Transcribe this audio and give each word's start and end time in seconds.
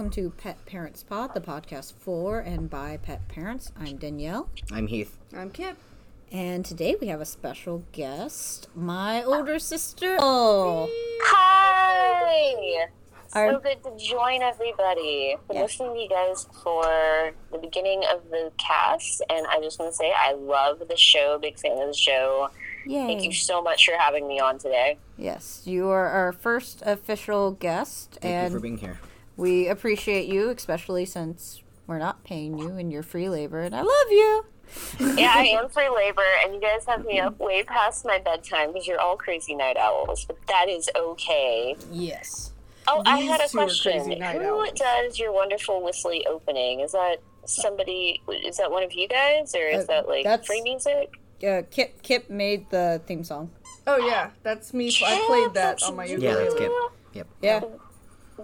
Parents 0.00 0.14
Pod. 0.16 0.16
Welcome 0.16 0.22
to 0.22 0.30
Pet 0.42 0.64
Parents 0.64 1.02
Pod, 1.02 1.34
the 1.34 1.40
podcast 1.42 1.92
for 1.92 2.40
and 2.40 2.70
by 2.70 2.96
pet 2.96 3.28
parents. 3.28 3.70
I'm 3.78 3.98
Danielle, 3.98 4.48
I'm 4.72 4.86
Heath. 4.86 5.18
I'm 5.36 5.50
Kip. 5.50 5.76
and 6.32 6.64
today 6.64 6.96
we 6.98 7.08
have 7.08 7.20
a 7.20 7.26
special 7.26 7.82
guest, 7.92 8.68
my 8.74 9.22
older 9.22 9.58
sister. 9.58 10.16
Oh, 10.18 10.88
Hi! 11.24 12.86
Our- 13.34 13.52
So 13.52 13.58
good 13.58 13.82
to 13.84 13.94
join 14.02 14.40
everybody. 14.40 15.36
Been 15.48 15.56
Yeah. 15.58 15.62
listening 15.64 15.92
to 15.92 16.00
you 16.00 16.08
guys 16.08 16.46
for 16.64 17.32
the 17.52 17.58
beginning 17.58 18.02
of 18.10 18.30
the 18.30 18.52
cast, 18.56 19.20
and 19.28 19.46
I 19.48 19.60
just 19.60 19.78
want 19.78 19.92
to 19.92 19.96
say 19.96 20.10
I 20.16 20.32
love 20.32 20.80
the 20.88 20.96
show. 20.96 21.38
Big 21.38 21.58
fan 21.58 21.72
of 21.78 21.88
the 21.88 21.94
show. 21.94 22.48
Thank 22.88 23.22
you 23.22 23.34
so 23.34 23.60
much 23.60 23.84
for 23.84 23.92
having 23.98 24.26
me 24.26 24.40
on 24.40 24.56
today. 24.58 24.96
Yes, 25.18 25.60
you 25.66 25.88
are 25.90 26.06
our 26.08 26.32
first 26.32 26.82
official 26.86 27.50
guest, 27.50 28.16
Thank 28.22 28.34
and 28.34 28.52
you 28.54 28.58
for 28.58 28.62
being 28.62 28.78
here. 28.78 28.98
We 29.40 29.68
appreciate 29.68 30.28
you, 30.28 30.50
especially 30.50 31.04
since 31.06 31.62
we're 31.86 31.98
not 31.98 32.22
paying 32.24 32.58
you 32.58 32.68
and 32.76 32.92
you're 32.92 33.02
free 33.02 33.28
labor, 33.28 33.60
and 33.60 33.74
I 33.74 33.80
love 33.80 34.10
you. 34.10 34.44
yeah, 35.16 35.32
I 35.34 35.44
am 35.60 35.68
free 35.76 35.88
labor, 35.88 36.22
and 36.44 36.54
you 36.54 36.60
guys 36.60 36.84
have 36.86 37.04
me 37.04 37.18
up 37.18 37.38
way 37.40 37.64
past 37.64 38.04
my 38.04 38.18
bedtime 38.18 38.72
because 38.72 38.86
you're 38.86 39.00
all 39.00 39.16
crazy 39.16 39.54
night 39.56 39.76
owls, 39.76 40.24
but 40.26 40.36
that 40.46 40.68
is 40.68 40.88
okay. 40.96 41.74
Yes. 41.90 42.52
Oh, 42.86 43.02
I 43.06 43.18
had 43.20 43.40
a 43.40 43.48
question. 43.48 44.12
Who 44.12 44.22
owls. 44.22 44.70
does 44.76 45.18
your 45.18 45.32
wonderful 45.32 45.82
whistly 45.82 46.26
opening? 46.26 46.80
Is 46.80 46.92
that 46.92 47.16
somebody? 47.46 48.22
Is 48.44 48.58
that 48.58 48.70
one 48.70 48.82
of 48.82 48.92
you 48.92 49.08
guys, 49.08 49.54
or 49.54 49.66
is 49.66 49.84
Uh, 49.84 49.86
that 49.88 50.08
like 50.08 50.24
that's- 50.24 50.46
free 50.46 50.60
music? 50.62 51.10
Uh, 51.46 51.62
Kip 51.70 52.02
Kip 52.02 52.28
made 52.28 52.68
the 52.70 53.00
theme 53.06 53.24
song. 53.24 53.50
Oh 53.86 53.96
yeah, 53.96 54.30
that's 54.42 54.74
me. 54.74 54.94
I 55.04 55.24
played 55.26 55.54
that 55.54 55.82
on 55.82 55.96
my 55.96 56.04
you. 56.04 56.18
Yeah, 56.18 56.34
that's 56.34 56.54
Kip. 56.54 56.72
Yep. 57.14 57.26
Yeah. 57.42 57.60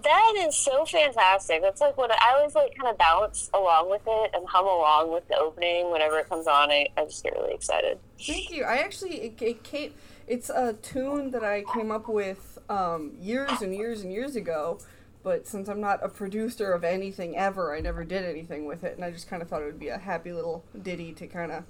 That 0.02 0.34
is 0.46 0.56
so 0.56 0.84
fantastic. 0.84 1.62
That's 1.62 1.80
like 1.80 1.96
what 1.96 2.10
I 2.10 2.34
always 2.36 2.54
like 2.54 2.76
kind 2.76 2.90
of 2.90 2.98
bounce 2.98 3.50
along 3.54 3.90
with 3.90 4.02
it 4.06 4.30
and 4.34 4.46
hum 4.46 4.66
along 4.66 5.12
with 5.12 5.26
the 5.28 5.36
opening 5.36 5.90
whenever 5.90 6.18
it 6.18 6.28
comes 6.28 6.46
on. 6.46 6.70
I, 6.70 6.88
I 6.96 7.04
just 7.04 7.22
get 7.22 7.34
really 7.34 7.54
excited. 7.54 7.98
Thank 8.20 8.50
you. 8.50 8.64
I 8.64 8.76
actually 8.76 9.16
it, 9.16 9.42
it 9.42 9.62
came. 9.62 9.92
It's 10.26 10.50
a 10.50 10.74
tune 10.74 11.30
that 11.30 11.44
I 11.44 11.64
came 11.72 11.90
up 11.90 12.08
with 12.08 12.58
um, 12.68 13.12
years 13.20 13.62
and 13.62 13.74
years 13.74 14.02
and 14.02 14.12
years 14.12 14.36
ago. 14.36 14.78
But 15.22 15.48
since 15.48 15.68
I'm 15.68 15.80
not 15.80 16.04
a 16.04 16.08
producer 16.08 16.72
of 16.72 16.84
anything 16.84 17.36
ever, 17.36 17.74
I 17.74 17.80
never 17.80 18.04
did 18.04 18.24
anything 18.24 18.64
with 18.64 18.84
it, 18.84 18.94
and 18.94 19.04
I 19.04 19.10
just 19.10 19.28
kind 19.28 19.42
of 19.42 19.48
thought 19.48 19.60
it 19.60 19.64
would 19.64 19.80
be 19.80 19.88
a 19.88 19.98
happy 19.98 20.32
little 20.32 20.64
ditty 20.80 21.12
to 21.14 21.26
kind 21.26 21.50
of 21.50 21.64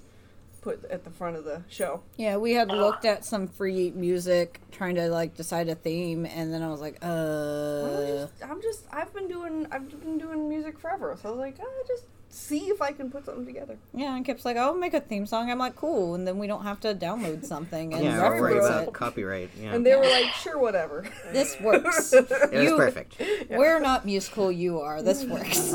put 0.67 0.84
at 0.86 1.05
the 1.05 1.11
front 1.11 1.36
of 1.36 1.45
the 1.45 1.62
show. 1.69 2.03
Yeah, 2.17 2.39
we 2.39 2.55
had 2.55 2.69
looked 2.72 3.05
at 3.05 3.25
some 3.25 3.47
free 3.47 3.92
music, 3.95 4.61
trying 4.72 4.97
to 4.97 5.09
like 5.09 5.36
decide 5.36 5.69
a 5.69 5.77
theme, 5.77 6.27
and 6.27 6.53
then 6.53 6.61
I 6.61 6.69
was 6.69 6.81
like, 6.81 6.97
I'm 7.05 7.09
uh, 7.09 8.06
just, 8.09 8.33
I'm 8.42 8.61
just, 8.61 8.84
I've 8.92 9.14
been 9.14 9.28
doing, 9.28 9.69
I've 9.70 9.89
been 9.89 10.19
doing 10.19 10.48
music 10.48 10.77
forever, 10.81 11.17
so 11.22 11.28
I 11.28 11.31
was 11.31 11.39
like, 11.39 11.56
ah, 11.61 11.64
just 11.87 12.06
see 12.31 12.64
if 12.67 12.83
I 12.83 12.91
can 12.91 13.12
put 13.12 13.25
something 13.27 13.47
together. 13.47 13.78
yeah. 13.94 14.17
And 14.17 14.25
Kip's 14.27 14.44
like, 14.44 14.56
I'll 14.56 14.75
make 14.75 14.92
a 14.92 15.00
theme 15.00 15.25
song. 15.25 15.53
I'm 15.53 15.59
like, 15.61 15.77
cool, 15.77 16.17
and 16.17 16.27
then 16.27 16.37
we 16.37 16.48
don't 16.48 16.64
have 16.64 16.81
to 16.81 16.97
download 16.97 17.44
something 17.44 17.94
and 17.94 18.03
Yeah, 18.05 18.19
worry 18.28 18.41
reference 18.55 18.67
about 18.67 18.89
it. 18.89 18.92
copyright. 18.92 19.50
Yeah. 19.62 19.72
And 19.72 19.87
they 19.87 19.94
were 19.94 20.03
like, 20.03 20.33
sure, 20.42 20.59
whatever. 20.59 21.06
This 21.33 21.56
works. 21.61 22.12
it 22.12 22.28
was 22.28 22.64
you- 22.64 22.77
perfect. 22.77 23.22
We're 23.48 23.78
not 23.78 24.05
musical. 24.05 24.50
You 24.50 24.81
are. 24.81 25.00
This 25.00 25.25
works. 25.25 25.72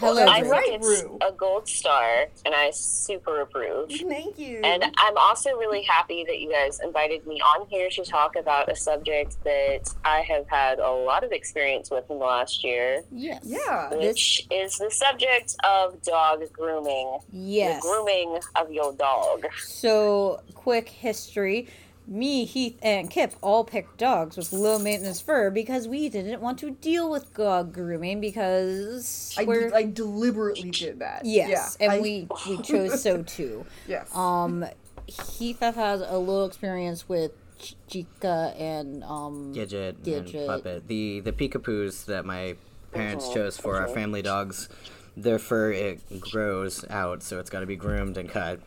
Hello. 0.00 0.24
I 0.26 0.42
think 0.42 0.82
it's 0.82 1.02
a 1.20 1.30
gold 1.32 1.68
star, 1.68 2.26
and 2.46 2.54
I 2.54 2.70
super 2.70 3.42
approve. 3.42 3.90
Thank 4.08 4.38
you. 4.38 4.60
And 4.64 4.82
I'm 4.96 5.16
also 5.18 5.50
really 5.58 5.82
happy 5.82 6.24
that 6.26 6.40
you 6.40 6.50
guys 6.50 6.80
invited 6.82 7.26
me 7.26 7.40
on 7.40 7.66
here 7.68 7.90
to 7.90 8.04
talk 8.04 8.34
about 8.36 8.70
a 8.70 8.76
subject 8.76 9.36
that 9.44 9.92
I 10.04 10.20
have 10.20 10.48
had 10.48 10.78
a 10.78 10.90
lot 10.90 11.22
of 11.22 11.32
experience 11.32 11.90
with 11.90 12.10
in 12.10 12.18
the 12.18 12.24
last 12.24 12.64
year, 12.64 13.02
Yes. 13.12 13.42
yeah. 13.44 13.94
which 13.94 14.46
is 14.50 14.78
the 14.78 14.90
subject 14.90 15.54
of 15.64 16.00
dog 16.02 16.50
grooming. 16.52 17.18
Yes. 17.30 17.82
The 17.82 17.88
grooming 17.88 18.38
of 18.56 18.72
your 18.72 18.94
dog. 18.94 19.46
So, 19.58 20.40
quick 20.54 20.88
history. 20.88 21.68
Me, 22.06 22.44
Heath, 22.44 22.76
and 22.82 23.08
Kip 23.08 23.34
all 23.40 23.62
picked 23.64 23.98
dogs 23.98 24.36
with 24.36 24.52
low 24.52 24.78
maintenance 24.78 25.20
fur 25.20 25.48
because 25.50 25.86
we 25.86 26.08
didn't 26.08 26.40
want 26.40 26.58
to 26.58 26.72
deal 26.72 27.08
with 27.08 27.32
dog 27.34 27.72
grooming 27.72 28.20
because 28.20 29.34
I, 29.38 29.44
we're 29.44 29.68
d- 29.70 29.74
I 29.76 29.82
deliberately 29.84 30.70
did 30.70 30.98
that. 31.00 31.24
yes, 31.24 31.76
yeah, 31.78 31.84
and 31.86 31.92
I- 31.92 32.00
we 32.00 32.28
we 32.48 32.58
chose 32.62 33.00
so 33.02 33.22
too. 33.26 33.64
Yes. 33.86 34.14
Um, 34.16 34.64
Heath 35.06 35.60
has 35.60 36.00
a 36.00 36.18
little 36.18 36.46
experience 36.46 37.08
with 37.08 37.32
Ch- 37.60 37.76
Chica 37.88 38.54
and 38.58 39.04
um. 39.04 39.52
Gidget, 39.54 39.94
Gidget. 40.02 40.34
and 40.34 40.46
Puppet. 40.46 40.88
The 40.88 41.20
the 41.20 41.32
peekapoos 41.32 42.06
that 42.06 42.24
my 42.24 42.56
parents 42.92 43.26
Mhm, 43.28 43.34
chose 43.34 43.56
for 43.56 43.76
our 43.76 43.86
mhm. 43.86 43.94
family 43.94 44.22
dogs, 44.22 44.68
their 45.16 45.38
fur 45.38 45.70
it 45.70 46.20
grows 46.20 46.84
out, 46.90 47.22
so 47.22 47.38
it's 47.38 47.50
got 47.50 47.60
to 47.60 47.66
be 47.66 47.76
groomed 47.76 48.16
and 48.16 48.28
cut 48.28 48.58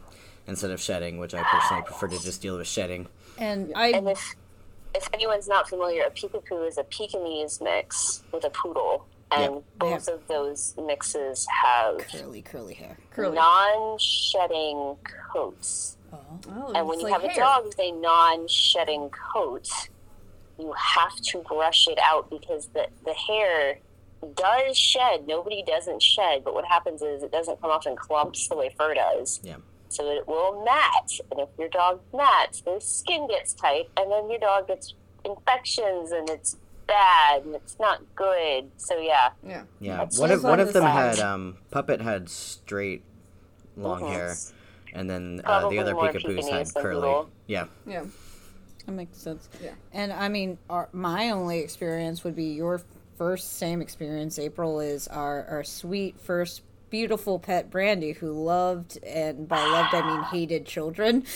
instead 0.47 0.71
of 0.71 0.79
shedding, 0.79 1.17
which 1.17 1.33
I 1.33 1.43
personally 1.43 1.83
prefer 1.83 2.07
to 2.07 2.19
just 2.21 2.41
deal 2.41 2.57
with 2.57 2.67
shedding. 2.67 3.07
And 3.37 3.71
And 3.75 4.09
if 4.09 4.35
if 4.95 5.09
anyone's 5.13 5.47
not 5.47 5.67
familiar, 5.67 6.03
a 6.03 6.11
Peekapoo 6.11 6.67
is 6.67 6.77
a 6.77 6.83
Pekingese 6.83 7.59
mix 7.61 8.23
with 8.31 8.43
a 8.43 8.49
poodle, 8.51 9.07
and 9.31 9.55
Yeah. 9.55 9.59
both 9.79 10.07
of 10.07 10.27
those 10.27 10.75
mixes 10.77 11.47
have 11.47 11.97
curly 12.09 12.41
curly 12.43 12.75
hair. 12.75 12.97
Curly. 13.11 13.35
non-shedding 13.35 14.97
coats. 15.31 15.97
Oh. 16.11 16.17
Oh, 16.49 16.71
And 16.75 16.87
when 16.87 16.99
you 16.99 17.05
like 17.09 17.21
have 17.21 17.23
a 17.31 17.35
dog 17.35 17.65
with 17.65 17.79
a 17.79 17.91
non-shedding 17.91 19.09
coat, 19.09 19.67
you 20.59 20.71
have 20.73 21.15
to 21.15 21.39
brush 21.39 21.87
it 21.87 21.97
out 22.03 22.29
because 22.29 22.67
the 22.67 22.87
the 23.03 23.13
hair 23.13 23.79
does 24.35 24.77
shed. 24.77 25.27
Nobody 25.27 25.63
doesn't 25.63 26.01
shed, 26.01 26.43
but 26.43 26.53
what 26.53 26.65
happens 26.65 27.01
is 27.01 27.23
it 27.23 27.31
doesn't 27.31 27.59
come 27.59 27.71
off 27.71 27.87
in 27.87 27.95
clumps 27.95 28.47
the 28.47 28.55
way 28.55 28.69
fur 28.77 28.93
does. 28.93 29.39
Yeah. 29.43 29.55
So 29.93 30.09
it 30.09 30.27
will 30.27 30.63
mat, 30.65 31.11
and 31.31 31.39
if 31.39 31.49
your 31.57 31.69
dog 31.69 32.01
mats, 32.13 32.61
their 32.61 32.79
skin 32.79 33.27
gets 33.27 33.53
tight, 33.53 33.89
and 33.97 34.11
then 34.11 34.29
your 34.29 34.39
dog 34.39 34.67
gets 34.67 34.93
infections, 35.23 36.11
and 36.11 36.29
it's 36.29 36.57
bad, 36.87 37.43
and 37.45 37.55
it's 37.55 37.77
not 37.79 38.01
good. 38.15 38.69
So 38.77 38.97
yeah, 38.99 39.29
Yeah. 39.47 39.63
Yeah. 39.79 39.97
That's 39.97 40.17
One 40.19 40.31
of 40.31 40.37
just 40.37 40.43
one 40.45 40.59
of 40.59 40.73
them 40.73 40.83
side. 40.83 41.17
had 41.17 41.19
um 41.19 41.57
Puppet 41.71 42.01
had 42.01 42.27
straight 42.29 43.03
long 43.77 44.01
Mhm. 44.01 44.07
hair, 44.09 44.35
and 44.93 45.09
then 45.09 45.41
uh, 45.45 45.69
the 45.69 45.79
other 45.79 45.93
more 45.93 46.09
peekapoos 46.09 46.21
Pekingese 46.23 46.49
had 46.49 46.73
curly. 46.73 46.95
poodle. 47.01 47.29
Yeah. 47.47 47.67
Yeah. 47.85 48.05
That 48.85 48.91
makes 48.91 49.17
sense. 49.17 49.47
Yeah. 49.63 49.71
And 49.93 50.11
I 50.11 50.27
mean, 50.27 50.57
our, 50.69 50.89
my 50.91 51.29
only 51.29 51.59
experience 51.59 52.23
would 52.25 52.35
be 52.35 52.47
your 52.47 52.81
first 53.17 53.53
same 53.57 53.81
experience. 53.81 54.37
April 54.37 54.79
is 54.81 55.07
our, 55.07 55.45
our 55.45 55.63
sweet 55.63 56.19
first 56.19 56.63
beautiful 56.97 57.39
pet 57.39 57.71
Brandy 57.71 58.11
who 58.11 58.31
loved, 58.31 58.99
and 59.03 59.47
by 59.47 59.57
loved 59.57 59.95
I 59.95 60.05
mean 60.07 60.21
hated 60.25 60.67
children. 60.67 61.23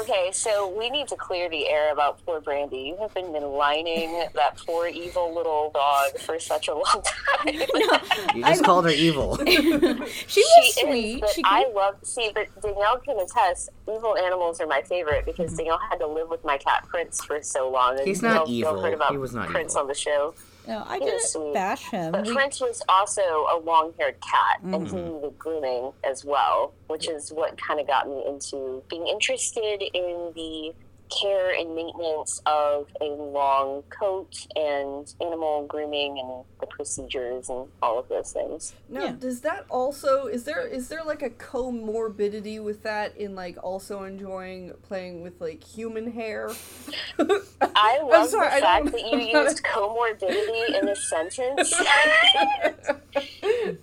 Okay, 0.00 0.30
so 0.32 0.68
we 0.78 0.90
need 0.90 1.08
to 1.08 1.16
clear 1.16 1.48
the 1.48 1.66
air 1.66 1.92
about 1.92 2.24
poor 2.26 2.40
Brandy. 2.40 2.78
You 2.88 2.96
have 3.00 3.14
been 3.14 3.32
maligning 3.32 4.26
that 4.34 4.58
poor 4.66 4.86
evil 4.86 5.34
little 5.34 5.70
dog 5.72 6.18
for 6.18 6.38
such 6.38 6.68
a 6.68 6.74
long 6.74 7.02
time. 7.02 7.54
You 8.34 8.44
just 8.44 8.62
called 8.64 8.84
her 8.84 8.90
evil. 8.90 9.38
she 9.46 9.58
was 9.62 10.10
she 10.26 10.42
sweet. 10.82 11.14
is, 11.16 11.20
but 11.22 11.30
she 11.30 11.42
I 11.44 11.70
love 11.74 11.96
see, 12.02 12.30
but 12.34 12.46
Danielle 12.62 12.98
can 12.98 13.18
attest. 13.18 13.70
Evil 13.90 14.16
animals 14.18 14.60
are 14.60 14.66
my 14.66 14.82
favorite 14.82 15.24
because 15.24 15.48
Mm-hmm. 15.52 15.56
Danielle 15.56 15.80
had 15.90 15.98
to 16.00 16.06
live 16.06 16.28
with 16.28 16.44
my 16.44 16.58
cat 16.58 16.84
Prince 16.88 17.24
for 17.24 17.42
so 17.42 17.70
long. 17.70 17.98
and 17.98 18.06
He's 18.06 18.20
not 18.22 18.46
y'all- 18.46 18.48
y'all 18.48 18.70
evil. 18.72 18.82
heard 18.82 18.94
about 18.94 19.10
He 19.12 19.16
was 19.16 19.34
not 19.34 19.48
Prince 19.48 19.72
evil. 19.72 19.82
on 19.82 19.88
the 19.88 19.94
show. 19.94 20.34
No, 20.68 20.84
I 20.86 20.98
didn't 20.98 21.22
sweet. 21.22 21.54
bash 21.54 21.84
him. 21.90 22.12
But 22.12 22.26
We- 22.26 22.34
Prince 22.34 22.60
was 22.60 22.82
also 22.88 23.22
a 23.22 23.58
long-haired 23.64 24.20
cat, 24.20 24.60
and 24.62 24.74
Mm-hmm. 24.74 24.96
he 24.96 25.02
needed 25.02 25.38
grooming 25.38 25.92
as 26.04 26.24
well, 26.24 26.74
which 26.88 27.08
is 27.08 27.32
what 27.32 27.60
kind 27.60 27.80
of 27.80 27.86
got 27.86 28.08
me 28.08 28.22
into 28.26 28.82
being 28.88 29.06
interested 29.06 29.82
in 29.82 30.32
the 30.34 30.72
care 31.08 31.50
and 31.58 31.74
maintenance 31.74 32.40
of 32.46 32.86
a 33.00 33.04
long 33.06 33.82
coat 33.90 34.46
and 34.56 35.12
animal 35.20 35.66
grooming 35.66 36.18
and 36.18 36.44
the 36.60 36.66
procedures 36.66 37.48
and 37.48 37.66
all 37.82 37.98
of 37.98 38.08
those 38.08 38.32
things. 38.32 38.74
Now, 38.88 39.04
Yeah. 39.04 39.12
does 39.18 39.40
that 39.40 39.64
also 39.70 40.26
is 40.26 40.44
there 40.44 40.66
is 40.66 40.88
there 40.88 41.02
like 41.04 41.22
a 41.22 41.30
comorbidity 41.30 42.62
with 42.62 42.82
that 42.82 43.16
in 43.16 43.34
like 43.34 43.56
also 43.62 44.02
enjoying 44.04 44.72
playing 44.82 45.22
with 45.22 45.40
like 45.40 45.62
human 45.64 46.12
hair? 46.12 46.50
I 47.20 47.98
I'm 48.00 48.08
love 48.08 48.28
sorry, 48.28 48.48
I 48.48 48.60
the 48.60 48.66
fact 48.66 48.92
that 48.92 49.10
you 49.10 49.18
used 49.18 49.62
comorbidity 49.62 50.80
in 50.80 50.88
a 50.88 50.96
sentence. 50.96 51.72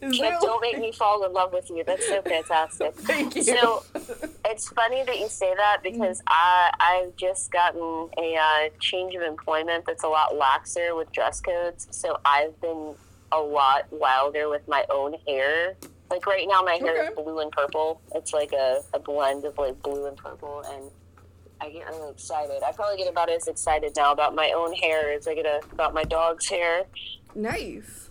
Is 0.02 0.18
Kip, 0.18 0.40
don't 0.42 0.62
make 0.62 0.80
me 0.80 0.92
fall 0.92 1.26
in 1.26 1.34
love 1.34 1.52
with 1.54 1.70
you. 1.70 1.84
That's 1.86 2.08
so 2.08 2.22
fantastic. 2.22 2.94
Thank 3.00 3.36
you. 3.36 3.44
So 3.44 3.84
it's 4.56 4.70
funny 4.70 5.04
that 5.04 5.20
you 5.20 5.28
say 5.28 5.54
that 5.54 5.82
because 5.84 6.22
I 6.28 6.72
I've 6.80 7.16
just 7.18 7.52
gotten 7.52 8.10
a 8.18 8.38
uh, 8.38 8.70
change 8.80 9.14
of 9.14 9.22
employment 9.22 9.84
that's 9.86 10.06
a 10.06 10.08
lot 10.08 10.32
laxer 10.32 10.96
with 10.96 11.12
dress 11.12 11.42
codes. 11.42 11.88
So 11.92 12.18
I've 12.24 12.60
been 12.62 12.96
a 13.34 13.40
lot 13.40 13.92
wilder 13.92 14.48
with 14.48 14.66
my 14.68 14.86
own 14.90 15.16
hair. 15.28 15.76
Like 16.10 16.26
right 16.26 16.48
now, 16.48 16.62
my 16.62 16.76
hair 16.76 17.04
is 17.04 17.16
blue 17.16 17.40
and 17.40 17.52
purple. 17.52 18.00
It's 18.14 18.32
like 18.32 18.54
a, 18.54 18.82
a 18.94 19.00
blend 19.00 19.44
of 19.44 19.58
like 19.58 19.82
blue 19.82 20.06
and 20.06 20.16
purple, 20.16 20.64
and 20.66 20.90
I 21.60 21.70
get 21.70 21.88
really 21.90 22.12
excited. 22.12 22.64
I 22.66 22.72
probably 22.72 22.98
get 22.98 23.10
about 23.10 23.30
as 23.30 23.50
excited 23.50 23.92
now 23.98 24.14
about 24.14 24.36
my 24.36 24.54
own 24.56 24.72
hair 24.72 25.12
as 25.12 25.28
I 25.28 25.36
get 25.36 25.46
a, 25.46 25.60
about 25.74 25.94
my 25.94 26.04
dog's 26.04 26.48
hair. 26.48 26.86
Nice. 27.34 28.05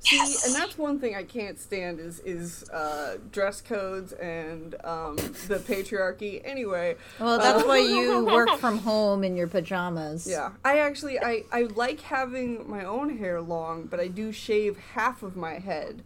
See, 0.00 0.18
and 0.46 0.54
that's 0.54 0.78
one 0.78 0.98
thing 0.98 1.14
I 1.14 1.24
can't 1.24 1.58
stand 1.58 2.00
is 2.00 2.20
is 2.20 2.68
uh, 2.70 3.18
dress 3.32 3.60
codes 3.60 4.12
and 4.12 4.74
um, 4.82 5.16
the 5.16 5.62
patriarchy. 5.66 6.40
Anyway, 6.44 6.96
Well, 7.18 7.38
that's 7.38 7.62
uh, 7.62 7.66
why 7.66 7.78
you 7.78 8.24
work 8.24 8.58
from 8.58 8.78
home 8.78 9.24
in 9.24 9.36
your 9.36 9.46
pajamas. 9.46 10.26
Yeah, 10.26 10.52
I 10.64 10.78
actually 10.78 11.18
I 11.20 11.44
I 11.52 11.62
like 11.62 12.00
having 12.00 12.68
my 12.68 12.84
own 12.84 13.18
hair 13.18 13.42
long, 13.42 13.84
but 13.84 14.00
I 14.00 14.08
do 14.08 14.32
shave 14.32 14.78
half 14.94 15.22
of 15.22 15.36
my 15.36 15.58
head 15.58 16.02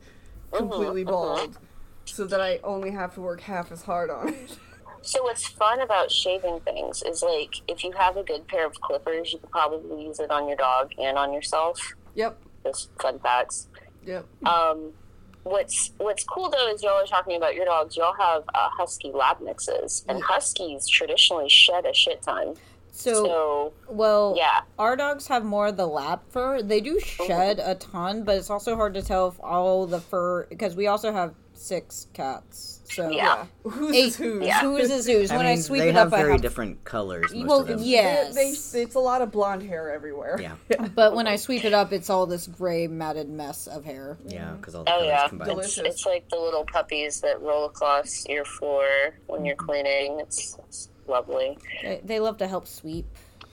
completely 0.51 1.05
bald, 1.05 1.57
so 2.05 2.25
that 2.27 2.41
I 2.41 2.59
only 2.65 2.91
have 2.91 3.15
to 3.15 3.21
work 3.21 3.43
half 3.43 3.71
as 3.71 3.83
hard 3.83 4.11
on 4.11 4.29
it. 4.31 4.59
So 5.07 5.23
what's 5.25 5.47
fun 5.47 5.83
about 5.83 6.11
shaving 6.11 6.61
things 6.61 7.03
is 7.03 7.23
like 7.23 7.57
if 7.69 7.85
you 7.85 7.93
have 7.93 8.17
a 8.17 8.23
good 8.23 8.49
pair 8.49 8.65
of 8.67 8.81
clippers, 8.81 9.35
you 9.35 9.39
could 9.39 9.51
probably 9.51 10.03
use 10.03 10.19
it 10.19 10.31
on 10.31 10.49
your 10.49 10.57
dog 10.57 10.93
and 10.97 11.19
on 11.19 11.31
yourself. 11.35 11.79
Yep, 12.15 12.39
Just 12.65 12.89
fun 13.03 13.19
facts. 13.19 13.69
Yep. 14.07 14.27
Um, 14.47 14.93
what's 15.45 15.93
what's 15.99 16.25
cool 16.25 16.51
though 16.51 16.69
is 16.73 16.83
y'all 16.83 16.93
are 16.93 17.07
talking 17.07 17.37
about 17.37 17.55
your 17.55 17.65
dogs. 17.65 17.97
Y'all 17.97 18.15
have 18.15 18.43
uh, 18.55 18.69
husky 18.71 19.11
lab 19.13 19.41
mixes, 19.41 20.05
and 20.09 20.23
huskies 20.23 20.89
traditionally 20.89 21.49
shed 21.49 21.87
a 21.87 21.95
shit 21.95 22.23
ton. 22.23 22.57
So, 22.91 23.13
So 23.13 23.73
well, 23.89 24.35
yeah, 24.37 24.61
our 24.79 24.97
dogs 24.97 25.27
have 25.27 25.45
more 25.45 25.69
of 25.69 25.77
the 25.77 25.87
lap 25.87 26.23
fur. 26.31 26.63
They 26.63 26.81
do 26.81 27.01
shed 27.01 27.61
a 27.63 27.75
ton, 27.75 28.23
but 28.25 28.37
it's 28.37 28.51
also 28.51 28.77
hard 28.77 28.95
to 28.95 29.03
tell 29.03 29.29
if 29.29 29.41
all 29.41 29.87
the 29.87 30.01
fur 30.01 30.47
because 30.47 30.77
we 30.77 30.87
also 30.87 31.13
have 31.13 31.35
six 31.55 32.07
cats. 32.13 32.74
So 32.85 33.09
Yeah. 33.11 33.47
Who's 33.63 33.95
Eight, 33.97 34.05
is 34.05 34.17
who's? 34.17 34.47
Yeah. 34.47 34.61
who's 34.61 34.91
is 34.91 35.07
who's? 35.07 35.31
I 35.31 35.37
when 35.37 35.47
mean, 35.47 35.59
I 35.59 35.61
sweep 35.61 35.81
they 35.83 35.89
it 35.89 35.95
have 35.95 36.09
up, 36.09 36.13
I 36.15 36.19
have 36.19 36.27
very 36.27 36.39
different 36.39 36.85
colors. 36.85 37.33
Most 37.35 37.47
well, 37.49 37.61
of 37.61 37.67
them. 37.69 37.79
yes, 37.83 38.35
They, 38.35 38.53
they, 38.79 38.83
it's 38.85 38.95
a 38.95 39.01
lot 39.01 39.23
of 39.23 39.33
blonde 39.33 39.63
hair 39.63 39.93
everywhere. 39.93 40.39
Yeah. 40.41 40.55
but 40.95 41.15
when 41.15 41.27
I 41.27 41.37
sweep 41.37 41.65
it 41.65 41.73
up, 41.73 41.93
it's 41.93 42.11
all 42.11 42.27
this 42.27 42.47
gray 42.47 42.87
matted 42.87 43.29
mess 43.29 43.67
of 43.67 43.85
hair. 43.85 44.19
Yeah, 44.27 44.53
because 44.53 44.75
all 44.75 44.85
the 44.85 44.91
Oh, 44.91 44.95
colors 44.99 45.09
yeah. 45.09 45.29
combined. 45.29 45.51
Delicious. 45.51 45.79
it's, 45.79 45.89
it's 45.89 46.07
like 46.07 46.29
the 46.29 46.39
little 46.39 46.65
puppies 46.65 47.21
that 47.23 47.41
roll 47.41 47.65
across 47.67 48.27
your 48.29 48.45
floor 48.45 48.85
when 49.27 49.45
you're 49.45 49.57
cleaning. 49.57 50.21
It's, 50.21 50.59
it's 50.67 50.89
lovely. 51.07 51.57
They, 51.83 52.01
they 52.05 52.21
love 52.21 52.37
to 52.39 52.47
help 52.47 52.67
sweep. 52.67 53.07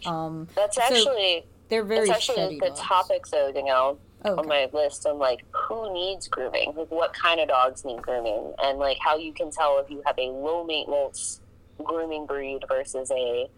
Um, 0.06 0.48
That's 0.56 0.76
So, 0.76 0.82
actually 0.84 1.46
they're 1.70 1.84
very 1.86 2.08
that's 2.10 2.28
actually 2.30 2.60
the 2.60 2.68
dogs. 2.68 2.80
topic 2.82 3.28
though, 3.28 3.52
Danielle. 3.54 3.98
Oh, 4.24 4.38
on 4.38 4.48
my 4.48 4.70
list 4.72 5.06
on 5.08 5.18
like 5.18 5.44
who 5.52 5.92
needs 5.94 6.28
grooming, 6.28 6.74
like 6.76 6.92
what 6.92 7.14
kind 7.14 7.40
of 7.40 7.48
dogs 7.48 7.84
need 7.84 8.02
grooming, 8.02 8.54
and 8.62 8.78
like 8.78 8.98
how 9.00 9.18
you 9.18 9.34
can 9.34 9.50
tell 9.52 9.80
if 9.80 9.90
you 9.90 10.02
have 10.06 10.18
a 10.18 10.30
low 10.30 10.64
maintenance 10.64 11.42
grooming 11.84 12.26
breed 12.26 12.64
versus 12.68 13.10
a 13.12 13.50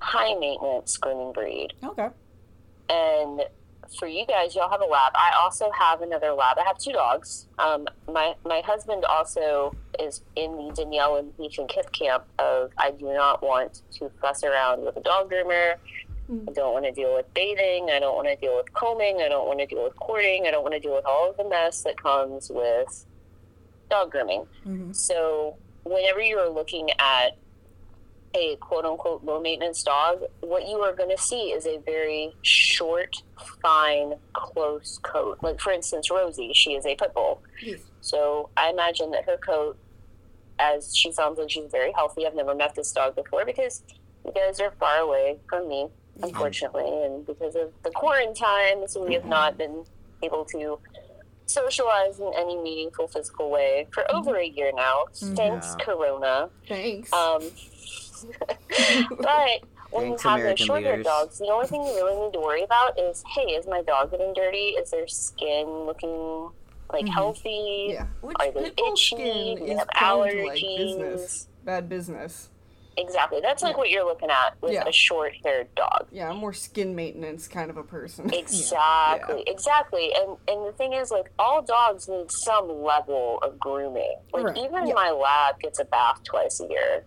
high 0.00 0.34
maintenance 0.34 0.96
grooming 0.98 1.32
breed. 1.32 1.72
okay. 1.82 2.08
And 2.90 3.42
for 3.98 4.06
you 4.06 4.26
guys, 4.26 4.54
y'all 4.54 4.70
have 4.70 4.80
a 4.80 4.86
lab. 4.86 5.12
I 5.14 5.32
also 5.40 5.70
have 5.78 6.02
another 6.02 6.32
lab. 6.32 6.58
I 6.58 6.64
have 6.64 6.78
two 6.78 6.92
dogs. 6.92 7.46
Um, 7.58 7.86
my 8.06 8.34
my 8.44 8.60
husband 8.64 9.04
also 9.04 9.74
is 9.98 10.22
in 10.36 10.56
the 10.56 10.72
Danielle 10.74 11.16
and 11.16 11.32
Heath 11.38 11.58
and 11.58 11.68
Kip 11.68 11.90
camp 11.92 12.24
of 12.38 12.70
I 12.78 12.90
do 12.92 13.06
not 13.06 13.42
want 13.42 13.82
to 13.98 14.10
fuss 14.20 14.44
around 14.44 14.84
with 14.84 14.96
a 14.96 15.00
dog 15.00 15.30
groomer. 15.30 15.76
I 16.48 16.52
don't 16.52 16.72
want 16.72 16.84
to 16.86 16.92
deal 16.92 17.14
with 17.14 17.32
bathing. 17.34 17.90
I 17.90 17.98
don't 18.00 18.14
want 18.16 18.28
to 18.28 18.36
deal 18.36 18.56
with 18.56 18.72
combing. 18.72 19.20
I 19.22 19.28
don't 19.28 19.46
want 19.46 19.58
to 19.60 19.66
deal 19.66 19.84
with 19.84 19.96
courting. 19.96 20.46
I 20.46 20.50
don't 20.50 20.62
want 20.62 20.74
to 20.74 20.80
deal 20.80 20.94
with 20.94 21.04
all 21.04 21.30
of 21.30 21.36
the 21.36 21.44
mess 21.44 21.82
that 21.82 22.00
comes 22.02 22.50
with 22.50 23.04
dog 23.90 24.10
grooming. 24.10 24.46
Mhm. 24.66 24.94
So, 24.96 25.56
whenever 25.84 26.20
you 26.20 26.38
are 26.38 26.48
looking 26.48 26.90
at 26.98 27.36
a 28.34 28.56
quote 28.56 28.86
unquote 28.86 29.22
low 29.24 29.40
maintenance 29.40 29.82
dog, 29.82 30.22
what 30.40 30.66
you 30.66 30.80
are 30.80 30.94
going 30.94 31.10
to 31.10 31.18
see 31.18 31.52
is 31.52 31.66
a 31.66 31.76
very 31.78 32.34
short, 32.40 33.22
fine, 33.60 34.14
close 34.32 34.98
coat. 35.02 35.38
Like, 35.42 35.60
for 35.60 35.70
instance, 35.72 36.10
Rosie, 36.10 36.52
she 36.54 36.72
is 36.74 36.86
a 36.86 36.94
pit 36.94 37.12
bull. 37.12 37.42
Yes. 37.62 37.80
So, 38.00 38.48
I 38.56 38.70
imagine 38.70 39.10
that 39.10 39.24
her 39.26 39.36
coat, 39.36 39.76
as 40.58 40.96
she 40.96 41.12
sounds 41.12 41.38
like 41.38 41.50
she's 41.50 41.70
very 41.70 41.92
healthy, 41.92 42.26
I've 42.26 42.34
never 42.34 42.54
met 42.54 42.74
this 42.74 42.90
dog 42.92 43.16
before 43.16 43.44
because 43.44 43.82
you 44.24 44.32
guys 44.32 44.60
are 44.60 44.70
far 44.80 44.98
away 44.98 45.38
from 45.48 45.68
me, 45.68 45.88
unfortunately, 46.22 47.04
and 47.04 47.24
because 47.26 47.54
of 47.56 47.70
the 47.84 47.90
quarantine, 47.90 48.86
so 48.88 49.04
we 49.06 49.14
have 49.14 49.24
not 49.24 49.56
been 49.56 49.84
able 50.22 50.44
to 50.46 50.78
socialize 51.46 52.18
in 52.20 52.32
any 52.36 52.56
meaningful 52.56 53.08
physical 53.08 53.50
way 53.50 53.86
for 53.92 54.04
over 54.14 54.36
a 54.36 54.46
year 54.46 54.72
now. 54.74 55.04
Thanks, 55.14 55.74
Yeah. 55.78 55.84
Corona. 55.84 56.50
Thanks. 56.68 57.12
Um, 57.12 57.42
but 59.18 59.60
when 59.90 60.16
Thanks, 60.16 60.24
you 60.24 60.30
have 60.30 60.38
American 60.40 60.48
those 60.48 60.66
short 60.66 60.82
haired 60.82 60.98
leaders. 60.98 61.06
dogs, 61.06 61.38
the 61.38 61.46
only 61.46 61.66
thing 61.66 61.82
you 61.82 61.94
really 61.94 62.24
need 62.24 62.32
to 62.32 62.40
worry 62.40 62.62
about 62.62 62.98
is 62.98 63.22
hey, 63.34 63.42
is 63.52 63.66
my 63.66 63.82
dog 63.82 64.10
getting 64.10 64.32
dirty? 64.32 64.70
Is 64.78 64.90
their 64.90 65.08
skin 65.08 65.66
looking 65.86 66.48
like 66.92 67.08
healthy? 67.08 67.88
yeah. 67.90 68.06
Which 68.20 68.36
Are 68.40 68.50
they 68.52 68.70
itchy? 68.88 69.56
Do 69.58 69.66
they 69.66 69.74
have 69.74 69.88
prone 69.88 70.30
to 70.30 70.46
like 70.46 70.60
business, 70.62 71.48
bad 71.64 71.88
business. 71.88 72.48
Exactly. 72.96 73.40
That's 73.40 73.62
like 73.62 73.72
Yeah. 73.72 73.78
what 73.78 73.90
you're 73.90 74.04
looking 74.04 74.30
at 74.30 74.54
with 74.60 74.72
Yeah. 74.72 74.84
a 74.86 74.92
short 74.92 75.32
haired 75.44 75.74
dog. 75.74 76.06
Yeah, 76.10 76.28
I'm 76.30 76.36
more 76.36 76.52
skin 76.52 76.94
maintenance 76.94 77.48
kind 77.48 77.70
of 77.70 77.76
a 77.76 77.82
person. 77.82 78.30
Exactly, 78.34 79.42
exactly. 79.46 80.12
And 80.14 80.36
and 80.48 80.66
the 80.66 80.72
thing 80.72 80.92
is, 80.92 81.10
like, 81.10 81.30
all 81.38 81.62
dogs 81.62 82.08
need 82.08 82.30
some 82.30 82.82
level 82.82 83.38
of 83.42 83.58
grooming. 83.58 84.16
Like, 84.32 84.44
Right. 84.44 84.56
even 84.58 84.86
Yeah. 84.86 84.94
my 84.94 85.10
lab 85.10 85.58
gets 85.60 85.78
a 85.78 85.84
bath 85.84 86.22
twice 86.24 86.60
a 86.60 86.66
year. 86.68 87.04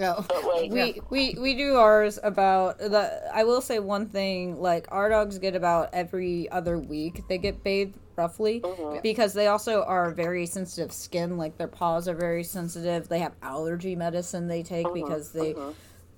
Oh. 0.00 0.24
But 0.28 0.44
like, 0.44 0.70
we, 0.70 1.00
we 1.10 1.36
we 1.40 1.54
do 1.56 1.74
ours 1.74 2.18
about 2.22 2.78
the 2.78 3.20
i 3.34 3.42
will 3.42 3.60
say 3.60 3.80
one 3.80 4.06
thing 4.06 4.60
like 4.60 4.86
our 4.92 5.08
dogs 5.08 5.36
get 5.38 5.56
about 5.56 5.88
every 5.92 6.48
other 6.52 6.78
week 6.78 7.24
they 7.28 7.38
get 7.38 7.64
bathed 7.64 7.98
roughly 8.24 8.60
Mhm. 8.60 9.02
because 9.02 9.32
they 9.32 9.46
also 9.46 9.82
are 9.84 10.10
very 10.10 10.44
sensitive 10.46 10.92
skin 10.92 11.38
like 11.38 11.56
their 11.56 11.68
paws 11.68 12.06
are 12.06 12.14
very 12.14 12.44
sensitive 12.44 13.08
they 13.08 13.18
have 13.20 13.32
allergy 13.42 13.96
medicine 13.96 14.46
they 14.46 14.62
take 14.62 14.84
Uh-huh, 14.86 14.94
because 14.94 15.32
they 15.32 15.54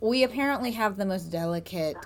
we 0.01 0.25
apparently 0.25 0.73
have 0.73 0.97
the 0.97 1.05
most 1.05 1.27
delicate 1.31 1.97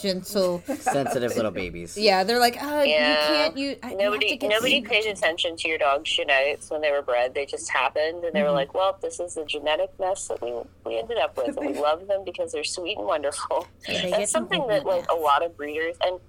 gentle 0.00 0.62
Sensitive 0.78 1.34
little 1.34 1.50
babies. 1.50 1.98
yeah 1.98 2.22
they're 2.22 2.38
like 2.38 2.56
oh 2.62 2.82
you 2.82 2.94
can't 2.94 3.56
you 3.56 3.76
I- 3.82 3.94
nobody 3.94 4.36
get 4.36 4.48
nobody 4.48 4.80
paid 4.82 5.04
attention 5.06 5.56
to 5.56 5.68
your 5.68 5.78
dog's 5.78 6.08
genetics 6.18 6.70
when 6.70 6.80
they 6.80 6.92
were 6.92 7.02
bred. 7.02 7.34
They 7.34 7.44
just 7.44 7.68
happened, 7.70 8.22
and 8.24 8.32
they 8.32 8.38
Mm-hmm. 8.38 8.44
were 8.48 8.52
like, 8.62 8.72
"Well, 8.72 8.96
this 9.02 9.18
is 9.18 9.34
the 9.34 9.44
genetic 9.44 9.90
mess 9.98 10.28
that 10.28 10.40
we 10.40 10.52
we 10.86 10.96
ended 11.02 11.18
up 11.18 11.36
with, 11.36 11.56
and 11.56 11.66
we 11.74 11.74
love 11.88 12.06
them 12.06 12.22
because 12.24 12.52
they're 12.52 12.62
sweet 12.78 12.98
and 12.98 13.06
wonderful." 13.14 13.66
That's 13.88 14.30
something 14.30 14.64
that 14.68 14.86
like 14.86 15.10
a 15.10 15.14
lot 15.16 15.42
of 15.44 15.56
breeders 15.56 15.96
and. 16.06 16.20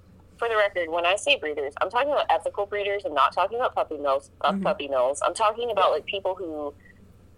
For 0.42 0.48
the 0.48 0.56
record, 0.56 0.88
when 0.90 1.06
I 1.06 1.14
say 1.14 1.36
breeders, 1.38 1.72
I'm 1.80 1.88
talking 1.88 2.10
about 2.10 2.26
ethical 2.28 2.66
breeders. 2.66 3.04
I'm 3.04 3.14
not 3.14 3.32
talking 3.32 3.58
about 3.60 3.76
puppy 3.76 3.96
mills. 3.96 4.28
Uh, 4.40 4.50
Mm-hmm. 4.50 4.64
Puppy 4.64 4.88
mills. 4.88 5.20
I'm 5.24 5.34
talking 5.34 5.70
about 5.70 5.92
like 5.92 6.04
people 6.04 6.34
who 6.34 6.74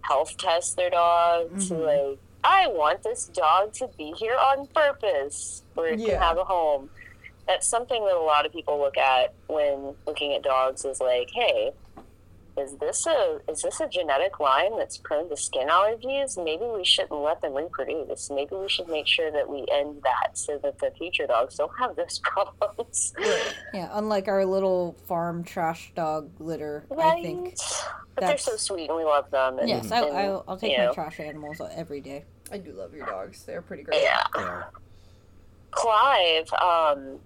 health 0.00 0.34
test 0.38 0.78
their 0.78 0.88
dog 0.88 1.50
to 1.50 1.75
Mm-hmm. 1.75 1.82
like. 1.82 2.18
I 2.44 2.66
want 2.68 3.02
this 3.02 3.26
dog 3.26 3.75
to 3.75 3.88
be 3.99 4.14
here 4.16 4.37
on 4.37 4.66
purpose, 4.68 5.64
where 5.75 5.92
it 5.92 5.99
Yeah. 6.00 6.12
can 6.14 6.23
have 6.23 6.38
a 6.38 6.44
home. 6.44 6.88
That's 7.46 7.66
something 7.66 8.02
that 8.06 8.14
a 8.14 8.18
lot 8.23 8.46
of 8.46 8.52
people 8.52 8.78
look 8.78 8.96
at 8.96 9.34
when 9.49 9.94
looking 10.06 10.32
at 10.32 10.42
dogs. 10.42 10.87
Is 10.87 10.99
like, 10.99 11.28
hey, 11.34 11.73
is 12.56 12.76
this 12.78 13.06
a 13.06 13.40
is 13.49 13.62
this 13.62 13.80
a 13.80 13.88
genetic 13.88 14.38
line 14.38 14.76
that's 14.78 14.99
prone 14.99 15.28
to 15.28 15.37
skin 15.37 15.68
allergies? 15.68 16.42
Maybe 16.42 16.64
we 16.64 16.84
shouldn't 16.84 17.20
let 17.20 17.40
them 17.42 17.54
reproduce. 17.54 18.30
Maybe 18.30 18.54
we 18.54 18.68
should 18.68 18.88
make 18.88 19.06
sure 19.06 19.30
that 19.32 19.49
we 19.49 19.66
end 19.73 20.02
that 20.04 20.38
so 20.38 20.58
that 20.62 20.78
the 20.78 20.92
future 20.96 21.26
dogs 21.26 21.56
don't 21.56 21.73
have 21.78 21.96
those 21.96 22.18
problems. 22.23 23.12
yeah 23.73 23.88
unlike 23.92 24.28
our 24.28 24.44
little 24.44 24.96
farm 25.06 25.42
trash 25.42 25.92
dog 25.94 26.30
litter 26.38 26.84
i 26.96 27.20
think 27.23 27.56
But 28.14 28.26
they're 28.26 28.38
so 28.38 28.56
sweet 28.56 28.88
and 28.88 28.96
we 28.96 29.04
love 29.04 29.30
them. 29.30 29.58
And, 29.58 29.68
yes 29.68 29.90
I, 29.90 30.02
and, 30.02 30.16
I'll, 30.16 30.44
I'll 30.46 30.56
take 30.56 30.78
my 30.78 30.87
know, 30.87 30.92
trash 30.94 31.18
animals 31.20 31.61
every 31.75 32.00
day 32.00 32.25
I 32.52 32.58
do 32.58 32.73
love 32.73 32.94
your 32.94 33.06
dogs. 33.06 33.42
They're 33.44 33.62
pretty 33.62 33.82
great. 33.82 34.02
Yeah. 34.02 34.23
They. 34.34 34.78
Clive, 35.70 36.52
um, 36.52 37.18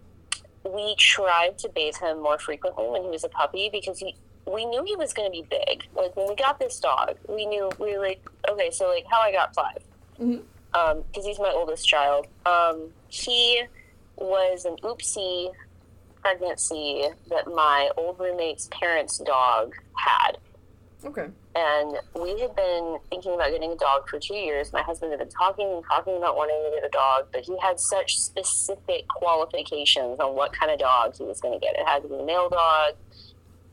we 0.64 0.94
tried 0.96 1.58
to 1.58 1.68
bathe 1.68 1.96
him 1.96 2.22
more 2.22 2.38
frequently 2.38 2.88
when 2.88 3.02
he 3.02 3.08
was 3.08 3.24
a 3.24 3.28
puppy 3.28 3.68
because 3.70 3.98
he, 3.98 4.16
we 4.52 4.64
knew 4.66 4.82
he 4.84 4.96
was 4.96 5.12
going 5.12 5.30
to 5.30 5.32
be 5.32 5.46
big. 5.48 5.84
Like 5.94 6.16
when 6.16 6.28
we 6.28 6.34
got 6.34 6.58
this 6.58 6.78
dog, 6.80 7.16
we 7.28 7.46
knew 7.46 7.70
we 7.78 7.96
were 7.96 8.02
like, 8.02 8.20
okay, 8.48 8.70
so 8.70 8.88
like 8.88 9.04
how 9.10 9.20
I 9.20 9.32
got 9.32 9.52
Clive, 9.54 9.82
Mhm. 10.20 10.42
um, 10.74 11.02
because 11.08 11.24
he's 11.26 11.38
my 11.38 11.50
oldest 11.50 11.86
child. 11.86 12.26
Um, 12.46 12.92
he 13.08 13.62
was 14.16 14.64
an 14.64 14.76
oopsie 14.82 15.52
pregnancy 16.20 17.08
that 17.30 17.46
my 17.46 17.90
old 17.96 18.18
roommate's 18.18 18.68
parents' 18.72 19.18
dog 19.18 19.74
had. 19.96 20.38
Okay. 21.04 21.28
And 21.54 21.96
we 22.20 22.40
had 22.40 22.54
been 22.56 22.98
thinking 23.08 23.34
about 23.34 23.50
getting 23.50 23.70
a 23.70 23.76
dog 23.76 24.08
for 24.08 24.18
two 24.18 24.34
years. 24.34 24.72
My 24.72 24.82
husband 24.82 25.12
had 25.12 25.20
been 25.20 25.28
talking 25.28 25.68
and 25.72 25.84
talking 25.84 26.16
about 26.16 26.36
wanting 26.36 26.60
to 26.64 26.76
get 26.76 26.84
a 26.84 26.90
dog, 26.90 27.28
but 27.32 27.42
he 27.42 27.56
had 27.58 27.78
such 27.78 28.16
specific 28.18 29.06
qualifications 29.08 30.18
on 30.18 30.34
what 30.34 30.52
kind 30.52 30.72
of 30.72 30.78
dog 30.80 31.14
he 31.16 31.22
was 31.24 31.40
going 31.40 31.54
to 31.54 31.60
get. 31.64 31.76
It 31.78 31.86
had 31.86 32.02
to 32.02 32.08
be 32.08 32.16
a 32.16 32.24
male 32.24 32.48
dog, 32.48 32.94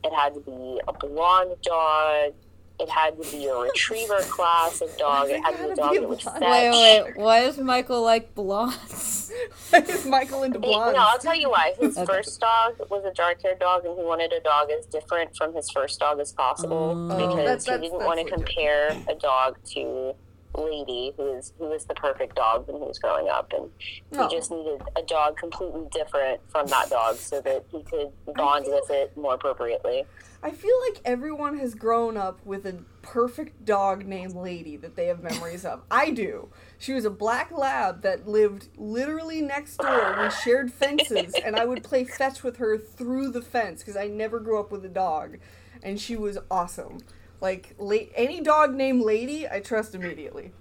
it 0.06 0.12
had 0.14 0.34
to 0.34 0.40
be 0.40 0.80
a 0.88 0.92
blonde 0.92 1.54
dog, 1.62 2.32
It 2.78 2.88
had 2.90 3.20
to 3.22 3.30
be 3.30 3.46
a 3.46 3.54
retriever 3.56 4.18
class 4.36 4.80
of 4.82 4.94
dog. 4.98 5.28
It 5.30 5.40
had 5.42 5.56
to 5.56 5.64
be 5.64 5.70
a 5.70 5.74
dog 5.76 5.92
be 5.92 5.98
that 5.98 6.08
would 6.08 6.20
blonde. 6.20 6.38
fetch. 6.38 6.72
Wait, 6.72 7.02
wait. 7.04 7.16
Why 7.16 7.40
does 7.44 7.58
Michael 7.58 8.02
like 8.02 8.34
blondes? 8.34 9.32
Is 9.72 10.06
Michael 10.06 10.42
into 10.42 10.58
He- 10.60 10.66
blondes? 10.66 10.96
No, 10.96 11.02
I'll 11.02 11.18
tell 11.18 11.34
you 11.34 11.50
why. 11.50 11.72
His 11.80 11.96
Okay. 11.98 12.06
first 12.06 12.38
dog 12.40 12.74
was 12.90 13.04
a 13.04 13.12
dark 13.14 13.42
haired 13.42 13.58
dog, 13.60 13.84
and 13.86 13.98
he 13.98 14.04
wanted 14.04 14.32
a 14.32 14.40
dog 14.40 14.70
as 14.70 14.84
different 14.86 15.34
from 15.36 15.54
his 15.54 15.70
first 15.70 15.98
dog 16.00 16.20
as 16.20 16.32
possible 16.32 16.76
Oh. 16.76 17.08
Oh, 17.12 17.16
because 17.28 17.64
that's- 17.64 17.80
he 17.82 17.88
didn't 17.88 18.04
want 18.04 18.18
to 18.20 18.30
compare 18.32 18.90
a 19.08 19.14
dog 19.14 19.56
to 19.74 20.14
Lady, 20.56 21.12
who 21.16 21.32
is 21.36 21.52
who 21.58 21.66
was 21.68 21.84
the 21.84 21.94
perfect 21.94 22.34
dog 22.36 22.66
when 22.66 22.80
he 22.80 22.86
was 22.88 22.98
growing 22.98 23.28
up, 23.28 23.52
and 23.52 23.70
Oh. 24.16 24.28
he 24.28 24.36
just 24.36 24.50
needed 24.50 24.82
a 24.96 25.02
dog 25.02 25.36
completely 25.36 25.86
different 25.92 26.40
from 26.50 26.66
that 26.68 26.90
dog 26.90 27.16
so 27.16 27.40
that 27.42 27.64
he 27.70 27.82
could 27.82 28.12
bond 28.34 28.64
feel- 28.64 28.74
with 28.74 28.90
it 28.90 29.16
more 29.16 29.34
appropriately. 29.34 30.04
I 30.42 30.50
feel 30.50 30.78
like 30.88 31.00
everyone 31.04 31.58
has 31.58 31.74
grown 31.74 32.16
up 32.16 32.44
with 32.44 32.66
a 32.66 32.78
perfect 33.02 33.64
dog 33.64 34.04
named 34.06 34.34
Lady 34.34 34.76
that 34.76 34.94
they 34.94 35.06
have 35.06 35.22
memories 35.22 35.64
of. 35.64 35.82
I 35.90 36.10
do. 36.10 36.50
She 36.78 36.92
was 36.92 37.04
a 37.04 37.10
black 37.10 37.50
lab 37.50 38.02
that 38.02 38.28
lived 38.28 38.68
literally 38.76 39.40
next 39.40 39.78
door. 39.78 40.16
We 40.22 40.30
shared 40.30 40.72
fences, 40.72 41.34
and 41.34 41.56
I 41.56 41.64
would 41.64 41.82
play 41.82 42.04
fetch 42.04 42.42
with 42.42 42.58
her 42.58 42.78
through 42.78 43.30
the 43.30 43.42
fence 43.42 43.80
because 43.82 43.96
I 43.96 44.06
never 44.06 44.38
grew 44.38 44.60
up 44.60 44.70
with 44.70 44.84
a 44.84 44.88
dog, 44.90 45.38
and 45.82 46.00
she 46.00 46.16
was 46.16 46.38
awesome. 46.50 46.98
Like 47.40 47.74
la- 47.78 47.96
any 48.14 48.40
dog 48.40 48.74
named 48.74 49.02
Lady, 49.02 49.46
I 49.48 49.60
trust 49.60 49.94
immediately. 49.94 50.52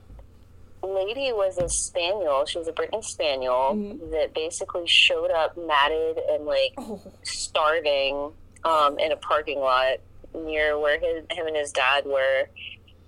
Lady 0.84 1.32
was 1.34 1.58
a 1.58 1.68
spaniel. 1.68 2.46
She 2.46 2.60
was 2.60 2.68
a 2.68 2.72
Brittany 2.74 3.02
spaniel 3.02 3.72
Mhm. 3.74 4.12
that 4.12 4.34
basically 4.36 4.86
showed 4.88 5.32
up 5.32 5.58
matted 5.58 6.18
and 6.18 6.46
like 6.46 6.74
Oh, 6.78 7.02
starving 7.24 8.32
um, 8.64 9.00
in 9.00 9.12
a 9.12 9.16
parking 9.18 9.60
lot 9.60 9.98
near 10.34 10.78
where 10.78 11.00
his, 11.00 11.24
him 11.32 11.48
and 11.48 11.56
his 11.56 11.72
dad 11.72 12.06
were. 12.06 12.50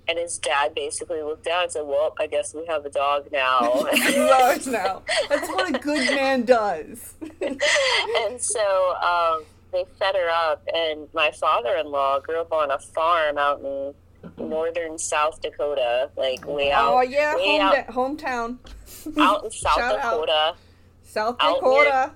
And 0.10 0.18
his 0.18 0.38
dad 0.38 0.74
basically 0.74 1.22
looked 1.22 1.44
down 1.44 1.64
and 1.64 1.72
said, 1.72 1.82
Well, 1.86 2.16
I 2.18 2.28
guess 2.28 2.54
we 2.56 2.66
have 2.68 2.86
a 2.86 2.90
dog 2.90 3.26
now. 3.32 3.60
Large 4.16 4.66
now. 4.68 5.02
That's 5.28 5.50
what 5.50 5.76
a 5.76 5.78
good 5.78 6.16
man 6.16 6.44
does. 6.46 7.14
and 7.42 8.42
so 8.42 8.96
um, 8.96 9.44
they 9.72 9.86
fed 10.00 10.16
her 10.16 10.30
up. 10.30 10.64
And 10.74 11.08
my 11.14 11.32
father 11.32 11.76
in 11.76 11.88
law 11.88 12.20
grew 12.20 12.40
up 12.42 12.52
on 12.52 12.72
a 12.72 12.80
farm 12.80 13.38
out 13.38 13.60
in 13.62 13.94
northern 14.38 14.98
South 14.98 15.42
Dakota, 15.42 16.10
like 16.18 16.46
way 16.46 16.72
oh, 16.72 16.76
out, 16.76 16.94
oh 16.96 17.02
yeah, 17.02 17.34
home 17.38 17.62
out, 17.62 17.88
hometown. 17.88 18.58
out 19.20 19.44
in 19.46 19.52
South 19.52 19.76
Shout 19.76 20.00
out. 20.00 20.12
Dakota. 20.12 20.56
South 21.04 21.36
out 21.40 21.56
Dakota. 21.56 22.12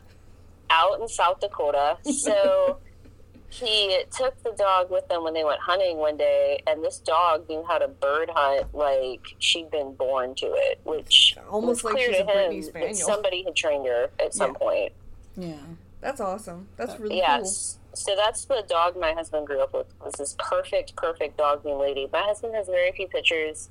out 0.69 0.99
in 1.01 1.07
South 1.07 1.39
Dakota. 1.39 1.97
So 2.11 2.77
he 3.49 4.03
took 4.15 4.41
the 4.43 4.51
dog 4.57 4.89
with 4.91 5.07
them 5.09 5.23
when 5.23 5.33
they 5.33 5.43
went 5.43 5.59
hunting 5.61 5.97
one 5.97 6.17
day, 6.17 6.61
and 6.67 6.83
this 6.83 6.99
dog 6.99 7.47
knew 7.49 7.63
how 7.67 7.77
to 7.77 7.87
bird 7.87 8.29
hunt 8.33 8.73
like 8.73 9.21
she'd 9.39 9.69
been 9.71 9.93
born 9.93 10.35
to 10.35 10.47
it, 10.47 10.79
which 10.83 11.35
Almost 11.49 11.83
was 11.83 11.93
like 11.93 11.93
clear 11.95 12.07
she's 12.13 12.17
to 12.17 12.27
a 12.29 12.51
him 12.53 12.63
Spaniel. 12.63 12.87
that 12.89 12.95
somebody 12.97 13.43
had 13.43 13.55
trained 13.55 13.87
her 13.87 14.09
at 14.19 14.33
some 14.33 14.51
Yeah. 14.51 14.57
point. 14.57 14.91
Yeah. 15.37 15.55
That's 16.01 16.19
awesome. 16.19 16.67
That's 16.77 16.99
really 16.99 17.17
Yes. 17.17 17.77
So 17.93 18.15
that's 18.15 18.45
the 18.45 18.63
dog 18.67 18.97
my 18.97 19.11
husband 19.13 19.47
grew 19.47 19.61
up 19.61 19.73
with. 19.73 19.87
Was 20.03 20.13
this 20.13 20.35
perfect, 20.39 20.95
perfect 20.95 21.37
dog 21.37 21.63
named 21.65 21.79
Lady. 21.79 22.07
My 22.11 22.21
husband 22.21 22.55
has 22.55 22.67
very 22.67 22.91
few 22.93 23.07
pictures 23.07 23.69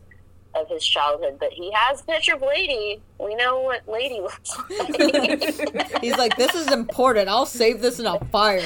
of 0.55 0.69
his 0.69 0.85
childhood, 0.85 1.37
but 1.39 1.53
he 1.53 1.71
has 1.73 2.01
a 2.01 2.05
picture 2.05 2.35
of 2.35 2.43
Lady. 2.43 3.01
We 3.19 3.35
know 3.35 3.61
what 3.61 3.87
Lady 3.89 4.21
looks 4.21 4.57
like. 4.57 6.01
He's 6.01 6.17
like, 6.17 6.37
this 6.37 6.55
is 6.55 6.73
important. 6.73 7.29
I'll 7.29 7.47
save 7.47 7.81
this 7.81 8.01
in 8.01 8.07
a 8.07 8.19
fire. 8.27 8.59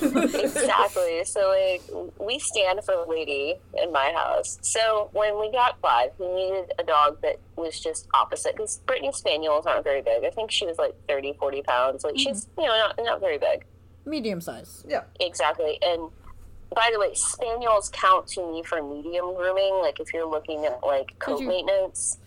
exactly. 0.00 1.24
So 1.24 1.48
like 1.48 1.82
we 2.18 2.38
stand 2.38 2.82
for 2.84 3.04
Lady 3.08 3.56
in 3.80 3.92
my 3.92 4.12
house. 4.12 4.58
So 4.62 5.10
when 5.12 5.38
we 5.40 5.52
got 5.52 5.80
Clive, 5.80 6.10
he 6.18 6.26
needed 6.26 6.72
a 6.78 6.84
dog 6.84 7.20
that 7.22 7.38
was 7.56 7.78
just 7.78 8.08
opposite 8.14 8.56
because 8.56 8.78
Brittany 8.86 9.12
Spaniels 9.12 9.66
aren't 9.66 9.84
very 9.84 10.02
big. 10.02 10.24
I 10.24 10.30
think 10.30 10.50
she 10.50 10.66
was 10.66 10.78
like 10.78 10.94
30, 11.08 11.34
40 11.34 11.62
pounds. 11.62 12.04
Like 12.04 12.14
mm-hmm. 12.14 12.30
she's 12.30 12.48
you 12.58 12.64
know 12.64 12.76
not 12.76 12.98
not 12.98 13.20
very 13.20 13.38
big. 13.38 13.64
Medium 14.04 14.40
size. 14.40 14.84
Yeah. 14.88 15.02
Exactly. 15.20 15.78
And 15.82 16.10
by 16.74 16.90
the 16.92 16.98
way, 16.98 17.14
spaniels 17.14 17.90
count 17.92 18.26
to 18.28 18.52
me 18.52 18.62
for 18.62 18.82
medium 18.82 19.34
grooming. 19.34 19.80
Like 19.82 20.00
if 20.00 20.12
you're 20.12 20.28
looking 20.28 20.64
at 20.66 20.82
like 20.84 21.18
coat 21.18 21.40
you- 21.40 21.48
maintenance. 21.48 22.18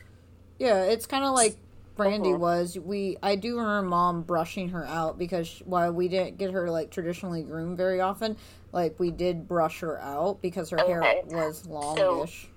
Yeah, 0.59 0.83
it's 0.83 1.05
kind 1.05 1.23
of 1.23 1.33
like 1.33 1.57
Brandy 1.95 2.29
Mhm. 2.29 2.39
was. 2.39 2.77
We 2.79 3.17
I 3.21 3.35
do 3.35 3.57
remember 3.59 3.89
mom 3.89 4.21
brushing 4.23 4.69
her 4.69 4.85
out 4.85 5.17
because 5.17 5.61
while 5.65 5.91
we 5.91 6.07
didn't 6.07 6.37
get 6.37 6.51
her 6.51 6.69
like 6.69 6.89
traditionally 6.89 7.41
groomed 7.43 7.77
very 7.77 7.99
often, 8.01 8.37
like 8.71 8.99
we 8.99 9.11
did 9.11 9.47
brush 9.47 9.79
her 9.81 9.99
out 9.99 10.41
because 10.41 10.69
her 10.69 10.77
hair 10.77 11.21
was 11.27 11.67
longish. 11.67 12.47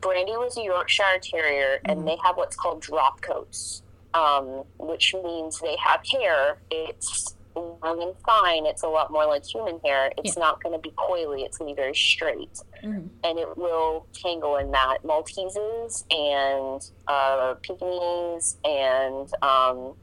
Brandy 0.00 0.32
was 0.36 0.56
a 0.58 0.62
Yorkshire 0.62 1.18
Terrier, 1.22 1.80
and 1.86 2.06
they 2.06 2.16
have 2.22 2.36
what's 2.36 2.54
called 2.56 2.82
drop 2.82 3.20
coats, 3.22 3.82
um, 4.14 4.64
which 4.78 5.14
means 5.14 5.58
they 5.60 5.76
have 5.76 6.02
hair. 6.06 6.58
It's 6.70 7.34
long 7.58 8.02
and 8.02 8.14
fine. 8.24 8.66
It's 8.66 8.82
a 8.82 8.88
lot 8.88 9.10
more 9.10 9.26
like 9.26 9.44
human 9.44 9.80
hair. 9.84 10.12
It's 10.18 10.36
not 10.36 10.62
going 10.62 10.72
to 10.74 10.78
be 10.78 10.90
coily. 10.96 11.44
It's 11.44 11.58
going 11.58 11.68
to 11.70 11.74
be 11.74 11.80
very 11.80 11.94
straight, 11.94 12.60
Mhm. 12.84 13.08
and 13.24 13.38
it 13.38 13.56
will 13.56 14.06
tangle 14.12 14.56
in 14.56 14.70
that. 14.72 14.98
Malteses 15.04 16.04
and 16.10 16.80
uh, 17.06 17.54
Pekingese 17.62 18.56
and 18.64 19.30
um, 19.42 19.94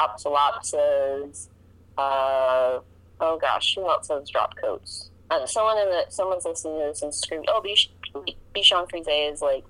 Opsalopses. 0.00 1.48
Uh, 1.96 2.80
oh 3.20 3.38
gosh, 3.40 3.74
who 3.74 3.88
else 3.88 4.08
has 4.08 4.28
drop 4.30 4.56
coats? 4.56 5.10
Uh, 5.30 5.46
someone 5.46 5.78
in 5.78 5.88
the 5.88 6.04
someone's 6.08 6.44
listening 6.44 6.78
to 6.80 6.86
this 6.86 7.02
and 7.02 7.14
screaming, 7.14 7.46
"Oh, 7.48 7.62
Bichon 8.54 8.90
Frise 8.90 9.06
is 9.08 9.42
like." 9.42 9.64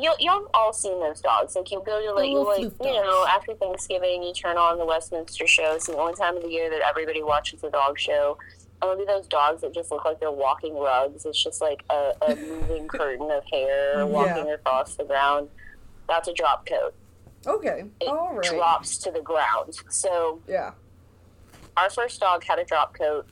You, 0.00 0.14
y'all 0.20 0.46
all 0.54 0.72
seen 0.72 1.00
those 1.00 1.20
dogs. 1.20 1.56
Like 1.56 1.70
you 1.70 1.82
go 1.84 2.00
to 2.00 2.12
like, 2.12 2.28
little 2.30 2.44
like 2.46 2.60
you 2.80 2.92
know 3.02 3.26
after 3.28 3.54
Thanksgiving, 3.54 4.22
you 4.22 4.32
turn 4.32 4.56
on 4.56 4.78
the 4.78 4.84
Westminster 4.84 5.46
show. 5.46 5.74
It's 5.74 5.86
the 5.86 5.96
only 5.96 6.14
time 6.14 6.36
of 6.36 6.42
the 6.42 6.48
year 6.50 6.70
that 6.70 6.80
everybody 6.80 7.22
watches 7.22 7.60
the 7.60 7.70
dog 7.70 7.98
show. 7.98 8.38
And 8.80 8.90
it'll 8.90 9.04
be 9.04 9.06
those 9.10 9.26
dogs 9.26 9.62
that 9.62 9.74
just 9.74 9.90
look 9.90 10.04
like 10.04 10.20
they're 10.20 10.30
walking 10.30 10.78
rugs. 10.78 11.26
It's 11.26 11.42
just 11.42 11.60
like 11.60 11.84
a, 11.90 12.12
a 12.22 12.36
moving 12.36 12.86
curtain 12.88 13.28
of 13.30 13.42
hair 13.50 14.06
walking 14.06 14.50
across 14.52 14.94
the 14.94 15.04
ground. 15.04 15.48
That's 16.08 16.28
a 16.28 16.32
drop 16.32 16.64
coat. 16.66 16.94
Okay. 17.46 17.84
It 18.00 18.08
All 18.08 18.34
right. 18.34 18.44
drops 18.44 18.98
to 18.98 19.10
the 19.10 19.20
ground. 19.20 19.76
So 19.88 20.40
Yeah. 20.46 20.72
our 21.76 21.90
first 21.90 22.20
dog 22.20 22.44
had 22.44 22.58
a 22.58 22.64
drop 22.64 22.94
coat. 22.94 23.26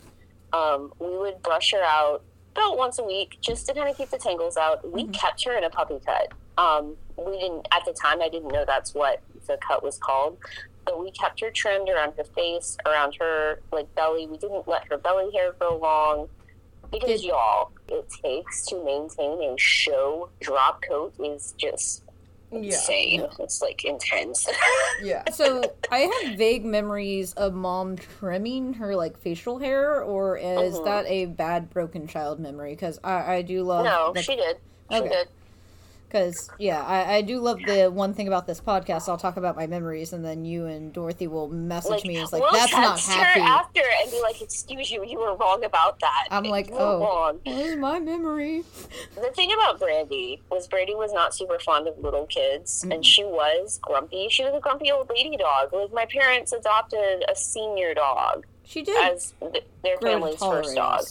Um, 0.53 0.93
we 0.99 1.17
would 1.17 1.43
brush 1.43 1.73
her 1.73 1.83
out 1.83 2.23
about 2.53 2.79
once 2.79 2.99
a 2.99 3.05
week 3.05 3.37
just 3.41 3.67
to 3.67 3.75
kind 3.75 3.89
of 3.89 3.97
keep 3.97 4.11
the 4.11 4.19
tangles 4.19 4.57
out. 4.57 4.91
We 4.91 5.05
kept 5.09 5.45
her 5.45 5.57
in 5.57 5.65
a 5.65 5.71
puppy 5.71 6.01
cut. 6.05 6.33
Um, 6.59 6.97
we 7.17 7.39
didn't 7.39 7.67
at 7.73 7.85
the 7.85 7.93
time. 7.93 8.21
I 8.23 8.29
didn't 8.29 8.49
know 8.49 8.65
that's 8.67 8.95
what 8.95 9.21
the 9.47 9.59
cut 9.59 9.83
was 9.83 9.99
called, 9.99 10.39
but 10.85 10.99
we 11.03 11.11
kept 11.11 11.41
her 11.41 11.51
trimmed 11.51 11.89
around 11.89 12.15
her 12.17 12.25
face, 12.25 12.77
around 12.87 13.17
her 13.21 13.61
like 13.73 13.93
belly. 13.95 14.27
We 14.27 14.39
didn't 14.39 14.67
let 14.67 14.87
her 14.89 14.99
belly 14.99 15.31
hair 15.33 15.53
grow 15.59 15.77
long 15.79 16.29
because 16.91 17.21
Did- 17.21 17.29
y'all, 17.29 17.71
it 17.89 18.09
takes 18.23 18.65
to 18.67 18.83
maintain 18.85 19.43
a 19.43 19.59
show 19.59 20.31
drop 20.41 20.83
coat 20.83 21.13
is 21.19 21.53
just 21.59 22.03
Yeah. 22.51 22.59
insane. 22.61 23.27
It's 23.41 23.61
like 23.61 23.85
intense. 23.85 24.49
Yeah. 25.03 25.29
So 25.31 25.63
I 25.91 25.99
have 26.23 26.39
vague 26.39 26.65
memories 26.65 27.35
of 27.35 27.53
mom 27.53 27.97
trimming 27.97 28.73
her 28.75 28.97
like 28.97 29.19
facial 29.19 29.59
hair, 29.59 30.01
or 30.03 30.39
is 30.39 30.75
Mhm. 30.77 30.85
that 30.87 31.05
a 31.07 31.27
bad 31.27 31.69
broken 31.69 32.07
child 32.07 32.41
memory? 32.41 32.71
Because 32.71 32.99
I, 33.05 33.35
I 33.35 33.43
do 33.43 33.63
love 33.63 33.85
no, 33.85 34.13
the 34.15 34.23
she 34.23 34.37
did. 34.37 34.57
She 34.91 34.97
Okay. 34.99 35.09
did. 35.09 35.29
Because 36.09 36.49
yeah, 36.59 36.83
I, 36.83 37.17
I 37.17 37.21
do 37.23 37.41
love 37.41 37.59
the 37.67 37.91
one 37.91 38.15
thing 38.15 38.29
about 38.29 38.47
this 38.47 38.61
podcast. 38.61 39.09
I'll 39.09 39.17
talk 39.19 39.37
about 39.37 39.57
my 39.57 39.67
memories, 39.67 40.13
and 40.13 40.25
then 40.25 40.45
you 40.45 40.67
and 40.67 40.93
Dorothy 40.93 41.27
will 41.27 41.49
message 41.49 42.05
me. 42.05 42.17
It's 42.19 42.33
like 42.33 42.43
we'll 42.43 42.53
that's 42.53 42.73
not 42.73 43.01
happy. 43.01 43.41
her 43.41 43.47
after 43.47 43.81
and 44.03 44.11
be 44.11 44.21
like, 44.23 44.41
"Excuse 44.41 44.91
you, 44.91 45.05
you 45.05 45.19
were 45.19 45.35
wrong 45.37 45.65
about 45.65 45.99
that." 46.01 46.29
I'm 46.31 46.45
like, 46.45 46.69
oh. 46.73 47.01
wrong." 47.01 47.41
Is 47.45 47.77
my 47.77 47.99
memory? 47.99 48.63
The 49.17 49.33
thing 49.35 49.51
about 49.53 49.81
Brandy 49.81 50.41
was 50.51 50.69
Brandy 50.69 50.95
was 50.95 51.13
not 51.13 51.35
super 51.35 51.59
fond 51.59 51.89
of 51.89 51.99
little 51.99 52.27
kids, 52.27 52.83
Mm-hmm. 52.83 52.93
and 52.93 53.05
she 53.05 53.25
was 53.25 53.79
grumpy. 53.83 54.29
She 54.31 54.45
was 54.45 54.55
a 54.55 54.61
grumpy 54.61 54.93
old 54.93 55.11
lady 55.11 55.37
dog. 55.37 55.73
Like 55.73 55.93
my 55.93 56.07
parents 56.07 56.53
adopted 56.53 57.25
a 57.29 57.35
senior 57.35 57.95
dog 57.95 58.47
She 58.65 58.83
did 58.83 59.13
as 59.13 59.35
th- 59.41 59.65
their 59.83 59.97
family's 59.99 60.37
tolerate 60.37 60.65
first 60.67 60.77
dog, 60.77 61.05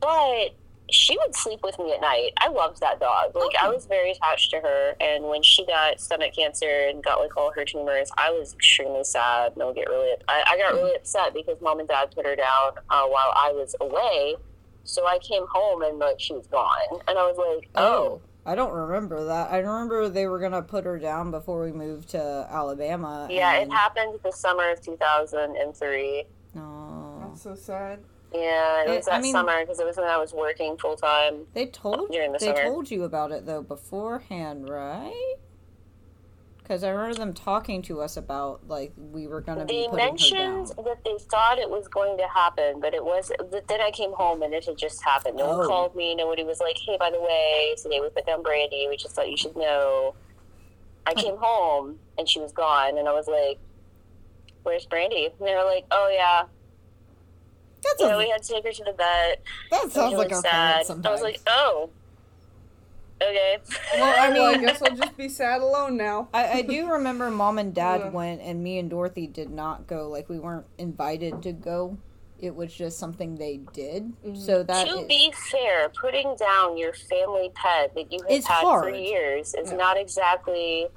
but 0.00 0.54
she 0.90 1.18
would 1.18 1.34
sleep 1.34 1.60
with 1.62 1.78
me 1.78 1.92
at 1.92 2.00
night. 2.00 2.30
I 2.38 2.48
loved 2.48 2.80
that 2.80 3.00
dog. 3.00 3.34
Like 3.34 3.56
I 3.60 3.68
was 3.68 3.86
very 3.86 4.12
attached 4.12 4.50
to 4.50 4.60
her, 4.60 4.94
and 5.00 5.24
when 5.24 5.42
she 5.42 5.66
got 5.66 6.00
stomach 6.00 6.34
cancer 6.34 6.88
and 6.88 7.02
got 7.02 7.18
like 7.18 7.36
all 7.36 7.52
her 7.52 7.64
tumors, 7.64 8.10
I 8.16 8.30
was 8.30 8.54
extremely 8.54 9.04
sad. 9.04 9.52
And 9.52 9.62
I 9.62 9.66
would 9.66 9.74
get 9.74 9.88
really, 9.88 10.14
I, 10.28 10.44
I 10.46 10.58
got 10.58 10.74
really 10.74 10.94
upset 10.94 11.34
because 11.34 11.60
mom 11.60 11.80
and 11.80 11.88
dad 11.88 12.12
put 12.14 12.24
her 12.24 12.36
down 12.36 12.72
uh, 12.90 13.06
while 13.06 13.32
I 13.34 13.52
was 13.52 13.74
away. 13.80 14.36
So 14.84 15.04
I 15.04 15.18
came 15.18 15.44
home 15.50 15.82
and 15.82 15.98
like 15.98 16.20
she 16.20 16.32
was 16.32 16.46
gone, 16.46 17.00
and 17.08 17.18
I 17.18 17.22
was 17.22 17.36
like, 17.36 17.68
oh. 17.74 18.20
I 18.48 18.54
don't 18.54 18.72
remember 18.72 19.24
that. 19.24 19.50
I 19.50 19.58
remember 19.58 20.08
they 20.08 20.28
were 20.28 20.38
gonna 20.38 20.62
put 20.62 20.84
her 20.84 21.00
down 21.00 21.32
before 21.32 21.64
we 21.64 21.72
moved 21.72 22.10
to 22.10 22.46
Alabama. 22.48 23.26
Yeah, 23.28 23.54
and, 23.54 23.72
it 23.72 23.74
happened 23.74 24.20
the 24.22 24.30
summer 24.30 24.70
of 24.70 24.80
2003. 24.80 26.24
Oh, 26.56 27.24
That's 27.26 27.42
so 27.42 27.56
sad. 27.56 27.98
Yeah, 28.32 28.82
it 28.82 28.90
It- 28.90 28.96
was 28.96 29.08
I 29.08 29.12
that 29.12 29.22
mean- 29.22 29.32
summer 29.32 29.60
because 29.60 29.80
it 29.80 29.86
was 29.86 29.96
when 29.96 30.06
I 30.08 30.16
was 30.18 30.32
working 30.34 30.76
full 30.76 30.96
time. 30.96 31.46
They 31.54 31.66
told 31.66 32.10
During 32.10 32.32
the 32.32 32.38
they 32.38 32.46
summer. 32.46 32.64
told 32.64 32.90
you 32.90 33.04
about 33.04 33.32
it 33.32 33.46
though 33.46 33.62
beforehand, 33.62 34.68
right? 34.68 35.36
Because 36.58 36.82
I 36.82 36.88
remember 36.90 37.14
them 37.14 37.32
talking 37.32 37.80
to 37.82 38.00
us 38.00 38.16
about 38.16 38.66
like 38.66 38.92
we 38.96 39.28
were 39.28 39.40
gonna 39.40 39.64
be 39.64 39.86
They 39.86 39.96
mentioned 39.96 40.40
down. 40.76 40.84
that 40.84 40.98
they 41.04 41.16
thought 41.30 41.58
it 41.60 41.70
was 41.70 41.86
going 41.86 42.18
to 42.18 42.26
happen, 42.26 42.80
but 42.80 42.92
it 42.92 43.04
was. 43.04 43.30
But 43.38 43.68
then 43.68 43.80
I 43.80 43.92
came 43.92 44.12
home 44.12 44.42
and 44.42 44.52
it 44.52 44.64
had 44.64 44.76
just 44.76 45.02
happened. 45.04 45.36
No 45.36 45.44
Oh. 45.44 45.58
one 45.58 45.66
called 45.68 45.94
me. 45.94 46.16
Nobody 46.16 46.42
was 46.42 46.58
like, 46.58 46.76
"Hey, 46.76 46.96
by 46.96 47.10
the 47.10 47.20
way, 47.20 47.76
today 47.80 48.00
we 48.00 48.08
put 48.08 48.26
down 48.26 48.42
Brandy. 48.42 48.88
We 48.88 48.96
just 48.96 49.14
thought 49.14 49.30
you 49.30 49.36
should 49.36 49.56
know." 49.56 50.16
I 51.06 51.14
came 51.14 51.36
home 51.36 52.00
and 52.18 52.28
she 52.28 52.40
was 52.40 52.50
gone, 52.50 52.98
and 52.98 53.08
I 53.08 53.12
was 53.12 53.28
like, 53.28 53.60
"Where's 54.64 54.86
Brandy?" 54.86 55.26
And 55.26 55.46
they 55.46 55.54
were 55.54 55.62
like, 55.62 55.84
"Oh 55.92 56.08
yeah, 56.12 56.46
That's 57.88 58.02
yeah, 58.02 58.14
a, 58.14 58.18
we 58.18 58.28
had 58.30 58.42
to 58.42 58.52
take 58.52 58.64
her 58.64 58.72
to 58.72 58.84
the 58.84 58.92
vet. 58.92 59.42
that 59.70 59.90
sounds 59.92 60.14
like 60.14 60.30
really 60.30 60.34
our 60.34 60.42
sad." 60.42 60.86
parents 60.86 61.06
I 61.06 61.10
was 61.12 61.22
like, 61.22 61.40
"Oh, 61.46 61.90
okay." 63.22 63.58
well, 63.94 64.14
I 64.18 64.30
well, 64.30 64.46
I 64.54 64.58
guess 64.58 64.82
I'll 64.82 64.96
just 64.96 65.16
be 65.16 65.28
sad 65.28 65.60
alone 65.62 65.96
now. 65.96 66.28
I, 66.34 66.48
I 66.58 66.62
do 66.62 66.86
remember 66.90 67.30
mom 67.30 67.58
and 67.58 67.74
dad 67.74 68.00
Yeah. 68.00 68.08
went, 68.10 68.40
and 68.42 68.62
me 68.62 68.78
and 68.78 68.90
Dorothy 68.90 69.26
did 69.26 69.50
not 69.50 69.86
go. 69.86 70.08
Like 70.08 70.28
we 70.28 70.38
weren't 70.38 70.66
invited 70.78 71.42
to 71.42 71.52
go. 71.52 71.98
It 72.38 72.54
was 72.54 72.74
just 72.74 72.98
something 72.98 73.36
they 73.36 73.60
did. 73.72 74.12
Mm-hmm. 74.22 74.34
So 74.34 74.62
that 74.62 74.86
to 74.86 74.98
is- 75.00 75.06
be 75.06 75.32
fair, 75.50 75.88
putting 75.88 76.34
down 76.36 76.76
your 76.76 76.92
family 76.92 77.50
pet 77.54 77.94
that 77.94 78.12
you 78.12 78.20
have 78.22 78.30
It's 78.30 78.46
had 78.46 78.60
for 78.60 78.90
years 78.90 79.54
is 79.54 79.70
Yeah. 79.70 79.76
not 79.78 79.96
exactly 79.96 80.82
and 80.82 80.90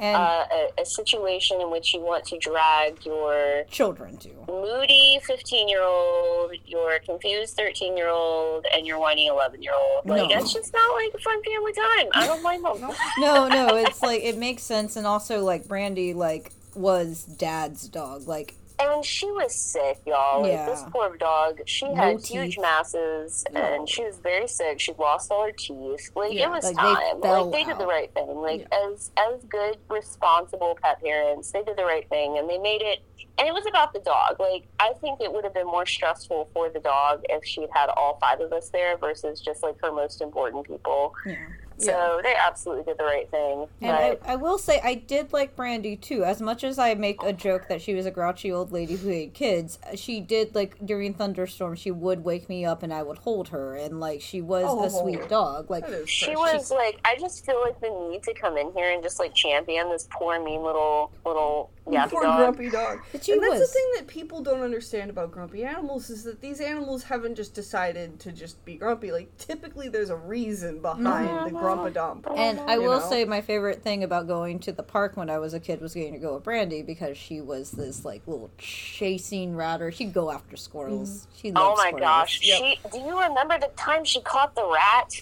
uh, 0.00 0.44
a, 0.52 0.82
a 0.82 0.86
situation 0.86 1.60
in 1.60 1.70
which 1.70 1.92
you 1.94 2.00
want 2.00 2.24
to 2.26 2.38
drag 2.38 3.04
your 3.04 3.64
children 3.70 4.16
to 4.18 4.28
moody 4.48 5.20
15 5.24 5.68
year 5.68 5.82
old, 5.82 6.52
your 6.66 6.98
confused 7.00 7.56
13 7.56 7.96
year 7.96 8.08
old, 8.08 8.66
and 8.74 8.86
your 8.86 8.98
whiny 8.98 9.26
11 9.26 9.62
year 9.62 9.72
old. 9.74 10.06
Like, 10.06 10.28
No. 10.28 10.34
that's 10.34 10.52
just 10.52 10.72
not 10.72 10.94
like 10.94 11.12
a 11.14 11.18
fun 11.18 11.42
family 11.42 11.72
time. 11.72 12.08
I 12.14 12.26
don't 12.26 12.42
blame 12.42 12.62
them. 12.62 12.90
no, 13.18 13.48
no, 13.48 13.76
it's 13.76 14.02
like 14.02 14.22
it 14.22 14.38
makes 14.38 14.62
sense, 14.62 14.96
and 14.96 15.06
also 15.06 15.44
like 15.44 15.66
Brandy 15.68 16.14
like 16.14 16.52
was 16.74 17.24
dad's 17.24 17.88
dog. 17.88 18.28
Like 18.28 18.54
And 18.80 19.04
she 19.04 19.26
was 19.32 19.54
sick, 19.54 20.00
y'all. 20.06 20.42
Like, 20.42 20.66
this 20.66 20.84
poor 20.92 21.16
dog, 21.16 21.60
she 21.66 21.88
No 21.88 21.94
had 21.96 22.18
teeth. 22.18 22.28
huge 22.28 22.58
masses, 22.58 23.44
No. 23.50 23.60
and 23.60 23.88
she 23.88 24.04
was 24.04 24.18
very 24.18 24.46
sick. 24.46 24.78
She 24.78 24.92
lost 24.98 25.32
all 25.32 25.44
her 25.44 25.50
teeth. 25.52 26.10
Like 26.14 26.32
Yeah, 26.32 26.46
it 26.46 26.50
was 26.50 26.64
like, 26.64 26.76
time. 26.76 27.20
fell 27.20 27.46
Like 27.46 27.52
they 27.52 27.64
did 27.64 27.78
the 27.78 27.86
right 27.86 28.12
thing. 28.14 28.28
Like 28.36 28.66
as 28.72 29.10
as 29.18 29.42
good 29.44 29.78
responsible 29.88 30.78
pet 30.80 31.02
parents, 31.02 31.50
they 31.50 31.62
did 31.64 31.76
the 31.76 31.84
right 31.84 32.08
thing, 32.08 32.38
and 32.38 32.48
they 32.48 32.58
made 32.58 32.82
it. 32.82 33.00
And 33.36 33.46
it 33.48 33.52
was 33.54 33.66
about 33.66 33.92
the 33.92 34.00
dog. 34.00 34.38
Like 34.38 34.68
I 34.78 34.92
think 35.00 35.20
it 35.20 35.32
would 35.32 35.42
have 35.44 35.54
been 35.54 35.66
more 35.66 35.86
stressful 35.86 36.50
for 36.52 36.68
the 36.70 36.80
dog 36.80 37.22
if 37.28 37.44
she 37.44 37.62
had 37.62 37.70
had 37.74 37.88
all 37.96 38.18
five 38.20 38.40
of 38.40 38.52
us 38.52 38.70
there 38.70 38.96
versus 38.96 39.40
just 39.40 39.62
like 39.62 39.74
her 39.82 39.90
most 39.92 40.20
important 40.22 40.66
people. 40.66 41.14
yeah. 41.26 41.34
So 41.78 42.20
they 42.22 42.34
absolutely 42.34 42.84
did 42.84 42.98
the 42.98 43.04
right 43.04 43.30
thing. 43.30 43.66
And 43.80 43.90
I, 43.92 44.10
But 44.16 44.20
I 44.28 44.36
will 44.36 44.58
say 44.58 44.80
I 44.82 44.94
did 44.94 45.32
like 45.32 45.54
Brandy 45.56 45.96
too. 45.96 46.24
As 46.24 46.40
much 46.40 46.64
as 46.64 46.78
I 46.78 46.94
make 46.94 47.22
a 47.22 47.32
joke 47.32 47.68
that 47.68 47.80
she 47.80 47.94
was 47.94 48.04
a 48.06 48.10
grouchy 48.10 48.50
old 48.52 48.72
lady 48.72 48.96
who 48.96 49.08
hated 49.08 49.34
kids, 49.34 49.78
she 49.94 50.20
did 50.20 50.54
like 50.54 50.76
during 50.84 51.14
thunderstorms 51.14 51.78
she 51.78 51.90
would 51.90 52.24
wake 52.24 52.48
me 52.48 52.64
up 52.64 52.82
and 52.82 52.92
I 52.92 53.02
would 53.02 53.18
hold 53.18 53.48
her 53.48 53.76
and 53.76 54.00
like 54.00 54.20
she 54.20 54.40
was 54.40 54.64
Oh. 54.66 54.84
a 54.84 54.90
sweet 54.90 55.28
dog. 55.28 55.70
Like 55.70 55.84
She 56.06 56.34
precious. 56.34 56.36
was 56.36 56.70
like, 56.72 57.00
I 57.04 57.16
just 57.16 57.46
feel 57.46 57.60
like 57.62 57.80
the 57.80 57.90
need 58.10 58.22
to 58.24 58.34
come 58.34 58.56
in 58.56 58.72
here 58.74 58.90
and 58.92 59.02
just 59.02 59.18
like 59.18 59.34
champion 59.34 59.88
this 59.90 60.08
poor, 60.10 60.42
mean 60.42 60.62
little 60.62 61.12
little 61.24 61.70
yappy 61.90 62.10
Poor 62.10 62.22
dog. 62.22 62.38
grumpy 62.38 62.70
dog. 62.70 63.00
But 63.12 63.24
she 63.24 63.32
and 63.32 63.42
that's 63.42 63.58
was. 63.58 63.60
the 63.60 63.66
thing 63.74 63.90
that 63.96 64.06
people 64.06 64.42
don't 64.42 64.60
understand 64.62 65.10
about 65.10 65.30
grumpy 65.32 65.64
animals 65.64 66.10
is 66.10 66.24
that 66.24 66.40
these 66.40 66.60
animals 66.60 67.02
haven't 67.04 67.34
just 67.36 67.54
decided 67.54 68.18
to 68.20 68.32
just 68.32 68.64
be 68.64 68.76
grumpy. 68.76 69.12
Like 69.12 69.36
typically, 69.38 69.88
there's 69.88 70.10
a 70.10 70.16
reason 70.16 70.80
behind 70.80 71.28
the 71.28 71.56
uh-huh. 71.56 71.64
grumpa 71.64 71.92
dump. 71.92 72.26
Uh-huh. 72.26 72.36
and 72.36 72.60
I 72.60 72.78
will 72.78 73.00
know? 73.00 73.08
say 73.10 73.24
my 73.24 73.40
favorite 73.40 73.82
thing 73.82 74.04
about 74.04 74.26
going 74.26 74.58
to 74.60 74.72
the 74.72 74.82
park 74.82 75.16
when 75.16 75.30
I 75.30 75.38
was 75.38 75.54
a 75.54 75.60
kid 75.60 75.80
was 75.80 75.94
getting 75.94 76.12
to 76.14 76.18
go 76.18 76.34
with 76.34 76.44
Brandy 76.44 76.82
because 76.82 77.16
she 77.16 77.40
was 77.40 77.70
this 77.72 78.04
like 78.04 78.22
little 78.26 78.50
chasing 78.58 79.54
ratter. 79.56 79.90
She'd 79.92 80.12
go 80.12 80.30
after 80.30 80.56
squirrels. 80.56 81.10
Mm-hmm. 81.22 81.30
She 81.40 81.52
Oh 81.54 81.60
loved 81.68 81.78
my 81.78 81.88
squirrels. 81.88 82.00
gosh! 82.00 82.40
Yep. 82.42 82.58
She. 82.58 82.78
Do 82.92 82.98
you 82.98 83.20
remember 83.20 83.58
the 83.58 83.70
time 83.76 84.04
she 84.04 84.20
caught 84.20 84.54
the 84.54 84.64
rat? 84.66 85.12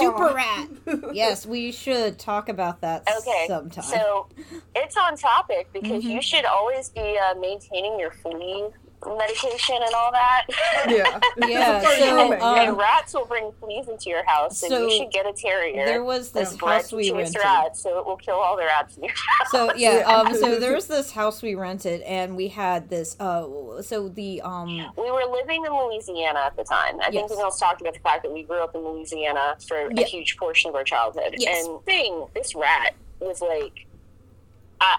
Super 0.00 0.34
rat. 0.34 0.68
yes, 1.14 1.44
we 1.46 1.70
should 1.72 2.18
talk 2.18 2.48
about 2.48 2.80
that 2.80 3.06
Okay, 3.20 3.44
sometime. 3.46 3.84
so 3.84 4.26
it's 4.74 4.96
on 4.96 5.16
topic 5.16 5.68
because 5.72 5.86
Mm-hmm. 6.02 6.10
you 6.10 6.15
should 6.22 6.44
always 6.44 6.88
be 6.90 7.18
uh, 7.18 7.34
maintaining 7.38 7.98
your 7.98 8.10
flea 8.12 8.68
medication 9.06 9.76
and 9.76 9.94
all 9.94 10.10
that. 10.10 10.46
Yeah. 10.88 11.20
Yeah, 11.48 11.80
It's 11.84 11.98
so, 11.98 12.16
grooming, 12.16 12.40
um, 12.42 12.58
and 12.58 12.76
rats 12.78 13.12
will 13.14 13.26
bring 13.26 13.52
fleas 13.60 13.88
into 13.88 14.08
your 14.08 14.24
house, 14.24 14.62
and 14.62 14.70
So, 14.72 14.86
you 14.86 14.90
should 14.96 15.12
get 15.12 15.26
a 15.26 15.32
terrier. 15.32 15.84
there 15.84 16.02
was 16.02 16.30
this 16.32 16.56
house 16.58 16.92
we 16.92 17.12
rented. 17.12 17.36
rats, 17.36 17.80
so 17.82 17.98
it 17.98 18.06
will 18.06 18.16
kill 18.16 18.36
all 18.36 18.56
the 18.56 18.64
rats 18.64 18.96
in 18.96 19.04
your 19.04 19.12
house. 19.12 19.50
So 19.50 19.74
yeah, 19.74 19.98
Yeah. 19.98 20.06
um, 20.16 20.34
so 20.34 20.58
there 20.60 20.72
was 20.72 20.86
this 20.86 21.12
house 21.12 21.42
we 21.42 21.54
rented, 21.54 22.00
and 22.02 22.36
we 22.36 22.48
had 22.48 22.88
this. 22.88 23.16
Uh, 23.20 23.82
so 23.82 24.08
the 24.08 24.40
um, 24.42 24.76
We 24.96 25.10
were 25.10 25.24
living 25.30 25.64
in 25.66 25.72
Louisiana 25.72 26.40
at 26.40 26.56
the 26.56 26.64
time. 26.64 26.96
I 27.00 27.04
Yes. 27.04 27.12
think 27.12 27.28
Danielle's 27.28 27.60
talked 27.60 27.82
about 27.82 27.92
the 27.94 28.00
fact 28.00 28.22
that 28.24 28.32
we 28.32 28.42
grew 28.44 28.62
up 28.64 28.74
in 28.74 28.80
Louisiana 28.80 29.56
for 29.68 29.90
Yeah. 29.92 30.00
a 30.02 30.04
huge 30.04 30.36
portion 30.38 30.70
of 30.70 30.74
our 30.74 30.84
childhood. 30.84 31.34
Yes. 31.36 31.66
And 31.66 31.84
thing, 31.84 32.26
this 32.34 32.54
rat 32.54 32.94
was 33.20 33.40
like, 33.42 33.86
I, 34.80 34.96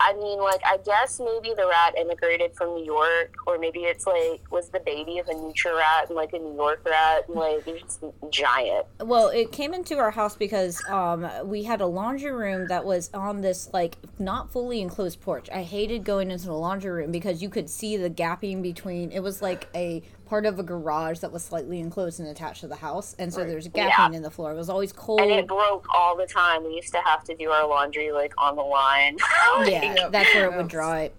I 0.00 0.12
mean, 0.14 0.38
like 0.38 0.60
I 0.64 0.78
guess 0.84 1.20
maybe 1.20 1.54
the 1.54 1.66
rat 1.66 1.94
immigrated 1.98 2.54
from 2.54 2.74
New 2.74 2.84
York, 2.84 3.34
or 3.46 3.58
maybe 3.58 3.80
it's 3.80 4.06
like 4.06 4.42
was 4.50 4.68
the 4.68 4.80
baby 4.80 5.18
of 5.18 5.28
a 5.28 5.34
nutria 5.34 5.76
rat 5.76 6.08
and 6.08 6.16
like 6.16 6.32
a 6.32 6.38
New 6.38 6.54
York 6.54 6.82
rat, 6.84 7.24
and 7.28 7.36
like 7.36 7.66
it's 7.66 7.98
giant. 8.30 8.86
well, 9.00 9.28
it 9.28 9.52
came 9.52 9.72
into 9.72 9.96
our 9.98 10.10
house 10.10 10.36
because 10.36 10.82
um, 10.88 11.28
we 11.44 11.64
had 11.64 11.80
a 11.80 11.86
laundry 11.86 12.32
room 12.32 12.68
that 12.68 12.84
was 12.84 13.10
on 13.14 13.40
this 13.40 13.70
like 13.72 13.96
not 14.18 14.52
fully 14.52 14.80
enclosed 14.80 15.20
porch. 15.20 15.48
I 15.52 15.62
hated 15.62 16.04
going 16.04 16.30
into 16.30 16.46
the 16.46 16.54
laundry 16.54 16.90
room 16.90 17.10
because 17.10 17.42
you 17.42 17.48
could 17.48 17.70
see 17.70 17.96
the 17.96 18.10
gapping 18.10 18.62
between. 18.62 19.12
It 19.12 19.20
was 19.20 19.40
like 19.40 19.68
a 19.74 20.02
part 20.26 20.44
of 20.44 20.58
a 20.58 20.62
garage 20.62 21.20
that 21.20 21.32
was 21.32 21.44
slightly 21.44 21.78
enclosed 21.80 22.18
and 22.20 22.28
attached 22.28 22.60
to 22.60 22.68
the 22.68 22.76
house, 22.76 23.14
and 23.18 23.32
so 23.32 23.40
Right. 23.40 23.48
there's 23.48 23.68
gapping 23.68 24.14
in 24.14 24.22
the 24.22 24.30
floor. 24.30 24.52
It 24.52 24.56
was 24.56 24.68
always 24.68 24.92
cold. 24.92 25.20
And 25.20 25.30
it 25.30 25.46
broke 25.46 25.86
all 25.94 26.16
the 26.16 26.26
time. 26.26 26.64
We 26.64 26.74
used 26.74 26.92
to 26.92 27.00
have 27.00 27.24
to 27.24 27.34
do 27.36 27.50
our 27.50 27.66
laundry 27.66 28.12
like 28.12 28.34
on 28.36 28.56
the 28.56 28.62
line. 28.62 29.16
yeah, 29.66 30.08
that's 30.10 30.34
where 30.34 30.46
it 30.46 30.50
Yeah. 30.50 30.56
would 30.58 30.68
dry. 30.68 31.10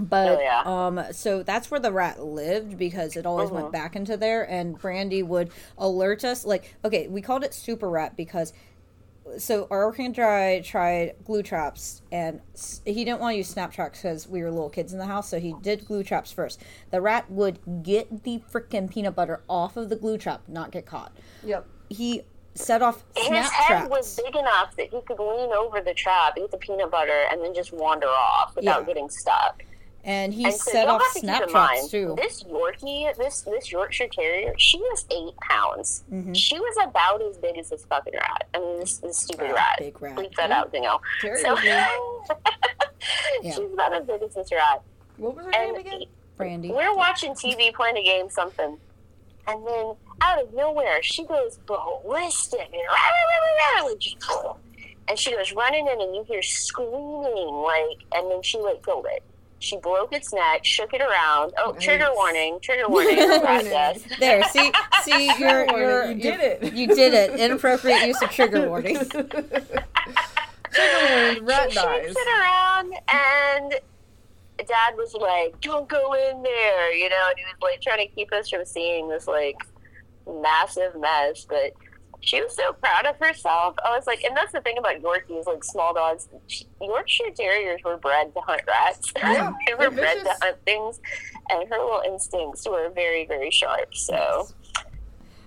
But 0.00 0.28
Oh, 0.28 0.40
yeah. 0.40 0.62
um, 0.64 1.12
so 1.12 1.42
that's 1.42 1.70
where 1.72 1.80
the 1.80 1.90
rat 1.90 2.22
lived 2.22 2.78
because 2.78 3.16
it 3.16 3.26
always 3.26 3.50
went 3.50 3.72
back 3.72 3.96
into 3.96 4.16
there, 4.16 4.48
and 4.48 4.78
Brandy 4.78 5.24
would 5.24 5.50
alert 5.76 6.24
us. 6.24 6.44
Like, 6.44 6.76
okay, 6.84 7.08
we 7.08 7.20
called 7.20 7.42
it 7.42 7.52
Super 7.52 7.90
Rat 7.90 8.16
because 8.16 8.52
so 9.36 9.66
our 9.70 9.86
working 9.86 10.12
dry 10.12 10.60
tried 10.60 11.14
glue 11.24 11.42
traps, 11.42 12.02
and 12.10 12.40
he 12.84 13.04
didn't 13.04 13.20
want 13.20 13.34
to 13.34 13.36
use 13.38 13.48
snap 13.48 13.72
traps 13.72 14.00
because 14.00 14.26
we 14.28 14.42
were 14.42 14.50
little 14.50 14.70
kids 14.70 14.92
in 14.92 14.98
the 14.98 15.06
house, 15.06 15.28
so 15.28 15.38
he 15.38 15.54
did 15.62 15.84
glue 15.86 16.02
traps 16.02 16.32
first. 16.32 16.62
The 16.90 17.00
rat 17.00 17.30
would 17.30 17.58
get 17.82 18.24
the 18.24 18.40
freaking 18.50 18.90
peanut 18.90 19.14
butter 19.14 19.42
off 19.48 19.76
of 19.76 19.88
the 19.88 19.96
glue 19.96 20.18
trap, 20.18 20.42
not 20.48 20.70
get 20.70 20.86
caught. 20.86 21.12
Yep. 21.44 21.66
He 21.90 22.22
set 22.54 22.82
off 22.82 23.04
His 23.16 23.28
head 23.50 23.66
traps. 23.66 23.90
was 23.90 24.20
big 24.24 24.34
enough 24.34 24.74
that 24.76 24.88
he 24.90 25.00
could 25.02 25.18
lean 25.20 25.52
over 25.52 25.80
the 25.80 25.94
trap, 25.94 26.36
eat 26.36 26.50
the 26.50 26.58
peanut 26.58 26.90
butter, 26.90 27.24
and 27.30 27.40
then 27.42 27.54
just 27.54 27.72
wander 27.72 28.08
off 28.08 28.56
without 28.56 28.80
Yeah. 28.80 28.86
getting 28.86 29.08
stuck. 29.10 29.62
And 30.08 30.32
he 30.32 30.44
And 30.46 30.54
so 30.54 30.70
set 30.72 30.88
off 30.88 31.02
have 31.02 31.12
to 31.12 31.18
snap 31.20 31.38
keep 31.40 31.48
in 31.48 31.52
traps 31.52 31.72
mind, 31.80 31.90
too. 31.90 32.14
this 32.16 32.42
Yorkie, 32.44 33.16
this 33.16 33.42
this 33.42 33.70
Yorkshire 33.70 34.08
Terrier, 34.08 34.54
she 34.58 34.78
was 34.78 35.04
eight 35.10 35.36
pounds. 35.40 36.02
Mhm. 36.10 36.34
She 36.34 36.58
was 36.58 36.76
about 36.82 37.20
as 37.22 37.36
big 37.36 37.58
as 37.58 37.68
this 37.70 37.84
fucking 37.84 38.14
rat. 38.14 38.48
I 38.54 38.58
mean, 38.58 38.80
this, 38.80 38.98
this 38.98 39.18
stupid 39.18 39.52
rat. 39.52 39.76
big 39.78 40.00
rat. 40.00 40.16
Bleep 40.16 40.34
that 40.36 40.50
out, 40.50 40.72
Danielle. 40.72 41.00
Terry 41.20 41.40
So. 41.40 41.56
Yeah. 43.42 43.52
she's 43.54 43.72
about 43.72 43.92
as 43.94 44.04
big 44.04 44.22
as 44.22 44.34
this 44.34 44.50
rat. 44.52 44.82
What 45.18 45.36
was 45.36 45.44
her 45.46 45.50
name 45.52 45.74
again? 45.76 46.02
Brandy. 46.36 46.70
we're 46.70 46.94
watching 46.94 47.32
TV, 47.34 47.72
playing 47.74 47.96
a 47.96 48.02
game, 48.02 48.28
something, 48.30 48.78
and 49.46 49.66
then 49.66 49.94
out 50.20 50.42
of 50.42 50.52
nowhere, 50.54 51.02
she 51.02 51.24
goes 51.24 51.58
ballistic 51.66 52.60
and 52.72 53.84
like, 53.84 53.98
just- 54.00 54.16
and 55.08 55.18
she 55.18 55.32
goes 55.32 55.52
running 55.52 55.86
in, 55.86 56.00
and 56.00 56.14
you 56.14 56.22
hear 56.24 56.42
screaming 56.42 57.48
like, 57.54 57.98
and 58.14 58.30
then 58.30 58.42
she 58.42 58.58
like 58.58 58.84
killed 58.84 59.06
it. 59.10 59.22
She 59.60 59.76
broke 59.78 60.12
its 60.12 60.32
neck, 60.32 60.64
shook 60.64 60.94
it 60.94 61.00
around. 61.00 61.52
Oh, 61.58 61.72
trigger 61.80 62.08
warning! 62.14 62.58
Trigger 62.62 62.88
warning! 62.88 63.18
rat. 63.18 63.98
There, 64.20 64.42
see, 64.50 64.70
see, 65.02 65.26
you're, 65.38 65.66
you're, 65.76 66.02
warning, 66.04 66.18
you 66.20 66.24
you're- 66.30 66.36
did 66.36 66.40
it. 66.62 66.72
You 66.74 66.86
did 66.86 67.12
it. 67.14 67.40
Inappropriate 67.40 68.06
use 68.06 68.22
of 68.22 68.30
trigger 68.30 68.68
warning. 68.68 68.96
Trigger 69.08 69.34
warning, 70.72 71.44
rat 71.44 71.70
she 71.70 71.74
dies. 71.76 72.04
shakes 72.06 72.16
it 72.16 72.28
around, 72.40 72.92
and 73.12 73.74
Dad 74.66 74.96
was 74.96 75.14
like, 75.14 75.60
"Don't 75.60 75.88
go 75.88 76.12
in 76.14 76.42
there," 76.42 76.92
you 76.94 77.08
know, 77.08 77.24
and 77.28 77.38
he 77.38 77.44
was 77.44 77.54
like 77.62 77.80
trying 77.80 78.06
to 78.06 78.14
keep 78.14 78.32
us 78.32 78.48
from 78.50 78.64
seeing 78.64 79.08
this 79.08 79.26
like 79.26 79.56
massive 80.40 80.94
mess. 81.00 81.46
But 81.48 81.72
she 82.20 82.42
was 82.42 82.54
so 82.54 82.72
proud 82.74 83.06
of 83.06 83.16
herself. 83.16 83.76
I 83.84 83.96
was 83.96 84.06
like, 84.06 84.22
and 84.24 84.36
that's 84.36 84.52
the 84.52 84.60
thing 84.60 84.78
about 84.78 85.00
Yorkies, 85.02 85.46
like 85.46 85.62
small 85.62 85.94
dogs. 85.94 86.28
Yorkshire 86.80 87.30
Terriers 87.34 87.80
were 87.84 87.96
bred 87.96 88.34
to 88.34 88.40
hunt 88.40 88.62
rats. 88.66 89.12
Yeah, 89.18 89.52
they 89.66 89.74
were 89.74 89.90
bred 89.90 90.18
to 90.24 90.34
hunt 90.40 90.56
things, 90.64 91.00
and 91.50 91.68
her 91.68 91.78
little 91.78 92.02
instincts 92.06 92.66
were 92.68 92.90
very, 92.90 93.26
very 93.26 93.50
sharp. 93.50 93.94
So. 93.94 94.48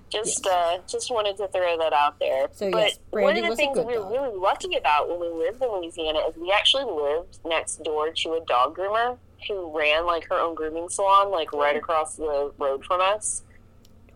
Just, 0.09 0.45
uh, 0.45 0.79
just 0.89 1.09
wanted 1.09 1.37
to 1.37 1.47
throw 1.47 1.77
that 1.77 1.93
out 1.93 2.19
there. 2.19 2.49
So, 2.51 2.69
but 2.69 2.79
yes, 2.79 2.99
one 3.11 3.37
of 3.37 3.47
the 3.47 3.55
things 3.55 3.77
we 3.77 3.85
were 3.85 3.93
dog. 3.93 4.11
really 4.11 4.37
lucky 4.37 4.75
about 4.75 5.07
when 5.07 5.21
we 5.21 5.45
lived 5.45 5.63
in 5.63 5.69
Louisiana 5.69 6.19
is 6.27 6.35
we 6.35 6.51
actually 6.51 6.83
lived 6.83 7.39
next 7.45 7.81
door 7.81 8.11
to 8.11 8.33
a 8.33 8.45
dog 8.45 8.75
groomer 8.75 9.17
who 9.47 9.77
ran 9.77 10.05
like 10.05 10.27
her 10.27 10.35
own 10.35 10.53
grooming 10.53 10.89
salon, 10.89 11.31
like 11.31 11.53
right 11.53 11.77
across 11.77 12.17
the 12.17 12.51
road 12.57 12.83
from 12.83 12.99
us. 12.99 13.43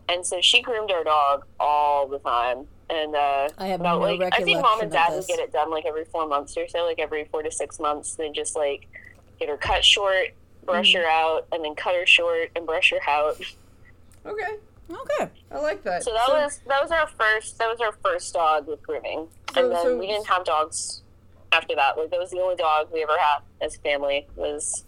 And 0.08 0.24
so 0.24 0.40
she 0.40 0.62
groomed 0.62 0.90
our 0.90 1.04
dog 1.04 1.44
all 1.58 2.06
the 2.06 2.18
time. 2.20 2.66
And 2.88 3.16
uh, 3.16 3.48
I 3.58 3.66
have 3.68 3.80
about, 3.80 4.00
no 4.00 4.14
like, 4.14 4.32
I 4.32 4.42
think 4.44 4.60
mom 4.62 4.80
and 4.80 4.90
dad 4.92 5.12
would 5.12 5.26
get 5.26 5.40
it 5.40 5.52
done 5.52 5.70
like 5.70 5.84
every 5.86 6.04
four 6.04 6.26
months 6.28 6.56
or 6.56 6.68
so, 6.68 6.84
like 6.84 7.00
every 7.00 7.24
four 7.24 7.42
to 7.42 7.50
six 7.50 7.80
months. 7.80 8.14
They 8.14 8.30
just 8.30 8.54
like 8.54 8.86
get 9.40 9.48
her 9.48 9.56
cut 9.56 9.84
short, 9.84 10.28
brush 10.64 10.94
Mm-hmm. 10.94 11.02
her 11.02 11.08
out, 11.08 11.46
and 11.50 11.64
then 11.64 11.74
cut 11.74 11.94
her 11.96 12.06
short 12.06 12.50
and 12.54 12.64
brush 12.66 12.90
her 12.92 13.00
out. 13.10 13.40
Okay, 14.26 14.56
Okay. 14.90 15.30
I 15.52 15.58
like 15.60 15.84
that. 15.84 16.02
So 16.02 16.12
that 16.12 16.28
was 16.28 16.58
that 16.66 16.82
was 16.82 16.90
our 16.90 17.06
first 17.06 17.58
that 17.58 17.68
was 17.68 17.80
our 17.80 17.92
first 18.04 18.34
dog 18.34 18.66
with 18.66 18.82
grooming, 18.82 19.28
So- 19.54 19.62
and 19.62 19.72
then 19.72 19.82
so- 19.84 19.96
we 19.96 20.06
didn't 20.08 20.26
have 20.26 20.44
dogs 20.44 21.02
after 21.52 21.76
that. 21.76 21.96
Like 21.96 22.10
that 22.10 22.18
was 22.18 22.30
the 22.32 22.40
only 22.40 22.56
dog 22.56 22.88
we 22.92 23.04
ever 23.04 23.16
had 23.18 23.38
as 23.60 23.76
a 23.76 23.78
family 23.78 24.26
was 24.34 24.84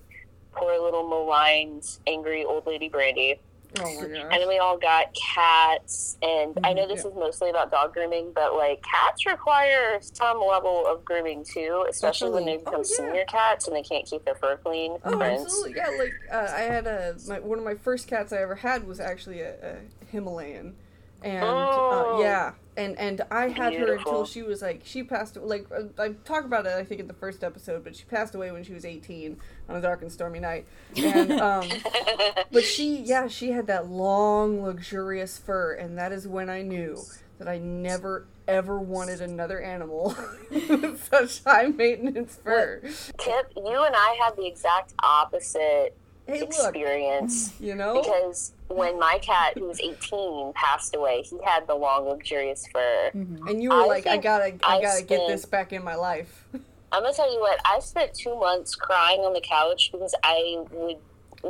poor 0.53 0.73
little 0.81 1.09
maligned, 1.09 1.85
angry 2.09 2.45
old 2.45 2.67
lady 2.67 2.89
Brandy. 2.89 3.41
Oh 3.77 3.99
And 4.03 4.41
then 4.41 4.49
we 4.49 4.59
all 4.59 4.79
got 4.79 5.07
cats, 5.35 6.17
and 6.23 6.55
I 6.65 6.73
know 6.73 6.87
Mhm, 6.87 6.89
this 6.89 7.05
is 7.05 7.13
mostly 7.15 7.51
about 7.51 7.71
dog 7.71 7.93
grooming, 7.93 8.33
but 8.35 8.55
like 8.55 8.83
cats 8.83 9.27
require 9.27 9.99
some 10.01 10.41
level 10.41 10.85
of 10.87 11.05
grooming 11.05 11.45
too, 11.53 11.85
especially 11.91 12.31
when 12.31 12.47
they 12.47 12.57
become 12.57 12.75
Oh, 12.77 12.79
yeah. 12.79 12.85
senior 12.85 13.25
cats 13.29 13.67
and 13.67 13.77
they 13.77 13.83
can't 13.83 14.07
keep 14.07 14.25
their 14.25 14.35
fur 14.37 14.57
clean. 14.65 14.97
Oh, 15.05 15.19
for 15.19 15.25
instance. 15.25 15.53
absolutely. 15.55 15.77
Yeah, 15.77 15.89
like 15.99 16.15
uh, 16.33 16.53
I 16.55 16.61
had 16.61 16.87
a 16.87 17.17
my, 17.27 17.41
one 17.41 17.59
of 17.59 17.65
my 17.65 17.75
first 17.75 18.07
cats 18.09 18.33
I 18.33 18.39
ever 18.39 18.55
had 18.55 18.87
was 18.87 19.01
actually 19.01 19.41
a, 19.43 19.55
a 19.63 19.77
Himalayan, 20.11 20.75
and 21.23 21.45
Oh. 21.45 22.17
uh, 22.17 22.21
yeah, 22.21 22.53
and 22.79 22.99
and 22.99 23.21
I 23.31 23.49
had 23.49 23.75
her 23.75 23.95
until 23.95 24.25
she 24.25 24.43
was 24.43 24.63
like 24.63 24.83
she 24.85 25.03
passed 25.03 25.37
like 25.37 25.67
uh, 25.71 25.83
I 25.99 26.11
talked 26.25 26.47
about 26.47 26.65
it 26.65 26.73
I 26.73 26.85
think 26.85 27.01
in 27.01 27.09
the 27.09 27.15
first 27.15 27.43
episode, 27.45 27.85
but 27.85 27.97
she 27.97 28.05
passed 28.05 28.35
away 28.35 28.51
when 28.53 28.63
she 28.63 28.73
was 28.73 28.85
eighteen 28.85 29.39
on 29.69 29.77
a 29.77 29.81
dark 29.81 30.01
and 30.01 30.11
stormy 30.11 30.39
night, 30.39 30.67
and 30.97 31.33
um, 31.33 31.69
but 32.53 32.65
she 32.65 32.99
yeah 33.03 33.27
she 33.27 33.51
had 33.51 33.67
that 33.67 33.89
long 33.89 34.63
luxurious 34.63 35.37
fur, 35.37 35.75
and 35.75 35.99
that 35.99 36.13
is 36.13 36.27
when 36.27 36.49
I 36.49 36.63
knew 36.63 37.03
that 37.39 37.49
I 37.49 37.59
never 37.59 38.27
ever 38.47 38.79
wanted 38.79 39.21
another 39.21 39.61
animal 39.61 40.17
with 40.51 41.07
such 41.11 41.43
high 41.45 41.67
maintenance 41.67 42.37
fur. 42.43 42.81
Kip, 43.19 43.53
you 43.57 43.85
and 43.85 43.95
I 43.95 44.19
had 44.25 44.37
the 44.37 44.47
exact 44.47 44.95
opposite 45.03 45.95
Hey, 46.27 46.41
look, 46.41 46.51
experience. 46.51 47.55
you 47.59 47.75
know. 47.75 48.03
because 48.03 48.53
when 48.69 48.99
my 48.99 49.19
cat, 49.23 49.57
who 49.57 49.65
was 49.67 49.81
18, 49.81 50.53
passed 50.55 50.95
away, 50.95 51.23
he 51.23 51.39
had 51.45 51.67
the 51.67 51.75
long, 51.75 52.07
luxurious 52.07 52.67
fur. 52.67 53.11
And 53.15 53.63
you 53.63 53.71
were 53.71 53.77
I 53.83 53.87
like, 53.87 54.07
I 54.07 54.17
gotta, 54.19 54.55
I 54.63 54.77
I 54.79 54.83
gotta 54.83 55.03
get 55.03 55.27
this 55.27 55.45
back 55.45 55.73
in 55.73 55.83
my 55.83 55.95
life. 55.95 56.45
I'm 56.93 57.03
gonna 57.03 57.13
tell 57.15 57.31
you 57.33 57.41
what, 57.41 57.59
I 57.67 57.81
spent 57.81 58.15
two 58.15 58.35
months 58.39 58.75
crying 58.75 59.21
on 59.21 59.33
the 59.35 59.41
couch 59.43 59.91
because 59.93 60.15
I 60.23 60.57
would. 60.71 60.97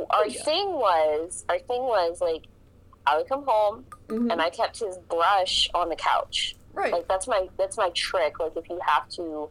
Our 0.09 0.27
yeah. 0.27 0.43
thing 0.43 0.71
was, 0.73 1.45
our 1.49 1.59
thing 1.59 1.81
was 1.81 2.19
like, 2.21 2.43
I 3.07 3.17
would 3.17 3.27
come 3.29 3.45
home 3.45 3.85
Mhm. 4.07 4.31
and 4.31 4.41
I 4.41 4.49
kept 4.49 4.79
his 4.79 4.97
brush 5.09 5.69
on 5.73 5.89
the 5.89 5.95
couch. 5.95 6.55
Right. 6.73 6.91
Like 6.91 7.07
that's 7.07 7.27
my 7.27 7.47
that's 7.57 7.77
my 7.77 7.89
trick. 7.91 8.39
Like 8.39 8.55
if 8.55 8.69
you 8.69 8.79
have 8.85 9.07
to 9.11 9.49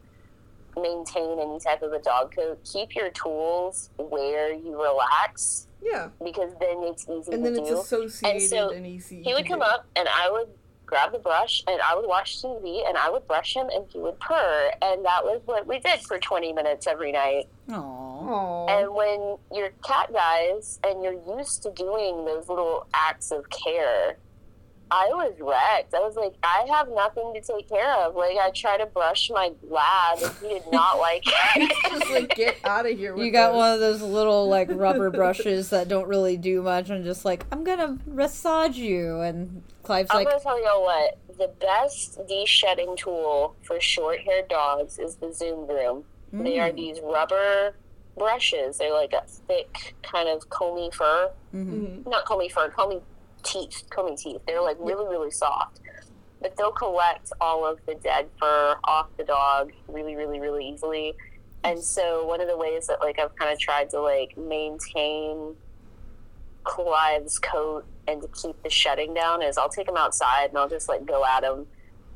maintain 0.77 1.39
any 1.41 1.59
type 1.59 1.83
of 1.83 1.93
a 1.93 1.99
dog 2.01 2.35
coat, 2.35 2.59
keep 2.71 2.95
your 2.95 3.11
tools 3.11 3.91
where 3.97 4.53
you 4.53 4.81
relax 4.81 5.67
yeah. 5.83 6.09
because 6.25 6.53
then 6.61 6.83
it's 6.85 7.05
easy 7.09 7.33
And 7.33 7.45
to 7.45 7.51
then 7.51 7.59
it's 7.61 7.71
do. 7.71 7.81
associated 7.81 8.41
and, 8.41 8.51
so 8.51 8.73
easy. 8.75 9.23
he 9.23 9.33
would 9.35 9.45
to 9.45 9.49
come 9.49 9.61
do. 9.61 9.65
up 9.65 9.87
and 9.97 10.09
I 10.09 10.31
would 10.31 10.49
grab 10.87 11.13
the 11.13 11.19
brush 11.19 11.63
and 11.69 11.81
I 11.83 11.95
would 11.95 12.07
watch 12.07 12.41
TV 12.43 12.89
and 12.89 12.97
I 12.97 13.11
would 13.11 13.27
brush 13.27 13.55
him 13.55 13.69
and 13.71 13.85
he 13.93 13.99
would 13.99 14.19
purr 14.21 14.71
and 14.81 15.05
that 15.05 15.23
was 15.25 15.43
what 15.45 15.67
we 15.67 15.79
did 15.81 16.01
for 16.01 16.19
20 16.19 16.53
minutes 16.55 16.87
every 16.87 17.13
night. 17.13 17.49
Aww. 17.69 18.71
And 18.71 18.95
when 18.95 19.37
your 19.53 19.71
cat 19.85 20.13
dies 20.13 20.79
and 20.85 21.03
you're 21.03 21.21
used 21.39 21.63
to 21.65 21.71
doing 21.73 22.25
those 22.25 22.49
little 22.49 22.87
acts 22.95 23.31
of 23.33 23.45
care, 23.51 24.17
I 24.91 25.09
was 25.13 25.35
wrecked. 25.41 25.95
I 25.95 25.99
was 26.01 26.17
like, 26.17 26.35
I 26.43 26.67
have 26.71 26.89
nothing 26.89 27.33
to 27.35 27.41
take 27.41 27.69
care 27.69 27.93
of. 27.95 28.15
Like 28.15 28.37
I 28.39 28.51
try 28.51 28.79
to 28.79 28.87
brush 28.87 29.31
my 29.31 29.53
lab 29.69 30.19
and 30.23 30.33
he 30.41 30.49
did 30.49 30.63
not 30.73 30.99
like 31.07 31.23
it. 31.27 31.73
Just 31.91 32.11
like 32.11 32.35
get 32.35 32.57
out 32.65 32.87
of 32.91 32.97
here. 32.97 33.15
With 33.15 33.27
You 33.27 33.31
got 33.33 33.51
this. 33.51 33.57
one 33.57 33.73
of 33.75 33.81
those 33.81 34.01
little 34.03 34.49
like 34.49 34.69
rubber 34.73 35.11
brushes 35.11 35.71
that 35.71 35.89
don't 35.89 36.09
really 36.09 36.37
do 36.37 36.63
much, 36.63 36.89
and 36.91 37.05
just 37.05 37.25
like 37.25 37.45
I'm 37.53 37.65
gonna 37.65 37.99
massage 38.07 38.77
you, 38.79 39.21
and 39.21 39.63
Clive's 39.83 40.11
like, 40.11 40.27
I'm 40.27 40.33
gonna 40.33 40.43
tell 40.43 40.63
y'all 40.65 40.83
what 40.83 41.19
the 41.39 41.49
best 41.61 42.19
de-shedding 42.27 42.97
tool 42.97 43.55
for 43.63 43.81
short-haired 43.81 44.49
dogs 44.49 44.99
is 44.99 45.17
the 45.17 45.33
Zoom 45.33 45.67
Groom. 45.67 46.05
They 46.33 46.59
are 46.59 46.71
Mm. 46.71 46.77
these 46.77 47.01
rubber 47.03 47.75
brushes. 48.19 48.79
They're 48.79 48.93
like 48.93 49.13
a 49.13 49.23
thick 49.27 49.95
kind 50.03 50.29
of 50.29 50.49
comey 50.51 50.93
fur, 50.93 51.31
Mhm. 51.55 52.03
Mhm. 52.05 52.07
not 52.11 52.25
comey 52.25 52.51
fur, 52.51 52.69
comey 52.71 53.01
teeth, 53.43 53.85
comey 53.91 54.21
teeth. 54.21 54.41
They're 54.47 54.63
like 54.63 54.77
really, 54.79 55.09
really 55.09 55.31
soft. 55.31 55.81
But 56.41 56.57
they'll 56.57 56.73
collect 56.73 57.33
all 57.41 57.67
of 57.67 57.81
the 57.87 57.95
dead 57.97 58.29
fur 58.39 58.77
off 58.85 59.09
the 59.17 59.25
dog 59.25 59.73
really, 59.89 60.15
really, 60.15 60.39
really 60.39 60.69
easily. 60.69 61.15
And 61.65 61.83
so 61.83 62.25
one 62.27 62.41
of 62.41 62.49
the 62.49 62.57
ways 62.57 62.87
that 62.87 63.01
like 63.01 63.19
I've 63.19 63.35
kind 63.35 63.53
of 63.53 63.59
tried 63.59 63.91
to 63.91 64.01
like 64.01 64.37
maintain 64.37 65.57
Clive's 66.63 67.39
coat 67.39 67.85
and 68.07 68.23
to 68.23 68.29
keep 68.29 68.63
the 68.63 68.71
shedding 68.71 69.15
down 69.15 69.43
is 69.43 69.59
I'll 69.59 69.69
take 69.69 69.89
him 69.89 69.97
outside 69.97 70.51
and 70.51 70.59
I'll 70.59 70.69
just 70.69 70.89
like 70.89 71.05
go 71.07 71.25
at 71.25 71.43
him. 71.43 71.67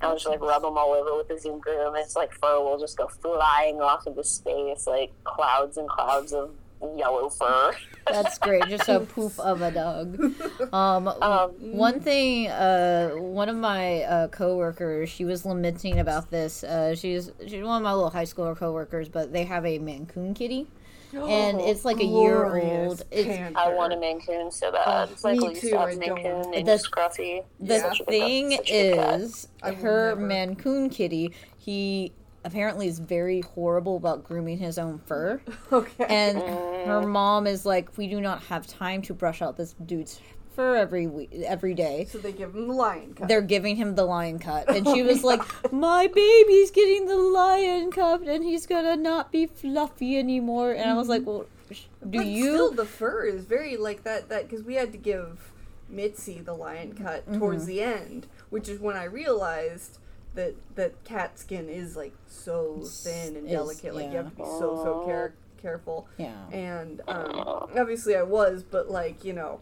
And 0.01 0.11
I'll 0.11 0.15
just 0.15 0.27
like 0.29 0.41
rub 0.41 0.65
him 0.65 0.77
all 0.79 0.93
over 0.93 1.17
with 1.17 1.29
the 1.29 1.39
zoom 1.39 1.59
groom. 1.59 1.95
And 1.95 2.05
it's 2.05 2.17
like 2.17 2.33
fur 2.33 2.61
will 2.61 2.79
just 2.79 2.97
go 2.97 3.09
flying 3.09 3.81
off 3.81 4.07
into 4.07 4.23
space, 4.25 4.87
like 4.87 5.13
clouds 5.25 5.77
and 5.77 5.89
clouds 5.89 6.33
of 6.33 6.51
yellow 6.97 7.29
fur. 7.29 7.73
That's 8.11 8.39
great. 8.39 8.65
Just 8.69 8.89
a 8.89 9.01
poof 9.15 9.39
of 9.41 9.63
a 9.63 9.71
dog. 9.71 10.19
Um, 10.73 11.09
Um, 11.09 11.51
one 11.61 12.01
thing, 12.01 12.49
uh, 12.49 13.11
one 13.11 13.49
of 13.49 13.57
my 13.57 14.03
uh, 14.03 14.29
coworkers, 14.29 15.09
she 15.11 15.25
was 15.25 15.45
lamenting 15.45 15.99
about 15.99 16.31
this. 16.31 16.65
Uh, 16.65 16.95
she's 16.95 17.31
she's 17.47 17.63
one 17.63 17.77
of 17.79 17.83
my 17.83 17.93
little 17.93 18.11
high 18.11 18.25
schooler 18.25 18.57
coworkers, 18.57 19.09
but 19.09 19.33
they 19.33 19.45
have 19.45 19.67
a 19.67 19.79
Maine 19.79 20.07
Coon 20.07 20.35
kitty, 20.35 20.67
and 21.13 21.61
it's 21.61 21.85
like 21.85 21.99
a 22.01 22.05
year 22.05 22.57
old. 22.57 23.03
It's. 23.11 23.55
I 23.57 23.75
want 23.75 23.93
a 23.93 23.97
Maine 23.99 24.21
Coon 24.21 24.51
so 24.51 24.73
bad. 24.73 24.83
Oh, 24.87 25.13
it's 25.13 25.25
like 25.25 25.39
me 25.39 25.55
too, 25.55 25.77
I 25.77 25.91
don't 25.91 25.99
Maine 25.99 26.17
Coon 26.17 26.41
want- 26.53 26.65
The- 26.67 26.73
Scruffy. 26.79 27.45
The 27.61 27.75
Yeah. 27.75 27.83
Such 27.83 28.01
a 28.01 28.05
good- 28.05 28.09
thing 28.11 28.51
such 28.53 28.71
a 28.71 28.73
good 28.73 28.97
cat. 28.97 29.21
is, 29.21 29.49
her 29.63 30.09
never. 30.15 30.17
Maine 30.17 30.57
Coon 30.57 30.89
kitty, 30.91 31.33
he 31.59 32.13
apparently 32.45 32.87
is 32.89 32.99
very 32.99 33.41
horrible 33.41 33.97
about 33.97 34.25
grooming 34.25 34.59
his 34.59 34.79
own 34.79 34.99
fur. 35.07 35.41
Okay. 35.73 36.05
And 36.09 36.39
Mm. 36.39 36.87
her 36.87 37.07
mom 37.07 37.47
is 37.47 37.65
like, 37.65 37.97
we 37.97 38.07
do 38.09 38.21
not 38.21 38.43
have 38.45 38.67
time 38.67 39.01
to 39.03 39.15
brush 39.15 39.41
out 39.43 39.57
this 39.57 39.75
dude's 39.87 40.21
fur 40.55 40.77
every 40.77 41.07
week, 41.07 41.31
every 41.47 41.73
day. 41.73 42.05
so 42.11 42.19
they 42.19 42.33
give 42.33 42.55
him 42.55 42.69
the 42.69 42.75
lion 42.75 43.15
cut. 43.15 43.27
They're 43.29 43.41
giving 43.41 43.77
him 43.77 43.95
the 43.95 44.05
lion 44.05 44.39
cut, 44.39 44.69
and 44.69 44.87
she 44.87 45.03
was 45.03 45.25
like, 45.25 45.41
"My 45.73 46.09
baby's 46.09 46.71
getting 46.71 47.07
the 47.07 47.17
lion 47.17 47.91
cut, 47.91 48.21
and 48.29 48.45
he's 48.45 48.67
gonna 48.67 48.97
not 48.97 49.33
be 49.33 49.47
fluffy 49.47 50.19
anymore." 50.19 50.73
And 50.73 50.91
I 50.91 50.95
was 50.95 51.09
like, 51.09 51.25
"Well, 51.25 51.47
do 51.71 52.19
but 52.19 52.27
you?" 52.27 52.53
still 52.53 52.73
the 52.73 52.85
fur 52.85 53.25
is 53.25 53.45
very 53.45 53.79
like 53.79 54.03
that 54.05 54.29
that 54.29 54.47
because 54.49 54.63
we 54.63 54.75
had 54.75 54.93
to 54.93 54.99
give 54.99 55.51
Mitzi 55.89 56.41
the 56.41 56.53
lion 56.55 56.93
cut 56.95 57.25
Mm-hmm. 57.27 57.39
towards 57.39 57.65
the 57.65 57.81
end, 57.81 58.27
which 58.51 58.69
is 58.69 58.79
when 58.79 58.95
I 58.97 59.05
realized 59.05 59.99
that 60.35 60.55
that 60.77 61.05
cat 61.05 61.39
skin 61.39 61.69
is 61.69 61.97
like 61.97 62.15
so 62.27 62.81
thin 62.85 63.37
and 63.37 63.47
Is- 63.47 63.53
delicate. 63.53 63.95
Like 63.95 64.11
you 64.11 64.17
have 64.17 64.31
to 64.31 64.37
be 64.37 64.45
so 64.45 64.81
so 64.83 65.03
care, 65.07 65.35
careful. 65.61 66.07
yeah. 66.19 66.49
And 66.51 67.01
um, 67.09 67.69
obviously 67.77 68.17
I 68.17 68.23
was, 68.23 68.63
but 68.63 68.91
like 68.91 69.25
you 69.25 69.33
know, 69.33 69.61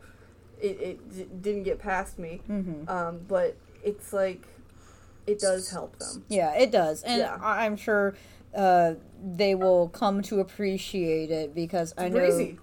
it 0.60 0.80
it 0.80 1.10
d- 1.14 1.28
didn't 1.40 1.64
get 1.64 1.78
past 1.78 2.18
me. 2.18 2.42
hmm 2.46 2.88
Um, 2.88 3.20
but 3.28 3.56
it's 3.84 4.12
like 4.12 4.46
it 5.26 5.38
does 5.38 5.70
help 5.70 5.98
them. 5.98 6.24
Yeah, 6.28 6.54
it 6.56 6.70
does, 6.70 7.02
and 7.02 7.18
Yeah. 7.18 7.38
I- 7.40 7.64
I'm 7.66 7.76
sure 7.76 8.14
uh, 8.54 8.94
they 9.22 9.54
will 9.54 9.88
come 9.90 10.22
to 10.22 10.40
appreciate 10.40 11.30
it 11.30 11.54
because 11.54 11.94
I 11.96 12.08
know 12.08 12.18
Breezy. 12.18 12.58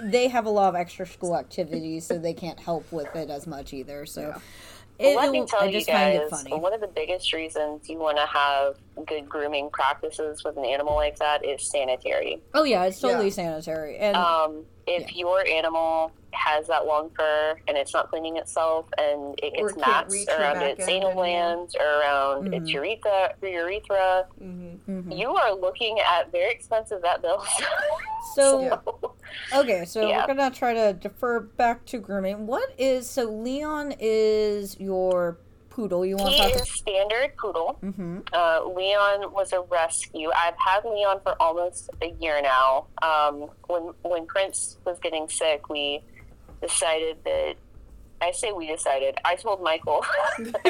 they 0.00 0.26
have 0.28 0.46
a 0.46 0.50
lot 0.50 0.68
of 0.70 0.74
extra 0.74 1.06
school 1.06 1.36
activities, 1.36 2.06
so 2.06 2.18
they 2.18 2.34
can't 2.34 2.58
help 2.58 2.90
with 2.90 3.14
it 3.14 3.30
as 3.30 3.46
much 3.46 3.72
either. 3.72 4.04
So, 4.04 4.40
It- 4.98 5.16
Let 5.16 5.30
me 5.30 5.46
tell 5.46 5.64
you 5.66 5.72
just 5.72 5.88
find 5.88 6.14
it 6.14 6.30
guys, 6.30 6.44
one 6.48 6.72
of 6.74 6.80
the 6.80 6.88
biggest 6.88 7.32
reasons 7.32 7.88
you 7.88 7.98
want 7.98 8.16
to 8.16 8.26
have 8.26 8.76
good 9.06 9.28
grooming 9.28 9.70
practices 9.70 10.42
with 10.44 10.56
an 10.56 10.64
animal 10.64 10.96
like 10.96 11.16
that 11.20 11.44
is 11.44 11.70
sanitary. 11.70 12.42
Oh 12.54 12.64
yeah, 12.64 12.84
it's 12.84 13.00
totally 13.00 13.26
Yeah. 13.26 13.30
sanitary. 13.32 13.96
And 13.98 14.16
Um, 14.16 14.64
if 14.88 15.14
your 15.14 15.46
animal 15.46 16.10
has 16.32 16.66
that 16.66 16.84
long 16.86 17.10
fur 17.10 17.56
and 17.68 17.76
it's 17.76 17.94
not 17.94 18.10
cleaning 18.10 18.36
itself 18.38 18.86
and 18.98 19.38
it 19.42 19.54
gets 19.54 19.72
it 19.72 19.78
mats 19.78 20.26
around 20.28 20.62
its 20.62 20.86
anal 20.88 21.12
glands 21.14 21.74
or 21.76 22.00
around 22.00 22.52
its 22.52 22.68
Mhm. 22.70 22.74
urethra, 22.74 23.34
urethra, 23.42 24.26
Mm-hmm. 24.42 25.10
Mhm. 25.10 25.18
you 25.18 25.34
are 25.34 25.54
looking 25.54 26.00
at 26.00 26.30
very 26.32 26.50
expensive 26.52 27.02
vet 27.02 27.22
bills. 27.22 27.46
so 28.34 28.60
Yeah. 28.62 29.07
Okay, 29.54 29.84
so 29.84 30.06
Yeah. 30.08 30.20
we're 30.26 30.34
gonna 30.34 30.50
try 30.54 30.74
to 30.74 30.92
defer 30.92 31.40
back 31.40 31.84
to 31.86 31.98
grooming. 31.98 32.46
What 32.46 32.70
is 32.78 33.08
so 33.08 33.24
Leon 33.24 33.94
is 33.98 34.78
your 34.80 35.38
poodle? 35.70 36.04
You 36.04 36.16
want 36.16 36.34
he 36.34 36.42
to 36.42 36.50
talk? 36.54 36.62
is 36.62 36.70
standard 36.72 37.36
poodle. 37.36 37.78
mm-hmm. 37.82 38.18
Uh, 38.32 38.64
Leon 38.64 39.32
was 39.32 39.52
a 39.52 39.60
rescue. 39.62 40.30
I've 40.34 40.56
had 40.58 40.84
Leon 40.84 41.20
for 41.22 41.40
almost 41.40 41.90
a 42.02 42.08
year 42.20 42.40
now. 42.42 42.86
Um, 43.02 43.48
when 43.68 43.92
when 44.02 44.26
Prince 44.26 44.78
was 44.84 44.98
getting 44.98 45.28
sick, 45.28 45.68
we 45.68 46.02
decided 46.60 47.18
that. 47.24 47.54
I 48.20 48.32
say 48.32 48.50
we 48.50 48.66
decided. 48.66 49.16
I 49.24 49.36
told 49.36 49.62
Michael 49.62 50.04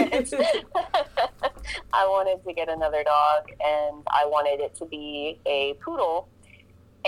I 1.92 2.06
wanted 2.06 2.44
to 2.46 2.52
get 2.52 2.68
another 2.68 3.02
dog, 3.02 3.50
and 3.64 4.02
I 4.10 4.26
wanted 4.26 4.60
it 4.62 4.74
to 4.76 4.84
be 4.84 5.38
a 5.46 5.74
poodle. 5.82 6.28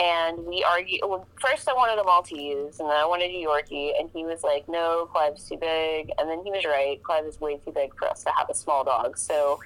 And 0.00 0.46
we 0.46 0.64
argued. 0.64 1.00
Well, 1.04 1.26
first, 1.40 1.68
I 1.68 1.74
wanted 1.74 2.00
a 2.00 2.04
Maltese, 2.04 2.80
and 2.80 2.88
then 2.88 2.96
I 2.96 3.04
wanted 3.04 3.30
a 3.30 3.34
Yorkie, 3.34 3.92
and 4.00 4.08
he 4.14 4.24
was 4.24 4.42
like, 4.42 4.66
"No, 4.68 5.06
Clive's 5.12 5.46
too 5.48 5.58
big." 5.58 6.10
And 6.18 6.30
then 6.30 6.42
he 6.42 6.50
was 6.50 6.64
right. 6.64 7.02
Clive 7.02 7.26
is 7.26 7.38
way 7.40 7.58
too 7.58 7.72
big 7.72 7.94
for 7.98 8.08
us 8.08 8.24
to 8.24 8.30
have 8.30 8.48
a 8.48 8.54
small 8.54 8.82
dog. 8.82 9.18
So 9.18 9.60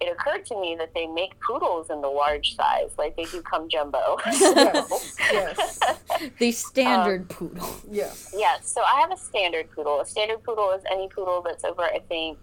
it 0.00 0.12
occurred 0.12 0.44
to 0.46 0.60
me 0.60 0.76
that 0.78 0.92
they 0.94 1.06
make 1.06 1.32
poodles 1.40 1.88
in 1.90 2.00
the 2.02 2.08
large 2.08 2.54
size, 2.54 2.90
like 2.98 3.16
they 3.16 3.24
do 3.24 3.40
come 3.42 3.68
jumbo. 3.68 4.18
yes, 4.26 5.16
yes, 5.32 5.78
The 6.38 6.46
Um, 6.48 6.52
standard 6.52 7.28
poodle. 7.30 7.68
yes. 7.90 8.32
Yes, 8.36 8.68
so 8.70 8.82
I 8.82 9.00
have 9.00 9.10
a 9.10 9.16
standard 9.16 9.70
poodle. 9.72 10.00
A 10.00 10.06
standard 10.06 10.42
poodle 10.44 10.70
is 10.72 10.82
any 10.92 11.08
poodle 11.08 11.40
that's 11.42 11.64
over, 11.64 11.82
I 11.82 11.98
think, 12.08 12.38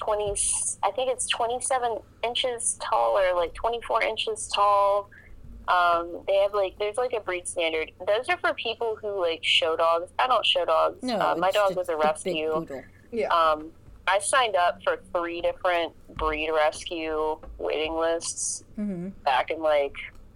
20, 0.00 0.34
I 0.82 0.90
think 0.90 1.10
it's 1.10 1.26
27 1.28 1.98
inches 2.24 2.78
tall 2.82 3.16
or 3.18 3.34
like 3.36 3.54
24 3.54 4.02
inches 4.02 4.48
tall. 4.48 5.08
Um, 5.68 6.20
they 6.26 6.36
have 6.36 6.54
like, 6.54 6.78
there's 6.78 6.96
like 6.96 7.12
a 7.12 7.20
breed 7.20 7.46
standard. 7.48 7.90
Those 8.06 8.28
are 8.28 8.36
for 8.38 8.54
people 8.54 8.96
who 9.00 9.20
like 9.20 9.40
show 9.42 9.76
dogs. 9.76 10.10
I 10.18 10.26
don't 10.26 10.44
show 10.46 10.64
dogs. 10.64 11.02
No, 11.02 11.16
uh, 11.18 11.34
my 11.36 11.50
dog 11.50 11.70
the- 11.70 11.76
was 11.78 11.88
a 11.88 11.92
the 11.92 11.96
big 11.98 12.04
rescue. 12.06 12.66
Yeah. 13.12 13.28
Um, 13.28 13.70
I 14.08 14.20
signed 14.20 14.54
up 14.54 14.80
for 14.84 15.00
three 15.12 15.40
different 15.40 15.92
breed 16.16 16.50
rescue 16.54 17.38
waiting 17.58 17.94
lists 17.94 18.62
Mm-hmm. 18.78 19.08
back 19.24 19.50
in 19.50 19.60
like 19.62 19.94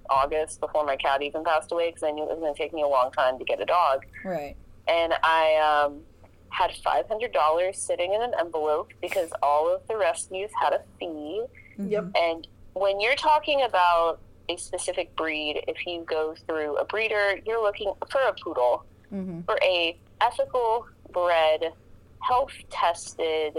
August 0.08 0.60
before 0.60 0.84
my 0.84 0.96
cat 0.96 1.22
even 1.22 1.44
passed 1.44 1.70
away 1.70 1.90
because 1.90 2.02
I 2.02 2.10
knew 2.10 2.22
it 2.24 2.30
was 2.30 2.38
going 2.40 2.54
to 2.54 2.58
take 2.58 2.72
me 2.72 2.82
a 2.82 2.86
long 2.88 3.12
time 3.12 3.38
to 3.38 3.44
get 3.44 3.60
a 3.60 3.66
dog 3.66 4.04
Right. 4.24 4.56
and 4.88 5.12
I 5.22 5.84
um, 5.86 6.00
had 6.48 6.72
five 6.82 7.06
hundred 7.06 7.32
dollars 7.32 7.78
sitting 7.78 8.12
in 8.14 8.22
an 8.22 8.32
envelope 8.40 8.92
because 9.00 9.30
all 9.42 9.72
of 9.72 9.86
the 9.88 9.96
rescues 9.96 10.50
had 10.60 10.72
a 10.72 10.80
fee. 10.98 11.44
Yep. 11.78 12.06
And 12.16 12.48
when 12.72 12.98
you're 13.00 13.14
talking 13.14 13.62
about 13.62 14.18
a 14.50 14.56
specific 14.56 15.14
breed, 15.16 15.62
if 15.68 15.86
you 15.86 16.04
go 16.08 16.34
through 16.46 16.76
a 16.76 16.84
breeder, 16.84 17.38
you're 17.46 17.62
looking 17.62 17.92
for 18.10 18.20
a 18.28 18.32
poodle 18.42 18.84
Mm-hmm. 19.12 19.40
for 19.40 19.58
a 19.60 19.98
ethical 20.20 20.86
bred, 21.12 21.72
health 22.20 22.52
tested 22.70 23.58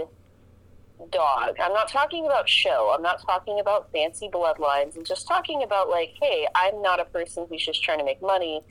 dog. 1.10 1.56
I'm 1.60 1.74
not 1.74 1.88
talking 1.90 2.24
about 2.24 2.48
show. 2.48 2.90
I'm 2.94 3.02
not 3.02 3.20
talking 3.26 3.60
about 3.60 3.90
fancy 3.92 4.28
bloodlines. 4.32 4.96
I'm 4.96 5.04
just 5.04 5.26
talking 5.28 5.62
about 5.62 5.90
like, 5.90 6.14
hey, 6.22 6.46
I'm 6.54 6.80
not 6.80 7.00
a 7.00 7.04
person 7.04 7.46
who's 7.50 7.64
just 7.66 7.82
trying 7.82 7.98
to 7.98 8.04
make 8.04 8.22
money. 8.22 8.62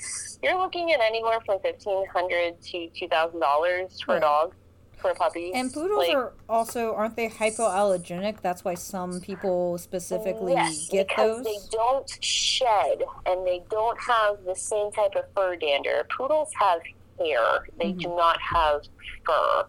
You're 0.42 0.58
looking 0.58 0.92
at 0.92 1.02
anywhere 1.02 1.40
from 1.46 1.60
fifteen 1.60 2.04
hundred 2.08 2.60
to 2.72 2.90
two 2.98 3.08
thousand 3.10 3.42
dollars 3.42 4.02
for 4.02 4.14
Right. 4.14 4.18
a 4.18 4.22
dog, 4.22 4.56
for 5.02 5.14
puppy. 5.16 5.52
And 5.54 5.74
poodles 5.74 5.98
Like, 6.08 6.16
are 6.16 6.34
also 6.48 6.94
aren't 6.96 7.16
they 7.16 7.28
hypoallergenic? 7.30 8.42
That's 8.42 8.64
why 8.64 8.76
some 8.76 9.20
people 9.22 9.78
specifically 9.78 10.54
yes, 10.54 10.88
get 10.90 11.08
because 11.08 11.44
those. 11.44 11.46
they 11.46 11.58
don't 11.72 12.24
shed 12.24 13.04
and 13.26 13.46
they 13.46 13.62
don't 13.70 14.00
have 14.02 14.44
the 14.46 14.56
same 14.56 14.92
type 14.92 15.16
of 15.16 15.26
fur 15.36 15.56
dander. 15.56 16.06
Poodles 16.16 16.50
have 16.60 16.82
hair; 17.20 17.68
they 17.78 17.94
Mhm. 17.94 18.00
do 18.02 18.10
not 18.10 18.40
have 18.42 18.84
fur. 19.26 19.66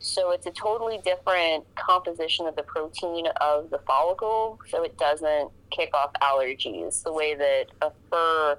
So 0.00 0.30
it's 0.30 0.46
a 0.46 0.52
totally 0.52 0.98
different 0.98 1.64
composition 1.74 2.46
of 2.46 2.54
the 2.54 2.62
protein 2.62 3.26
of 3.40 3.70
the 3.70 3.80
follicle, 3.80 4.58
so 4.68 4.84
it 4.84 4.96
doesn't 4.96 5.50
kick 5.70 5.92
off 5.92 6.12
allergies 6.22 7.02
the 7.02 7.12
way 7.12 7.34
that 7.34 7.66
a 7.82 7.90
fur 8.10 8.56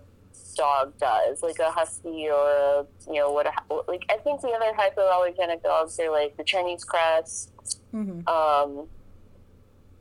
dog 0.55 0.97
does, 0.99 1.41
like 1.43 1.59
a 1.59 1.71
husky 1.71 2.29
or 2.29 2.49
a 2.49 2.85
you 3.07 3.15
know 3.19 3.31
what 3.31 3.47
a, 3.47 3.51
like 3.87 4.03
I 4.09 4.17
think 4.17 4.41
the 4.41 4.49
other 4.49 4.71
hypoallergenic 4.77 5.63
dogs 5.63 5.99
are 5.99 6.11
like 6.11 6.35
the 6.37 6.43
Chinese 6.43 6.83
crest, 6.83 7.51
Mm-hmm. 7.93 8.27
um, 8.27 8.87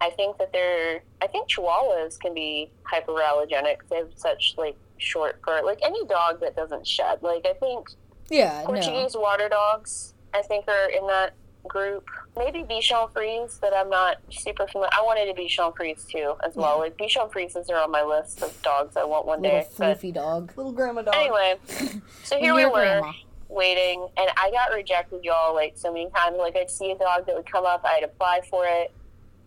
I 0.01 0.11
think 0.11 0.39
that 0.39 0.53
they're. 0.53 1.03
I 1.23 1.27
think 1.27 1.51
Chihuahuas 1.51 2.21
can 2.21 2.33
be 2.35 2.71
hyperallergenic. 2.93 3.79
'cause 3.81 3.89
They 3.91 3.97
have 3.97 4.13
such 4.17 4.55
like 4.57 4.77
short 4.99 5.41
fur. 5.45 5.63
Like 5.65 5.81
any 5.83 6.05
dog 6.07 6.41
that 6.41 6.55
doesn't 6.55 6.87
shed. 6.87 7.23
Like 7.23 7.47
I 7.47 7.55
think 7.55 7.89
Yeah. 8.31 8.61
No. 8.61 8.67
Portuguese 8.67 9.17
water 9.17 9.49
dogs. 9.49 10.15
I 10.35 10.43
think 10.43 10.69
are 10.69 10.89
in 10.91 11.07
that 11.09 11.33
group. 11.67 12.09
Maybe 12.37 12.63
Bichon 12.63 13.13
Frise, 13.13 13.59
but 13.61 13.75
I'm 13.75 13.91
not 13.91 14.19
super 14.31 14.67
familiar. 14.67 14.91
I 14.93 15.03
wanted 15.03 15.29
a 15.29 15.35
Bichon 15.41 15.75
Frise 15.77 16.05
too, 16.05 16.35
as 16.45 16.55
well. 16.55 16.77
Yeah. 16.77 16.83
Like 16.83 16.97
Bichon 16.97 17.31
Frises 17.33 17.69
are 17.71 17.77
on 17.83 17.91
my 17.91 18.03
list 18.03 18.43
of 18.43 18.61
dogs 18.63 18.97
I 18.97 19.05
want 19.05 19.27
one 19.27 19.43
Little 19.43 19.61
day. 19.61 19.67
But 19.77 19.99
floofy 20.01 20.15
dog. 20.15 20.53
Little 20.57 20.73
grandma 20.73 21.03
dog. 21.03 21.15
anyway, 21.17 21.57
so 22.23 22.39
here 22.39 22.55
we 22.55 22.65
were 22.65 22.71
grandma. 22.73 23.13
waiting 23.49 24.07
and 24.17 24.31
I 24.37 24.51
got 24.51 24.75
rejected 24.75 25.25
y'all 25.25 25.55
like 25.55 25.73
so 25.77 25.93
many 25.93 26.11
times. 26.11 26.37
Like 26.39 26.57
I'd 26.57 26.71
see 26.71 26.91
a 26.93 26.99
dog 26.99 27.27
that 27.27 27.35
would 27.35 27.51
come 27.51 27.65
up, 27.67 27.83
I'd 27.85 28.05
apply 28.05 28.43
for 28.49 28.65
it. 28.67 28.93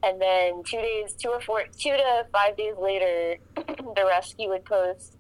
And 0.03 0.19
then 0.19 0.63
two 0.63 0.77
days, 0.81 1.13
two 1.13 1.29
or 1.29 1.39
four, 1.41 1.63
two 1.77 1.91
to 1.91 2.25
five 2.33 2.57
days 2.57 2.73
later, 2.79 3.37
the 3.55 4.03
rescue 4.07 4.49
would 4.49 4.65
post, 4.65 5.15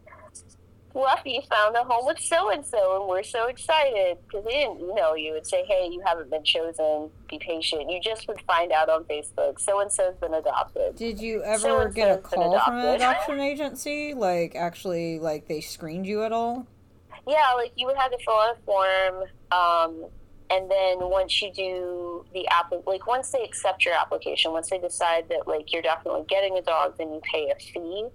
Fluffy 0.93 1.45
found 1.49 1.75
a 1.75 1.83
home 1.83 2.05
with 2.05 2.19
so 2.19 2.51
and 2.51 2.65
so, 2.65 2.99
and 2.99 3.09
we're 3.09 3.23
so 3.23 3.47
excited 3.47 4.17
because 4.25 4.43
they 4.45 4.51
didn't 4.51 4.81
email 4.81 5.15
you 5.15 5.35
and 5.35 5.45
say, 5.45 5.63
"Hey, 5.65 5.87
you 5.91 6.01
haven't 6.05 6.29
been 6.29 6.43
chosen. 6.43 7.09
Be 7.29 7.39
patient." 7.39 7.89
You 7.89 8.01
just 8.01 8.27
would 8.27 8.41
find 8.41 8.71
out 8.71 8.89
on 8.89 9.03
Facebook, 9.05 9.59
so 9.59 9.79
and 9.79 9.91
so's 9.91 10.15
been 10.17 10.33
adopted. 10.33 10.95
Did 10.95 11.19
you 11.19 11.43
ever 11.43 11.59
So-and-so's 11.59 11.95
get 11.95 12.11
a 12.11 12.17
call 12.17 12.59
from 12.59 12.77
an 12.77 12.85
adoption 12.95 13.39
agency? 13.39 14.13
Like 14.13 14.55
actually, 14.55 15.19
like 15.19 15.47
they 15.47 15.61
screened 15.61 16.05
you 16.05 16.23
at 16.23 16.31
all? 16.31 16.67
Yeah, 17.27 17.53
like 17.55 17.71
you 17.75 17.85
would 17.87 17.97
have 17.97 18.11
to 18.11 18.17
fill 18.25 18.33
out 18.33 18.57
a 18.57 18.61
form, 18.65 19.23
um, 19.51 20.09
and 20.49 20.69
then 20.69 21.09
once 21.09 21.41
you 21.41 21.51
do 21.53 22.25
the 22.33 22.47
app, 22.49 22.73
like 22.85 23.07
once 23.07 23.31
they 23.31 23.43
accept 23.43 23.85
your 23.85 23.93
application, 23.93 24.51
once 24.51 24.69
they 24.69 24.79
decide 24.79 25.29
that 25.29 25.47
like 25.47 25.71
you're 25.71 25.81
definitely 25.81 26.25
getting 26.27 26.57
a 26.57 26.61
dog, 26.61 26.97
then 26.97 27.13
you 27.13 27.21
pay 27.31 27.49
a 27.49 27.55
fee. 27.55 28.07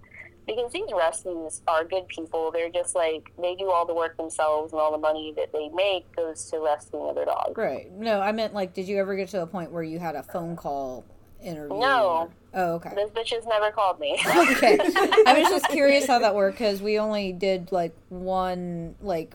Because 0.46 0.72
these 0.72 0.88
rescues 0.96 1.60
are 1.66 1.84
good 1.84 2.06
people. 2.08 2.50
They're 2.52 2.70
just 2.70 2.94
like 2.94 3.32
they 3.40 3.56
do 3.56 3.70
all 3.70 3.84
the 3.86 3.94
work 3.94 4.16
themselves, 4.16 4.72
and 4.72 4.80
all 4.80 4.92
the 4.92 4.98
money 4.98 5.32
that 5.36 5.52
they 5.52 5.68
make 5.70 6.14
goes 6.14 6.44
to 6.50 6.60
rescuing 6.60 7.10
other 7.10 7.24
dogs. 7.24 7.56
Right. 7.56 7.90
No, 7.92 8.20
I 8.20 8.32
meant 8.32 8.54
like, 8.54 8.72
did 8.72 8.86
you 8.86 8.98
ever 8.98 9.16
get 9.16 9.28
to 9.30 9.42
a 9.42 9.46
point 9.46 9.72
where 9.72 9.82
you 9.82 9.98
had 9.98 10.14
a 10.14 10.22
phone 10.22 10.54
call 10.56 11.04
interview? 11.42 11.78
No. 11.78 12.30
Oh, 12.54 12.74
okay. 12.74 12.90
This 12.94 13.10
bitch 13.10 13.34
has 13.34 13.44
never 13.46 13.70
called 13.70 13.98
me. 14.00 14.14
okay. 14.26 14.78
I 15.26 15.34
was 15.40 15.48
just 15.50 15.68
curious 15.70 16.06
how 16.06 16.20
that 16.20 16.34
worked 16.34 16.58
because 16.58 16.80
we 16.80 16.98
only 16.98 17.32
did 17.32 17.70
like 17.72 17.94
one 18.08 18.94
like 19.02 19.34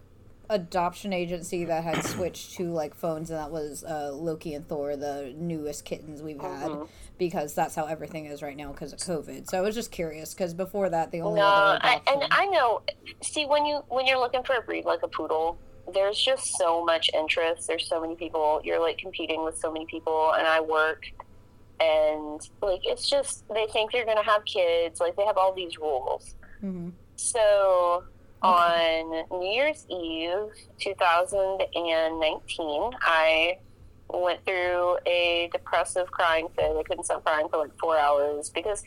adoption 0.50 1.14
agency 1.14 1.64
that 1.66 1.84
had 1.84 2.04
switched 2.04 2.54
to 2.56 2.72
like 2.72 2.96
phones, 2.96 3.30
and 3.30 3.40
that 3.40 3.52
was 3.52 3.84
uh, 3.84 4.12
Loki 4.14 4.54
and 4.54 4.68
Thor, 4.68 4.96
the 4.98 5.34
newest 5.38 5.86
kittens 5.86 6.22
we've 6.22 6.42
had, 6.42 6.70
Mhm. 6.70 6.88
Because 7.22 7.54
that's 7.54 7.76
how 7.76 7.86
everything 7.86 8.26
is 8.26 8.42
right 8.42 8.58
now 8.58 8.72
because 8.72 8.92
of 8.94 8.98
COVID. 8.98 9.48
So 9.48 9.56
I 9.56 9.62
was 9.62 9.76
just 9.76 9.92
curious 9.92 10.34
because 10.34 10.56
before 10.56 10.90
that, 10.90 11.12
the 11.12 11.22
only 11.22 11.40
No, 11.40 11.46
I, 11.46 12.02
and 12.08 12.24
I 12.32 12.48
know. 12.48 12.82
See, 13.22 13.46
when 13.46 13.64
you 13.64 13.84
when 13.90 14.08
you're 14.08 14.18
looking 14.18 14.42
for 14.42 14.56
a 14.56 14.62
breed 14.64 14.86
like 14.86 15.04
a 15.04 15.08
poodle, 15.08 15.60
there's 15.94 16.20
just 16.20 16.58
so 16.58 16.84
much 16.84 17.12
interest. 17.14 17.68
There's 17.68 17.88
so 17.88 18.02
many 18.02 18.16
people. 18.16 18.60
You're 18.64 18.82
like 18.82 18.98
competing 18.98 19.46
with 19.46 19.56
so 19.56 19.72
many 19.72 19.86
people, 19.86 20.34
and 20.34 20.48
I 20.48 20.62
work, 20.62 21.04
and 21.80 22.42
like 22.60 22.82
it's 22.86 23.08
just 23.08 23.48
they 23.54 23.68
think 23.72 23.94
you're 23.94 24.06
gonna 24.06 24.24
have 24.24 24.44
kids. 24.46 25.00
Like 25.00 25.16
they 25.16 25.26
have 25.26 25.38
all 25.38 25.54
these 25.54 25.78
rules. 25.78 26.34
Mhm. 26.64 26.92
So 27.18 28.04
on 28.42 29.26
New 29.30 29.48
Year's 29.48 29.86
Eve, 29.92 30.50
2019, 30.80 32.94
I 33.00 33.60
went 34.14 34.44
through 34.46 34.98
a 35.06 35.50
depressive 35.52 36.10
crying 36.12 36.48
fit. 36.56 36.76
I 36.78 36.84
couldn't 36.84 37.06
stop 37.06 37.24
crying 37.24 37.48
for 37.50 37.58
like 37.58 37.78
four 37.80 37.98
hours 37.98 38.50
because 38.50 38.84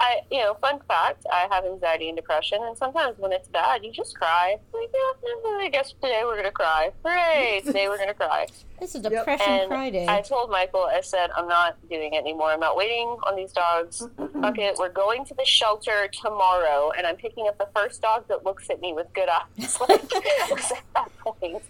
I, 0.00 0.20
you 0.30 0.38
know, 0.38 0.54
fun 0.60 0.78
fact, 0.86 1.26
I 1.32 1.48
have 1.50 1.64
anxiety 1.64 2.08
and 2.08 2.16
depression, 2.16 2.60
and 2.62 2.76
sometimes 2.76 3.18
when 3.18 3.32
it's 3.32 3.48
bad, 3.48 3.84
you 3.84 3.90
just 3.90 4.16
cry. 4.16 4.56
Like, 4.72 4.90
yeah, 4.94 5.30
I 5.58 5.68
guess 5.72 5.92
today 5.92 6.20
we're 6.24 6.36
gonna 6.36 6.52
cry. 6.52 6.92
Hooray! 7.04 7.62
Today 7.66 7.88
we're 7.88 7.98
gonna 7.98 8.14
cry. 8.14 8.46
This 8.80 8.94
is 8.94 9.02
depression 9.02 9.46
And 9.48 9.68
cry 9.68 9.90
day. 9.90 10.06
I 10.08 10.20
told 10.20 10.50
Michael, 10.50 10.84
I 10.84 11.00
said, 11.00 11.30
I'm 11.36 11.48
not 11.48 11.76
doing 11.90 12.14
it 12.14 12.18
anymore. 12.18 12.50
I'm 12.50 12.60
not 12.60 12.76
waiting 12.76 13.08
on 13.26 13.34
these 13.34 13.52
dogs. 13.52 14.06
Fuck 14.40 14.58
it. 14.58 14.76
We're 14.78 14.88
going 14.88 15.24
to 15.26 15.34
the 15.34 15.44
shelter 15.44 16.08
tomorrow, 16.12 16.92
and 16.96 17.04
I'm 17.04 17.16
picking 17.16 17.48
up 17.48 17.58
the 17.58 17.68
first 17.74 18.00
dog 18.00 18.28
that 18.28 18.44
looks 18.44 18.70
at 18.70 18.80
me 18.80 18.92
with 18.92 19.12
good 19.12 19.28
eyes. 19.28 19.78
Like, 19.88 20.02
at 20.14 20.82
that 20.94 21.18
point. 21.18 21.62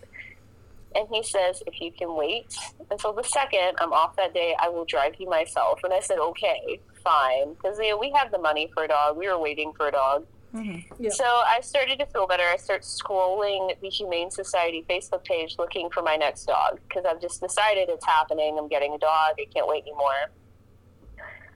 And 0.95 1.07
he 1.11 1.23
says, 1.23 1.63
if 1.67 1.81
you 1.81 1.93
can 1.93 2.15
wait 2.15 2.57
until 2.91 3.13
the 3.13 3.23
second, 3.23 3.77
I'm 3.79 3.93
off 3.93 4.17
that 4.17 4.33
day, 4.33 4.57
I 4.59 4.69
will 4.69 4.85
drive 4.85 5.15
you 5.19 5.29
myself. 5.29 5.81
And 5.85 5.93
I 5.93 6.01
said, 6.01 6.19
okay, 6.19 6.81
fine. 7.05 7.55
Because 7.55 7.79
you 7.79 7.91
know, 7.91 7.99
we 7.99 8.11
had 8.11 8.31
the 8.31 8.39
money 8.39 8.71
for 8.73 8.85
a 8.85 8.89
dog. 8.89 9.17
We 9.17 9.29
were 9.29 9.39
waiting 9.39 9.73
for 9.77 9.89
a 9.89 9.93
dog. 9.93 10.27
Mm-hmm. 10.55 11.03
Yeah. 11.03 11.11
So 11.11 11.25
I 11.25 11.61
started 11.61 11.99
to 11.99 12.07
feel 12.07 12.27
better. 12.27 12.45
I 12.45 12.57
start 12.57 12.83
scrolling 12.83 13.79
the 13.81 13.89
Humane 13.89 14.31
Society 14.31 14.85
Facebook 14.89 15.25
page 15.25 15.57
looking 15.59 15.91
for 15.91 16.03
my 16.03 16.17
next 16.17 16.47
dog 16.47 16.81
because 16.89 17.05
I've 17.05 17.21
just 17.21 17.41
decided 17.41 17.89
it's 17.91 18.07
happening. 18.07 18.57
I'm 18.59 18.69
getting 18.69 18.95
a 18.95 18.99
dog. 18.99 19.35
I 19.39 19.47
can't 19.53 19.69
wait 19.69 19.83
anymore. 19.83 20.31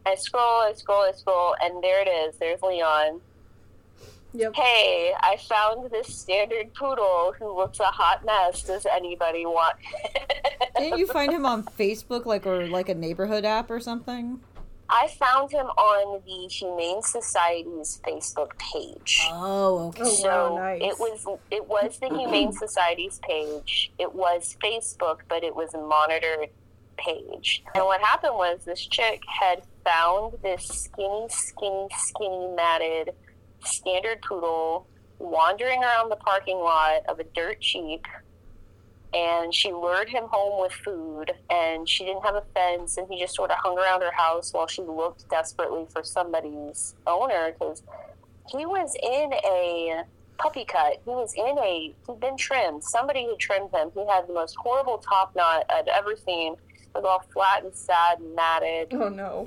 I 0.05 0.15
scroll, 0.17 0.63
I 0.63 0.73
scroll, 0.75 1.03
I 1.03 1.13
scroll, 1.13 1.55
and 1.63 1.83
there 1.83 2.03
it 2.03 2.09
is. 2.09 2.37
There's 2.37 2.61
Leon. 2.61 3.21
Yep. 4.35 4.55
Hey, 4.55 5.13
I 5.21 5.37
found 5.37 5.91
this 5.91 6.09
standard 6.09 6.73
poodle 6.75 7.35
who 7.39 7.55
looks 7.55 7.81
a 7.81 7.85
hot 7.85 8.25
mess. 8.25 8.63
Does 8.63 8.87
anybody 8.87 9.45
want? 9.45 9.77
Didn't 10.79 10.99
you 10.99 11.07
find 11.07 11.33
him 11.33 11.45
on 11.45 11.65
Facebook, 11.79 12.25
like 12.25 12.47
or 12.47 12.67
like 12.67 12.89
a 12.89 12.95
neighborhood 12.95 13.45
app 13.45 13.71
or 13.71 13.79
something? 13.79 14.41
I 14.89 15.09
found 15.09 15.51
him 15.51 15.67
on 15.67 16.23
the 16.27 16.49
Humane 16.49 17.03
Society's 17.03 18.01
Facebook 18.07 18.59
page. 18.59 19.21
Oh, 19.31 19.89
okay. 19.89 20.03
Oh, 20.05 20.15
so 20.15 20.55
wow, 20.55 20.59
nice. 20.59 20.83
it 20.83 20.99
was 20.99 21.39
it 21.51 21.67
was 21.67 21.99
the 21.99 22.09
Humane 22.09 22.53
Society's 22.53 23.19
page. 23.23 23.93
It 23.99 24.15
was 24.15 24.57
Facebook, 24.63 25.21
but 25.29 25.45
it 25.45 25.55
was 25.55 25.73
a 25.75 25.79
monitored 25.79 26.51
page. 26.99 27.65
And 27.75 27.85
what 27.85 28.01
happened 28.01 28.35
was 28.35 28.65
this 28.65 28.87
chick 28.87 29.23
had 29.27 29.63
found 29.85 30.35
this 30.43 30.65
skinny, 30.65 31.27
skinny, 31.29 31.89
skinny, 31.97 32.49
matted 32.55 33.15
standard 33.65 34.23
poodle 34.23 34.87
wandering 35.19 35.83
around 35.83 36.09
the 36.09 36.17
parking 36.17 36.59
lot 36.59 37.03
of 37.09 37.21
a 37.21 37.25
dirt 37.25 37.61
cheap. 37.61 38.07
And 39.15 39.55
she 39.55 39.71
lured 39.71 40.09
him 40.09 40.25
home 40.31 40.63
with 40.63 40.73
food, 40.73 41.33
and 41.51 41.87
she 41.87 42.07
didn't 42.07 42.25
have 42.25 42.35
a 42.35 42.45
fence, 42.55 42.97
and 42.97 43.07
he 43.11 43.21
just 43.21 43.35
sort 43.35 43.51
of 43.51 43.59
hung 43.59 43.77
around 43.77 44.01
her 44.01 44.11
house 44.11 44.55
while 44.55 44.67
she 44.67 44.81
looked 44.81 45.29
desperately 45.29 45.85
for 45.93 46.03
somebody's 46.03 46.95
owner 47.07 47.53
because 47.53 47.83
he 48.51 48.65
was 48.65 48.97
in 49.03 49.35
a 49.45 50.05
puppy 50.39 50.65
cut. 50.65 51.03
He 51.05 51.11
was 51.11 51.35
in 51.35 51.59
a, 51.59 51.95
he'd 52.07 52.21
been 52.21 52.39
trimmed. 52.39 52.83
Somebody 52.85 53.27
had 53.27 53.39
trimmed 53.39 53.71
him. 53.71 53.91
He 53.95 54.01
had 54.07 54.27
the 54.27 54.33
most 54.33 54.57
horrible 54.57 54.97
top 54.97 55.37
knot 55.37 55.67
I'd 55.69 55.89
ever 55.89 56.17
seen. 56.17 56.55
It 56.55 56.95
was 56.95 57.05
all 57.05 57.23
flat 57.35 57.65
and 57.65 57.75
sad 57.75 58.19
and 58.19 58.35
matted. 58.35 58.95
Oh 58.95 59.11
no. 59.11 59.47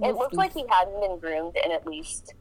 It 0.00 0.14
looked 0.14 0.34
like 0.34 0.52
he 0.54 0.64
hadn't 0.68 1.00
been 1.00 1.18
groomed 1.18 1.56
in 1.64 1.72
at 1.72 1.84
least 1.84 2.34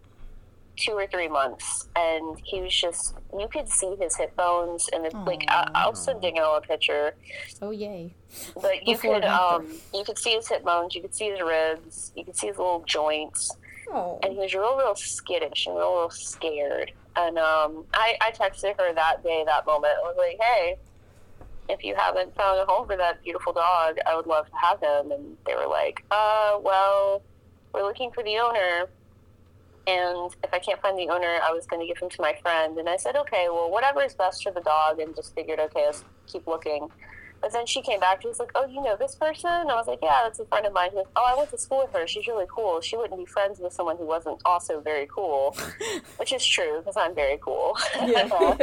two 0.78 0.94
or 0.94 1.08
three 1.08 1.28
months. 1.28 1.88
And 1.96 2.40
he 2.44 2.62
was 2.62 2.74
just, 2.74 3.16
you 3.38 3.48
could 3.52 3.68
see 3.68 3.96
his 4.00 4.16
hip 4.16 4.36
bones. 4.36 4.90
And, 4.94 5.06
it, 5.06 5.14
like, 5.26 5.44
I, 5.48 5.70
I'll 5.76 5.96
send 5.96 6.22
Dingo 6.22 6.56
a 6.56 6.62
picture. 6.62 7.16
Oh, 7.62 7.72
yay. 7.72 8.14
But 8.62 8.88
you 8.88 8.96
Before 8.96 9.16
could 9.16 9.26
um 9.26 9.68
you 9.94 10.04
could 10.04 10.18
see 10.18 10.32
his 10.36 10.48
hip 10.48 10.64
bones. 10.64 10.94
You 10.96 11.02
could 11.02 11.16
see 11.16 11.30
his 11.30 11.42
ribs. 11.42 12.12
You 12.16 12.24
could 12.24 12.36
see 12.36 12.48
his 12.48 12.58
little 12.58 12.84
joints 12.86 13.52
Oh. 13.92 14.20
and 14.22 14.34
he 14.34 14.40
was 14.40 14.54
real, 14.54 14.78
real 14.78 14.96
skittish 14.96 15.66
and 15.66 15.76
real, 15.78 15.96
real 15.96 16.10
scared. 16.10 16.92
And 17.16 17.38
um, 17.38 17.86
I, 17.94 18.18
I 18.22 18.32
texted 18.32 18.78
her 18.78 18.94
that 18.94 19.24
day, 19.24 19.44
that 19.46 19.66
moment. 19.66 19.94
I 20.04 20.08
was 20.08 20.16
like, 20.18 20.38
hey, 20.42 20.76
if 21.70 21.84
you 21.84 21.96
haven't 21.96 22.36
found 22.36 22.60
a 22.60 22.66
home 22.66 22.86
for 22.86 22.98
that 22.98 23.24
beautiful 23.24 23.54
dog, 23.54 23.98
I 24.06 24.16
would 24.16 24.28
love 24.28 24.48
to 24.48 24.56
have 24.62 24.80
him. 24.82 25.12
And 25.12 25.38
they 25.46 25.56
were 25.56 25.68
like, 25.68 26.04
uh, 26.12 26.58
well, 26.62 27.22
we're 27.74 27.84
looking 27.84 28.12
for 28.12 28.24
the 28.24 28.38
owner. 28.38 28.88
And 29.88 30.36
if 30.44 30.54
I 30.54 30.60
can't 30.60 30.82
find 30.82 31.00
the 31.00 31.08
owner, 31.10 31.40
I 31.42 31.52
was 31.52 31.66
going 31.66 31.80
to 31.80 31.88
give 31.88 31.98
him 31.98 32.10
to 32.10 32.22
my 32.22 32.36
friend. 32.42 32.78
And 32.78 32.90
I 32.90 32.98
said, 32.98 33.16
okay, 33.16 33.48
well, 33.50 33.72
whatever 33.72 34.04
is 34.04 34.14
best 34.14 34.44
for 34.44 34.52
the 34.52 34.60
dog. 34.62 35.00
And 35.00 35.16
just 35.16 35.34
figured, 35.34 35.60
okay, 35.60 35.86
let's 35.86 36.04
keep 36.28 36.46
looking. 36.46 36.90
But 37.42 37.54
then 37.54 37.66
she 37.66 37.82
came 37.82 38.00
back. 38.00 38.22
She 38.22 38.28
was 38.28 38.40
like, 38.40 38.52
"Oh, 38.56 38.66
you 38.66 38.82
know 38.82 38.96
this 38.98 39.16
person?" 39.16 39.52
And 39.52 39.70
I 39.70 39.76
was 39.76 39.88
like, 39.88 40.00
"Yeah, 40.02 40.22
that's 40.24 40.40
a 40.40 40.46
friend 40.46 40.66
of 40.66 40.74
mine." 40.74 40.90
She 40.92 40.98
"Oh, 41.16 41.24
I 41.24 41.38
went 41.38 41.52
to 41.52 41.58
school 41.58 41.84
with 41.84 41.94
her. 41.94 42.08
She's 42.08 42.28
really 42.28 42.48
cool. 42.50 42.82
She 42.82 42.98
wouldn't 42.98 43.20
be 43.20 43.26
friends 43.26 43.60
with 43.60 43.74
someone 43.74 43.98
who 43.98 44.06
wasn't 44.06 44.42
also 44.44 44.80
very 44.82 45.08
cool," 45.08 45.56
which 46.18 46.34
is 46.34 46.44
true 46.44 46.80
because 46.80 46.98
I'm 46.98 47.14
very 47.14 47.38
cool. 47.38 47.78
Yeah. 47.96 48.24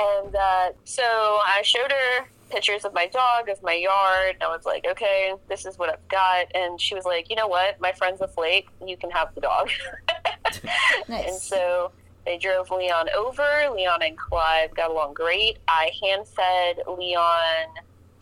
and 0.00 0.36
uh, 0.36 0.70
so 0.84 1.02
I 1.02 1.62
showed 1.64 1.90
her 1.90 2.28
pictures 2.48 2.84
of 2.84 2.94
my 2.94 3.06
dog, 3.06 3.48
of 3.48 3.62
my 3.62 3.74
yard. 3.74 4.34
And 4.34 4.42
I 4.42 4.48
was 4.48 4.64
like, 4.64 4.86
"Okay, 4.86 5.34
this 5.48 5.66
is 5.66 5.78
what 5.78 5.90
I've 5.90 6.08
got." 6.08 6.46
And 6.54 6.80
she 6.80 6.94
was 6.94 7.04
like, 7.04 7.30
"You 7.30 7.36
know 7.36 7.48
what? 7.48 7.80
My 7.80 7.92
friend's 7.92 8.20
a 8.20 8.28
flake. 8.28 8.68
You 8.84 8.96
can 8.96 9.10
have 9.10 9.34
the 9.34 9.40
dog." 9.40 9.70
nice. 11.08 11.28
And 11.28 11.36
so 11.36 11.92
they 12.24 12.38
drove 12.38 12.70
Leon 12.70 13.08
over. 13.16 13.70
Leon 13.74 14.02
and 14.02 14.16
Clive 14.16 14.74
got 14.74 14.90
along 14.90 15.14
great. 15.14 15.58
I 15.66 15.90
hand 16.02 16.26
fed 16.28 16.82
Leon 16.86 17.66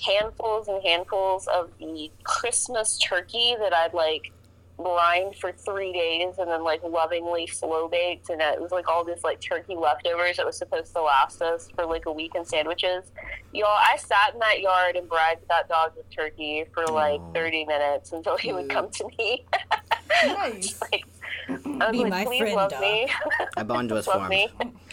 handfuls 0.04 0.68
and 0.68 0.82
handfuls 0.82 1.46
of 1.48 1.70
the 1.78 2.10
Christmas 2.22 2.98
turkey 2.98 3.56
that 3.58 3.74
I'd 3.74 3.94
like 3.94 4.32
brined 4.78 5.34
for 5.36 5.52
three 5.52 5.92
days 5.92 6.34
and 6.38 6.50
then 6.50 6.62
like 6.62 6.82
lovingly 6.82 7.46
slow 7.46 7.88
baked 7.88 8.28
and 8.28 8.42
it 8.42 8.60
was 8.60 8.70
like 8.72 8.86
all 8.88 9.04
this 9.04 9.24
like 9.24 9.40
turkey 9.40 9.74
leftovers 9.74 10.36
that 10.36 10.44
was 10.44 10.56
supposed 10.58 10.92
to 10.94 11.00
last 11.00 11.40
us 11.40 11.68
for 11.74 11.86
like 11.86 12.04
a 12.06 12.12
week 12.12 12.32
in 12.34 12.44
sandwiches. 12.44 13.04
Y'all, 13.52 13.68
I 13.68 13.96
sat 13.96 14.34
in 14.34 14.40
that 14.40 14.60
yard 14.60 14.96
and 14.96 15.08
bribed 15.08 15.48
that 15.48 15.68
dog 15.68 15.92
with 15.96 16.08
turkey 16.10 16.64
for 16.74 16.86
like 16.86 17.20
Aw. 17.20 17.32
30 17.32 17.64
minutes 17.64 18.12
until 18.12 18.36
he 18.36 18.52
would 18.52 18.68
come 18.68 18.90
to 18.90 19.08
me. 19.18 19.46
nice. 20.26 20.78
like, 20.92 21.04
I 21.48 21.52
was 21.54 21.92
Be 21.92 21.98
like, 21.98 22.10
my 22.10 22.24
please 22.24 22.38
friend, 22.40 22.56
love 22.56 22.70
dog." 22.70 22.80
me. 22.80 23.08
A 23.56 23.64
bond 23.64 23.90
was 23.96 24.06
love 24.06 24.16
formed. 24.16 24.30
me. 24.30 24.48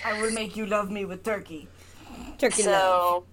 I 0.05 0.21
will 0.21 0.31
make 0.31 0.55
you 0.55 0.65
love 0.65 0.89
me 0.91 1.03
with 1.03 1.23
turkey. 1.23 1.67
Turkey 2.37 2.63
love. 2.63 3.25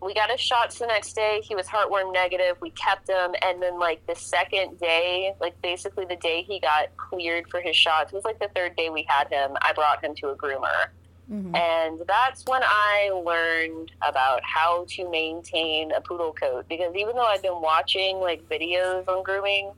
We 0.00 0.14
got 0.14 0.30
his 0.30 0.40
shots 0.40 0.78
the 0.78 0.86
next 0.86 1.14
day. 1.14 1.40
He 1.42 1.54
was 1.56 1.66
heartworm 1.66 2.12
negative. 2.12 2.56
We 2.60 2.70
kept 2.70 3.08
him, 3.08 3.34
and 3.42 3.60
then 3.60 3.78
like 3.78 4.06
the 4.06 4.14
second 4.14 4.78
day, 4.78 5.34
like 5.40 5.60
basically 5.60 6.04
the 6.04 6.16
day 6.16 6.42
he 6.42 6.60
got 6.60 6.96
cleared 6.96 7.50
for 7.50 7.60
his 7.60 7.74
shots, 7.74 8.12
it 8.12 8.14
was 8.16 8.24
like 8.24 8.38
the 8.38 8.48
third 8.54 8.76
day 8.76 8.90
we 8.90 9.04
had 9.08 9.28
him. 9.28 9.56
I 9.60 9.72
brought 9.72 10.02
him 10.04 10.14
to 10.16 10.28
a 10.28 10.36
groomer, 10.36 10.86
Mhm. 11.30 11.56
and 11.56 12.00
that's 12.06 12.44
when 12.46 12.62
I 12.64 13.10
learned 13.24 13.90
about 14.06 14.40
how 14.44 14.84
to 14.90 15.08
maintain 15.10 15.90
a 15.92 16.00
poodle 16.00 16.32
coat. 16.32 16.66
Because 16.68 16.94
even 16.94 17.16
though 17.16 17.26
I'd 17.26 17.42
been 17.42 17.60
watching 17.60 18.20
like 18.20 18.48
videos 18.48 19.08
on 19.08 19.24
grooming, 19.24 19.72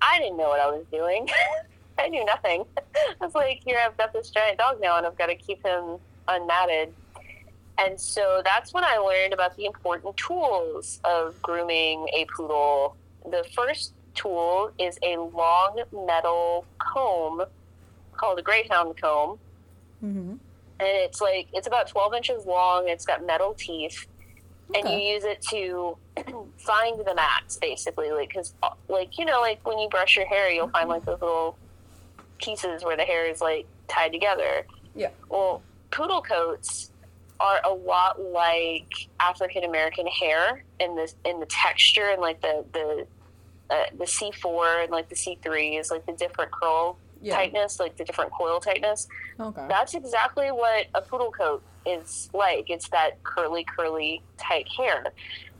I 0.00 0.18
didn't 0.20 0.36
know 0.36 0.48
what 0.50 0.60
I 0.60 0.68
was 0.68 0.84
doing. 0.92 1.28
I 1.98 2.08
knew 2.08 2.24
nothing. 2.24 2.64
I 3.20 3.24
was 3.24 3.34
like, 3.34 3.60
here, 3.64 3.80
I've 3.84 3.96
got 3.96 4.12
this 4.12 4.30
giant 4.30 4.58
dog 4.58 4.80
now, 4.80 4.96
and 4.98 5.06
I've 5.06 5.18
got 5.18 5.26
to 5.26 5.34
keep 5.36 5.64
him 5.66 5.98
unmatted. 6.28 6.92
And 7.78 8.00
so 8.00 8.40
that's 8.44 8.72
when 8.72 8.84
I 8.84 8.96
learned 8.98 9.32
about 9.32 9.56
the 9.56 9.64
important 9.64 10.16
tools 10.16 11.00
of 11.04 11.40
grooming 11.42 12.08
a 12.14 12.24
poodle. 12.26 12.96
The 13.28 13.44
first 13.54 13.92
tool 14.14 14.70
is 14.78 14.98
a 15.02 15.16
long 15.16 15.82
metal 15.92 16.66
comb 16.78 17.42
called 18.12 18.38
a 18.38 18.42
greyhound 18.42 19.00
comb. 19.00 19.38
Mhm. 20.02 20.38
And 20.78 20.88
it's 20.88 21.20
like, 21.20 21.48
it's 21.52 21.66
about 21.66 21.88
12 21.88 22.14
inches 22.14 22.46
long. 22.46 22.88
It's 22.88 23.04
got 23.04 23.24
metal 23.24 23.54
teeth. 23.54 24.06
And 24.74 24.88
you 24.88 24.98
use 24.98 25.24
it 25.24 25.42
to 25.50 25.96
find 26.58 27.04
the 27.04 27.14
mats, 27.14 27.56
basically. 27.56 28.12
Like, 28.12 28.28
because, 28.28 28.54
like, 28.88 29.18
you 29.18 29.24
know, 29.24 29.40
like 29.40 29.64
when 29.66 29.78
you 29.78 29.88
brush 29.88 30.16
your 30.16 30.26
hair, 30.26 30.50
you'll 30.50 30.68
find 30.68 30.88
like 30.88 31.04
those 31.04 31.20
little 31.20 31.56
pieces 32.38 32.84
where 32.84 32.96
the 32.96 33.04
hair 33.04 33.26
is 33.26 33.40
like 33.40 33.66
tied 33.88 34.12
together. 34.12 34.66
Yeah. 34.94 35.10
Well, 35.28 35.62
poodle 35.90 36.22
coats 36.22 36.90
are 37.40 37.60
a 37.64 37.72
lot 37.72 38.20
like 38.20 38.86
African 39.20 39.64
American 39.64 40.06
hair 40.06 40.64
in 40.80 40.94
the 40.94 41.12
in 41.24 41.40
the 41.40 41.46
texture 41.46 42.10
and 42.10 42.20
like 42.20 42.40
the 42.40 42.64
the 42.72 43.06
uh, 43.70 43.84
the 43.98 44.06
C 44.06 44.30
four 44.32 44.66
and 44.80 44.90
like 44.90 45.08
the 45.08 45.16
C 45.16 45.38
three 45.42 45.76
is 45.76 45.90
like 45.90 46.06
the 46.06 46.12
different 46.12 46.50
curl 46.52 46.96
Yeah. 47.20 47.36
tightness, 47.36 47.80
like 47.80 47.96
the 47.96 48.04
different 48.04 48.30
coil 48.32 48.60
tightness. 48.60 49.08
Okay. 49.40 49.66
That's 49.68 49.94
exactly 49.94 50.48
what 50.48 50.86
a 50.94 51.00
poodle 51.02 51.30
coat 51.32 51.62
is 51.86 52.28
like. 52.32 52.70
It's 52.70 52.88
that 52.90 53.22
curly, 53.24 53.64
curly, 53.64 54.22
tight 54.36 54.68
hair. 54.76 55.04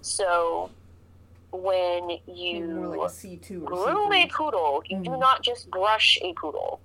So 0.02 0.70
when 1.50 2.18
you 2.26 2.94
like 2.98 3.10
a 3.10 3.12
C 3.12 3.36
two 3.36 3.64
or 3.64 3.68
groom 3.68 4.12
a 4.12 4.26
poodle, 4.28 4.82
you 4.88 5.00
do 5.02 5.10
Mhm. 5.10 5.18
not 5.18 5.42
just 5.42 5.70
brush 5.70 6.18
a 6.22 6.32
poodle. 6.34 6.80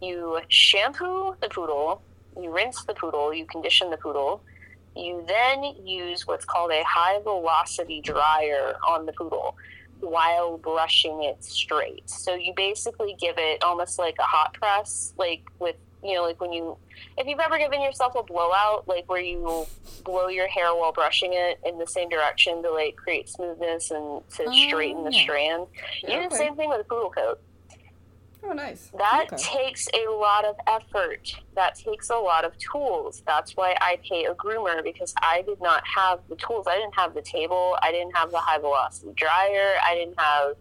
You 0.00 0.40
shampoo 0.48 1.34
the 1.40 1.48
poodle, 1.48 2.02
you 2.40 2.50
rinse 2.50 2.84
the 2.84 2.94
poodle, 2.94 3.32
you 3.32 3.46
condition 3.46 3.90
the 3.90 3.96
poodle. 3.96 4.42
You 4.94 5.24
then 5.28 5.62
use 5.84 6.26
what's 6.26 6.44
called 6.44 6.70
a 6.72 6.82
high 6.84 7.20
velocity 7.22 8.00
dryer 8.00 8.74
on 8.88 9.06
the 9.06 9.12
poodle. 9.12 9.56
while 10.00 10.58
brushing 10.58 11.22
it 11.24 11.42
straight. 11.42 12.08
So 12.08 12.34
you 12.34 12.52
basically 12.54 13.16
give 13.18 13.36
it 13.38 13.64
almost 13.64 13.98
like 13.98 14.16
a 14.18 14.24
hot 14.24 14.52
press, 14.54 15.14
like 15.16 15.42
with 15.58 15.76
you 16.02 16.14
know, 16.14 16.22
like 16.22 16.38
when 16.40 16.52
you, 16.52 16.76
if 17.16 17.26
you've 17.26 17.40
ever 17.40 17.56
given 17.58 17.80
yourself 17.80 18.14
a 18.14 18.22
blowout, 18.22 18.86
like 18.86 19.08
where 19.10 19.20
you 19.22 19.66
blow 20.04 20.28
your 20.28 20.46
hair 20.48 20.74
while 20.74 20.92
brushing 20.92 21.32
it 21.32 21.58
in 21.64 21.78
the 21.78 21.86
same 21.86 22.08
direction 22.10 22.62
to 22.62 22.70
like 22.70 22.94
create 22.96 23.28
smoothness 23.28 23.90
and 23.90 24.20
to 24.36 24.44
Oh, 24.46 24.52
straighten 24.68 25.02
the 25.04 25.10
yeah. 25.12 25.22
strand. 25.22 25.66
You 26.06 26.20
do 26.22 26.28
the 26.28 26.36
same 26.36 26.54
thing 26.56 26.68
with 26.68 26.80
a 26.82 26.84
poodle 26.84 27.10
coat. 27.10 27.40
Oh, 28.44 28.52
nice. 28.52 28.90
That 28.96 29.26
Okay. 29.32 29.36
takes 29.42 29.88
a 29.92 30.08
lot 30.08 30.44
of 30.44 30.56
effort. 30.66 31.34
That 31.54 31.74
takes 31.74 32.10
a 32.10 32.16
lot 32.16 32.44
of 32.44 32.56
tools. 32.58 33.22
That's 33.26 33.56
why 33.56 33.76
I 33.80 33.98
pay 34.08 34.26
a 34.26 34.34
groomer 34.34 34.82
because 34.84 35.14
I 35.20 35.42
did 35.42 35.60
not 35.60 35.82
have 35.86 36.20
the 36.28 36.36
tools. 36.36 36.66
I 36.68 36.76
didn't 36.76 36.94
have 36.94 37.14
the 37.14 37.22
table. 37.22 37.76
I 37.82 37.90
didn't 37.90 38.14
have 38.16 38.30
the 38.30 38.38
high 38.38 38.58
velocity 38.58 39.12
dryer. 39.16 39.74
I 39.84 39.94
didn't 39.94 40.18
have 40.20 40.54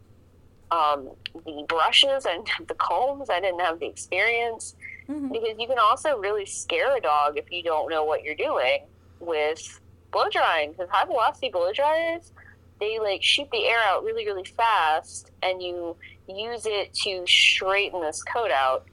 um, 0.72 1.12
the 1.46 1.64
brushes. 1.70 2.26
I 2.26 2.34
didn't 2.34 2.50
have 2.50 2.68
the 2.68 2.74
combs. 2.76 3.30
I 3.30 3.40
didn't 3.40 3.60
have 3.62 3.80
the 3.80 3.86
experience 3.86 4.76
Mhm. 5.08 5.32
because 5.32 5.56
you 5.60 5.68
can 5.68 5.78
also 5.78 6.18
really 6.18 6.48
scare 6.48 6.96
a 6.98 7.00
dog 7.00 7.38
if 7.38 7.52
you 7.52 7.62
don't 7.62 7.88
know 7.88 8.04
what 8.04 8.24
you're 8.24 8.34
doing 8.36 8.80
with 9.20 9.80
blow 10.12 10.28
drying. 10.30 10.72
Because 10.72 10.90
high 10.90 11.06
velocity 11.06 11.50
blow 11.50 11.72
dryers, 11.72 12.34
they 12.80 12.98
like 12.98 13.22
shoot 13.22 13.48
the 13.52 13.66
air 13.68 13.78
out 13.84 14.04
really, 14.04 14.26
really 14.26 14.44
fast, 14.44 15.32
and 15.44 15.62
you 15.62 15.96
use 16.28 16.66
it 16.66 16.94
to 17.04 17.26
straighten 17.28 18.02
this 18.02 18.24
coat 18.24 18.52
out. 18.52 18.86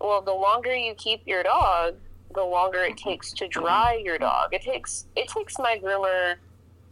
Well, 0.00 0.20
the 0.22 0.32
longer 0.34 0.74
you 0.74 0.94
keep 0.94 1.26
your 1.26 1.42
dog, 1.42 1.94
the 2.34 2.42
longer 2.44 2.80
it 2.84 2.96
takes 2.98 3.32
to 3.34 3.48
dry 3.48 4.00
your 4.04 4.18
dog. 4.18 4.52
It 4.52 4.62
takes 4.62 5.06
it 5.16 5.28
takes 5.28 5.58
my 5.58 5.78
groomer 5.82 6.34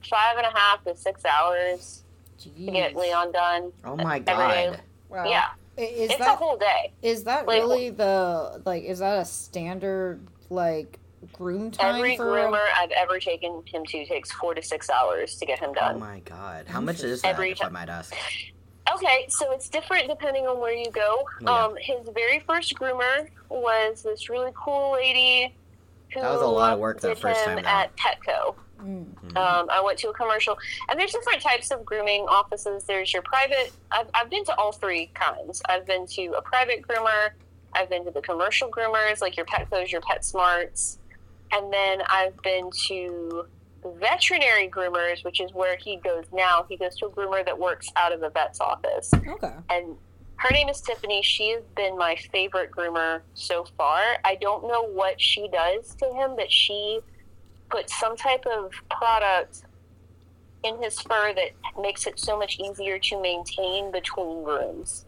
five 0.08 0.36
and 0.38 0.46
a 0.46 0.58
half 0.58 0.82
to 0.84 0.96
six 0.96 1.24
hours 1.24 2.02
to 2.38 2.48
get 2.48 2.96
Leon 2.96 3.32
done. 3.32 3.72
Oh 3.84 3.96
my 3.96 4.22
Every 4.26 4.46
day. 4.48 4.66
god. 4.70 4.80
Wow. 5.10 5.24
Yeah, 5.28 5.48
Is 5.76 6.10
it's 6.10 6.14
a 6.16 6.18
that 6.18 6.38
whole 6.38 6.56
day. 6.56 6.92
is 7.02 7.24
that 7.24 7.46
like- 7.46 7.60
really 7.60 7.90
the 7.90 8.62
like 8.64 8.84
is 8.84 8.98
that 9.00 9.18
a 9.18 9.24
standard 9.24 10.26
like 10.50 10.98
groom 11.32 11.70
time 11.70 11.96
Every 11.96 12.16
for 12.16 12.24
groomer 12.26 12.66
I've 12.76 12.90
ever 12.90 13.18
taken 13.18 13.62
him 13.66 13.84
to 13.86 14.04
takes 14.06 14.30
four 14.32 14.54
to 14.54 14.62
six 14.62 14.90
hours 14.90 15.36
to 15.36 15.46
get 15.46 15.58
him 15.58 15.70
oh 15.70 15.74
done. 15.74 15.94
Oh 15.96 15.98
my 15.98 16.20
god. 16.20 16.66
How 16.68 16.80
much 16.80 17.02
is 17.02 17.22
that, 17.22 17.28
Every 17.34 17.52
if 17.52 17.60
I 17.60 17.64
time. 17.64 17.72
might 17.74 17.88
ask? 17.88 18.14
Okay, 18.92 19.26
so 19.28 19.52
it's 19.52 19.68
different 19.68 20.08
depending 20.08 20.46
on 20.46 20.60
where 20.60 20.74
you 20.74 20.90
go. 20.90 21.26
Yeah. 21.40 21.50
Um, 21.50 21.76
his 21.80 22.08
very 22.14 22.40
first 22.40 22.74
groomer 22.74 23.28
was 23.48 24.02
this 24.02 24.28
really 24.28 24.52
cool 24.54 24.92
lady 24.92 25.54
who 26.12 26.20
That 26.20 26.32
was 26.32 26.42
a 26.42 26.46
lot 26.46 26.74
of 26.74 26.78
work 26.78 27.00
that 27.00 27.08
did 27.08 27.18
first 27.18 27.40
him 27.40 27.56
time, 27.56 27.66
at 27.66 27.96
Petco. 27.96 28.54
Mm. 28.80 29.06
Mhm. 29.06 29.36
Um, 29.36 29.68
I 29.70 29.80
went 29.80 29.98
to 30.00 30.10
a 30.10 30.12
commercial, 30.12 30.58
and 30.88 30.98
there's 31.00 31.12
different 31.12 31.40
types 31.40 31.70
of 31.70 31.84
grooming 31.84 32.22
offices. 32.28 32.84
There's 32.84 33.12
your 33.12 33.22
private. 33.22 33.72
I've, 33.90 34.08
I've 34.12 34.28
been 34.30 34.44
to 34.44 34.54
all 34.56 34.72
three 34.72 35.06
kinds. 35.14 35.62
I've 35.68 35.86
been 35.86 36.06
to 36.08 36.32
a 36.36 36.42
private 36.42 36.86
groomer. 36.86 37.30
I've 37.72 37.88
been 37.88 38.04
to 38.04 38.10
the 38.10 38.20
commercial 38.20 38.70
groomers, 38.70 39.20
like 39.20 39.36
your 39.36 39.46
Petco's, 39.46 39.90
your 39.90 40.02
PetSmarts, 40.02 40.98
and 41.52 41.72
then 41.72 42.02
I've 42.08 42.36
been 42.42 42.70
to 42.86 43.46
veterinary 44.00 44.68
groomers, 44.68 45.24
which 45.24 45.40
is 45.40 45.52
where 45.52 45.76
he 45.76 45.96
goes 45.96 46.24
now. 46.32 46.64
He 46.68 46.76
goes 46.76 46.96
to 46.96 47.06
a 47.06 47.10
groomer 47.10 47.44
that 47.44 47.58
works 47.58 47.88
out 47.96 48.12
of 48.12 48.22
a 48.22 48.30
vet's 48.30 48.60
office, 48.60 49.12
Okay. 49.14 49.52
and 49.70 49.96
her 50.36 50.50
name 50.50 50.68
is 50.68 50.80
Tiffany. 50.80 51.22
She 51.22 51.50
has 51.50 51.62
been 51.76 51.96
my 51.96 52.16
favorite 52.32 52.70
groomer 52.70 53.20
so 53.34 53.64
far. 53.76 54.16
I 54.24 54.34
don't 54.36 54.66
know 54.66 54.82
what 54.82 55.20
she 55.20 55.48
does 55.48 55.94
to 55.96 56.06
him, 56.12 56.34
but 56.36 56.50
she 56.50 57.00
puts 57.70 57.98
some 57.98 58.16
type 58.16 58.44
of 58.46 58.72
product 58.90 59.62
in 60.64 60.82
his 60.82 60.98
fur 61.00 61.32
that 61.34 61.50
makes 61.80 62.06
it 62.06 62.18
so 62.18 62.38
much 62.38 62.58
easier 62.58 62.98
to 62.98 63.20
maintain 63.20 63.90
between 63.92 64.42
grooms. 64.44 65.03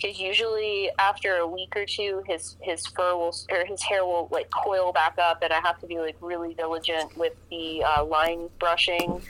Because 0.00 0.20
usually 0.20 0.90
after 0.98 1.36
a 1.36 1.46
week 1.46 1.74
or 1.76 1.84
two, 1.84 2.22
his 2.26 2.56
his 2.60 2.86
fur 2.86 3.14
will 3.16 3.34
or 3.50 3.64
his 3.64 3.82
hair 3.82 4.04
will 4.04 4.28
like 4.30 4.48
coil 4.50 4.92
back 4.92 5.18
up, 5.18 5.42
and 5.42 5.52
I 5.52 5.60
have 5.60 5.80
to 5.80 5.86
be 5.86 5.98
like 5.98 6.16
really 6.20 6.54
diligent 6.54 7.16
with 7.16 7.34
the 7.50 7.82
uh, 7.84 8.04
line 8.04 8.48
brushing 8.58 9.22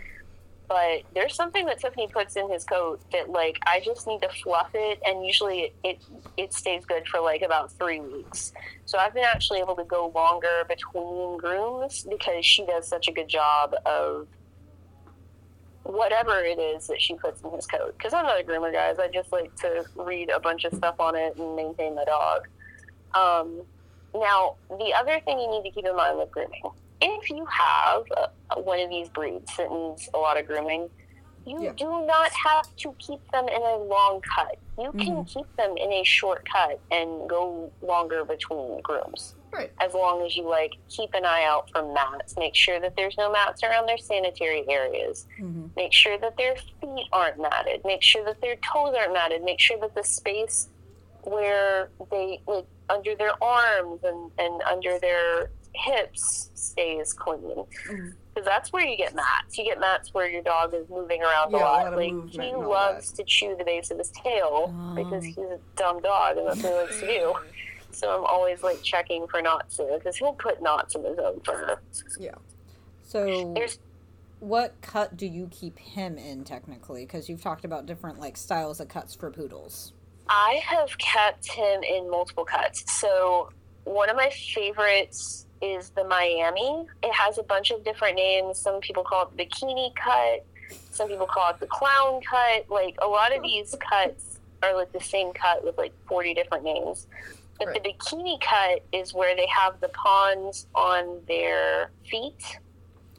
but 0.68 1.02
there's 1.14 1.34
something 1.34 1.64
that 1.64 1.80
Tiffany 1.80 2.08
puts 2.08 2.36
in 2.36 2.50
his 2.50 2.62
coat 2.64 3.00
that 3.10 3.30
like 3.30 3.58
I 3.66 3.80
just 3.80 4.06
need 4.06 4.20
to 4.20 4.28
fluff 4.28 4.70
it 4.74 5.00
and 5.04 5.24
usually 5.24 5.60
it, 5.60 5.74
it 5.82 5.98
it 6.36 6.52
stays 6.52 6.84
good 6.84 7.08
for 7.08 7.20
like 7.20 7.42
about 7.42 7.72
three 7.72 8.00
weeks. 8.00 8.52
So 8.84 8.98
I've 8.98 9.14
been 9.14 9.24
actually 9.24 9.60
able 9.60 9.76
to 9.76 9.84
go 9.84 10.12
longer 10.14 10.64
between 10.68 11.38
grooms 11.38 12.06
because 12.08 12.44
she 12.44 12.66
does 12.66 12.86
such 12.86 13.08
a 13.08 13.12
good 13.12 13.28
job 13.28 13.74
of 13.86 14.28
whatever 15.88 16.38
it 16.44 16.58
is 16.58 16.86
that 16.86 17.00
she 17.00 17.14
puts 17.14 17.40
in 17.42 17.50
his 17.50 17.66
coat. 17.66 17.94
Because 17.96 18.12
I'm 18.12 18.24
not 18.26 18.40
a 18.40 18.44
groomer, 18.44 18.72
guys. 18.72 18.98
I 18.98 19.08
just 19.08 19.32
like 19.32 19.54
to 19.56 19.84
read 19.96 20.30
a 20.30 20.38
bunch 20.38 20.64
of 20.64 20.74
stuff 20.74 20.96
on 21.00 21.16
it 21.16 21.36
and 21.36 21.56
maintain 21.56 21.94
the 21.94 22.04
dog. 22.04 22.46
Um, 23.14 23.62
now, 24.14 24.56
the 24.70 24.94
other 24.94 25.20
thing 25.24 25.38
you 25.38 25.50
need 25.50 25.68
to 25.68 25.70
keep 25.74 25.86
in 25.86 25.96
mind 25.96 26.18
with 26.18 26.30
grooming 26.30 26.62
if 27.00 27.30
you 27.30 27.46
have 27.46 28.02
uh, 28.16 28.60
one 28.60 28.80
of 28.80 28.90
these 28.90 29.08
breeds 29.08 29.56
that 29.56 29.70
needs 29.70 30.08
a 30.14 30.18
lot 30.18 30.38
of 30.38 30.46
grooming, 30.46 30.88
you 31.46 31.62
Yeah. 31.62 31.72
do 31.72 32.04
not 32.06 32.30
have 32.32 32.74
to 32.76 32.94
keep 32.98 33.20
them 33.30 33.48
in 33.48 33.62
a 33.62 33.76
long 33.76 34.20
cut. 34.20 34.56
You 34.78 34.92
can 34.92 35.24
keep 35.24 35.46
them 35.56 35.76
in 35.76 35.92
a 35.92 36.04
short 36.04 36.46
cut 36.48 36.78
and 36.90 37.28
go 37.28 37.70
longer 37.82 38.24
between 38.24 38.80
grooms. 38.82 39.34
Right. 39.52 39.72
As 39.80 39.94
long 39.94 40.24
as 40.24 40.36
you 40.36 40.48
like 40.48 40.72
keep 40.88 41.14
an 41.14 41.24
eye 41.24 41.44
out 41.44 41.70
for 41.70 41.82
mats, 41.92 42.36
make 42.36 42.54
sure 42.54 42.78
that 42.80 42.94
there's 42.96 43.16
no 43.16 43.30
mats 43.32 43.62
around 43.62 43.86
their 43.86 43.98
sanitary 43.98 44.64
areas. 44.68 45.26
Mhm. 45.40 45.70
Make 45.76 45.92
sure 45.92 46.18
that 46.18 46.36
their 46.36 46.56
feet 46.80 47.06
aren't 47.12 47.38
matted. 47.40 47.84
Make 47.84 48.02
sure 48.02 48.24
that 48.24 48.40
their 48.40 48.56
toes 48.56 48.94
aren't 48.96 49.12
matted. 49.12 49.42
Make 49.42 49.60
sure 49.60 49.78
that 49.80 49.94
the 49.94 50.04
space 50.04 50.68
where 51.24 51.90
they 52.10 52.40
like 52.46 52.66
under 52.90 53.14
their 53.14 53.42
arms 53.42 54.02
and, 54.04 54.30
and 54.38 54.62
under 54.62 54.98
their 54.98 55.50
hips 55.74 56.50
stays 56.54 57.12
clean. 57.12 57.40
Mhm. 57.88 58.14
Because 58.34 58.46
that's 58.46 58.72
where 58.72 58.86
you 58.86 58.96
get 58.96 59.14
mats. 59.14 59.58
You 59.58 59.64
get 59.64 59.80
mats 59.80 60.14
where 60.14 60.28
your 60.28 60.42
dog 60.42 60.72
is 60.72 60.88
moving 60.88 61.22
around 61.22 61.50
Yeah, 61.50 61.58
a 61.58 61.60
a 61.60 61.64
lot. 61.64 61.84
lot 61.92 61.96
like 61.96 62.28
he 62.30 62.54
loves 62.54 63.12
to 63.12 63.24
chew 63.24 63.56
the 63.56 63.64
base 63.64 63.90
of 63.90 63.98
his 63.98 64.10
tail 64.12 64.72
Oh. 64.72 64.94
because 64.94 65.24
he's 65.24 65.38
a 65.38 65.58
dumb 65.76 66.00
dog 66.00 66.36
and 66.36 66.46
that's 66.48 66.62
what 66.62 66.72
he 66.72 66.78
likes 66.78 67.00
to 67.00 67.06
do. 67.06 67.34
So 67.98 68.16
I'm 68.16 68.24
always 68.24 68.62
like 68.62 68.80
checking 68.82 69.26
for 69.26 69.42
knots 69.42 69.76
there 69.76 69.98
because 69.98 70.16
he'll 70.16 70.32
put 70.32 70.62
knots 70.62 70.94
in 70.94 71.02
his 71.04 71.18
own 71.18 71.40
fur. 71.40 71.80
Yeah. 72.18 72.36
So 73.02 73.54
There's 73.54 73.78
what 74.38 74.80
cut 74.82 75.16
do 75.16 75.26
you 75.26 75.48
keep 75.50 75.78
him 75.80 76.16
in 76.16 76.44
technically? 76.44 77.04
Because 77.04 77.28
you've 77.28 77.42
talked 77.42 77.64
about 77.64 77.86
different 77.86 78.20
like 78.20 78.36
styles 78.36 78.78
of 78.78 78.86
cuts 78.86 79.16
for 79.16 79.32
poodles. 79.32 79.94
I 80.28 80.60
have 80.64 80.96
kept 80.98 81.48
him 81.48 81.82
in 81.82 82.08
multiple 82.08 82.44
cuts. 82.44 82.84
So 83.00 83.50
one 83.82 84.08
of 84.08 84.14
my 84.14 84.30
favorites 84.30 85.46
is 85.60 85.90
the 85.90 86.04
Miami. 86.04 86.86
It 87.02 87.12
has 87.12 87.38
a 87.38 87.42
bunch 87.42 87.72
of 87.72 87.82
different 87.82 88.14
names. 88.14 88.60
Some 88.60 88.80
people 88.80 89.02
call 89.02 89.24
it 89.24 89.36
the 89.36 89.44
bikini 89.44 89.92
cut. 89.96 90.44
Some 90.92 91.08
people 91.08 91.26
call 91.26 91.50
it 91.50 91.58
the 91.58 91.66
clown 91.66 92.20
cut. 92.20 92.70
Like 92.70 92.96
a 93.02 93.08
lot 93.08 93.34
of 93.34 93.42
these 93.42 93.74
cuts 93.80 94.38
are 94.62 94.74
like 94.74 94.92
the 94.92 95.00
same 95.00 95.32
cut 95.32 95.64
with 95.64 95.76
like 95.78 95.92
40 96.06 96.34
different 96.34 96.62
names. 96.62 97.08
But 97.58 97.74
the 97.74 97.80
bikini 97.80 98.40
cut 98.40 98.84
is 98.92 99.12
where 99.12 99.34
they 99.34 99.46
have 99.48 99.80
the 99.80 99.88
pawns 99.88 100.66
on 100.74 101.20
their 101.26 101.90
feet, 102.08 102.40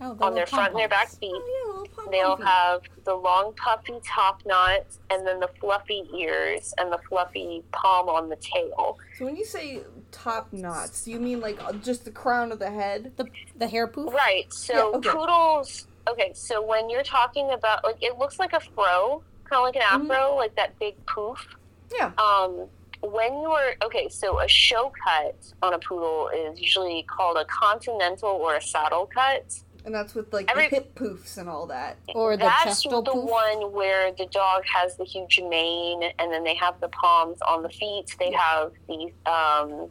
Oh, 0.01 0.13
the 0.13 0.23
on 0.23 0.33
their 0.33 0.45
little 0.45 0.57
front 0.57 0.71
and 0.71 0.79
their 0.79 0.87
back 0.87 1.09
feet. 1.09 1.29
Oh, 1.33 1.85
yeah, 1.85 2.11
They'll 2.11 2.37
feet. 2.37 2.45
have 2.47 2.81
the 3.03 3.13
long 3.15 3.53
puffy 3.55 3.99
top 4.05 4.41
knot 4.45 4.85
and 5.09 5.27
then 5.27 5.41
the 5.41 5.49
fluffy 5.59 6.03
ears 6.17 6.73
and 6.77 6.89
the 6.91 6.99
fluffy 7.09 7.63
palm 7.73 8.07
on 8.07 8.29
the 8.29 8.37
tail. 8.37 8.97
So 9.17 9.25
when 9.25 9.35
you 9.35 9.43
say 9.43 9.81
top 10.11 10.53
knots, 10.53 11.05
you 11.05 11.19
mean 11.19 11.41
like 11.41 11.61
uh, 11.61 11.73
just 11.73 12.05
the 12.05 12.11
crown 12.11 12.53
of 12.53 12.59
the 12.59 12.71
head? 12.71 13.11
The 13.17 13.25
the 13.57 13.67
hair 13.67 13.87
poof. 13.87 14.13
Right. 14.13 14.45
So 14.53 14.73
Yeah, 14.73 14.97
okay. 14.99 15.09
poodles. 15.09 15.87
Okay. 16.09 16.31
So 16.33 16.65
when 16.65 16.89
you're 16.89 17.03
talking 17.03 17.51
about 17.51 17.83
like 17.83 18.01
it 18.01 18.17
looks 18.17 18.39
like 18.39 18.53
a 18.53 18.61
fro, 18.61 19.21
kind 19.49 19.59
of 19.59 19.63
like 19.65 19.75
an 19.75 19.81
Mhm. 19.81 20.09
afro, 20.15 20.35
like 20.37 20.55
that 20.55 20.79
big 20.79 20.95
poof. 21.07 21.45
Yeah. 21.93 22.11
Um, 22.17 22.67
when 23.01 23.41
you're 23.41 23.73
okay, 23.83 24.09
so 24.09 24.39
a 24.41 24.47
show 24.47 24.91
cut 25.05 25.35
on 25.61 25.73
a 25.73 25.79
poodle 25.79 26.29
is 26.35 26.59
usually 26.59 27.03
called 27.03 27.37
a 27.37 27.45
continental 27.45 28.29
or 28.29 28.55
a 28.55 28.61
saddle 28.61 29.05
cut. 29.13 29.59
And 29.85 29.95
that's 29.95 30.13
with 30.13 30.33
like 30.33 30.51
Every- 30.51 30.67
the 30.67 30.75
hip 30.75 30.93
poofs 30.95 31.37
and 31.37 31.47
all 31.49 31.65
that. 31.67 31.97
Or 32.13 32.35
the 32.35 32.43
That's 32.43 32.83
the 32.83 33.01
poof. 33.01 33.29
one 33.29 33.71
where 33.71 34.11
the 34.11 34.25
dog 34.27 34.63
has 34.65 34.97
the 34.97 35.05
huge 35.05 35.39
mane, 35.41 36.03
and 36.19 36.31
then 36.31 36.43
they 36.43 36.55
have 36.55 36.79
the 36.81 36.89
palms 36.89 37.41
on 37.41 37.63
the 37.63 37.69
feet. 37.69 38.13
They 38.19 38.31
Yeah. 38.31 38.41
have 38.41 38.71
the 38.87 39.05
um, 39.25 39.89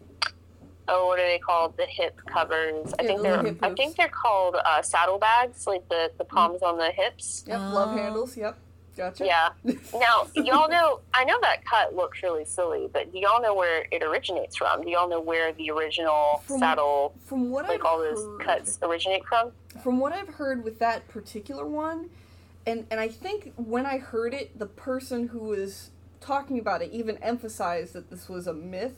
oh, 0.88 1.06
what 1.06 1.18
are 1.18 1.26
they 1.26 1.38
called? 1.38 1.76
The 1.78 1.86
hip 1.86 2.20
covers. 2.26 2.92
I 2.98 3.04
think 3.04 3.22
they're 3.22 3.38
I 3.62 3.74
think 3.74 3.96
they're 3.96 4.08
called 4.10 4.56
uh, 4.62 4.82
saddle 4.82 5.18
bags, 5.18 5.66
like 5.66 5.88
the 5.88 6.12
the 6.18 6.24
palms 6.24 6.62
on 6.62 6.76
the 6.76 6.90
hips. 6.90 7.44
Yep, 7.46 7.58
love 7.58 7.88
Oh. 7.94 7.96
handles. 7.96 8.36
Yep, 8.36 8.58
gotcha. 8.98 9.24
Yeah. 9.24 9.48
Now, 9.94 10.26
y'all 10.34 10.68
know. 10.68 11.00
I 11.14 11.24
know 11.24 11.38
that 11.40 11.64
cut 11.64 11.94
looks 11.94 12.22
really 12.22 12.44
silly, 12.44 12.88
but 12.92 13.10
do 13.12 13.18
y'all 13.18 13.40
know 13.40 13.54
where 13.54 13.86
it 13.90 14.02
originates 14.02 14.56
from? 14.56 14.82
Do 14.84 14.90
y'all 14.90 15.08
know 15.08 15.20
where 15.20 15.52
the 15.52 15.70
original 15.70 16.42
From- 16.46 16.58
saddle, 16.58 17.14
From 17.24 17.50
what 17.50 17.66
like 17.66 17.80
I've 17.80 17.86
all 17.86 17.98
those 18.00 18.22
heard, 18.22 18.40
cuts, 18.44 18.78
originate 18.82 19.24
from? 19.24 19.52
from 19.82 19.98
what 20.00 20.12
I've 20.12 20.28
heard 20.28 20.62
with 20.64 20.78
that 20.80 21.08
particular 21.08 21.64
one, 21.64 22.10
and 22.66 22.86
and 22.90 23.00
I 23.00 23.08
think 23.08 23.52
when 23.56 23.86
I 23.86 23.98
heard 23.98 24.34
it, 24.34 24.58
the 24.58 24.66
person 24.66 25.28
who 25.28 25.38
was 25.40 25.90
talking 26.20 26.58
about 26.58 26.82
it 26.82 26.90
even 26.92 27.16
emphasized 27.18 27.92
that 27.94 28.10
this 28.10 28.28
was 28.28 28.46
a 28.46 28.52
myth, 28.52 28.96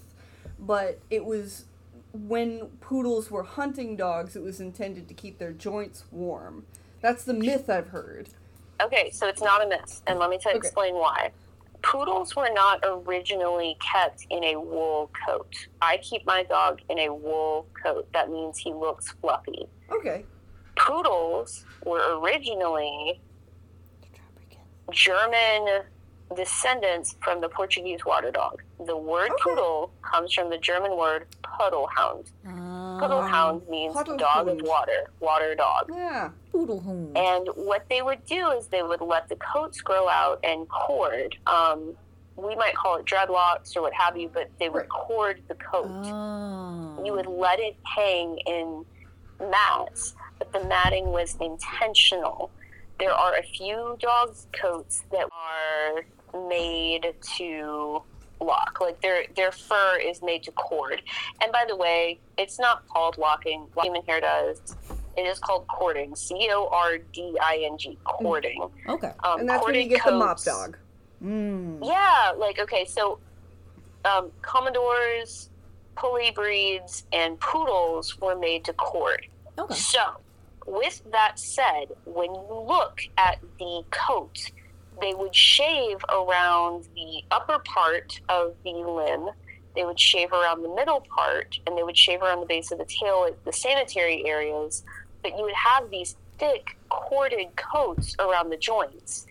but 0.59 0.99
it 1.11 1.25
was 1.25 1.67
when 2.13 2.67
poodles 2.81 3.31
were 3.31 3.45
hunting 3.45 3.95
dogs, 3.95 4.35
it 4.35 4.43
was 4.43 4.59
intended 4.59 5.07
to 5.09 5.15
keep 5.15 5.39
their 5.39 5.53
joints 5.53 6.05
warm. 6.11 6.65
That's 7.01 7.23
the 7.25 7.35
myth 7.35 7.71
I've 7.71 7.89
heard. 7.89 8.31
Okay, 8.83 9.11
so 9.11 9.27
it's 9.29 9.43
not 9.43 9.65
a 9.65 9.69
myth, 9.69 10.03
and 10.07 10.19
let 10.19 10.31
me 10.31 10.39
tell 10.39 10.51
Okay. 10.53 10.59
explain 10.59 10.95
why. 10.95 11.31
Poodles 11.83 12.37
were 12.37 12.51
not 12.53 12.81
originally 12.85 13.77
kept 13.81 14.27
in 14.31 14.45
a 14.45 14.57
wool 14.57 15.11
coat. 15.27 15.55
I 15.81 15.97
keep 15.99 16.27
my 16.27 16.43
dog 16.43 16.81
in 16.91 16.99
a 16.99 17.09
wool 17.15 17.67
coat. 17.83 18.07
That 18.13 18.31
means 18.31 18.59
he 18.59 18.73
looks 18.75 19.13
fluffy. 19.21 19.67
Okay. 19.91 20.25
Poodles 20.77 21.65
were 21.85 22.19
originally 22.21 23.21
German 24.93 25.83
descendants 26.37 27.17
from 27.23 27.41
the 27.41 27.49
Portuguese 27.49 28.05
water 28.05 28.31
dog. 28.31 28.63
The 28.87 28.97
word 28.97 29.31
Okay. 29.33 29.43
poodle 29.43 29.93
comes 30.03 30.33
from 30.33 30.51
the 30.51 30.59
German 30.59 30.97
word 30.97 31.27
puddlehound. 31.43 32.31
Ah. 32.47 32.99
Puddlehound 33.01 33.69
means 33.69 33.95
dog 34.17 34.49
of 34.49 34.61
water, 34.63 35.11
water 35.21 35.55
dog. 35.55 35.91
Yeah. 35.93 36.31
And 36.53 37.49
what 37.55 37.87
they 37.89 38.03
would 38.03 38.25
do 38.27 38.51
is 38.51 38.67
they 38.67 38.83
would 38.83 39.01
let 39.01 39.29
the 39.29 39.37
coats 39.37 39.81
grow 39.81 40.09
out 40.09 40.41
and 40.45 40.69
cord. 40.69 41.37
Um, 41.47 41.95
we 42.37 42.57
might 42.57 42.75
call 42.75 42.97
it 42.97 43.07
dreadlocks 43.07 43.77
or 43.77 43.83
what 43.83 43.93
have 43.93 44.17
you, 44.17 44.31
but 44.33 44.51
they 44.59 44.69
would 44.69 44.89
cord 44.89 45.43
the 45.49 45.55
coat. 45.55 45.87
Oh. 45.89 47.03
You 47.05 47.13
would 47.13 47.27
let 47.27 47.61
it 47.61 47.77
hang 47.85 48.39
in 48.47 48.85
mats, 49.41 50.15
but 50.39 50.53
the 50.53 50.65
matting 50.65 51.07
was 51.07 51.37
intentional. 51.41 52.51
There 52.99 53.13
are 53.13 53.37
a 53.37 53.43
few 53.43 53.97
dogs' 54.01 54.47
coats 54.53 55.03
that 55.11 55.29
are 55.33 56.49
made 56.49 57.15
to 57.37 58.03
lock, 58.41 58.79
like 58.81 59.01
their 59.01 59.25
their 59.37 59.53
fur 59.53 59.99
is 60.03 60.23
made 60.23 60.43
to 60.45 60.53
cord. 60.53 61.03
And 61.43 61.53
by 61.53 61.65
the 61.67 61.77
way, 61.77 62.19
it's 62.39 62.59
not 62.59 62.87
called 62.89 63.19
locking. 63.19 63.67
like 63.77 63.85
Human 63.85 64.03
hair 64.05 64.21
does. 64.21 64.77
It 65.17 65.23
is 65.23 65.39
called 65.39 65.67
cording. 65.67 66.15
C 66.15 66.49
O 66.53 66.69
R 66.73 66.99
D 66.99 67.37
I 67.43 67.67
N 67.71 67.79
G. 67.79 67.99
Cording. 68.05 68.69
Okay. 68.89 69.13
Um, 69.25 69.41
And 69.41 69.49
that's 69.49 69.65
when 69.65 69.75
you 69.75 69.83
corded 69.83 69.89
get 69.89 70.05
the 70.05 70.13
mop 70.13 70.43
dog. 70.43 70.77
Mm. 71.23 71.87
yeah, 71.87 72.33
like 72.39 72.59
okay, 72.59 72.87
so 72.87 73.19
um, 74.05 74.31
Komondors, 74.43 75.49
Puli 75.97 76.35
breeds, 76.35 77.05
and 77.13 77.39
poodles 77.41 78.19
were 78.21 78.37
made 78.37 78.65
to 78.65 78.73
cord. 78.73 79.27
Okay. 79.59 79.75
So, 79.75 80.01
with 80.67 81.03
that 81.13 81.39
said, 81.39 81.87
when 82.07 82.35
you 82.35 82.65
look 82.67 83.03
at 83.19 83.39
the 83.59 83.83
coat, 83.91 84.51
they 85.01 85.15
would 85.15 85.35
shave 85.35 85.99
around 86.09 86.89
the 86.95 87.23
upper 87.31 87.59
part 87.61 88.21
of 88.29 88.55
the 88.65 88.73
limb. 88.73 89.29
They 89.77 89.85
would 89.85 90.01
shave 90.01 90.33
around 90.33 90.63
the 90.63 90.75
middle 90.75 91.01
part, 91.15 91.59
and 91.67 91.77
they 91.77 91.83
would 91.83 91.97
shave 91.97 92.23
around 92.23 92.41
the 92.41 92.47
base 92.47 92.73
of 92.73 92.79
the 92.79 92.87
tail, 92.87 93.21
like 93.23 93.45
the 93.45 93.53
sanitary 93.53 94.27
areas. 94.27 94.83
But 95.23 95.37
you 95.37 95.43
would 95.43 95.55
have 95.55 95.91
these 95.91 96.17
thick 96.39 96.77
corded 96.89 97.55
coats 97.57 98.17
around 98.19 98.51
the 98.51 98.57
joints. 98.57 99.27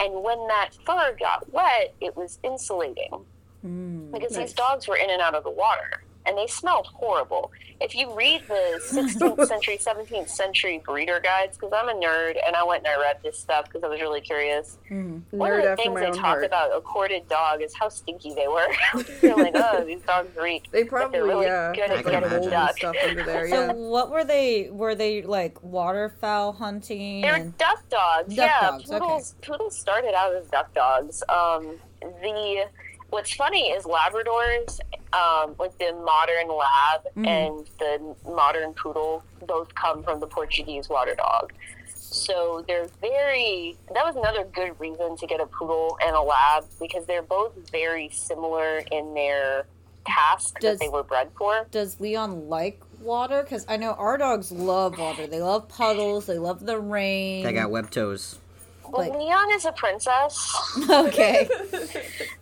And 0.00 0.22
when 0.22 0.46
that 0.48 0.70
fur 0.86 1.16
got 1.18 1.50
wet, 1.52 1.94
it 2.00 2.16
was 2.16 2.38
insulating 2.42 3.24
Mm. 3.64 4.10
because 4.10 4.32
Nice. 4.32 4.48
these 4.48 4.52
dogs 4.54 4.88
were 4.88 4.96
in 4.96 5.08
and 5.10 5.22
out 5.22 5.34
of 5.36 5.44
the 5.44 5.50
water 5.50 6.02
and 6.26 6.36
they 6.36 6.46
smelled 6.46 6.86
horrible. 6.86 7.50
If 7.80 7.96
you 7.96 8.14
read 8.14 8.42
the 8.46 8.80
16th 8.92 9.46
century, 9.48 9.76
17th 9.76 10.28
century 10.28 10.80
breeder 10.84 11.18
guides, 11.18 11.56
because 11.56 11.72
I'm 11.74 11.88
a 11.88 11.94
nerd 11.94 12.36
and 12.46 12.54
I 12.54 12.62
went 12.62 12.86
and 12.86 12.94
I 12.94 13.00
read 13.00 13.18
this 13.24 13.36
stuff 13.38 13.64
because 13.64 13.82
I 13.82 13.88
was 13.88 14.00
really 14.00 14.20
curious. 14.20 14.78
Mm. 14.88 15.22
One 15.32 15.52
of 15.52 15.62
the 15.64 15.74
things 15.76 15.98
they 15.98 16.06
own 16.06 16.12
talk 16.12 16.24
heart. 16.24 16.44
about 16.44 16.70
a 16.76 16.80
corded 16.80 17.28
dog 17.28 17.60
is 17.60 17.74
how 17.74 17.88
stinky 17.88 18.34
they 18.34 18.46
were. 18.46 18.68
They're 19.20 19.34
like, 19.36 19.54
oh, 19.56 19.84
these 19.84 20.00
dogs 20.02 20.28
reek. 20.40 20.70
They 20.70 20.84
But 20.84 20.90
probably 20.90 21.18
they're 21.18 21.26
really 21.26 21.46
yeah 21.46 21.72
good 21.74 21.90
at 21.90 22.04
like, 22.04 22.22
getting 22.22 22.50
duck. 22.50 22.76
stuff 22.76 22.96
under 23.02 23.24
there. 23.24 23.48
So 23.48 23.72
what 23.72 24.10
were 24.10 24.24
they? 24.24 24.68
Were 24.70 24.94
they 24.94 25.22
like 25.22 25.60
waterfowl 25.62 26.52
hunting? 26.52 27.22
They're 27.22 27.34
and- 27.34 27.58
duck 27.58 27.88
dogs. 27.88 28.34
Duck 28.34 28.36
yeah, 28.46 28.60
dogs, 28.70 28.88
okay. 28.90 28.98
poodles. 29.00 29.34
Poodles 29.42 29.76
started 29.76 30.14
out 30.14 30.32
as 30.34 30.46
duck 30.48 30.72
dogs. 30.74 31.22
Um, 31.28 31.78
the 32.00 32.68
what's 33.12 33.34
funny 33.34 33.70
is 33.70 33.84
Labradors, 33.84 34.80
um, 35.12 35.54
like 35.58 35.76
the 35.78 35.92
modern 36.02 36.48
lab 36.48 37.02
Mhm. 37.16 37.26
and 37.26 37.68
the 37.78 38.16
modern 38.30 38.72
poodle, 38.74 39.22
both 39.46 39.74
come 39.74 40.02
from 40.02 40.18
the 40.20 40.26
Portuguese 40.26 40.88
water 40.88 41.14
dog. 41.14 41.52
So 41.94 42.64
they're 42.66 42.88
very. 43.00 43.76
That 43.94 44.04
was 44.04 44.16
another 44.16 44.44
good 44.44 44.78
reason 44.80 45.16
to 45.18 45.26
get 45.26 45.40
a 45.40 45.46
poodle 45.46 45.98
and 46.04 46.16
a 46.16 46.20
lab 46.20 46.64
because 46.80 47.04
they're 47.06 47.22
both 47.22 47.52
very 47.70 48.08
similar 48.10 48.78
in 48.90 49.14
their 49.14 49.66
task 50.06 50.58
Does- 50.60 50.78
that 50.78 50.84
they 50.84 50.88
were 50.88 51.02
bred 51.02 51.30
for. 51.38 51.66
Does 51.70 52.00
Leon 52.00 52.48
like 52.48 52.80
water? 53.00 53.42
Because 53.42 53.64
I 53.68 53.76
know 53.76 53.92
our 53.92 54.16
dogs 54.18 54.50
love 54.52 54.98
water. 54.98 55.26
They 55.26 55.40
love 55.40 55.68
puddles. 55.68 56.26
They 56.26 56.38
love 56.38 56.64
the 56.64 56.78
rain. 56.78 57.44
They 57.44 57.52
got 57.52 57.70
web 57.70 57.90
toes. 57.90 58.38
Well, 58.92 59.08
Like- 59.08 59.18
Leon 59.18 59.52
is 59.52 59.64
a 59.64 59.72
princess. 59.72 60.54
okay. 60.90 61.48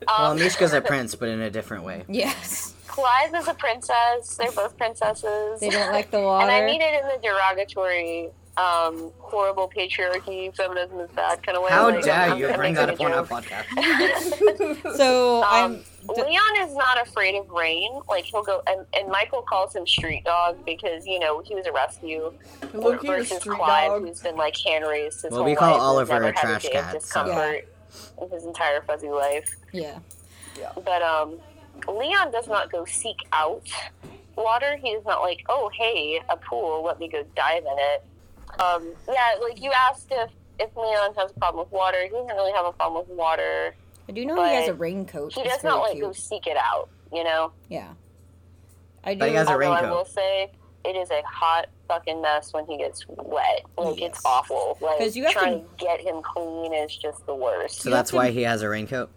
Well, 0.09 0.33
Um, 0.33 0.39
Mishka's 0.39 0.73
a 0.73 0.81
prince, 0.81 1.15
but 1.15 1.29
in 1.29 1.41
a 1.41 1.51
different 1.51 1.85
way. 1.85 2.03
Yes. 2.09 2.75
Clive 2.89 3.33
is 3.35 3.47
a 3.47 3.55
princess. 3.55 4.37
They're 4.37 4.51
both 4.51 4.77
princesses. 4.77 5.61
They 5.61 5.69
don't 5.71 5.93
like 5.93 6.11
the 6.11 6.21
water. 6.21 6.43
and 6.51 6.51
I 6.51 6.67
mean 6.67 6.81
it 6.83 7.01
in 7.01 7.07
the 7.07 7.19
derogatory, 7.23 8.31
um, 8.61 9.13
horrible 9.19 9.71
patriarchy, 9.75 10.55
feminism 10.55 11.01
is 11.01 11.11
bad 11.13 11.43
kind 11.43 11.57
of 11.57 11.63
way. 11.65 11.71
How 11.71 11.89
Like, 11.91 12.05
dare 12.05 12.15
I'm 12.15 12.39
you 12.39 12.47
gonna 12.47 12.59
bring 12.59 12.75
that 12.75 12.89
a 12.91 12.93
up 12.93 13.01
on 13.01 13.13
our 13.13 13.25
podcast? 13.25 14.97
so 14.97 15.43
Um, 15.43 15.83
I'm. 16.07 16.15
d- 16.15 16.23
Leon 16.23 16.69
is 16.69 16.75
not 16.75 17.01
afraid 17.07 17.37
of 17.37 17.49
rain. 17.51 17.91
Like 18.09 18.25
he'll 18.25 18.43
go, 18.43 18.63
and, 18.67 18.85
and 18.95 19.09
Michael 19.09 19.43
calls 19.43 19.75
him 19.75 19.87
street 19.87 20.25
dog 20.25 20.59
because 20.67 21.07
you 21.07 21.19
know 21.19 21.41
he 21.41 21.55
was 21.55 21.67
a 21.67 21.73
rescue 21.73 22.33
Look 22.75 23.03
versus 23.07 23.39
street 23.39 23.57
Clive, 23.57 23.91
dog. 23.91 24.03
who's 24.07 24.21
been 24.21 24.37
like 24.37 24.57
hand 24.65 24.85
raised 24.87 25.23
his 25.23 25.31
Well, 25.31 25.41
whole 25.41 25.51
we 25.51 25.57
call 25.57 25.73
life 25.73 25.81
Oliver 25.81 26.23
a 26.25 26.33
trash 26.33 26.63
day 26.63 26.69
of 26.69 26.75
cat, 26.75 26.93
so- 26.93 26.99
discomfort 26.99 27.69
in 28.23 28.31
his 28.31 28.45
entire 28.45 28.83
fuzzy 28.83 29.09
life. 29.09 29.57
Yeah. 29.73 29.99
But 30.85 31.01
um, 31.03 31.39
Leon 31.89 32.31
does 32.33 32.47
not 32.47 32.71
go 32.71 32.85
seek 32.85 33.17
out 33.33 33.63
water. 34.37 34.77
He 34.83 34.91
is 34.91 35.05
not 35.07 35.23
like, 35.23 35.43
oh, 35.49 35.71
hey, 35.77 36.21
a 36.29 36.37
pool, 36.37 36.83
let 36.85 36.99
me 36.99 37.09
go 37.09 37.25
dive 37.35 37.63
in 37.63 37.77
it. 37.79 38.05
Um, 38.59 38.93
yeah, 39.09 39.35
like 39.41 39.61
you 39.63 39.71
asked 39.73 40.09
if, 40.11 40.31
if 40.59 40.75
Leon 40.77 41.15
has 41.17 41.31
a 41.31 41.35
problem 41.35 41.65
with 41.65 41.73
water. 41.73 42.03
He 42.03 42.09
doesn't 42.11 42.27
really 42.35 42.53
have 42.53 42.67
a 42.67 42.73
problem 42.73 43.07
with 43.07 43.17
water. 43.17 43.75
I 44.09 44.13
do 44.13 44.25
know 44.27 44.43
he 44.43 44.55
has 44.55 44.69
a 44.69 44.75
raincoat. 44.75 45.33
He 45.35 45.41
It's 45.43 45.55
does 45.57 45.65
not 45.65 45.81
like 45.83 45.93
cute. 45.93 46.05
go 46.05 46.13
seek 46.13 46.47
it 46.47 46.57
out, 46.57 46.89
you 47.13 47.23
know? 47.23 47.53
Yeah. 47.69 47.89
I 49.05 49.15
do. 49.15 49.21
But 49.21 49.29
he 49.31 49.35
has 49.37 49.49
a 49.49 49.53
Although 49.53 49.73
I 49.73 49.89
will 49.91 50.05
say, 50.05 50.51
it 50.85 50.97
is 50.97 51.11
a 51.11 51.23
hot 51.23 51.69
fucking 51.89 52.21
mess 52.21 52.53
when 52.53 52.67
he 52.67 52.77
gets 52.79 53.05
wet. 53.09 53.63
Like, 53.79 54.01
Yes. 54.01 54.11
it's 54.17 54.23
awful. 54.25 54.79
Like, 54.81 54.99
'Cause 54.99 55.15
you 55.17 55.25
have 55.25 55.33
trying 55.33 55.63
to- 55.63 55.69
to 55.69 55.85
get 55.85 56.01
him 56.01 56.23
clean 56.23 56.73
is 56.75 56.97
just 56.97 57.25
the 57.27 57.35
worst. 57.35 57.83
So 57.83 57.89
You 57.91 57.95
that's 57.95 58.11
to- 58.11 58.17
why 58.17 58.31
he 58.31 58.43
has 58.43 58.63
a 58.63 58.69
raincoat. 58.69 59.11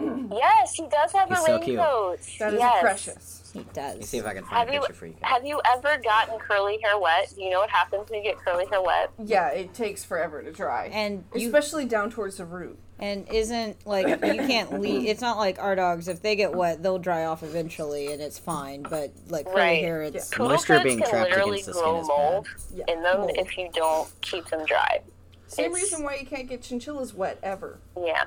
Yes, 0.00 0.72
he 0.74 0.86
does 0.88 1.12
have 1.12 1.28
He's 1.28 1.38
a 1.38 1.42
so 1.42 1.58
cute. 1.60 1.78
raincoat. 1.78 2.18
That 2.38 2.54
is 2.54 2.58
yes. 2.60 2.80
precious. 2.80 3.35
He 3.58 3.80
Let 3.80 3.94
me 3.94 4.00
does. 4.00 4.08
see 4.08 4.18
if 4.18 4.26
I 4.26 4.34
can 4.34 4.44
Have 4.44 4.68
find 4.68 4.70
a 4.70 4.72
you- 4.74 4.94
for 4.94 5.06
you. 5.06 5.12
guys. 5.20 5.30
Have 5.30 5.44
you 5.46 5.60
ever 5.66 5.98
gotten 5.98 6.38
curly 6.38 6.78
hair 6.82 6.98
wet? 6.98 7.32
Do 7.34 7.42
you 7.42 7.50
know 7.50 7.60
what 7.60 7.70
happens 7.70 8.08
when 8.10 8.22
you 8.22 8.30
get 8.30 8.38
curly 8.38 8.66
hair 8.66 8.82
wet? 8.82 9.10
Yeah, 9.24 9.48
it 9.48 9.74
takes 9.74 10.04
forever 10.04 10.42
to 10.42 10.52
dry, 10.52 10.90
And 10.92 11.24
you 11.34 11.46
especially 11.46 11.84
down 11.86 12.10
towards 12.10 12.36
the 12.36 12.44
root. 12.44 12.78
and 12.98 13.28
isn't 13.28 13.86
like 13.86 14.08
you 14.08 14.16
can't 14.18 14.80
leave. 14.80 15.06
It's 15.10 15.20
not 15.20 15.36
like 15.36 15.58
our 15.58 15.74
dogs. 15.76 16.08
If 16.08 16.22
they 16.22 16.34
get 16.36 16.54
wet, 16.54 16.82
they'll 16.82 16.98
dry 16.98 17.24
off 17.26 17.42
eventually, 17.42 18.12
and 18.12 18.22
it's 18.22 18.38
fine. 18.38 18.82
But 18.82 19.12
like 19.28 19.44
curly 19.46 19.60
Right. 19.60 19.82
hair, 19.82 20.02
it's 20.02 20.30
Poodle 20.30 20.48
Moisture 20.50 20.80
being 20.82 21.00
can 21.00 21.10
trapped 21.10 21.30
literally 21.30 21.60
against 21.60 21.66
the 21.66 21.72
skin 21.74 21.82
grow 21.84 22.00
is 22.00 22.08
bad. 22.08 22.16
mold 22.16 22.46
Yeah, 22.74 22.84
in 22.88 23.02
them 23.02 23.18
mold. 23.20 23.32
if 23.36 23.58
you 23.58 23.68
don't 23.72 24.08
keep 24.22 24.46
them 24.46 24.64
dry. 24.64 25.02
Same 25.48 25.66
it's- 25.66 25.82
reason 25.82 26.02
why 26.04 26.14
you 26.16 26.26
can't 26.26 26.48
get 26.48 26.62
chinchillas 26.62 27.12
wet 27.14 27.38
ever. 27.42 27.78
Yeah. 28.02 28.24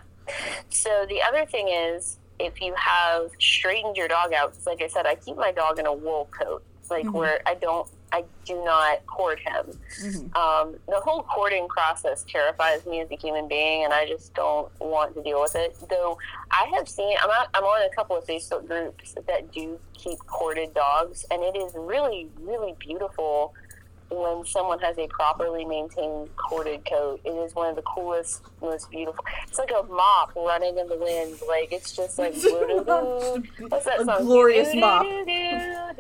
So 0.70 1.06
the 1.10 1.22
other 1.24 1.46
thing 1.48 1.68
is, 1.70 2.18
if 2.40 2.62
you 2.62 2.74
have 2.76 3.32
straightened 3.40 3.98
your 3.98 4.08
dog 4.08 4.34
out, 4.34 4.54
'cause 4.54 4.66
like 4.66 4.82
I 4.82 4.88
said, 4.88 5.06
I 5.06 5.16
keep 5.16 5.36
my 5.36 5.52
dog 5.52 5.78
in 5.80 5.86
a 5.86 5.94
wool 5.94 6.28
coat, 6.32 6.64
like 6.90 7.06
Mhm. 7.06 7.14
where 7.14 7.42
I 7.46 7.54
don't, 7.56 7.88
I 8.12 8.24
do 8.46 8.64
not 8.64 9.06
cord 9.06 9.40
him. 9.40 9.80
Mhm. 10.02 10.36
Um, 10.36 10.80
the 10.88 11.00
whole 11.02 11.22
cording 11.24 11.68
process 11.68 12.24
terrifies 12.28 12.84
me 12.88 13.02
as 13.02 13.12
a 13.12 13.16
human 13.16 13.48
being, 13.48 13.84
and 13.84 13.94
I 13.94 14.08
just 14.08 14.34
don't 14.34 14.68
want 14.80 15.14
to 15.16 15.22
deal 15.22 15.42
with 15.42 15.56
it. 15.56 15.76
Though 15.90 16.18
I 16.50 16.66
have 16.76 16.90
seen, 16.90 17.16
I'm, 17.22 17.30
out, 17.30 17.48
I'm 17.54 17.64
on 17.64 17.82
a 17.84 17.90
couple 17.94 18.16
of 18.16 18.26
Facebook 18.26 18.66
groups 18.68 19.14
that 19.28 19.52
do 19.52 19.80
keep 19.94 20.18
corded 20.26 20.74
dogs, 20.74 21.26
and 21.30 21.44
it 21.44 21.56
is 21.56 21.74
really, 21.76 22.30
really 22.40 22.74
beautiful 22.80 23.54
when 24.12 24.46
someone 24.46 24.80
has 24.80 24.98
a 24.98 25.08
properly 25.08 25.66
maintained 25.66 26.30
corded 26.36 26.84
coat. 26.90 27.22
It 27.24 27.30
is 27.30 27.54
one 27.54 27.70
of 27.70 27.76
the 27.76 27.84
coolest, 27.84 28.42
most 28.62 28.90
beautiful. 28.90 29.24
It's 29.48 29.60
like 29.60 29.72
a 29.72 29.84
mop 29.84 30.36
running 30.36 30.78
in 30.78 30.88
the 30.90 30.98
wind. 30.98 31.40
Like 31.48 31.72
it's 31.72 31.96
just 31.96 32.18
like 32.18 32.34
what's 33.70 33.86
that 33.86 34.02
A 34.02 34.06
song? 34.06 34.26
glorious 34.26 34.74
mop. 34.76 35.06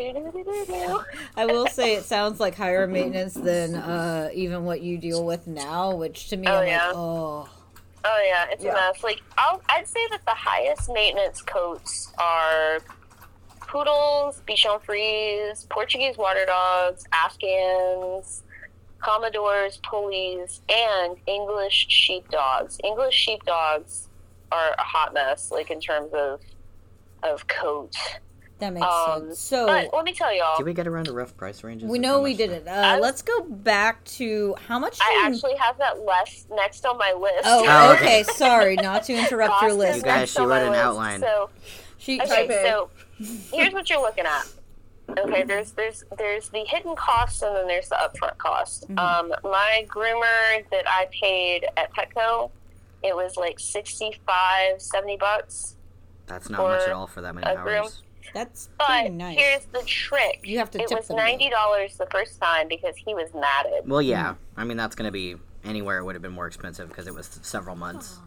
I 1.35 1.45
will 1.45 1.67
say 1.67 1.95
it 1.95 2.05
sounds 2.05 2.39
like 2.39 2.55
higher 2.55 2.87
maintenance 2.87 3.33
than 3.33 3.75
uh, 3.75 4.29
even 4.33 4.65
what 4.65 4.81
you 4.81 4.97
deal 4.97 5.25
with 5.25 5.47
now, 5.47 5.95
which 5.95 6.29
to 6.29 6.37
me, 6.37 6.47
Oh, 6.47 6.61
I'm 6.61 6.67
yeah. 6.67 6.87
like, 6.87 6.95
oh. 6.95 7.49
Oh 8.05 8.23
yeah, 8.25 8.45
it's 8.49 8.63
Yeah. 8.63 8.71
a 8.71 8.75
mess. 8.75 9.03
Like 9.03 9.21
I'll, 9.37 9.61
I'd 9.69 9.87
say 9.87 9.99
that 10.11 10.21
the 10.25 10.33
highest 10.33 10.89
maintenance 10.91 11.41
coats 11.41 12.11
are 12.17 12.79
poodles, 13.69 14.41
Bichon 14.47 14.81
Frise, 14.81 15.65
Portuguese 15.69 16.17
water 16.17 16.45
dogs, 16.45 17.05
Afghans, 17.13 18.43
Komondors, 19.01 19.79
Pulis, 19.81 20.59
and 20.69 21.15
English 21.27 21.85
sheepdogs. 21.89 22.79
English 22.83 23.15
sheepdogs 23.15 24.09
are 24.51 24.71
a 24.77 24.81
hot 24.83 25.13
mess, 25.13 25.51
like 25.51 25.69
in 25.71 25.79
terms 25.79 26.11
of 26.13 26.41
of 27.21 27.47
coat. 27.47 27.95
That 28.59 28.73
makes 28.73 28.85
Um, 28.85 29.27
sense. 29.27 29.39
So 29.39 29.67
But 29.67 29.93
let 29.93 30.03
me 30.03 30.13
tell 30.13 30.33
y'all, 30.33 30.57
Did 30.57 30.65
we 30.65 30.73
get 30.73 30.87
around 30.87 31.05
to 31.05 31.13
rough 31.13 31.35
price 31.37 31.63
ranges? 31.63 31.89
we 31.89 31.99
know 31.99 32.21
we 32.21 32.33
did 32.33 32.49
they- 32.49 32.55
it. 32.55 32.67
Uh, 32.67 32.97
let's 32.99 33.21
go 33.21 33.41
back 33.41 34.03
to 34.05 34.55
how 34.67 34.79
much. 34.79 34.97
I 35.01 35.13
did- 35.25 35.33
actually 35.35 35.55
have 35.57 35.77
that 35.77 36.01
left 36.05 36.45
next 36.49 36.85
on 36.85 36.97
my 36.97 37.13
list. 37.13 37.43
Oh, 37.45 37.63
Oh, 37.67 37.91
okay. 37.93 38.21
okay. 38.21 38.23
Sorry, 38.23 38.75
not 38.77 39.03
to 39.05 39.13
interrupt 39.13 39.61
your 39.61 39.73
list. 39.73 39.97
You 39.97 40.03
guys, 40.03 40.29
she 40.31 40.39
on 40.39 40.47
wrote 40.47 40.63
an 40.63 40.71
list. 40.71 40.81
outline. 40.81 41.19
She, 41.19 41.25
So 41.25 41.49
she 41.99 42.21
Okay, 42.21 42.43
Okay. 42.45 42.63
so 42.69 42.89
here's 43.51 43.73
what 43.73 43.89
you're 43.89 44.01
looking 44.01 44.25
at. 44.25 44.47
Okay, 45.17 45.43
there's 45.43 45.71
there's 45.71 46.03
there's 46.17 46.49
the 46.49 46.63
hidden 46.65 46.95
costs 46.95 47.41
and 47.41 47.55
then 47.55 47.67
there's 47.67 47.89
the 47.89 47.95
upfront 47.95 48.37
cost. 48.37 48.87
Mhm. 48.89 48.99
Um, 48.99 49.33
my 49.43 49.85
groomer 49.87 50.69
that 50.71 50.87
I 50.87 51.07
paid 51.11 51.65
at 51.77 51.91
Petco, 51.93 52.51
it 53.01 53.15
was 53.15 53.35
like 53.35 53.59
65, 53.59 54.79
70 54.81 55.17
bucks. 55.17 55.75
That's 56.27 56.49
not 56.49 56.61
much 56.61 56.81
at 56.83 56.91
all 56.91 57.07
for 57.07 57.21
that 57.21 57.33
many 57.33 57.49
a 57.51 57.55
groom. 57.55 57.83
hours. 57.85 58.03
that's 58.35 58.69
But 58.77 59.11
nice. 59.11 59.35
here's 59.39 59.65
the 59.65 59.81
trick. 59.81 60.41
You 60.43 60.59
have 60.59 60.69
to 60.71 60.79
it 60.81 60.87
tip 60.87 60.99
was 60.99 61.09
ninety 61.09 61.49
dollars 61.49 61.97
the 61.97 62.05
first 62.11 62.39
time 62.39 62.67
because 62.67 62.95
he 62.95 63.15
was 63.15 63.33
matted. 63.33 63.89
Well, 63.89 64.03
yeah. 64.03 64.35
I 64.55 64.63
mean, 64.63 64.77
that's 64.77 64.95
going 64.95 65.07
to 65.07 65.11
be 65.11 65.37
anywhere 65.63 65.97
it 65.97 66.03
would 66.03 66.13
have 66.13 66.21
been 66.21 66.33
more 66.33 66.45
expensive 66.45 66.87
because 66.89 67.07
it 67.07 67.13
was 67.15 67.27
several 67.41 67.75
months. 67.75 68.19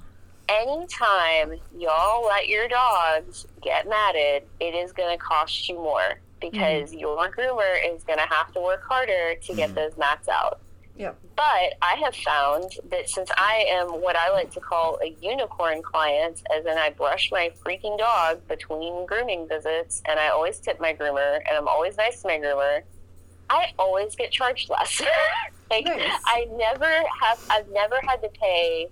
Anytime 0.60 1.54
y'all 1.78 2.24
let 2.26 2.48
your 2.48 2.68
dogs 2.68 3.46
get 3.62 3.88
matted, 3.88 4.42
it 4.60 4.74
is 4.74 4.92
going 4.92 5.16
to 5.16 5.22
cost 5.22 5.68
you 5.68 5.76
more 5.76 6.20
because 6.40 6.92
your 6.92 7.16
groomer 7.30 7.94
is 7.94 8.02
going 8.04 8.18
to 8.18 8.26
have 8.28 8.52
to 8.52 8.60
work 8.60 8.82
harder 8.84 9.36
to 9.36 9.54
get 9.54 9.70
Mhm. 9.70 9.74
those 9.74 9.96
mats 9.96 10.28
out. 10.28 10.60
Yep. 10.96 11.16
But 11.36 11.74
I 11.80 11.94
have 12.04 12.14
found 12.14 12.72
that 12.90 13.08
since 13.08 13.30
I 13.38 13.64
am 13.70 14.02
what 14.02 14.14
I 14.16 14.30
like 14.30 14.50
to 14.52 14.60
call 14.60 14.98
a 15.02 15.16
unicorn 15.22 15.80
client, 15.82 16.42
as 16.54 16.66
in 16.66 16.76
I 16.76 16.90
brush 16.90 17.30
my 17.32 17.50
freaking 17.64 17.96
dog 17.96 18.46
between 18.46 19.06
grooming 19.06 19.48
visits, 19.48 20.02
and 20.04 20.20
I 20.20 20.28
always 20.28 20.58
tip 20.58 20.80
my 20.80 20.92
groomer, 20.92 21.36
and 21.36 21.56
I'm 21.56 21.68
always 21.68 21.96
nice 21.96 22.20
to 22.22 22.28
my 22.28 22.38
groomer, 22.38 22.82
I 23.48 23.72
always 23.78 24.14
get 24.16 24.30
charged 24.32 24.68
less. 24.68 25.00
like 25.70 25.86
Nice. 25.86 26.20
I 26.26 26.46
never 26.52 26.92
have, 27.22 27.40
I've 27.48 27.68
never 27.70 27.98
had 28.02 28.20
to 28.22 28.28
pay 28.28 28.88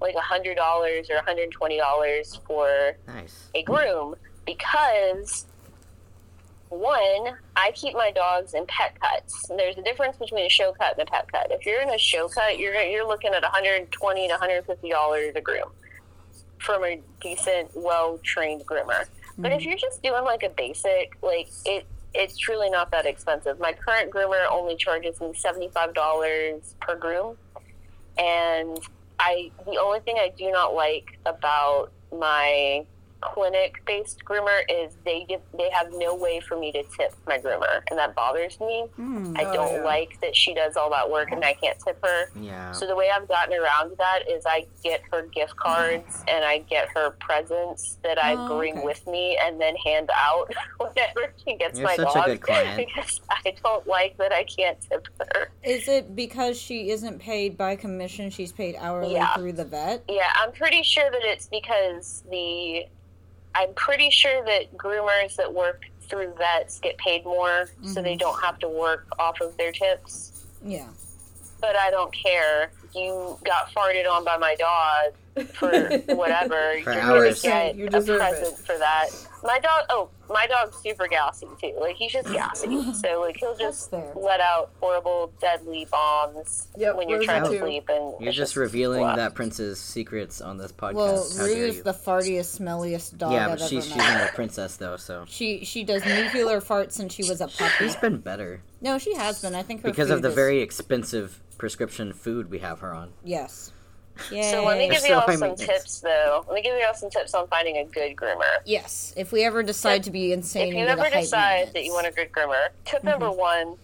like 0.00 0.14
a 0.14 0.20
hundred 0.20 0.56
dollars 0.56 1.08
or 1.10 1.22
hundred 1.22 1.44
and 1.44 1.52
twenty 1.52 1.78
dollars 1.78 2.40
for 2.46 2.96
Nice. 3.06 3.48
a 3.54 3.62
groom 3.62 4.14
because 4.46 5.46
one, 6.70 7.36
I 7.56 7.72
keep 7.74 7.94
my 7.94 8.12
dogs 8.12 8.54
in 8.54 8.64
pet 8.66 8.98
cuts. 9.00 9.50
And 9.50 9.58
there's 9.58 9.76
a 9.76 9.82
difference 9.82 10.16
between 10.16 10.46
a 10.46 10.48
show 10.48 10.72
cut 10.72 10.96
and 10.98 11.06
a 11.06 11.10
pet 11.10 11.30
cut. 11.30 11.48
If 11.50 11.66
you're 11.66 11.82
in 11.82 11.90
a 11.90 11.98
show 11.98 12.28
cut, 12.28 12.58
you're 12.58 12.74
you're 12.82 13.06
looking 13.06 13.34
at 13.34 13.42
120 13.42 14.28
to 14.28 14.32
150 14.32 14.88
dollars 14.88 15.32
a 15.34 15.40
groom 15.40 15.68
from 16.58 16.84
a 16.84 17.00
decent, 17.20 17.70
well 17.74 18.18
trained 18.22 18.64
groomer. 18.66 19.06
But 19.38 19.52
if 19.52 19.62
mm. 19.62 19.66
you're 19.66 19.78
just 19.78 20.02
doing 20.02 20.24
like 20.24 20.42
a 20.42 20.50
basic, 20.50 21.16
like 21.22 21.48
it, 21.64 21.86
it's 22.14 22.36
truly 22.36 22.70
not 22.70 22.90
that 22.92 23.06
expensive. 23.06 23.58
My 23.58 23.72
current 23.72 24.10
groomer 24.10 24.46
only 24.50 24.76
charges 24.76 25.20
me 25.20 25.32
seventy 25.34 25.68
five 25.68 25.94
dollars 25.94 26.74
per 26.80 26.96
groom, 26.96 27.36
and 28.16 28.78
I 29.20 29.52
the 29.66 29.78
only 29.78 30.00
thing 30.00 30.16
I 30.18 30.32
do 30.36 30.50
not 30.50 30.74
like 30.74 31.04
about 31.26 31.92
my 32.10 32.86
clinic 33.20 33.82
based 33.86 34.24
groomer 34.24 34.60
is 34.68 34.92
they 35.04 35.24
give, 35.28 35.40
they 35.56 35.70
have 35.70 35.88
no 35.92 36.14
way 36.14 36.40
for 36.40 36.58
me 36.58 36.72
to 36.72 36.82
tip 36.96 37.12
my 37.26 37.38
groomer, 37.38 37.80
and 37.90 37.98
that 37.98 38.14
bothers 38.14 38.58
me. 38.60 38.86
Hmm. 38.96 39.34
I 39.36 39.44
Oh, 39.44 39.52
don't 39.54 39.74
yeah. 39.76 39.84
like 39.84 40.20
that 40.20 40.34
she 40.36 40.54
does 40.54 40.76
all 40.76 40.90
that 40.90 41.10
work 41.10 41.30
and 41.32 41.44
I 41.44 41.54
can't 41.54 41.78
tip 41.84 41.98
her. 42.04 42.30
Yeah. 42.36 42.72
So 42.72 42.86
the 42.86 42.94
way 42.96 43.10
I've 43.10 43.26
gotten 43.28 43.54
around 43.58 43.96
that 43.98 44.20
is 44.28 44.44
I 44.46 44.66
get 44.82 45.02
her 45.12 45.22
gift 45.26 45.56
cards 45.56 46.24
and 46.28 46.44
I 46.44 46.58
get 46.58 46.88
her 46.94 47.10
presents 47.20 47.98
that 48.02 48.22
I 48.22 48.34
Oh, 48.36 48.56
bring 48.58 48.76
okay. 48.78 48.84
with 48.84 49.06
me 49.06 49.38
and 49.42 49.60
then 49.60 49.74
hand 49.76 50.10
out 50.14 50.52
whenever 50.78 51.32
she 51.44 51.56
gets 51.56 51.78
You're 51.78 51.88
my 51.88 51.96
such 51.96 52.10
a 52.10 52.14
dog 52.14 52.26
good 52.26 52.40
client. 52.42 52.86
because 52.94 53.20
I 53.30 53.54
don't 53.62 53.86
like 53.86 54.16
that 54.18 54.32
I 54.32 54.44
can't 54.44 54.80
tip 54.80 55.06
her. 55.18 55.50
Is 55.62 55.88
it 55.88 56.14
because 56.16 56.58
she 56.60 56.90
isn't 56.90 57.18
paid 57.18 57.56
by 57.56 57.76
commission? 57.76 58.30
She's 58.30 58.52
paid 58.52 58.76
hourly 58.78 59.14
Yeah. 59.14 59.34
through 59.34 59.52
the 59.52 59.64
vet. 59.64 60.04
Yeah, 60.08 60.30
I'm 60.36 60.52
pretty 60.52 60.82
sure 60.82 61.10
that 61.10 61.22
it's 61.24 61.46
because 61.48 62.22
the 62.30 62.84
I'm 63.54 63.74
pretty 63.74 64.10
sure 64.10 64.44
that 64.44 64.76
groomers 64.76 65.36
that 65.36 65.52
work 65.52 65.82
through 66.02 66.34
vets 66.38 66.78
get 66.80 66.96
paid 66.98 67.24
more 67.24 67.68
so 67.84 68.02
they 68.02 68.14
Mhm. 68.14 68.18
don't 68.20 68.40
have 68.42 68.58
to 68.60 68.68
work 68.68 69.06
off 69.18 69.40
of 69.40 69.56
their 69.56 69.72
tips. 69.72 70.44
Yeah. 70.64 70.86
But 71.60 71.76
I 71.76 71.90
don't 71.90 72.12
care. 72.12 72.70
You 72.94 73.38
got 73.44 73.70
farted 73.72 74.10
on 74.10 74.24
by 74.24 74.36
my 74.36 74.54
dog 74.56 75.46
for 75.54 75.70
whatever. 76.16 76.80
For 76.82 76.92
you're 76.92 77.00
hours. 77.00 77.42
gonna 77.42 77.54
get 77.66 77.76
You 77.76 77.86
a 77.86 77.90
deserve 77.90 78.18
present 78.20 78.58
for 78.58 78.76
that. 78.78 79.08
My 79.42 79.58
dog. 79.58 79.84
Oh, 79.88 80.08
my 80.28 80.46
dog's 80.46 80.76
super 80.76 81.06
gassy 81.08 81.46
too. 81.60 81.74
Like 81.80 81.96
he's 81.96 82.12
just 82.12 82.28
gassy. 82.28 82.68
So 82.94 83.20
like 83.20 83.36
he'll 83.38 83.56
just 83.56 83.92
let 83.92 84.40
out 84.40 84.70
horrible, 84.80 85.32
deadly 85.40 85.86
bombs 85.90 86.68
Yep, 86.76 86.96
when 86.96 87.08
you're 87.08 87.22
trying 87.22 87.44
to 87.44 87.58
sleep. 87.58 87.88
And 87.88 88.14
You're 88.20 88.28
it's 88.28 88.36
just 88.36 88.56
revealing 88.56 89.00
blah. 89.00 89.16
that 89.16 89.34
prince's 89.34 89.80
secrets 89.80 90.40
on 90.40 90.58
this 90.58 90.72
podcast. 90.72 90.94
Well, 90.94 91.28
How 91.38 91.46
dare 91.46 91.56
Rue's 91.64 91.82
the 91.82 91.92
fartiest, 91.92 92.60
smelliest 92.60 93.16
dog 93.18 93.32
yeah, 93.32 93.46
I've 93.48 93.58
but 93.58 93.68
she's 93.68 93.84
ever 93.86 93.94
she's 93.94 93.96
met. 93.96 94.18
not 94.20 94.30
a 94.30 94.32
princess 94.34 94.76
though, 94.76 94.96
so 94.96 95.24
She 95.26 95.64
she 95.64 95.84
does 95.84 96.04
nuclear 96.04 96.60
farts 96.60 96.92
since 96.92 97.14
she 97.14 97.22
was 97.28 97.40
a 97.40 97.48
puppy. 97.48 97.72
she's 97.78 97.96
been 97.96 98.18
better 98.18 98.62
No, 98.80 98.98
she 98.98 99.14
has 99.14 99.40
been. 99.42 99.54
I 99.54 99.62
think 99.62 99.82
her 99.82 99.90
because 99.90 100.10
of 100.10 100.22
the 100.22 100.28
is- 100.28 100.34
very 100.34 100.60
expensive 100.60 101.40
prescription 101.58 102.12
food 102.12 102.50
we 102.50 102.58
have 102.60 102.80
her 102.80 102.94
on. 102.94 103.10
yes. 103.24 103.72
So 104.20 104.64
let 104.64 104.78
me 104.78 104.88
give 104.88 104.98
Still 105.00 105.20
y'all 105.26 105.36
some 105.36 105.56
tips, 105.56 106.00
though. 106.00 106.44
Let 106.46 106.54
me 106.54 106.62
give 106.62 106.78
y'all 106.78 106.94
some 106.94 107.10
tips 107.10 107.34
on 107.34 107.46
finding 107.48 107.76
a 107.78 107.84
good 107.84 108.14
groomer. 108.16 108.58
Yes, 108.64 109.12
if 109.16 109.32
we 109.32 109.44
ever 109.44 109.62
decide 109.62 110.02
to 110.04 110.10
be 110.10 110.32
insane, 110.32 110.68
If 110.68 110.74
you 110.74 110.86
ever 110.86 111.08
decide 111.10 111.72
that 111.74 111.84
you 111.84 111.92
want 111.92 112.06
a 112.06 112.12
good 112.12 112.30
groomer, 112.32 112.68
tip 112.84 113.02
number 113.04 113.26
Mm-hmm. 113.26 113.38
one: 113.38 113.76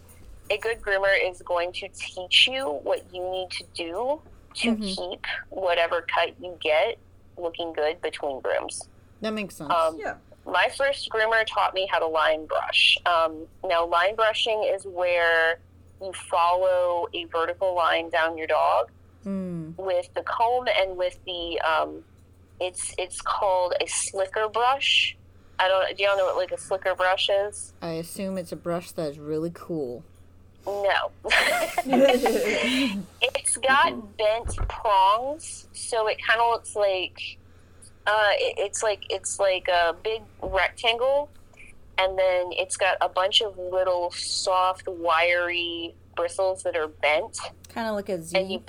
a 0.50 0.58
good 0.58 0.80
groomer 0.80 1.14
is 1.30 1.42
going 1.42 1.72
to 1.74 1.88
teach 1.98 2.48
you 2.50 2.80
what 2.82 3.02
you 3.12 3.22
need 3.30 3.48
to 3.52 3.64
do 3.74 4.20
to 4.56 4.76
Mhm. 4.76 4.96
keep 4.96 5.24
whatever 5.50 6.06
cut 6.14 6.30
you 6.40 6.56
get 6.62 6.98
looking 7.36 7.72
good 7.72 8.00
between 8.00 8.40
grooms. 8.40 8.88
that 9.22 9.32
makes 9.32 9.56
sense. 9.56 9.72
Um, 9.72 9.98
Yeah. 9.98 10.16
my 10.44 10.68
first 10.76 11.08
groomer 11.10 11.44
taught 11.46 11.74
me 11.74 11.86
how 11.90 11.98
to 11.98 12.06
line 12.06 12.46
brush. 12.46 12.96
Um, 13.06 13.46
now, 13.64 13.84
line 13.86 14.14
brushing 14.14 14.62
is 14.64 14.84
where 14.86 15.58
you 16.00 16.12
follow 16.30 17.08
a 17.14 17.24
vertical 17.24 17.74
line 17.74 18.10
down 18.10 18.36
your 18.38 18.46
dog 18.46 18.90
Hmm. 19.26 19.70
with 19.76 20.08
the 20.14 20.22
comb 20.22 20.68
and 20.80 20.96
with 20.96 21.18
the 21.26 21.60
um, 21.62 22.04
it's 22.60 22.94
it's 22.96 23.20
called 23.20 23.74
a 23.80 23.86
slicker 23.88 24.48
brush. 24.48 25.16
I 25.58 25.66
don't. 25.66 25.96
Do 25.96 26.04
y'all 26.04 26.16
know 26.16 26.26
what 26.26 26.36
like 26.36 26.52
a 26.52 26.58
slicker 26.58 26.94
brush 26.94 27.28
is? 27.28 27.72
I 27.82 27.94
assume 27.94 28.38
it's 28.38 28.52
a 28.52 28.56
brush 28.56 28.92
that's 28.92 29.18
really 29.18 29.50
cool. 29.52 30.04
No. 30.64 31.10
it's 31.84 33.56
got 33.56 34.16
bent 34.16 34.56
prongs, 34.68 35.66
so 35.72 36.06
it 36.06 36.18
kind 36.24 36.40
of 36.40 36.50
looks 36.50 36.76
like 36.76 37.38
uh, 38.06 38.28
it, 38.34 38.54
it's 38.58 38.82
like 38.82 39.02
it's 39.10 39.40
like 39.40 39.66
a 39.68 39.94
big 40.04 40.22
rectangle, 40.40 41.30
and 41.98 42.18
then 42.18 42.50
it's 42.52 42.76
got 42.76 42.96
a 43.00 43.08
bunch 43.08 43.42
of 43.42 43.58
little 43.58 44.12
soft, 44.12 44.86
wiry 44.86 45.94
bristles 46.14 46.62
that 46.62 46.76
are 46.76 46.88
bent, 46.88 47.38
Kind 47.68 47.88
of 47.88 47.94
like 47.94 48.08
a 48.08 48.22
Z. 48.22 48.36
and 48.38 48.50
you 48.50 48.62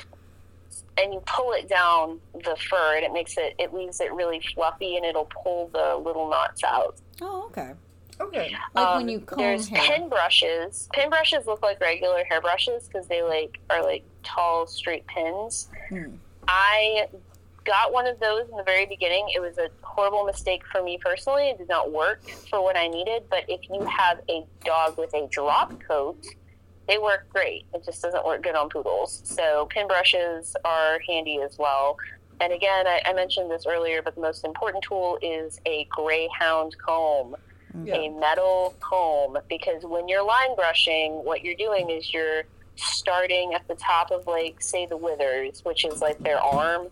and 1.00 1.14
you 1.14 1.22
pull 1.26 1.52
it 1.54 1.68
down 1.70 2.20
the 2.34 2.56
fur, 2.70 2.96
and 2.96 3.06
it 3.06 3.14
makes 3.14 3.38
it 3.38 3.56
it 3.60 3.74
leaves 3.74 4.00
it 4.02 4.12
really 4.14 4.42
fluffy, 4.54 4.98
and 4.98 5.06
it'll 5.06 5.30
pull 5.44 5.70
the 5.74 5.96
little 6.04 6.30
knots 6.30 6.64
out. 6.64 6.96
oh, 7.22 7.46
okay. 7.50 7.74
Okay. 8.20 8.52
Like 8.74 8.88
Um, 8.88 8.98
when 8.98 9.10
you 9.10 9.20
comb 9.20 9.38
there's 9.38 9.68
hair. 9.68 9.80
pin 9.98 10.10
brushes. 10.10 10.90
Pin 10.92 11.10
brushes 11.12 11.46
look 11.46 11.62
like 11.62 11.80
regular 11.80 12.24
hair 12.24 12.42
brushes 12.42 12.88
because 12.88 13.08
they 13.08 13.22
like 13.22 13.60
are 13.70 13.84
like 13.84 14.04
tall, 14.24 14.66
straight 14.66 15.06
pins. 15.06 15.68
Hmm. 15.90 16.16
I 16.48 17.08
got 17.64 17.94
one 17.94 18.08
of 18.08 18.20
those 18.20 18.50
in 18.50 18.58
the 18.58 18.64
very 18.64 18.88
beginning. 18.88 19.30
It 19.36 19.40
was 19.40 19.60
a 19.60 19.70
horrible 19.84 20.24
mistake 20.24 20.64
for 20.72 20.82
me 20.82 20.98
personally. 20.98 21.50
It 21.50 21.60
did 21.60 21.68
not 21.70 21.92
work 21.92 22.28
for 22.50 22.64
what 22.64 22.76
I 22.76 22.88
needed. 22.88 23.26
But 23.30 23.44
if 23.48 23.62
you 23.70 23.82
have 23.86 24.20
a 24.30 24.44
dog 24.66 24.98
with 24.98 25.14
a 25.14 25.28
drop 25.28 25.80
coat, 25.88 26.18
they 26.88 26.98
work 26.98 27.28
great. 27.30 27.66
It 27.74 27.84
just 27.86 28.02
doesn't 28.02 28.26
work 28.26 28.44
good 28.44 28.56
on 28.56 28.70
poodles. 28.70 29.22
So 29.26 29.68
pin 29.70 29.88
brushes 29.88 30.56
are 30.64 31.00
handy 31.08 31.42
as 31.42 31.58
well. 31.58 31.98
And 32.40 32.54
again, 32.54 32.88
I, 32.88 33.02
I 33.06 33.14
mentioned 33.14 33.50
this 33.50 33.66
earlier, 33.66 34.02
but 34.02 34.16
the 34.16 34.22
most 34.22 34.46
important 34.46 34.84
tool 34.84 35.18
is 35.22 35.60
a 35.66 35.86
greyhound 35.90 36.76
comb, 36.78 37.36
mm. 37.76 37.88
Yeah. 37.88 37.96
a 37.96 38.10
metal 38.10 38.76
comb, 38.80 39.38
because 39.50 39.84
when 39.84 40.08
you're 40.08 40.24
line 40.24 40.56
brushing, 40.56 41.14
what 41.24 41.44
you're 41.44 41.56
doing 41.56 41.90
is 41.90 42.14
you're 42.14 42.44
starting 42.76 43.54
at 43.54 43.68
the 43.68 43.76
top 43.76 44.12
of 44.12 44.28
like 44.28 44.62
say 44.62 44.86
the 44.86 44.98
withers, 44.98 45.66
which 45.66 45.84
is 45.84 46.00
like 46.00 46.20
their 46.20 46.40
arm, 46.40 46.88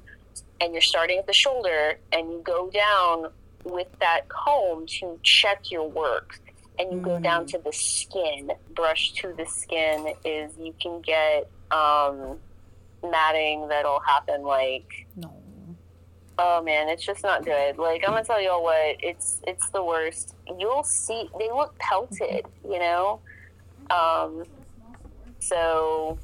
and 0.59 0.73
you're 0.73 0.81
starting 0.81 1.19
at 1.19 1.27
the 1.27 1.33
shoulder, 1.33 1.97
and 2.11 2.31
you 2.31 2.41
go 2.43 2.69
down 2.71 3.31
with 3.63 3.87
that 3.99 4.27
comb 4.29 4.85
to 4.87 5.19
check 5.23 5.71
your 5.71 5.87
work 5.89 6.39
and 6.79 6.91
you 6.91 6.99
go 6.99 7.19
down 7.19 7.45
to 7.47 7.57
the 7.63 7.71
skin. 7.71 8.51
Brush 8.73 9.13
to 9.13 9.33
the 9.37 9.45
skin 9.45 10.13
is 10.23 10.51
you 10.59 10.73
can 10.81 11.01
get 11.01 11.49
um, 11.71 12.37
matting 13.09 13.67
that'll 13.67 13.99
happen 13.99 14.43
like 14.43 15.07
No. 15.15 15.31
oh 16.39 16.61
man 16.63 16.89
it's 16.89 17.05
just 17.05 17.23
not 17.23 17.45
good. 17.45 17.77
Like 17.77 18.03
i'm 18.05 18.13
gonna 18.13 18.23
tell 18.25 18.41
you 18.41 18.49
all 18.49 18.63
what 18.63 18.97
it's 18.99 19.41
it's 19.47 19.69
the 19.69 19.83
worst. 19.83 20.35
You'll 20.59 20.83
see 20.83 21.29
they 21.39 21.49
look 21.49 21.77
pelted 21.79 22.45
you 22.63 22.79
know? 22.79 23.19
Um, 23.89 24.43
so 25.39 26.17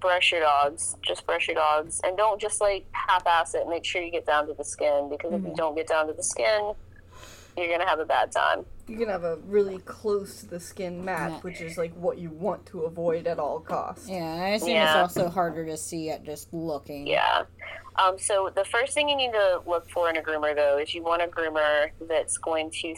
brush 0.00 0.32
your 0.32 0.40
dogs. 0.40 0.96
Just 1.02 1.26
brush 1.26 1.48
your 1.48 1.56
dogs. 1.56 2.00
And 2.04 2.16
don't 2.16 2.40
just 2.40 2.60
like 2.60 2.86
half-ass 2.92 3.54
it. 3.54 3.66
Make 3.68 3.84
sure 3.84 4.00
you 4.02 4.10
get 4.10 4.26
down 4.26 4.46
to 4.46 4.54
the 4.54 4.64
skin 4.64 5.08
because 5.10 5.32
if 5.32 5.42
you 5.42 5.54
don't 5.56 5.74
get 5.74 5.88
down 5.88 6.06
to 6.06 6.12
the 6.12 6.22
skin 6.22 6.72
you're 7.56 7.68
gonna 7.68 7.88
have 7.88 7.98
a 8.00 8.04
bad 8.04 8.30
time 8.32 8.64
You 8.88 8.98
can 8.98 9.08
have 9.08 9.24
a 9.24 9.36
really 9.46 9.78
close 9.78 10.40
to 10.40 10.46
the 10.46 10.60
skin 10.60 11.04
mat, 11.04 11.30
Mat. 11.32 11.44
which 11.44 11.60
is 11.60 11.78
like 11.78 11.92
what 11.94 12.18
you 12.18 12.30
want 12.30 12.66
to 12.66 12.82
avoid 12.82 13.26
at 13.26 13.38
all 13.38 13.60
costs. 13.60 14.08
Yeah, 14.08 14.24
I 14.34 14.48
assume 14.50 14.70
Yeah. 14.70 15.04
it's 15.04 15.16
also 15.16 15.28
harder 15.28 15.64
to 15.66 15.76
see 15.76 16.10
at 16.10 16.24
just 16.24 16.52
looking. 16.52 17.06
Yeah. 17.06 17.42
Um, 17.96 18.18
so 18.18 18.50
the 18.54 18.64
first 18.64 18.94
thing 18.94 19.08
you 19.08 19.16
need 19.16 19.32
to 19.32 19.60
look 19.66 19.88
for 19.90 20.08
in 20.08 20.16
a 20.16 20.22
groomer, 20.22 20.54
though, 20.56 20.78
is 20.78 20.94
you 20.94 21.02
want 21.02 21.22
a 21.22 21.26
groomer 21.26 21.90
that's 22.08 22.38
going 22.38 22.70
to 22.70 22.94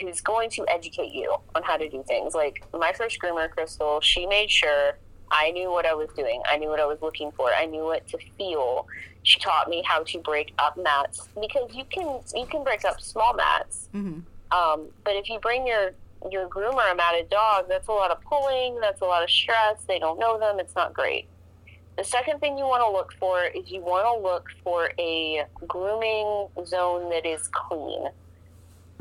who's 0.00 0.20
going 0.20 0.50
to 0.50 0.64
educate 0.68 1.12
you 1.12 1.34
on 1.54 1.62
how 1.62 1.76
to 1.76 1.88
do 1.88 2.02
things. 2.06 2.34
Like 2.34 2.64
my 2.72 2.92
first 2.92 3.18
groomer, 3.20 3.48
Crystal, 3.50 4.00
she 4.00 4.26
made 4.26 4.50
sure 4.50 4.98
I 5.30 5.50
knew 5.52 5.70
what 5.70 5.86
I 5.86 5.94
was 5.94 6.08
doing. 6.16 6.42
I 6.50 6.56
knew 6.56 6.68
what 6.68 6.80
I 6.80 6.86
was 6.86 7.00
looking 7.02 7.30
for. 7.32 7.50
I 7.52 7.66
knew 7.66 7.84
what 7.84 8.06
to 8.08 8.18
feel. 8.38 8.86
She 9.24 9.40
taught 9.40 9.68
me 9.68 9.82
how 9.84 10.04
to 10.04 10.18
break 10.20 10.52
up 10.58 10.76
mats 10.76 11.28
because 11.40 11.74
you 11.74 11.84
can 11.90 12.20
you 12.34 12.46
can 12.46 12.62
break 12.62 12.84
up 12.84 13.00
small 13.00 13.34
mats. 13.34 13.88
hmm 13.92 14.20
Um, 14.52 14.88
but 15.04 15.16
if 15.16 15.28
you 15.28 15.38
bring 15.40 15.66
your 15.66 15.92
your 16.30 16.48
groomer 16.48 16.90
a 16.92 16.94
matted 16.94 17.28
dog, 17.28 17.66
that's 17.68 17.88
a 17.88 17.92
lot 17.92 18.10
of 18.10 18.20
pulling, 18.22 18.80
that's 18.80 19.00
a 19.02 19.04
lot 19.04 19.22
of 19.22 19.30
stress. 19.30 19.84
They 19.86 19.98
don't 19.98 20.18
know 20.18 20.38
them. 20.38 20.58
It's 20.60 20.74
not 20.74 20.94
great. 20.94 21.26
The 21.96 22.04
second 22.04 22.40
thing 22.40 22.58
you 22.58 22.64
want 22.64 22.82
to 22.82 22.90
look 22.90 23.12
for 23.20 23.44
is 23.44 23.70
you 23.70 23.80
want 23.80 24.06
to 24.06 24.22
look 24.22 24.48
for 24.62 24.90
a 24.98 25.44
grooming 25.66 26.48
zone 26.66 27.10
that 27.10 27.24
is 27.26 27.48
clean. 27.48 28.08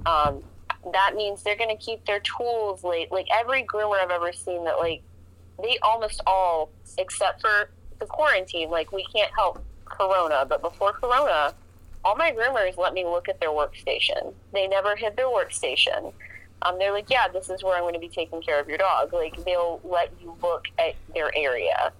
Um, 0.05 0.43
that 0.91 1.15
means 1.15 1.43
they're 1.43 1.55
going 1.57 1.75
to 1.75 1.81
keep 1.83 2.05
their 2.05 2.19
tools 2.19 2.83
late. 2.83 3.11
Like 3.11 3.27
every 3.33 3.63
groomer 3.63 3.99
I've 4.01 4.11
ever 4.11 4.31
seen, 4.33 4.63
that 4.65 4.77
like 4.77 5.01
they 5.61 5.77
almost 5.81 6.21
all, 6.27 6.69
except 6.97 7.41
for 7.41 7.69
the 7.99 8.05
quarantine, 8.05 8.69
like 8.69 8.91
we 8.91 9.05
can't 9.13 9.31
help 9.33 9.63
Corona, 9.97 10.45
but 10.47 10.61
before 10.61 10.93
Corona, 10.93 11.53
all 12.03 12.15
my 12.15 12.31
groomers 12.31 12.77
let 12.77 12.93
me 12.93 13.05
look 13.05 13.29
at 13.29 13.39
their 13.39 13.49
workstation. 13.49 14.33
They 14.51 14.67
never 14.67 14.95
hid 14.95 15.15
their 15.15 15.27
workstation. 15.27 16.13
Um, 16.61 16.77
they're 16.77 16.93
like, 16.93 17.09
yeah, 17.09 17.27
this 17.27 17.49
is 17.49 17.63
where 17.63 17.75
I'm 17.75 17.83
going 17.83 17.93
to 17.93 17.99
be 17.99 18.09
taking 18.09 18.41
care 18.41 18.59
of 18.59 18.67
your 18.67 18.77
dog. 18.77 19.13
Like 19.13 19.43
they'll 19.45 19.81
let 19.83 20.11
you 20.21 20.35
look 20.41 20.65
at 20.79 20.95
their 21.13 21.31
area, 21.35 21.91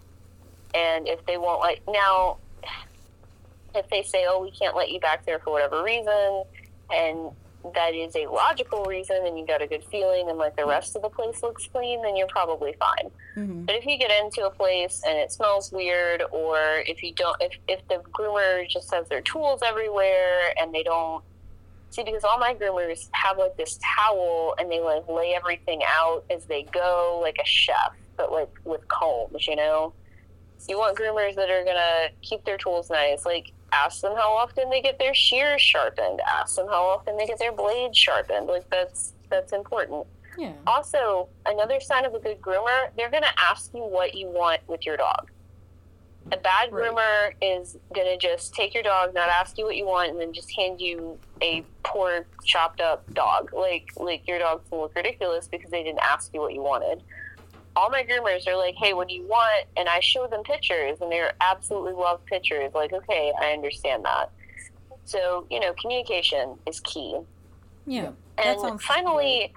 and 0.73 1.07
if 1.07 1.25
they 1.25 1.37
won't 1.37 1.59
like 1.59 1.81
now, 1.87 2.37
if 3.75 3.89
they 3.89 4.03
say, 4.03 4.25
oh, 4.27 4.41
we 4.41 4.51
can't 4.51 4.75
let 4.75 4.89
you 4.91 4.99
back 4.99 5.25
there 5.25 5.39
for 5.39 5.51
whatever 5.51 5.83
reason, 5.83 6.43
and 6.93 7.31
that 7.73 7.95
is 7.95 8.15
a 8.15 8.27
logical 8.27 8.83
reason, 8.83 9.25
and 9.25 9.37
you 9.37 9.45
got 9.45 9.61
a 9.61 9.67
good 9.67 9.83
feeling, 9.85 10.29
and 10.29 10.37
like 10.37 10.55
the 10.55 10.65
rest 10.65 10.95
of 10.95 11.01
the 11.01 11.09
place 11.09 11.41
looks 11.41 11.67
clean, 11.67 12.01
then 12.01 12.15
you're 12.15 12.27
probably 12.27 12.75
fine. 12.79 13.09
hmm 13.35 13.65
But 13.65 13.75
if 13.75 13.85
you 13.85 13.97
get 13.97 14.11
into 14.23 14.45
a 14.45 14.49
place 14.51 15.01
and 15.07 15.17
it 15.17 15.31
smells 15.31 15.71
weird, 15.71 16.23
or 16.31 16.83
if 16.85 17.01
you 17.01 17.13
don't, 17.13 17.35
if, 17.41 17.53
if 17.67 17.87
the 17.87 18.01
groomer 18.11 18.67
just 18.69 18.93
has 18.93 19.07
their 19.07 19.21
tools 19.21 19.61
everywhere 19.63 20.53
and 20.59 20.73
they 20.73 20.83
don't 20.83 21.23
see, 21.89 22.03
because 22.03 22.23
all 22.23 22.37
my 22.37 22.53
groomers 22.53 23.07
have 23.11 23.37
like 23.37 23.55
this 23.55 23.79
towel 23.81 24.55
and 24.57 24.69
they 24.69 24.81
like 24.81 25.07
lay 25.07 25.33
everything 25.33 25.81
out 25.87 26.25
as 26.29 26.45
they 26.45 26.63
go, 26.63 27.19
like 27.21 27.37
a 27.41 27.45
chef, 27.45 27.93
but 28.17 28.31
like 28.31 28.51
with 28.65 28.85
combs, 28.89 29.47
you 29.47 29.55
know? 29.55 29.93
You 30.67 30.77
want 30.77 30.97
groomers 30.97 31.35
that 31.35 31.49
are 31.49 31.63
gonna 31.65 32.09
keep 32.21 32.45
their 32.45 32.57
tools 32.57 32.89
nice. 32.89 33.25
Like, 33.25 33.51
ask 33.73 34.01
them 34.01 34.15
how 34.15 34.31
often 34.33 34.69
they 34.69 34.81
get 34.81 34.99
their 34.99 35.13
shears 35.13 35.61
sharpened. 35.61 36.21
Ask 36.27 36.55
them 36.55 36.67
how 36.67 36.83
often 36.83 37.17
they 37.17 37.25
get 37.25 37.39
their 37.39 37.51
blades 37.51 37.97
sharpened. 37.97 38.47
Like, 38.47 38.69
that's 38.69 39.13
that's 39.29 39.51
important 39.51 40.05
Yeah. 40.37 40.53
also 40.67 41.27
another 41.47 41.79
sign 41.79 42.05
of 42.05 42.13
a 42.13 42.19
good 42.19 42.39
groomer 42.39 42.89
they're 42.95 43.09
going 43.09 43.23
to 43.23 43.39
ask 43.39 43.71
you 43.73 43.81
what 43.83 44.13
you 44.13 44.27
want 44.27 44.61
with 44.67 44.85
your 44.85 44.95
dog 44.95 45.31
a 46.31 46.37
bad 46.37 46.71
Right. 46.71 46.91
groomer 46.91 47.33
is 47.41 47.77
going 47.95 48.07
to 48.07 48.17
just 48.17 48.53
take 48.53 48.75
your 48.75 48.83
dog 48.83 49.13
not 49.15 49.27
ask 49.29 49.57
you 49.57 49.65
what 49.65 49.75
you 49.75 49.85
want 49.87 50.11
and 50.11 50.19
then 50.21 50.33
just 50.33 50.55
hand 50.55 50.79
you 50.79 51.17
a 51.41 51.63
poor 51.83 52.27
chopped 52.43 52.79
up 52.79 53.11
dog 53.13 53.51
like 53.53 53.87
like 53.97 54.27
your 54.27 54.37
dog's 54.37 54.69
will 54.69 54.81
look 54.81 54.95
ridiculous 54.95 55.47
because 55.47 55.71
they 55.71 55.81
didn't 55.83 55.99
ask 55.99 56.31
you 56.33 56.39
what 56.39 56.53
you 56.53 56.61
wanted 56.61 57.01
all 57.75 57.89
my 57.89 58.03
groomers 58.03 58.47
are 58.47 58.57
like 58.57 58.75
hey 58.77 58.93
what 58.93 59.07
do 59.07 59.13
you 59.15 59.25
want 59.27 59.65
and 59.77 59.89
i 59.89 59.99
show 59.99 60.27
them 60.27 60.43
pictures 60.43 60.97
and 61.01 61.11
they 61.11 61.21
absolutely 61.41 61.93
love 61.93 62.19
pictures 62.25 62.71
like 62.75 62.93
okay 62.93 63.31
i 63.41 63.51
understand 63.51 64.03
that 64.05 64.27
so 65.05 65.47
you 65.49 65.59
know 65.59 65.73
communication 65.81 66.55
is 66.67 66.79
key 66.81 67.19
Yeah. 67.85 68.11
And 68.37 68.59
sounds 68.59 68.83
finally, 68.83 69.53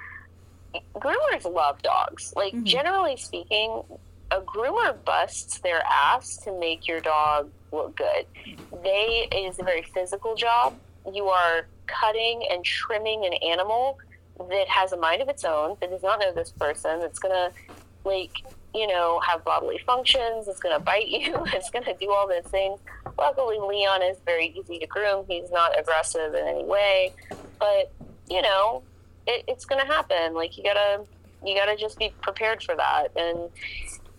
groomers 0.97 1.45
love 1.45 1.77
dogs. 1.83 2.33
Like 2.37 2.53
Mhm. 2.55 2.65
generally 2.67 3.17
speaking, 3.17 3.83
a 4.31 4.41
groomer 4.41 5.03
busts 5.05 5.61
their 5.61 5.83
ass 5.87 6.37
to 6.45 6.59
make 6.59 6.87
your 6.89 7.01
dog 7.01 7.51
look 7.73 7.97
good. 7.97 8.27
They 8.83 9.29
it 9.31 9.37
is 9.37 9.59
a 9.59 9.65
very 9.65 9.83
physical 9.95 10.35
job. 10.35 10.75
You 11.13 11.29
are 11.29 11.69
cutting 11.87 12.47
and 12.51 12.65
trimming 12.65 13.25
an 13.25 13.35
animal 13.35 13.97
that 14.39 14.69
has 14.69 14.93
a 14.93 14.97
mind 14.99 15.23
of 15.23 15.29
its 15.29 15.45
own, 15.45 15.77
that 15.81 15.91
does 15.91 16.03
not 16.03 16.19
know 16.21 16.33
this 16.35 16.51
person, 16.51 17.01
that's 17.01 17.19
gonna 17.19 17.51
like 18.07 18.43
you 18.75 18.87
know 18.87 19.21
have 19.27 19.45
bodily 19.45 19.79
functions, 19.85 20.49
it's 20.49 20.61
gonna 20.61 20.81
bite 20.81 21.09
you, 21.09 21.35
it's 21.53 21.69
gonna 21.71 21.95
do 22.01 22.11
all 22.11 22.27
those 22.27 22.51
things. 22.51 22.81
Luckily, 23.19 23.59
Leon 23.59 24.03
is 24.03 24.17
very 24.25 24.55
easy 24.59 24.79
to 24.79 24.87
groom. 24.87 25.27
He's 25.29 25.51
not 25.51 25.79
aggressive 25.79 26.35
in 26.35 26.47
any 26.47 26.65
way, 26.65 27.13
but 27.59 27.93
you 28.29 28.43
know, 28.43 28.83
it, 29.27 29.45
it's 29.49 29.65
going 29.65 29.85
to 29.85 29.87
happen. 29.87 30.35
Like 30.35 30.57
you 30.57 30.65
gotta, 30.65 31.05
you 31.45 31.55
gotta 31.55 31.77
just 31.77 31.99
be 31.99 32.13
prepared 32.23 32.63
for 32.63 32.75
that 32.77 33.09
and 33.17 33.51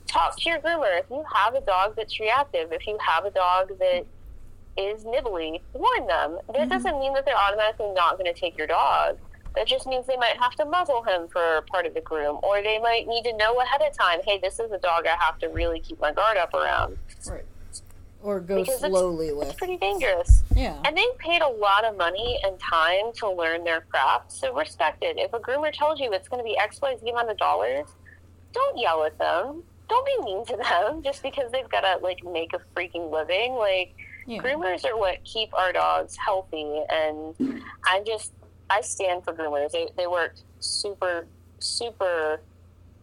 talk 0.08 0.40
to 0.40 0.50
your 0.50 0.60
groomer. 0.60 1.00
If 1.00 1.06
you 1.10 1.24
have 1.34 1.56
a 1.56 1.62
dog 1.62 1.96
that's 1.96 2.20
reactive, 2.20 2.72
if 2.72 2.88
you 2.88 2.98
have 3.06 3.26
a 3.26 3.32
dog 3.32 3.78
that 3.80 4.06
is 4.78 5.04
nibbly, 5.04 5.60
warn 5.74 6.08
them. 6.08 6.40
That 6.48 6.56
mm-hmm. 6.56 6.70
doesn't 6.70 7.00
mean 7.00 7.14
that 7.14 7.26
they're 7.26 7.38
automatically 7.38 7.92
not 7.94 8.18
going 8.18 8.32
to 8.32 8.40
take 8.40 8.58
your 8.58 8.68
dog. 8.68 9.18
That 9.58 9.66
just 9.66 9.88
means 9.88 10.06
they 10.06 10.18
might 10.18 10.38
have 10.38 10.54
to 10.58 10.66
muzzle 10.66 11.02
him 11.02 11.28
for 11.30 11.64
part 11.72 11.88
of 11.88 11.96
the 11.96 12.02
groom, 12.02 12.38
or 12.44 12.62
they 12.62 12.78
might 12.78 13.08
need 13.08 13.24
to 13.24 13.36
know 13.38 13.60
ahead 13.60 13.82
of 13.82 13.92
time. 13.98 14.20
Hey, 14.24 14.38
this 14.40 14.60
is 14.60 14.72
a 14.72 14.78
dog 14.78 15.08
I 15.08 15.16
have 15.20 15.40
to 15.40 15.48
really 15.48 15.80
keep 15.80 16.00
my 16.00 16.12
guard 16.14 16.38
up 16.38 16.54
around. 16.54 16.96
Right. 17.28 17.44
Or 18.22 18.40
go 18.40 18.58
Because 18.64 18.80
slowly 18.82 19.30
It's 19.30 19.36
with. 19.36 19.58
pretty 19.58 19.78
dangerous. 19.78 20.44
Yeah. 20.56 20.80
And 20.86 20.96
they 20.96 21.06
paid 21.18 21.42
a 21.42 21.48
lot 21.50 21.86
of 21.86 21.98
money 21.98 22.40
and 22.44 22.60
time 22.60 23.12
to 23.16 23.32
learn 23.32 23.64
their 23.64 23.82
craft, 23.82 24.32
so 24.32 24.54
respect 24.54 25.04
it. 25.04 25.18
If 25.18 25.34
a 25.34 25.40
groomer 25.40 25.74
tells 25.74 26.00
you 26.00 26.12
it's 26.14 26.28
going 26.28 26.40
to 26.40 26.44
be 26.48 26.56
X, 26.60 26.80
Y, 26.80 26.96
Z 27.02 27.10
amount 27.10 27.32
of 27.32 27.38
dollars, 27.38 27.88
don't 28.54 28.78
yell 28.78 29.04
at 29.06 29.18
them. 29.18 29.64
Don't 29.90 30.06
be 30.06 30.24
mean 30.24 30.46
to 30.46 30.58
them 30.58 31.02
just 31.04 31.24
because 31.24 31.52
they've 31.52 31.70
got 31.70 31.82
to 31.82 31.98
like 32.04 32.24
make 32.24 32.54
a 32.54 32.60
freaking 32.76 33.10
living. 33.12 33.54
Like 33.56 33.96
Yeah. 34.28 34.38
groomers 34.40 34.86
are 34.86 34.96
what 34.98 35.24
keep 35.24 35.52
our 35.56 35.72
dogs 35.74 36.16
healthy, 36.16 36.84
and 36.92 37.34
I'm 37.86 38.06
just 38.06 38.34
I 38.70 38.82
stand 38.82 39.24
for 39.24 39.34
groomers. 39.34 39.72
They 39.72 39.88
they 39.96 40.08
work 40.08 40.36
super 40.60 41.26
super 41.60 42.42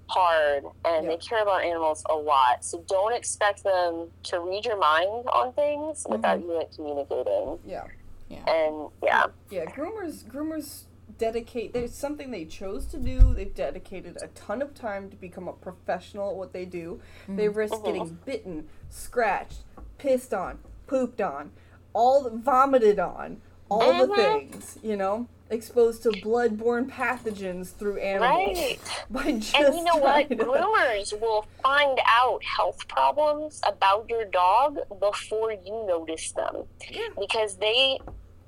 hard 0.08 0.64
and 0.84 1.04
Yeah. 1.04 1.10
they 1.12 1.16
care 1.16 1.42
about 1.42 1.62
animals 1.64 2.04
a 2.10 2.14
lot. 2.14 2.64
So 2.64 2.84
don't 2.86 3.14
expect 3.14 3.64
them 3.64 4.10
to 4.24 4.40
read 4.40 4.64
your 4.66 4.76
mind 4.76 5.26
on 5.32 5.52
things 5.54 6.06
without 6.08 6.40
you 6.40 6.52
like, 6.52 6.72
communicating. 6.74 7.58
Yeah. 7.64 7.84
Yeah. 8.28 8.44
And 8.50 8.90
yeah, 9.02 9.26
Yeah, 9.50 9.64
groomers 9.64 10.24
groomers 10.24 10.84
dedicate 11.18 11.72
there's 11.72 11.94
something 11.94 12.30
they 12.30 12.44
chose 12.44 12.86
to 12.86 12.98
do. 12.98 13.34
They've 13.34 13.54
dedicated 13.54 14.18
a 14.22 14.28
ton 14.28 14.60
of 14.62 14.74
time 14.74 15.10
to 15.10 15.16
become 15.16 15.48
a 15.48 15.52
professional 15.52 16.30
at 16.30 16.36
what 16.36 16.52
they 16.52 16.64
do. 16.64 17.00
They 17.28 17.48
risk 17.48 17.74
Mhm. 17.74 17.84
getting 17.84 18.18
bitten, 18.24 18.68
scratched, 18.90 19.62
pissed 19.98 20.34
on, 20.34 20.58
pooped 20.86 21.20
on, 21.20 21.52
all 21.92 22.28
vomited 22.30 22.98
on, 22.98 23.40
all 23.70 24.06
the 24.06 24.12
Mhm. 24.12 24.16
things, 24.16 24.78
you 24.82 24.96
know? 24.96 25.28
Exposed 25.50 26.02
to 26.02 26.10
bloodborne 26.10 26.90
pathogens 26.90 27.72
through 27.74 27.98
animals 27.98 28.56
Right. 28.58 28.78
by 29.10 29.32
just 29.32 29.54
And 29.54 29.74
you 29.74 29.84
know 29.84 29.96
what? 29.96 30.28
to- 30.28 30.36
Groomers 30.36 31.18
will 31.20 31.46
find 31.62 31.98
out 32.06 32.42
health 32.44 32.86
problems 32.88 33.60
about 33.66 34.06
your 34.08 34.24
dog 34.24 34.78
before 35.00 35.52
you 35.52 35.84
notice 35.86 36.32
them. 36.32 36.64
Yeah. 36.90 37.08
Because 37.18 37.56
they 37.56 37.98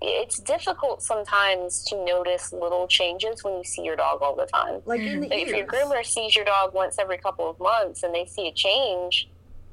it's 0.02 0.38
difficult 0.40 1.02
sometimes 1.02 1.82
to 1.84 2.04
notice 2.04 2.52
little 2.52 2.86
changes 2.86 3.42
when 3.42 3.54
you 3.56 3.64
see 3.64 3.82
your 3.82 3.96
dog 3.96 4.20
all 4.20 4.36
the 4.36 4.44
time. 4.46 4.82
like 4.84 5.00
in 5.00 5.20
the 5.20 5.32
if 5.34 5.48
your 5.48 5.66
groomer 5.66 6.04
sees 6.04 6.36
your 6.36 6.44
dog 6.44 6.74
once 6.74 6.98
every 6.98 7.16
couple 7.16 7.48
of 7.48 7.58
months 7.58 8.02
and 8.02 8.14
they 8.14 8.26
see 8.26 8.46
a 8.48 8.52
change, 8.52 9.26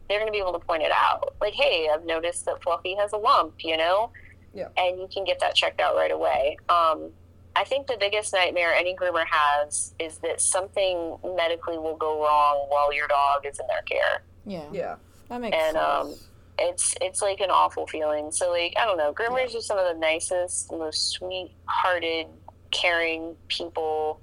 they're 0.08 0.20
going 0.20 0.28
to 0.28 0.32
be 0.32 0.40
able 0.40 0.54
to 0.54 0.60
point 0.66 0.82
it 0.82 0.92
out. 0.94 1.34
Like, 1.42 1.54
hey, 1.54 1.90
I've 1.94 2.06
noticed 2.06 2.46
that 2.46 2.64
Fluffy 2.64 2.96
has 2.96 3.12
a 3.12 3.18
lump, 3.18 3.56
you 3.66 3.76
know? 3.76 4.12
Yeah. 4.54 4.68
And 4.78 5.00
you 5.00 5.08
can 5.12 5.24
get 5.24 5.40
that 5.40 5.56
checked 5.56 5.82
out 5.82 5.96
right 5.96 6.12
away. 6.12 6.58
Um, 6.70 7.10
I 7.56 7.64
think 7.64 7.88
the 7.88 7.98
biggest 8.00 8.34
nightmare 8.34 8.74
any 8.74 8.96
groomer 8.96 9.26
has 9.30 9.94
is 10.00 10.18
that 10.20 10.42
something 10.42 11.18
medically 11.36 11.78
will 11.78 11.96
go 11.98 12.24
wrong 12.24 12.66
while 12.70 12.92
your 12.94 13.08
dog 13.08 13.46
is 13.46 13.60
in 13.60 13.68
their 13.68 13.82
care. 13.84 14.24
Yeah, 14.46 14.66
Yeah. 14.72 14.96
that 15.30 15.40
makes 15.42 15.56
And, 15.58 15.74
sense. 15.76 15.78
um, 15.78 16.16
It's 16.60 16.96
it's 17.02 17.22
like 17.22 17.40
an 17.42 17.50
awful 17.50 17.88
feeling. 17.88 18.32
So 18.32 18.52
like 18.52 18.74
I 18.78 18.86
don't 18.86 18.98
know, 18.98 19.12
groomers 19.12 19.56
are 19.56 19.62
some 19.62 19.80
of 19.80 19.86
the 19.92 20.00
nicest, 20.00 20.72
most 20.72 21.10
sweet-hearted, 21.10 22.28
caring 22.70 23.36
people. 23.48 24.20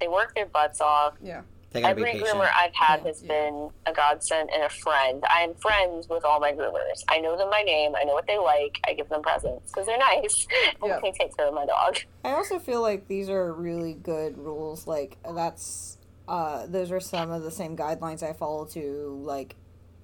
They 0.00 0.08
work 0.08 0.34
their 0.34 0.46
butts 0.46 0.80
off 0.80 1.14
They 1.20 1.28
gotta 1.30 1.42
be 1.42 1.57
every 1.74 2.04
patient. 2.04 2.24
groomer 2.24 2.50
I've 2.54 2.74
had 2.74 3.00
Yeah. 3.00 3.06
has 3.08 3.22
Yeah. 3.22 3.28
been 3.28 3.70
a 3.86 3.92
godsend 3.92 4.50
and 4.50 4.62
a 4.62 4.68
friend. 4.68 5.24
I 5.28 5.42
am 5.42 5.54
friends 5.54 6.08
with 6.08 6.24
all 6.24 6.40
my 6.40 6.52
groomers. 6.52 7.04
I 7.08 7.18
know 7.20 7.36
them 7.36 7.50
by 7.50 7.62
name. 7.62 7.94
I 7.96 8.04
know 8.04 8.14
what 8.14 8.26
they 8.26 8.38
like. 8.38 8.80
I 8.86 8.94
give 8.94 9.08
them 9.08 9.22
presents 9.22 9.70
because 9.70 9.86
they're 9.86 9.98
nice. 9.98 10.46
and 10.82 10.90
Yeah. 10.90 11.00
they 11.02 11.12
take 11.12 11.36
care 11.36 11.48
of 11.48 11.54
my 11.54 11.66
dog. 11.66 11.98
I 12.24 12.32
also 12.32 12.58
feel 12.58 12.80
like 12.82 13.08
these 13.08 13.28
are 13.28 13.52
really 13.52 13.94
good 13.94 14.38
rules. 14.38 14.86
Like 14.86 15.18
that's 15.34 15.98
uh 16.26 16.66
those 16.66 16.92
are 16.92 17.00
some 17.00 17.30
of 17.30 17.42
the 17.42 17.50
same 17.50 17.76
guidelines 17.76 18.22
I 18.22 18.32
follow 18.34 18.66
to 18.66 19.20
like 19.24 19.56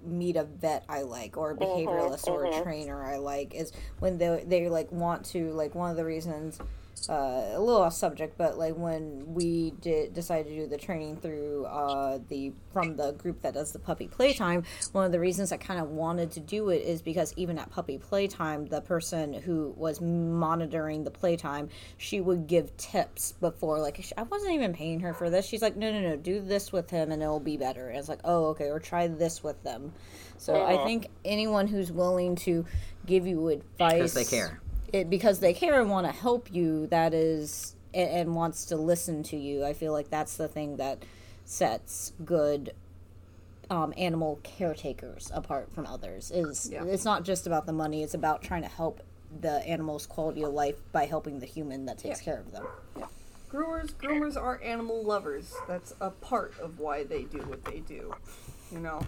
meet 0.02 0.36
a 0.36 0.44
vet 0.44 0.84
I 0.88 1.02
like 1.02 1.36
or 1.36 1.52
a 1.52 1.56
behavioralist 1.56 2.28
or 2.28 2.44
a 2.44 2.50
mhm. 2.50 2.62
trainer 2.62 3.02
I 3.04 3.16
like 3.16 3.54
is 3.54 3.72
when 4.00 4.18
they 4.18 4.44
they 4.46 4.68
like 4.68 4.92
want 4.92 5.24
to 5.26 5.50
like 5.52 5.74
one 5.74 5.90
of 5.90 5.96
the 5.96 6.04
reasons 6.04 6.58
uh, 7.08 7.52
a 7.54 7.60
little 7.60 7.82
off 7.82 7.92
subject, 7.94 8.38
but 8.38 8.56
like 8.58 8.74
when 8.76 9.34
we 9.34 9.72
did 9.80 10.14
decide 10.14 10.46
to 10.46 10.54
do 10.54 10.66
the 10.66 10.78
training 10.78 11.16
through 11.16 11.66
uh, 11.66 12.18
the 12.28 12.52
from 12.72 12.96
the 12.96 13.12
group 13.12 13.42
that 13.42 13.54
does 13.54 13.72
the 13.72 13.78
puppy 13.78 14.08
playtime, 14.08 14.64
one 14.92 15.04
of 15.04 15.12
the 15.12 15.20
reasons 15.20 15.52
I 15.52 15.56
kind 15.58 15.80
of 15.80 15.90
wanted 15.90 16.30
to 16.32 16.40
do 16.40 16.70
it 16.70 16.82
is 16.82 17.02
because 17.02 17.34
even 17.36 17.58
at 17.58 17.70
puppy 17.70 17.98
playtime, 17.98 18.66
the 18.66 18.80
person 18.80 19.32
who 19.34 19.74
was 19.76 20.00
monitoring 20.00 21.04
the 21.04 21.10
playtime, 21.10 21.68
she 21.98 22.20
would 22.20 22.46
give 22.46 22.76
tips 22.76 23.32
before. 23.32 23.80
Like 23.80 24.04
I 24.16 24.22
wasn't 24.22 24.52
even 24.52 24.72
paying 24.72 25.00
her 25.00 25.12
for 25.12 25.30
this. 25.30 25.46
She's 25.46 25.62
like, 25.62 25.76
no, 25.76 25.92
no, 25.92 26.00
no, 26.00 26.16
do 26.16 26.40
this 26.40 26.72
with 26.72 26.90
him 26.90 27.12
and 27.12 27.22
it'll 27.22 27.40
be 27.40 27.56
better. 27.56 27.88
And 27.88 27.98
it's 27.98 28.08
like, 28.08 28.20
oh, 28.24 28.46
okay, 28.46 28.70
or 28.70 28.80
try 28.80 29.08
this 29.08 29.42
with 29.42 29.62
them. 29.62 29.92
So 30.38 30.62
I 30.64 30.76
Mhm. 30.76 30.84
think 30.84 31.06
anyone 31.24 31.66
who's 31.66 31.92
willing 31.92 32.36
to 32.36 32.64
give 33.06 33.26
you 33.26 33.48
advice 33.48 33.94
Because 33.94 34.14
they 34.14 34.24
care. 34.24 34.60
It 34.94 35.10
because 35.10 35.40
they 35.40 35.52
care 35.52 35.80
and 35.80 35.90
want 35.90 36.06
to 36.06 36.12
help 36.12 36.52
you 36.52 36.86
that 36.86 37.12
is 37.12 37.74
and, 37.92 38.10
and 38.10 38.34
wants 38.34 38.64
to 38.66 38.76
listen 38.76 39.22
to 39.22 39.36
you 39.36 39.64
i 39.64 39.72
feel 39.72 39.92
like 39.92 40.08
that's 40.10 40.36
the 40.36 40.48
thing 40.48 40.76
that 40.76 41.02
sets 41.44 42.12
good 42.24 42.72
um, 43.70 43.92
animal 43.96 44.38
caretakers 44.42 45.30
apart 45.34 45.72
from 45.72 45.86
others 45.86 46.30
is 46.30 46.68
Yeah. 46.70 46.84
it's 46.84 47.04
not 47.04 47.24
just 47.24 47.46
about 47.46 47.66
the 47.66 47.72
money 47.72 48.02
it's 48.02 48.14
about 48.14 48.42
trying 48.42 48.62
to 48.62 48.68
help 48.68 49.02
the 49.40 49.66
animal's 49.66 50.06
quality 50.06 50.42
of 50.44 50.52
life 50.52 50.76
by 50.92 51.06
helping 51.06 51.40
the 51.40 51.46
human 51.46 51.86
that 51.86 51.98
takes 51.98 52.20
care 52.20 52.38
of 52.38 52.52
them 52.52 52.66
Groomers, 53.50 53.94
groomers 53.94 54.36
are 54.36 54.60
animal 54.64 55.04
lovers. 55.04 55.54
That's 55.68 55.94
a 56.00 56.10
part 56.10 56.54
of 56.60 56.80
why 56.80 57.04
they 57.04 57.22
do 57.22 57.38
what 57.38 57.64
they 57.64 57.78
do. 57.78 58.12
You 58.72 58.80
know. 58.80 59.00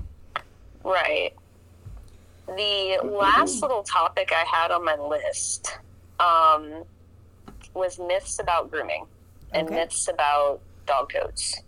Right. 0.85 1.33
The 2.47 2.99
last 3.05 3.61
little 3.63 3.83
topic 3.83 4.33
I 4.35 4.45
had 4.45 4.71
on 4.71 4.85
my 4.85 4.97
list 4.97 5.79
um, 6.21 6.85
was 7.75 7.99
myths 7.99 8.39
about 8.39 8.71
grooming 8.71 9.07
and 9.53 9.67
Okay. 9.67 9.77
myths 9.77 10.09
about 10.09 10.61
dog 10.87 11.13
coats. 11.13 11.63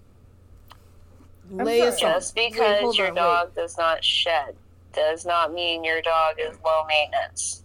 lay 1.51 1.79
sorry. 1.81 1.89
us 1.89 2.03
on 2.03 2.13
Just 2.13 2.35
because 2.35 2.81
hold 2.81 2.99
your 2.99 3.09
on, 3.09 3.15
dog 3.15 3.55
does 3.55 3.77
not 3.79 4.05
shed 4.05 4.55
does 4.93 5.25
not 5.27 5.53
mean 5.53 5.85
your 5.85 6.01
dog 6.03 6.37
is 6.39 6.57
low 6.65 6.85
maintenance. 6.89 7.63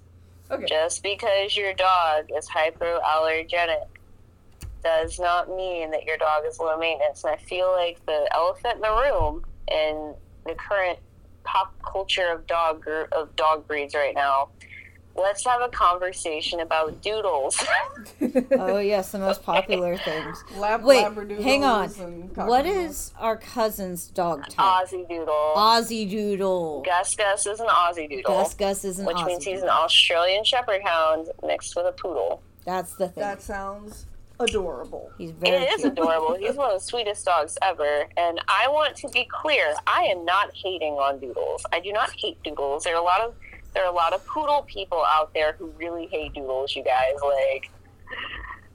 Okay. 0.52 0.66
Just 0.66 1.02
because 1.04 1.56
your 1.56 1.74
dog 1.74 2.26
is 2.36 2.48
hypoallergenic 2.50 3.88
does 4.84 5.20
not 5.20 5.50
mean 5.50 5.90
that 5.92 6.04
your 6.04 6.18
dog 6.18 6.44
is 6.46 6.60
low 6.60 6.78
maintenance. 6.78 7.24
And 7.24 7.34
I 7.34 7.38
feel 7.38 7.72
like 7.72 8.04
the 8.06 8.28
elephant 8.34 8.76
in 8.76 8.82
the 8.82 8.92
room 8.92 9.44
in 9.72 10.14
the 10.46 10.56
current 10.56 11.00
pop 11.44 11.74
culture 11.84 12.32
of 12.32 12.48
dog 12.48 12.82
gr- 12.82 13.06
of 13.12 13.36
dog 13.36 13.68
breeds 13.68 13.94
right 13.96 14.16
now. 14.16 14.50
Let's 15.16 15.46
have 15.46 15.62
a 15.62 15.70
conversation 15.70 16.60
about 16.60 17.04
doodles. 17.04 17.64
oh 18.54 18.80
yes 18.80 19.12
the 19.12 19.20
most 19.20 19.44
popular 19.44 19.96
things 19.98 20.44
Lab, 20.58 20.84
wait 20.84 21.04
hang 21.40 21.64
on 21.64 21.92
and 22.00 22.36
what 22.36 22.66
cockadoodles. 22.66 22.86
is 22.90 23.14
our 23.20 23.38
cousin's 23.38 24.08
dog 24.08 24.44
type 24.50 24.58
Aussie 24.58 25.08
doodle. 25.08 25.54
aussie 25.56 26.10
doodle 26.10 26.82
Gus 26.84 27.16
Gus 27.16 27.46
is 27.46 27.60
an 27.60 27.68
Aussie 27.68 28.10
doodle, 28.10 28.24
gus 28.34 28.54
gus 28.56 28.84
is 28.86 28.98
an 28.98 29.06
which 29.06 29.18
aussie 29.18 29.28
means 29.28 29.44
he's 29.46 29.62
an. 29.62 29.70
Australian 29.70 30.44
Shepherd 30.44 30.82
Hound 30.84 31.28
mixed 31.46 31.76
with 31.76 31.86
a 31.86 31.92
poodle. 31.92 32.42
that's 32.66 32.96
the 32.96 33.08
thing 33.08 33.22
That 33.22 33.42
sounds 33.44 34.08
adorable. 34.44 35.12
he's 35.18 35.32
very 35.32 35.58
It 35.58 35.70
is 35.74 35.82
cute. 35.82 35.94
adorable. 35.94 36.36
He's 36.36 36.56
one 36.56 36.72
of 36.72 36.80
the 36.80 36.86
sweetest 36.86 37.26
dogs 37.26 37.58
ever. 37.62 38.06
And 38.18 38.40
I 38.48 38.68
want 38.70 38.96
to 38.98 39.10
be 39.10 39.26
clear, 39.32 39.74
I 39.88 40.04
am 40.04 40.26
not 40.26 40.52
hating 40.56 40.94
on 40.94 41.20
doodles. 41.20 41.66
I 41.72 41.80
do 41.80 41.92
not 41.92 42.12
hate 42.18 42.42
doodles. 42.44 42.84
There 42.84 42.96
are 42.96 43.02
a 43.02 43.04
lot 43.04 43.22
of 43.22 43.34
there 43.74 43.84
are 43.84 43.92
a 43.92 43.96
lot 43.96 44.14
of 44.14 44.24
poodle 44.28 44.62
people 44.64 45.04
out 45.08 45.34
there 45.34 45.54
who 45.54 45.74
really 45.80 46.06
hate 46.08 46.34
doodles, 46.34 46.76
you 46.76 46.84
guys. 46.84 47.16
Like 47.24 47.72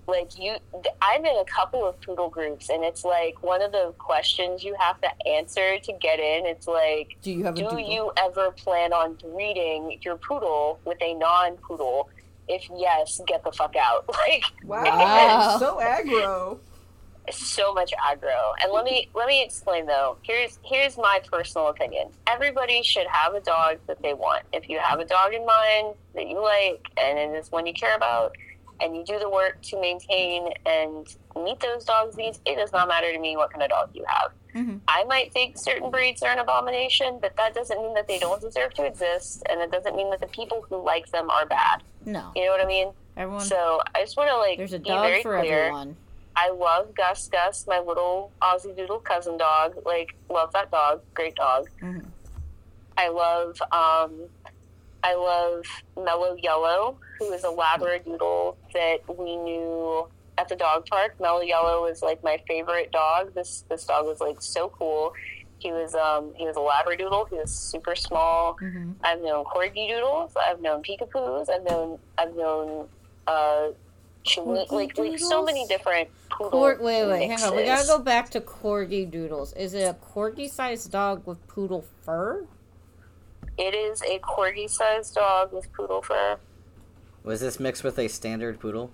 like 0.08 0.38
you 0.38 0.56
I'm 1.02 1.24
in 1.24 1.36
a 1.36 1.44
couple 1.44 1.84
of 1.86 2.00
poodle 2.00 2.30
groups 2.30 2.70
and 2.70 2.82
it's 2.82 3.04
like 3.04 3.42
one 3.42 3.60
of 3.62 3.72
the 3.72 3.92
questions 3.98 4.64
you 4.64 4.74
have 4.78 4.98
to 5.02 5.28
answer 5.28 5.78
to 5.78 5.92
get 6.00 6.18
in. 6.18 6.46
It's 6.46 6.66
like 6.66 7.16
do 7.22 7.30
you 7.30 7.44
have 7.44 7.54
do 7.54 7.62
doodle 7.62 7.78
you 7.78 8.12
ever 8.16 8.50
plan 8.52 8.92
on 8.92 9.14
breeding 9.14 9.98
your 10.02 10.16
poodle 10.16 10.80
with 10.84 10.98
a 11.02 11.14
non 11.14 11.56
poodle? 11.58 12.08
If 12.48 12.68
yes, 12.76 13.20
get 13.26 13.44
the 13.44 13.52
fuck 13.52 13.74
out. 13.76 14.04
Like 14.12 14.44
Wow, 14.64 14.82
Wow. 14.84 15.56
so 15.58 15.78
aggro. 15.80 16.58
so 17.30 17.74
much 17.74 17.92
aggro. 17.92 18.52
And 18.62 18.72
let 18.72 18.84
me 18.84 19.08
let 19.14 19.26
me 19.28 19.42
explain 19.42 19.86
though. 19.86 20.16
Here's 20.22 20.58
here's 20.64 20.96
my 20.96 21.20
personal 21.30 21.68
opinion. 21.68 22.08
Everybody 22.26 22.82
should 22.82 23.06
have 23.06 23.34
a 23.34 23.40
dog 23.40 23.78
that 23.86 24.00
they 24.02 24.14
want. 24.14 24.44
If 24.52 24.68
you 24.68 24.78
have 24.78 24.98
a 25.00 25.04
dog 25.04 25.34
in 25.34 25.44
mind 25.44 25.94
that 26.14 26.26
you 26.28 26.42
like 26.42 26.88
and 26.96 27.18
it 27.18 27.36
is 27.38 27.50
one 27.52 27.66
you 27.66 27.74
care 27.74 27.94
about 27.96 28.34
and 28.80 28.96
you 28.96 29.04
do 29.04 29.18
the 29.18 29.28
work 29.28 29.60
to 29.62 29.80
maintain 29.80 30.48
and 30.64 31.06
meet 31.44 31.58
those 31.60 31.84
dogs' 31.84 32.16
needs, 32.16 32.40
it 32.46 32.56
does 32.56 32.72
not 32.72 32.86
matter 32.88 33.12
to 33.12 33.18
me 33.18 33.36
what 33.36 33.50
kind 33.52 33.62
of 33.62 33.68
dog 33.70 33.90
you 33.92 34.04
have. 34.06 34.30
Mhm. 34.58 34.80
I 34.88 35.04
might 35.04 35.32
think 35.32 35.56
certain 35.58 35.90
breeds 35.90 36.22
are 36.22 36.30
an 36.30 36.38
abomination, 36.38 37.18
but 37.20 37.36
that 37.36 37.54
doesn't 37.54 37.78
mean 37.80 37.94
that 37.94 38.08
they 38.08 38.18
don't 38.18 38.40
deserve 38.40 38.74
to 38.74 38.84
exist, 38.84 39.42
and 39.48 39.60
it 39.60 39.70
doesn't 39.70 39.94
mean 39.94 40.10
that 40.10 40.20
the 40.20 40.26
people 40.28 40.62
who 40.68 40.82
like 40.82 41.06
them 41.10 41.30
are 41.30 41.46
bad. 41.46 41.82
no 42.04 42.32
You 42.34 42.46
know 42.46 42.52
what 42.52 42.60
I 42.60 42.66
mean? 42.66 42.92
everyone 43.16 43.44
So 43.44 43.80
I 43.94 44.00
just 44.00 44.16
want 44.16 44.30
to 44.30 44.36
like 44.38 44.58
there's 44.58 44.72
a 44.72 44.78
be 44.80 44.88
very 44.90 45.22
for 45.22 45.38
clear. 45.40 45.64
everyone 45.66 45.96
I 46.36 46.50
love 46.50 46.94
Gus 46.94 47.28
Gus, 47.28 47.66
my 47.66 47.80
little 47.80 48.30
Aussie 48.40 48.76
Doodle 48.76 49.00
cousin 49.00 49.36
dog. 49.36 49.74
Like, 49.84 50.14
love 50.30 50.52
that 50.52 50.70
dog. 50.70 51.02
Great 51.14 51.34
dog. 51.34 51.68
Mhm. 51.82 52.04
I 52.96 53.08
love, 53.08 53.60
um, 53.72 54.28
I 55.02 55.14
love 55.14 55.64
Mellow 55.96 56.34
Yellow, 56.36 56.96
who 57.18 57.32
is 57.32 57.42
a 57.44 57.48
Labradoodle 57.48 58.54
that 58.72 58.98
we 59.18 59.36
knew 59.36 60.08
at 60.38 60.48
the 60.48 60.56
dog 60.56 60.86
park. 60.86 61.16
Mellow 61.20 61.40
Yellow 61.42 61.82
was 61.82 62.00
like 62.00 62.22
my 62.22 62.40
favorite 62.46 62.92
dog. 62.92 63.34
This 63.34 63.64
this 63.68 63.84
dog 63.84 64.06
was 64.06 64.20
like 64.20 64.40
so 64.40 64.68
cool. 64.68 65.12
He 65.58 65.72
was 65.72 65.94
um 65.94 66.32
he 66.36 66.46
was 66.46 66.56
a 66.56 66.60
Labradoodle. 66.60 67.28
He 67.30 67.34
was 67.36 67.50
super 67.52 67.96
small. 67.96 68.56
Mhm. 68.62 68.94
I've 69.02 69.20
known 69.20 69.44
corgi 69.44 69.88
doodles. 69.88 70.32
I've 70.36 70.60
known 70.62 70.82
peekapoos. 70.82 71.50
I've 71.50 71.64
known 71.64 71.98
I've 72.16 72.34
known 72.36 72.88
uh, 73.26 73.68
Chihuahua, 74.22 74.74
like 74.74 74.96
like 74.96 75.18
so 75.18 75.44
many 75.44 75.66
different 75.66 76.08
poodle 76.30 76.50
Cor- 76.50 76.78
wait, 76.80 77.06
wait, 77.06 77.28
hang 77.28 77.42
on. 77.42 77.56
We 77.56 77.64
gotta 77.64 77.86
go 77.86 77.98
back 77.98 78.30
to 78.30 78.40
corgi 78.40 79.10
doodles. 79.10 79.52
Is 79.54 79.74
it 79.74 79.82
a 79.82 79.94
corgi-sized 79.94 80.90
dog 80.92 81.26
with 81.26 81.46
poodle 81.48 81.84
fur? 82.04 82.46
It 83.58 83.74
is 83.74 84.00
a 84.02 84.18
corgi-sized 84.20 85.14
dog 85.14 85.52
with 85.52 85.72
poodle 85.72 86.02
fur. 86.02 86.38
Was 87.24 87.40
this 87.40 87.58
mixed 87.58 87.82
with 87.82 87.98
a 87.98 88.06
standard 88.08 88.60
poodle? 88.60 88.92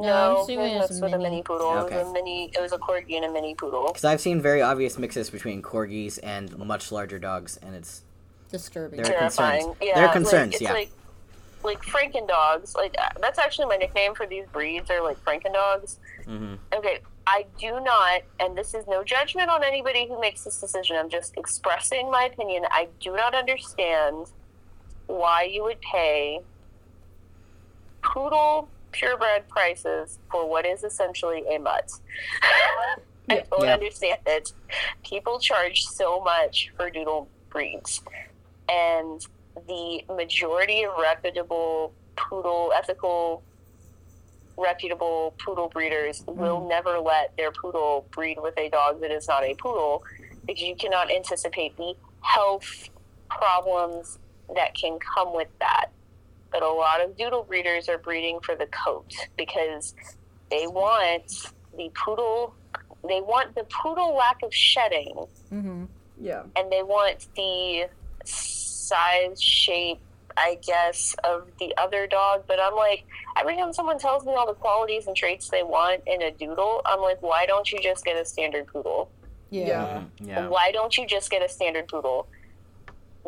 No, 0.00 0.06
I'm 0.06 0.34
No, 0.34 0.42
assuming 0.42 0.72
it 0.72 0.80
it's 0.80 0.90
was 0.90 1.00
with 1.02 1.12
a 1.14 1.18
mini 1.18 1.42
poodle. 1.42 1.72
It 1.72 1.80
Okay. 1.86 1.96
was 1.96 2.08
a 2.08 2.12
mini. 2.12 2.50
It 2.56 2.60
was 2.60 2.72
a 2.72 2.78
corgi 2.78 3.16
and 3.16 3.24
a 3.24 3.32
mini 3.32 3.54
poodle. 3.54 3.88
Because 3.88 4.04
I've 4.04 4.20
seen 4.20 4.40
very 4.40 4.62
obvious 4.62 4.96
mixes 4.98 5.28
between 5.30 5.60
corgis 5.62 6.18
and 6.22 6.56
much 6.58 6.92
larger 6.92 7.18
dogs, 7.18 7.56
and 7.62 7.74
it's 7.74 8.02
Disturbing. 8.50 8.96
They're 9.02 9.12
Terrifying. 9.12 9.60
concerns. 9.60 9.76
Yeah, 9.82 9.94
They're 9.96 10.04
like, 10.04 10.12
concerns, 10.12 10.52
it's 10.54 10.62
yeah. 10.62 10.72
Like, 10.72 10.90
like 11.64 11.82
Franken 11.82 12.26
dogs. 12.26 12.74
Like 12.74 12.94
uh, 12.98 13.08
that's 13.20 13.38
actually 13.38 13.66
my 13.66 13.76
nickname 13.76 14.14
for 14.14 14.26
these 14.26 14.46
breeds. 14.52 14.88
Are 14.90 15.02
like 15.02 15.22
Franken 15.24 15.52
dogs. 15.52 15.98
hmm 16.24 16.54
Okay, 16.74 17.00
I 17.26 17.44
do 17.58 17.80
not, 17.80 18.22
and 18.40 18.56
this 18.56 18.72
is 18.72 18.86
no 18.86 19.02
judgment 19.04 19.50
on 19.50 19.62
anybody 19.64 20.06
who 20.08 20.18
makes 20.20 20.44
this 20.44 20.58
decision. 20.60 20.96
I'm 20.96 21.10
just 21.10 21.36
expressing 21.36 22.10
my 22.10 22.24
opinion. 22.32 22.64
I 22.70 22.88
do 23.00 23.14
not 23.16 23.34
understand 23.34 24.28
why 25.08 25.42
you 25.42 25.62
would 25.64 25.80
pay 25.80 26.40
poodle 28.02 28.68
purebred 28.98 29.48
prices 29.48 30.18
for 30.30 30.48
what 30.48 30.66
is 30.66 30.84
essentially 30.84 31.42
a 31.48 31.58
mutt. 31.58 31.90
I 32.42 32.96
Yeah. 33.28 33.42
don't 33.50 33.64
Yeah. 33.64 33.74
understand 33.74 34.20
it. 34.26 34.52
People 35.04 35.38
charge 35.38 35.84
so 35.84 36.20
much 36.20 36.72
for 36.76 36.90
doodle 36.90 37.28
breeds, 37.50 38.02
and 38.68 39.24
the 39.66 40.04
majority 40.08 40.84
of 40.84 40.96
reputable 40.98 41.92
poodle 42.16 42.72
ethical 42.74 43.42
reputable 44.56 45.34
poodle 45.44 45.68
breeders 45.68 46.22
mm-hmm. 46.22 46.40
will 46.40 46.66
never 46.68 46.98
let 46.98 47.36
their 47.36 47.52
poodle 47.52 48.06
breed 48.10 48.38
with 48.40 48.58
a 48.58 48.68
dog 48.70 49.00
that 49.00 49.10
is 49.12 49.28
not 49.28 49.44
a 49.44 49.54
poodle 49.54 50.02
because 50.46 50.62
you 50.62 50.74
cannot 50.74 51.10
anticipate 51.10 51.76
the 51.76 51.94
health 52.22 52.88
problems 53.30 54.18
that 54.56 54.74
can 54.74 54.98
come 54.98 55.32
with 55.34 55.48
that. 55.60 55.90
But 56.50 56.62
a 56.62 56.68
lot 56.68 57.00
of 57.02 57.16
doodle 57.16 57.42
breeders 57.44 57.88
are 57.88 57.98
breeding 57.98 58.40
for 58.40 58.54
the 58.56 58.66
coat 58.66 59.12
because 59.36 59.94
they 60.50 60.66
want 60.66 61.30
the 61.76 61.90
poodle 61.94 62.54
they 63.06 63.20
want 63.20 63.54
the 63.54 63.64
poodle 63.64 64.16
lack 64.16 64.42
of 64.42 64.52
shedding 64.52 65.14
Mm-hmm. 65.52 65.84
Yeah. 66.20 66.42
and 66.56 66.70
they 66.72 66.82
want 66.82 67.26
the 67.36 67.88
size, 68.24 69.40
shape, 69.40 70.00
I 70.36 70.58
guess, 70.66 71.14
of 71.24 71.48
the 71.60 71.74
other 71.76 72.06
dog. 72.06 72.44
But 72.46 72.58
I'm 72.60 72.74
like, 72.74 73.04
every 73.36 73.56
time 73.56 73.72
someone 73.72 73.98
tells 73.98 74.24
me 74.26 74.34
all 74.34 74.46
the 74.46 74.54
qualities 74.54 75.06
and 75.06 75.14
traits 75.16 75.48
they 75.48 75.62
want 75.62 76.02
in 76.06 76.22
a 76.22 76.30
doodle, 76.32 76.82
I'm 76.86 77.00
like, 77.00 77.22
why 77.22 77.46
don't 77.46 77.70
you 77.70 77.78
just 77.80 78.04
get 78.04 78.16
a 78.16 78.24
standard 78.24 78.66
poodle? 78.66 79.10
Yeah. 79.50 79.66
Yeah. 79.66 80.02
Yeah. 80.20 80.48
Why 80.48 80.72
don't 80.72 80.96
you 80.98 81.06
just 81.06 81.30
get 81.30 81.42
a 81.42 81.48
standard 81.48 81.88
poodle? 81.88 82.28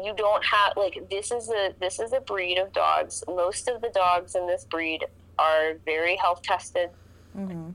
You 0.02 0.14
don't 0.14 0.44
have 0.44 0.76
like 0.76 1.08
this 1.10 1.30
is 1.30 1.48
a 1.50 1.74
this 1.80 1.98
is 1.98 2.12
a 2.12 2.20
breed 2.20 2.58
of 2.58 2.72
dogs. 2.72 3.22
Most 3.28 3.68
of 3.68 3.80
the 3.80 3.90
dogs 3.90 4.34
in 4.34 4.46
this 4.46 4.64
breed 4.64 5.04
are 5.38 5.74
very 5.84 6.16
health 6.16 6.42
tested. 6.42 6.90
Mm-hmm. 7.36 7.70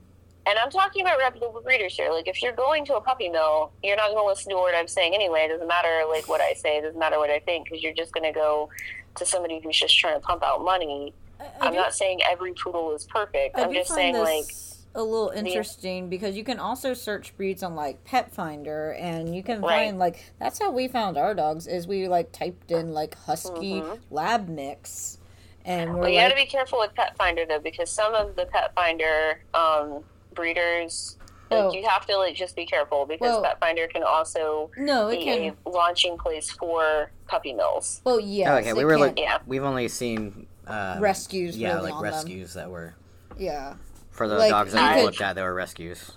And 0.48 0.58
I'm 0.60 0.70
talking 0.70 1.02
about 1.02 1.18
reputable 1.18 1.60
breeders 1.60 1.96
here. 1.96 2.12
Like, 2.12 2.28
if 2.28 2.40
you're 2.40 2.52
going 2.52 2.84
to 2.84 2.94
a 2.94 3.00
puppy 3.00 3.28
mill, 3.28 3.72
you're 3.82 3.96
not 3.96 4.12
going 4.12 4.22
to 4.22 4.28
listen 4.28 4.50
to 4.50 4.56
what 4.56 4.76
I'm 4.76 4.86
saying 4.86 5.12
anyway. 5.12 5.40
It 5.40 5.48
doesn't 5.48 5.66
matter, 5.66 6.04
like, 6.08 6.28
what 6.28 6.40
I 6.40 6.52
say. 6.52 6.76
It 6.76 6.82
doesn't 6.82 7.00
matter 7.00 7.18
what 7.18 7.30
I 7.30 7.40
think, 7.40 7.64
because 7.64 7.82
you're 7.82 7.92
just 7.92 8.12
going 8.12 8.32
to 8.32 8.38
go 8.38 8.68
to 9.16 9.26
somebody 9.26 9.58
who's 9.58 9.76
just 9.76 9.98
trying 9.98 10.14
to 10.14 10.20
pump 10.20 10.44
out 10.44 10.62
money. 10.62 11.12
I'm 11.60 11.74
not 11.74 11.94
saying 11.94 12.20
every 12.30 12.52
poodle 12.52 12.94
is 12.94 13.06
perfect. 13.06 13.58
I 13.58 13.64
I'm 13.64 13.72
just 13.72 13.92
saying, 13.92 14.14
like, 14.18 14.46
this 14.46 14.75
a 14.96 15.02
little 15.02 15.28
interesting 15.28 16.08
because 16.08 16.36
you 16.36 16.42
can 16.42 16.58
also 16.58 16.94
search 16.94 17.36
breeds 17.36 17.62
on 17.62 17.74
like 17.76 18.02
Pet 18.04 18.32
Finder, 18.34 18.92
and 18.94 19.34
you 19.36 19.42
can 19.42 19.60
Right. 19.60 19.84
find 19.86 19.98
like 19.98 20.32
that's 20.40 20.58
how 20.58 20.70
we 20.72 20.88
found 20.88 21.16
our 21.16 21.34
dogs. 21.34 21.66
Is 21.66 21.86
we 21.86 22.08
like 22.08 22.32
typed 22.32 22.70
in 22.72 22.92
like 22.92 23.14
husky 23.14 23.80
Mhm. 23.82 24.00
lab 24.10 24.48
mix, 24.48 25.18
and 25.64 25.94
we're 25.94 26.00
well, 26.00 26.08
you 26.08 26.16
like, 26.16 26.30
got 26.30 26.36
to 26.36 26.42
be 26.42 26.46
careful 26.50 26.78
with 26.80 26.94
Pet 26.94 27.16
Finder, 27.16 27.44
though, 27.46 27.60
because 27.60 27.90
some 27.90 28.14
of 28.14 28.34
the 28.36 28.46
Pet 28.46 28.72
Finder 28.74 29.42
um, 29.54 30.02
breeders, 30.34 31.16
like, 31.50 31.60
Well- 31.60 31.74
you 31.74 31.86
have 31.86 32.06
to, 32.06 32.16
like, 32.16 32.34
just 32.34 32.56
be 32.56 32.64
careful 32.66 33.04
because 33.06 33.20
Well- 33.32 33.42
Pet 33.42 33.58
Finder 33.60 33.86
can 33.88 34.02
also 34.02 34.70
no, 34.76 35.08
it 35.08 35.18
be 35.18 35.24
can. 35.24 35.56
a 35.66 35.68
launching 35.70 36.16
place 36.18 36.50
for 36.50 37.10
puppy 37.26 37.52
mills. 37.52 38.00
Well, 38.04 38.20
yeah. 38.20 38.54
Oh, 38.54 38.58
okay, 38.58 38.72
we 38.72 38.84
were 38.84 38.92
can. 38.92 39.00
look, 39.00 39.18
Yeah. 39.18 39.38
we've 39.46 39.64
only 39.64 39.88
seen 39.88 40.46
um, 40.68 41.00
Rescues 41.00 41.56
Yeah, 41.56 41.74
really 41.74 41.84
like 41.84 41.94
on 41.94 42.02
them. 42.02 42.12
rescues 42.12 42.54
that 42.54 42.68
were 42.70 42.94
yeah, 43.38 43.74
for 44.16 44.26
the 44.28 44.36
Like, 44.38 44.50
dogs 44.50 44.72
you 44.72 44.78
that 44.80 44.94
we 44.96 45.00
could- 45.00 45.06
looked 45.06 45.20
at. 45.20 45.34
They 45.36 45.42
were 45.42 45.54
rescues. 45.54 46.12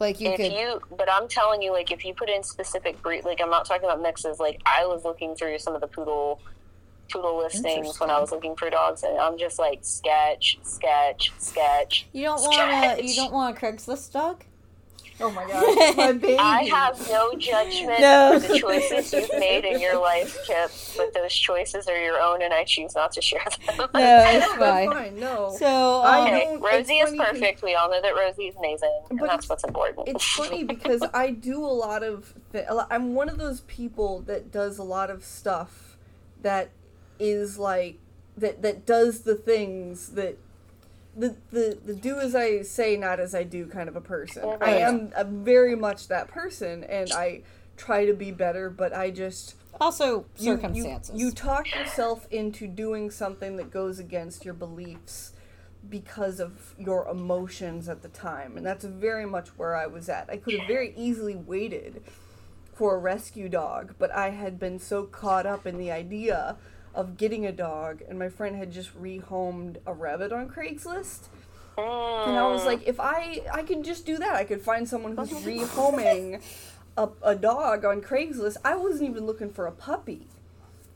like 0.00 0.20
you 0.20 0.30
if 0.30 0.36
could. 0.36 0.52
you 0.52 0.80
but 0.98 1.08
i'm 1.12 1.28
telling 1.28 1.62
you 1.62 1.70
like 1.70 1.92
if 1.92 2.04
you 2.04 2.12
put 2.12 2.28
in 2.28 2.42
specific 2.42 3.00
breed 3.02 3.24
like 3.24 3.40
i'm 3.40 3.50
not 3.50 3.64
talking 3.64 3.84
about 3.84 4.00
mixes 4.02 4.40
like 4.40 4.60
i 4.66 4.84
was 4.84 5.04
looking 5.04 5.36
through 5.36 5.56
some 5.60 5.74
of 5.76 5.80
the 5.80 5.86
poodle 5.86 6.40
poodle 7.12 7.38
listings 7.38 8.00
when 8.00 8.10
i 8.10 8.18
was 8.18 8.32
looking 8.32 8.56
for 8.56 8.68
dogs 8.68 9.04
and 9.04 9.16
i'm 9.18 9.38
just 9.38 9.58
like 9.60 9.78
sketch 9.82 10.58
sketch 10.64 11.30
sketch 11.38 12.06
You 12.12 12.24
don't 12.24 12.40
want 12.40 12.98
a 13.00 13.04
you 13.06 13.14
don't 13.14 13.32
want 13.32 13.56
a 13.56 13.60
Craigslist 13.60 14.12
dog. 14.12 14.44
Oh 15.22 15.30
my 15.30 15.46
gosh, 15.46 15.96
my 15.96 16.12
baby. 16.26 16.36
i 16.38 16.64
have 16.64 16.98
no 17.08 17.32
judgment 17.36 18.00
No. 18.00 18.38
for 18.40 18.48
the 18.48 18.58
choices 18.58 19.12
you've 19.12 19.30
made 19.38 19.64
in 19.64 19.80
your 19.80 20.00
life 20.00 20.36
kip 20.46 20.70
but 20.96 21.14
those 21.14 21.32
choices 21.32 21.86
are 21.88 21.96
your 22.02 22.20
own 22.20 22.42
and 22.42 22.52
i 22.52 22.64
choose 22.64 22.94
not 22.94 23.12
to 23.12 23.22
share 23.22 23.44
them 23.66 23.76
No, 23.78 23.84
it's 23.94 23.94
That's 23.94 24.52
fine. 24.54 24.90
fine. 24.90 25.20
No. 25.20 25.54
So 25.58 25.66
I 25.66 26.20
um, 26.20 26.26
okay 26.26 26.56
rosie 26.60 26.94
is 26.98 27.06
funny 27.10 27.18
'cause- 27.18 27.28
perfect 27.28 27.62
we 27.62 27.74
all 27.74 27.88
know 27.90 28.02
that 28.02 28.14
rosie 28.14 28.48
is 28.48 28.56
amazing 28.56 29.00
and 29.10 29.18
But 29.18 29.28
that's 29.28 29.48
what's 29.48 29.64
important 29.64 30.08
It's 30.08 30.24
funny 30.24 30.64
because 30.64 31.02
I 31.14 31.30
do 31.30 31.64
a 31.64 31.74
lot 31.86 32.02
of. 32.02 32.34
Th- 32.52 32.66
I'm 32.90 33.14
one 33.14 33.28
of 33.28 33.38
those 33.38 33.60
people 33.62 34.20
that 34.22 34.50
does 34.50 34.78
a 34.78 34.82
lot 34.82 35.08
of 35.10 35.24
stuff 35.24 35.96
that 36.42 36.70
is 37.18 37.58
like 37.58 37.98
that 38.36 38.62
that 38.62 38.84
does 38.86 39.20
the 39.20 39.34
things 39.34 40.10
that 40.10 40.36
the 41.16 41.36
the 41.50 41.78
the 41.84 41.94
do 41.94 42.18
as 42.18 42.34
I 42.34 42.62
say, 42.62 42.96
not 42.96 43.20
as 43.20 43.34
I 43.34 43.42
do 43.42 43.66
kind 43.66 43.88
of 43.88 43.96
a 43.96 44.00
person. 44.00 44.56
I 44.60 44.70
am 44.78 45.12
I'm 45.16 45.44
very 45.44 45.74
much 45.74 46.08
that 46.08 46.28
person, 46.28 46.84
and 46.84 47.12
I 47.12 47.42
try 47.76 48.04
to 48.06 48.14
be 48.14 48.30
better, 48.30 48.70
but 48.70 48.94
I 48.94 49.10
just 49.10 49.54
also 49.80 50.26
you- 50.38 50.52
you- 50.52 50.56
circumstances. 50.56 51.14
You, 51.20 51.30
talk 51.32 51.74
yourself 51.74 52.26
into 52.30 52.66
doing 52.68 53.10
something 53.10 53.56
that 53.56 53.70
goes 53.70 53.98
against 53.98 54.44
your 54.44 54.54
beliefs 54.54 55.32
because 55.88 56.38
of 56.38 56.74
your 56.78 57.08
emotions 57.08 57.88
at 57.88 58.02
the 58.02 58.08
time. 58.08 58.56
And 58.56 58.64
that's 58.64 58.84
very 58.84 59.26
much 59.26 59.48
where 59.58 59.74
I 59.74 59.86
was 59.86 60.08
at. 60.08 60.30
I 60.30 60.36
could 60.36 60.54
have 60.58 60.68
very 60.68 60.94
easily 60.96 61.34
waited 61.34 62.02
for 62.72 62.94
a 62.94 62.98
rescue 62.98 63.48
dog, 63.48 63.94
but 63.98 64.10
I 64.12 64.30
had 64.30 64.58
been 64.60 64.78
so 64.78 65.04
caught 65.04 65.44
up 65.44 65.66
in 65.66 65.78
the 65.78 65.90
idea 65.90 66.56
of 66.94 67.16
getting 67.16 67.46
a 67.46 67.52
dog, 67.52 68.02
and 68.08 68.18
my 68.18 68.28
friend 68.28 68.56
had 68.56 68.72
just 68.72 68.96
rehomed 69.00 69.78
a 69.86 69.92
rabbit 69.92 70.32
on 70.32 70.48
Craigslist. 70.48 71.28
And 71.78 72.36
I 72.38 72.46
was 72.48 72.62
oh. 72.62 72.66
like, 72.66 72.86
if 72.86 73.00
I 73.00 73.42
I 73.52 73.62
could 73.62 73.84
just 73.84 74.04
do 74.04 74.18
that, 74.18 74.34
I 74.34 74.44
could 74.44 74.60
find 74.60 74.88
someone 74.88 75.16
who's 75.16 75.30
rehoming 75.44 76.42
a, 76.96 77.08
a 77.22 77.34
dog 77.34 77.84
on 77.84 78.02
Craigslist. 78.02 78.58
I 78.64 78.76
wasn't 78.76 79.10
even 79.10 79.26
looking 79.26 79.50
for 79.50 79.66
a 79.66 79.72
puppy. 79.72 80.26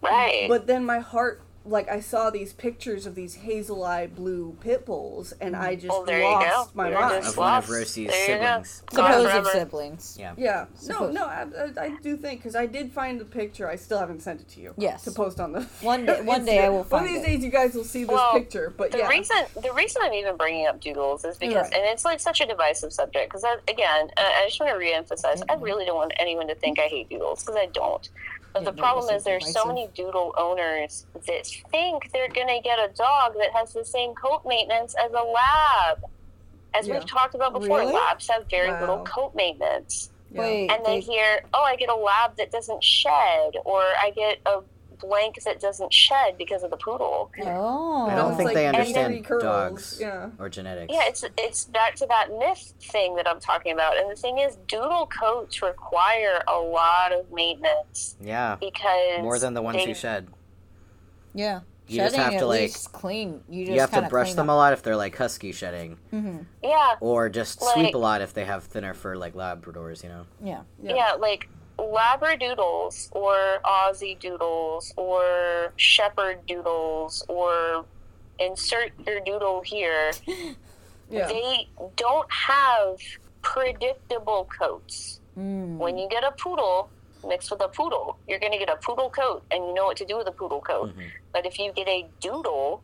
right 0.02 0.46
But 0.48 0.66
then 0.66 0.84
my 0.84 0.98
heart, 0.98 1.42
like 1.68 1.88
I 1.88 2.00
saw 2.00 2.30
these 2.30 2.52
pictures 2.52 3.06
of 3.06 3.14
these 3.14 3.34
hazel 3.36 3.84
eye 3.84 4.06
blue 4.06 4.56
pit 4.60 4.86
bulls, 4.86 5.32
and 5.40 5.54
I 5.56 5.74
just 5.74 5.88
Well, 5.88 6.04
there 6.04 6.20
you 6.20 6.24
lost 6.24 6.74
my 6.74 6.90
You're 6.90 7.00
mind. 7.00 7.22
just 7.24 7.30
Of 7.32 7.36
one 7.38 7.48
of 7.58 7.68
lost. 7.68 7.68
Rosie's 7.78 8.10
There 8.10 8.26
siblings. 8.26 8.82
Gone 8.94 9.12
supposed 9.24 9.46
siblings. 9.52 10.16
Yeah. 10.18 10.34
Yeah, 10.36 10.66
no, 10.88 11.10
no, 11.10 11.24
I, 11.26 11.46
I, 11.76 11.84
I 11.84 11.88
do 12.02 12.16
think 12.16 12.40
because 12.40 12.54
I 12.56 12.66
did 12.66 12.92
find 12.92 13.20
the 13.20 13.24
picture. 13.24 13.68
I 13.68 13.76
still 13.76 13.98
haven't 13.98 14.20
sent 14.22 14.40
it 14.40 14.48
to 14.50 14.60
you. 14.60 14.74
Yes. 14.78 15.04
to 15.04 15.10
post 15.10 15.40
on 15.40 15.52
the 15.52 15.62
One 15.80 16.06
day- 16.06 16.22
one 16.22 16.44
day 16.44 16.64
I 16.64 16.68
will 16.68 16.84
One 16.84 17.02
of 17.04 17.08
these 17.08 17.22
it. 17.22 17.26
days, 17.26 17.44
you 17.44 17.50
guys 17.50 17.74
will 17.74 17.84
see 17.84 18.04
this 18.04 18.14
Well, 18.14 18.32
picture. 18.32 18.72
But 18.76 18.92
the 18.92 18.98
yeah, 18.98 19.08
reason 19.08 19.36
the 19.60 19.72
reason 19.72 20.02
I'm 20.04 20.12
even 20.14 20.36
bringing 20.36 20.66
up 20.66 20.80
doodles 20.80 21.24
is 21.24 21.36
because, 21.36 21.64
Right. 21.64 21.74
and 21.74 21.84
it's 21.86 22.04
like 22.04 22.20
such 22.20 22.40
a 22.40 22.46
divisive 22.46 22.92
subject. 22.92 23.28
Because 23.32 23.44
again, 23.68 24.08
uh, 24.16 24.20
I 24.20 24.44
just 24.46 24.60
want 24.60 24.72
to 24.72 24.78
reemphasize, 24.78 25.42
I 25.48 25.54
really 25.54 25.84
don't 25.84 25.96
want 25.96 26.12
anyone 26.18 26.46
to 26.48 26.54
think 26.54 26.78
I 26.78 26.86
hate 26.88 27.08
doodles 27.10 27.42
because 27.42 27.56
I 27.56 27.66
don't. 27.66 28.08
But 28.56 28.64
Yeah, 28.64 28.70
the 28.70 28.76
problem 28.78 29.04
is 29.14 29.18
is 29.18 29.24
there's 29.24 29.52
so 29.52 29.66
many 29.66 29.88
doodle 29.94 30.32
owners 30.38 31.04
that 31.26 31.46
think 31.70 32.10
they're 32.12 32.28
gonna 32.28 32.60
get 32.62 32.78
a 32.78 32.88
dog 32.94 33.34
that 33.38 33.50
has 33.52 33.72
the 33.74 33.84
same 33.84 34.14
coat 34.14 34.42
maintenance 34.46 34.94
as 34.94 35.12
a 35.12 35.22
lab. 35.22 36.02
As 36.72 36.88
Yeah. 36.88 36.94
we've 36.94 37.06
talked 37.06 37.34
about 37.34 37.52
before, 37.52 37.80
Really? 37.80 37.92
labs 37.92 38.28
have 38.30 38.46
very 38.50 38.70
Wow. 38.70 38.80
little 38.80 39.04
coat 39.04 39.34
maintenance. 39.34 40.10
yeah. 40.30 40.40
Wait, 40.40 40.70
And 40.70 40.84
they 40.86 41.00
they- 41.00 41.00
hear, 41.00 41.44
oh, 41.54 41.62
I 41.62 41.76
get 41.76 41.88
a 41.90 41.94
lab 41.94 42.36
that 42.36 42.50
doesn't 42.50 42.82
shed, 42.82 43.56
or 43.64 43.82
I 43.82 44.10
get 44.10 44.38
a 44.46 44.62
blank 44.98 45.42
that 45.44 45.60
doesn't 45.60 45.92
shed 45.92 46.36
because 46.38 46.62
of 46.62 46.70
the 46.70 46.76
poodle. 46.76 47.30
oh, 47.44 48.06
I 48.08 48.14
don't 48.14 48.36
think 48.36 48.46
like 48.48 48.54
they 48.54 48.66
understand 48.66 49.24
dogs 49.40 49.98
yeah. 50.00 50.30
or 50.38 50.48
genetics. 50.48 50.92
Yeah, 50.92 51.02
it's 51.06 51.24
it's 51.38 51.64
back 51.66 51.94
to 51.96 52.06
that 52.06 52.28
myth 52.38 52.74
thing 52.80 53.14
that 53.16 53.28
I'm 53.28 53.40
talking 53.40 53.72
about. 53.72 53.96
And 53.96 54.10
the 54.10 54.16
thing 54.16 54.38
is, 54.38 54.56
doodle 54.68 55.06
coats 55.08 55.62
require 55.62 56.42
a 56.48 56.58
lot 56.58 57.12
of 57.12 57.32
maintenance 57.32 58.16
Yeah. 58.20 58.56
because 58.60 59.20
More 59.22 59.38
than 59.38 59.54
the 59.54 59.62
ones 59.62 59.76
they, 59.78 59.86
who 59.86 59.94
shed. 59.94 60.28
yeah. 61.34 61.60
You 61.88 61.98
just 61.98 62.16
have 62.16 62.32
to, 62.32 62.38
at 62.38 62.46
like- 62.48 62.74
clean. 62.90 63.42
You 63.48 63.64
just 63.66 63.74
You 63.74 63.80
have 63.80 63.92
to 63.92 64.02
brush 64.08 64.34
them 64.34 64.50
up. 64.50 64.54
a 64.54 64.56
lot 64.56 64.72
if 64.72 64.82
they're 64.82 64.96
like 64.96 65.16
husky 65.16 65.52
shedding, 65.52 65.98
Mm-hmm. 66.12 66.38
Yeah, 66.64 66.96
or 66.98 67.28
just 67.28 67.62
Like- 67.62 67.74
sweep 67.74 67.94
a 67.94 67.98
lot 67.98 68.22
if 68.22 68.34
they 68.34 68.44
have 68.44 68.64
thinner 68.64 68.92
fur 68.92 69.14
like 69.14 69.34
Labradors. 69.34 70.02
You 70.02 70.08
know. 70.08 70.26
Yeah. 70.42 70.62
Yeah. 70.82 70.94
yeah, 70.96 71.12
like 71.12 71.48
labradoodles 71.78 73.08
or 73.12 73.60
Aussie 73.64 74.18
doodles 74.18 74.92
or 74.96 75.72
shepherd 75.76 76.44
doodles 76.46 77.24
or 77.28 77.84
insert 78.38 78.92
your 79.06 79.20
doodle 79.20 79.62
here. 79.62 80.12
yeah. 81.10 81.28
They 81.28 81.68
don't 81.96 82.30
have 82.32 82.98
predictable 83.42 84.48
coats. 84.58 85.20
Mm. 85.38 85.76
When 85.76 85.98
you 85.98 86.08
get 86.08 86.24
a 86.24 86.32
poodle, 86.32 86.90
mixed 87.26 87.50
with 87.50 87.62
a 87.62 87.68
poodle. 87.68 88.18
You're 88.28 88.38
going 88.38 88.52
to 88.52 88.58
get 88.58 88.68
a 88.70 88.76
poodle 88.76 89.10
coat, 89.10 89.42
and 89.50 89.64
you 89.66 89.74
know 89.74 89.84
what 89.86 89.96
to 89.98 90.04
do 90.04 90.16
with 90.16 90.28
a 90.28 90.32
poodle 90.32 90.60
coat. 90.60 90.96
Mhm. 90.96 91.10
But 91.32 91.46
if 91.46 91.58
you 91.58 91.72
get 91.72 91.88
a 91.88 92.06
doodle, 92.20 92.82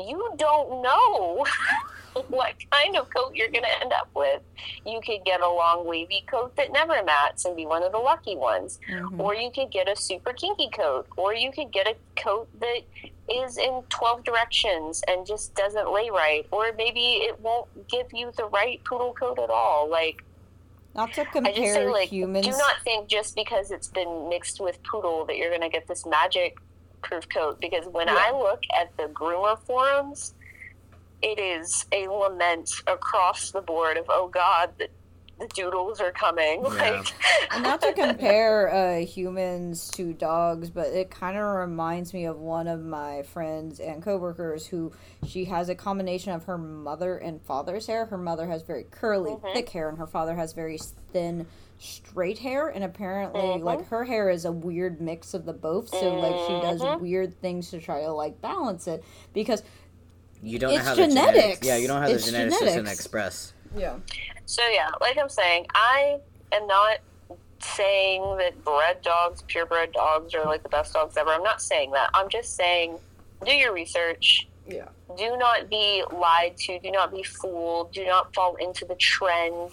you 0.00 0.32
don't 0.36 0.82
know 0.82 1.44
what 2.28 2.54
kind 2.70 2.96
of 2.96 3.08
coat 3.14 3.34
you're 3.34 3.48
going 3.50 3.64
to 3.64 3.80
end 3.82 3.92
up 3.92 4.08
with. 4.14 4.40
You 4.84 5.00
could 5.04 5.24
get 5.24 5.40
a 5.40 5.48
long 5.48 5.86
wavy 5.86 6.24
coat 6.26 6.54
that 6.56 6.72
never 6.72 7.02
mats 7.04 7.44
and 7.44 7.56
be 7.56 7.66
one 7.66 7.82
of 7.82 7.92
the 7.92 7.98
lucky 7.98 8.36
ones, 8.36 8.78
Mhm. 8.90 9.18
or 9.20 9.34
you 9.34 9.50
could 9.50 9.70
get 9.70 9.88
a 9.88 9.96
super 9.96 10.32
kinky 10.32 10.68
coat, 10.70 11.06
or 11.16 11.34
you 11.34 11.52
could 11.52 11.72
get 11.72 11.86
a 11.86 11.96
coat 12.20 12.48
that 12.60 12.80
is 13.28 13.58
in 13.58 13.82
12 13.88 14.22
directions 14.24 15.02
and 15.08 15.26
just 15.26 15.54
doesn't 15.54 15.90
lay 15.92 16.10
right, 16.10 16.46
or 16.52 16.72
maybe 16.76 17.00
it 17.28 17.40
won't 17.40 17.66
give 17.88 18.06
you 18.12 18.30
the 18.36 18.44
right 18.46 18.82
poodle 18.84 19.12
coat 19.14 19.38
at 19.38 19.50
all. 19.50 19.88
Like, 19.88 20.22
Not 20.94 21.12
to 21.14 21.20
I 21.22 21.24
just 21.24 21.32
compare 21.32 21.74
say, 21.74 21.86
like, 21.88 22.08
humans. 22.08 22.46
do 22.46 22.52
not 22.52 22.76
think 22.84 23.08
just 23.08 23.34
because 23.34 23.70
it's 23.70 23.88
been 23.88 24.28
mixed 24.28 24.60
with 24.60 24.82
poodle 24.84 25.24
that 25.26 25.36
you're 25.36 25.50
going 25.50 25.60
to 25.62 25.68
get 25.68 25.86
this 25.88 26.06
magic 26.06 26.56
proof 27.02 27.28
coat. 27.28 27.60
Because 27.60 27.86
when 27.88 28.06
Yeah. 28.08 28.16
I 28.18 28.30
look 28.30 28.62
at 28.78 28.96
the 28.96 29.04
groomer 29.08 29.58
forums, 29.66 30.34
it 31.26 31.40
is 31.40 31.86
a 31.92 32.06
lament 32.06 32.70
across 32.86 33.50
the 33.50 33.60
board 33.60 33.96
of, 33.96 34.04
oh 34.08 34.28
God, 34.28 34.70
the, 34.78 34.88
the 35.40 35.48
doodles 35.48 36.00
are 36.00 36.12
coming. 36.12 36.62
Yeah. 36.62 36.68
Like, 36.68 37.12
not 37.62 37.80
to 37.82 37.92
compare 37.96 38.72
uh, 38.72 39.04
humans 39.04 39.90
to 39.90 40.12
dogs, 40.12 40.70
but 40.70 40.86
it 40.86 41.10
kind 41.10 41.36
of 41.36 41.44
reminds 41.56 42.14
me 42.14 42.26
of 42.26 42.38
one 42.38 42.68
of 42.68 42.80
my 42.80 43.22
friends 43.24 43.80
and 43.80 44.02
coworkers 44.04 44.66
who 44.68 44.92
she 45.26 45.46
has 45.46 45.68
a 45.68 45.74
combination 45.74 46.32
of 46.32 46.44
her 46.44 46.56
mother 46.56 47.16
and 47.18 47.42
father's 47.42 47.88
hair. 47.88 48.06
Her 48.06 48.18
mother 48.18 48.46
has 48.46 48.62
very 48.62 48.84
curly, 48.84 49.32
Mhm. 49.32 49.52
thick 49.52 49.68
hair, 49.70 49.88
and 49.88 49.98
her 49.98 50.06
father 50.06 50.36
has 50.36 50.52
very 50.52 50.78
thin, 51.12 51.46
straight 51.78 52.38
hair. 52.38 52.68
And 52.68 52.82
apparently, 52.84 53.40
Mhm. 53.42 53.62
like 53.64 53.86
her 53.88 54.04
hair 54.04 54.30
is 54.30 54.44
a 54.46 54.52
weird 54.52 55.00
mix 55.02 55.34
of 55.34 55.44
the 55.44 55.52
both. 55.52 55.88
So 55.90 56.14
like 56.14 56.36
she 56.46 56.60
does 56.66 56.80
Mhm. 56.80 57.00
weird 57.00 57.38
things 57.42 57.70
to 57.72 57.80
try 57.80 58.00
to 58.02 58.12
like 58.12 58.40
balance 58.40 58.86
it 58.86 59.04
because 59.34 59.62
You 60.42 60.58
don't 60.58 60.70
know 60.70 60.76
It's 60.78 60.86
how 60.86 60.94
the 60.94 61.06
genetics. 61.06 61.36
genetics. 61.38 61.66
Yeah, 61.66 61.76
you 61.76 61.88
don't 61.88 62.00
have 62.02 62.10
It's 62.10 62.26
the 62.26 62.32
genetics, 62.32 62.60
just 62.60 62.76
in 62.76 62.86
express. 62.86 63.52
Yeah. 63.76 63.96
So 64.46 64.62
yeah, 64.72 64.90
like 65.00 65.18
I'm 65.18 65.28
saying, 65.28 65.66
I 65.74 66.18
am 66.52 66.66
not 66.66 66.98
saying 67.60 68.22
that 68.38 68.62
bred 68.64 69.02
dogs, 69.02 69.42
purebred 69.42 69.92
dogs, 69.92 70.34
are 70.34 70.44
like 70.44 70.62
the 70.62 70.68
best 70.68 70.92
dogs 70.92 71.16
ever. 71.16 71.30
I'm 71.30 71.42
not 71.42 71.60
saying 71.60 71.90
that. 71.92 72.10
I'm 72.14 72.28
just 72.28 72.54
saying, 72.56 72.98
do 73.44 73.52
your 73.52 73.72
research. 73.72 74.46
Yeah. 74.68 74.88
Do 75.16 75.36
not 75.36 75.68
be 75.70 76.02
lied 76.12 76.56
to. 76.58 76.78
Do 76.80 76.90
not 76.90 77.12
be 77.12 77.22
fooled. 77.22 77.92
Do 77.92 78.04
not 78.04 78.34
fall 78.34 78.56
into 78.56 78.84
the 78.84 78.96
trend. 78.96 79.70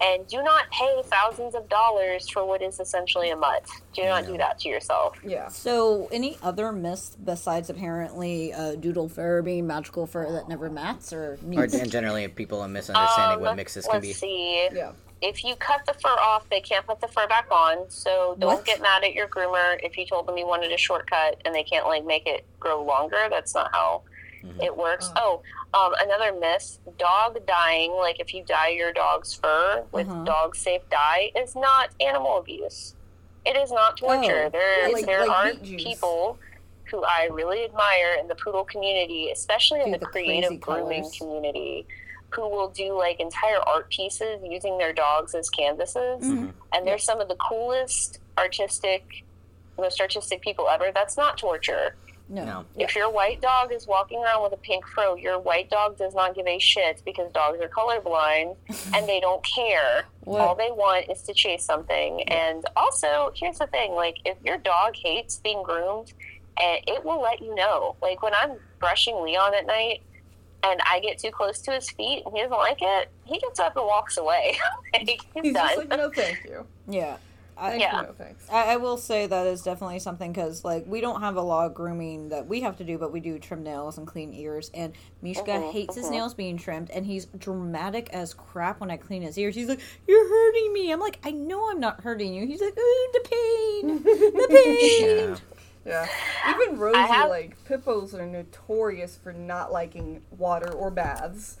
And 0.00 0.26
do 0.26 0.42
not 0.42 0.68
pay 0.70 1.02
thousands 1.04 1.54
of 1.54 1.68
dollars 1.68 2.28
for 2.28 2.44
what 2.44 2.60
is 2.62 2.80
essentially 2.80 3.30
a 3.30 3.36
mutt. 3.36 3.64
Do 3.94 4.04
not 4.04 4.24
Yeah. 4.24 4.30
do 4.30 4.36
that 4.38 4.58
to 4.60 4.68
yourself. 4.68 5.16
Yeah. 5.24 5.48
So, 5.48 6.08
any 6.10 6.36
other 6.42 6.72
myths 6.72 7.16
besides 7.22 7.70
apparently 7.70 8.52
uh, 8.52 8.74
doodle 8.74 9.08
fur 9.08 9.40
being 9.40 9.66
magical 9.66 10.06
fur 10.06 10.30
that 10.32 10.48
never 10.48 10.68
mats 10.68 11.12
or 11.12 11.38
Or 11.56 11.62
and 11.62 11.90
generally, 11.90 12.26
people 12.28 12.60
are 12.60 12.68
misunderstanding 12.68 13.36
Um, 13.38 13.42
what 13.44 13.56
mixes 13.56 13.84
can 13.86 13.94
let's 13.94 14.06
be. 14.06 14.12
see. 14.12 14.68
Yeah. 14.72 14.92
if 15.22 15.42
you 15.42 15.56
cut 15.56 15.86
the 15.86 15.94
fur 15.94 16.10
off, 16.20 16.46
they 16.50 16.60
can't 16.60 16.86
put 16.86 17.00
the 17.00 17.08
fur 17.08 17.26
back 17.28 17.46
on. 17.50 17.88
So 17.88 18.34
don't 18.38 18.56
What? 18.56 18.64
get 18.66 18.82
mad 18.82 19.04
at 19.04 19.14
your 19.14 19.26
groomer 19.28 19.78
if 19.82 19.96
you 19.96 20.04
told 20.06 20.26
them 20.26 20.36
you 20.36 20.46
wanted 20.46 20.70
a 20.70 20.76
shortcut 20.76 21.40
and 21.46 21.54
they 21.54 21.62
can't 21.62 21.86
like 21.86 22.04
make 22.04 22.26
it 22.26 22.44
grow 22.60 22.82
longer. 22.82 23.28
That's 23.30 23.54
not 23.54 23.70
how 23.72 24.02
Mhm. 24.44 24.62
it 24.62 24.76
works. 24.76 25.08
Oh, 25.16 25.40
um, 25.74 25.92
another 26.00 26.32
myth: 26.38 26.78
dog 26.98 27.44
dying, 27.46 27.92
Like 27.92 28.20
if 28.20 28.32
you 28.32 28.44
dye 28.44 28.68
your 28.68 28.92
dog's 28.92 29.34
fur 29.34 29.84
with 29.92 30.08
Uh-huh. 30.08 30.24
dog 30.24 30.56
safe 30.56 30.88
dye, 30.90 31.32
is 31.36 31.54
not 31.56 31.90
animal 32.00 32.38
abuse. 32.38 32.94
It 33.44 33.56
is 33.56 33.70
not 33.72 33.96
torture. 33.98 34.44
Oh. 34.46 34.50
there, 34.50 34.88
Yeah, 34.88 34.94
like- 34.94 35.06
there 35.06 35.26
like 35.26 35.56
are 35.56 35.60
meat 35.60 35.78
people 35.78 36.38
who 36.90 37.02
I 37.02 37.28
really 37.32 37.64
admire 37.64 38.14
in 38.20 38.28
the 38.28 38.34
poodle 38.36 38.64
community, 38.64 39.30
especially 39.30 39.80
in 39.82 39.90
the, 39.90 39.98
the 39.98 40.06
creative 40.06 40.60
grooming 40.60 41.02
colors. 41.02 41.18
community, 41.18 41.86
who 42.30 42.48
will 42.48 42.68
do 42.68 42.96
like 42.96 43.18
entire 43.20 43.58
art 43.66 43.90
pieces 43.90 44.40
using 44.44 44.78
their 44.78 44.92
dogs 44.92 45.34
as 45.34 45.48
canvases. 45.50 46.22
Mhm. 46.22 46.52
And 46.72 46.86
they're 46.86 46.98
some 46.98 47.20
of 47.20 47.28
the 47.28 47.36
coolest 47.36 48.18
artistic, 48.38 49.24
most 49.78 50.00
artistic 50.00 50.40
people 50.42 50.68
ever. 50.68 50.90
That's 50.92 51.16
not 51.16 51.36
torture. 51.38 51.96
No. 52.28 52.44
No. 52.44 52.64
If 52.78 52.96
your 52.96 53.10
white 53.10 53.40
dog 53.42 53.70
is 53.72 53.86
walking 53.86 54.22
around 54.22 54.42
with 54.42 54.52
a 54.52 54.56
pink 54.56 54.86
fro, 54.86 55.14
your 55.16 55.38
white 55.38 55.68
dog 55.70 55.98
does 55.98 56.14
not 56.14 56.34
give 56.34 56.46
a 56.46 56.58
shit 56.58 57.02
because 57.04 57.30
dogs 57.32 57.58
are 57.60 57.68
colorblind 57.68 58.56
and 58.94 59.06
they 59.08 59.20
don't 59.20 59.44
care. 59.44 60.06
What- 60.24 60.40
All 60.40 60.54
they 60.54 60.70
want 60.70 61.10
is 61.10 61.20
to 61.22 61.34
chase 61.34 61.64
something. 61.64 62.22
And 62.28 62.64
also, 62.76 63.30
here's 63.36 63.58
the 63.58 63.66
thing: 63.66 63.92
like, 63.92 64.16
if 64.24 64.36
your 64.44 64.56
dog 64.58 64.96
hates 64.96 65.36
being 65.36 65.62
groomed, 65.62 66.12
and 66.58 66.80
it 66.86 67.04
will 67.04 67.20
let 67.20 67.40
you 67.42 67.54
know. 67.54 67.96
Like 68.00 68.22
when 68.22 68.32
I'm 68.34 68.52
brushing 68.80 69.20
Leon 69.22 69.54
at 69.54 69.66
night, 69.66 70.00
and 70.62 70.80
I 70.90 71.00
get 71.00 71.18
too 71.18 71.30
close 71.30 71.58
to 71.60 71.72
his 71.72 71.90
feet, 71.90 72.22
and 72.24 72.34
he 72.34 72.40
doesn't 72.42 72.56
like 72.56 72.78
it, 72.80 73.10
he 73.24 73.38
gets 73.38 73.60
up 73.60 73.76
and 73.76 73.84
walks 73.84 74.16
away. 74.16 74.56
like, 74.94 75.08
he's, 75.08 75.20
He's 75.34 75.52
just 75.52 75.54
done. 75.76 75.88
like, 75.90 75.98
no, 75.98 76.10
thank 76.10 76.42
you. 76.44 76.66
Yeah. 76.88 77.16
I, 77.56 77.76
Yeah. 77.76 78.02
no 78.02 78.12
thanks. 78.12 78.46
I, 78.50 78.72
I 78.74 78.76
will 78.76 78.96
say 78.96 79.26
that 79.26 79.46
is 79.46 79.62
definitely 79.62 79.98
something 80.00 80.32
because 80.32 80.64
like 80.64 80.84
we 80.86 81.00
don't 81.00 81.20
have 81.20 81.36
a 81.36 81.40
lot 81.42 81.66
of 81.66 81.74
grooming 81.74 82.28
that 82.30 82.46
we 82.46 82.60
have 82.62 82.76
to 82.78 82.84
do, 82.84 82.98
but 82.98 83.12
we 83.12 83.20
do 83.20 83.38
trim 83.38 83.62
nails 83.62 83.96
and 83.98 84.06
clean 84.06 84.32
ears. 84.34 84.70
And 84.74 84.92
Mishka 85.22 85.50
Mhm, 85.50 85.72
hates 85.72 85.94
his 85.94 86.06
mhm. 86.06 86.10
nails 86.12 86.34
being 86.34 86.56
trimmed, 86.56 86.90
and 86.90 87.06
he's 87.06 87.26
dramatic 87.26 88.10
as 88.12 88.34
crap 88.34 88.80
when 88.80 88.90
I 88.90 88.96
clean 88.96 89.22
his 89.22 89.38
ears. 89.38 89.54
He's 89.54 89.68
like, 89.68 89.80
"You're 90.08 90.28
hurting 90.28 90.72
me." 90.72 90.90
I'm 90.92 91.00
like, 91.00 91.18
"I 91.24 91.30
know 91.30 91.70
I'm 91.70 91.80
not 91.80 92.00
hurting 92.02 92.34
you." 92.34 92.46
He's 92.46 92.60
like, 92.60 92.76
"Ooh, 92.78 93.08
the 93.12 93.20
pain, 93.28 94.02
the 94.02 94.48
pain." 94.48 95.36
Yeah. 95.36 95.36
Yeah. 95.86 96.06
Even 96.48 96.78
Rosie, 96.78 96.98
have- 96.98 97.28
like, 97.30 97.56
Pippos 97.68 98.14
are 98.14 98.26
notorious 98.26 99.16
for 99.16 99.32
not 99.32 99.70
liking 99.70 100.22
water 100.30 100.72
or 100.72 100.90
baths. 100.90 101.58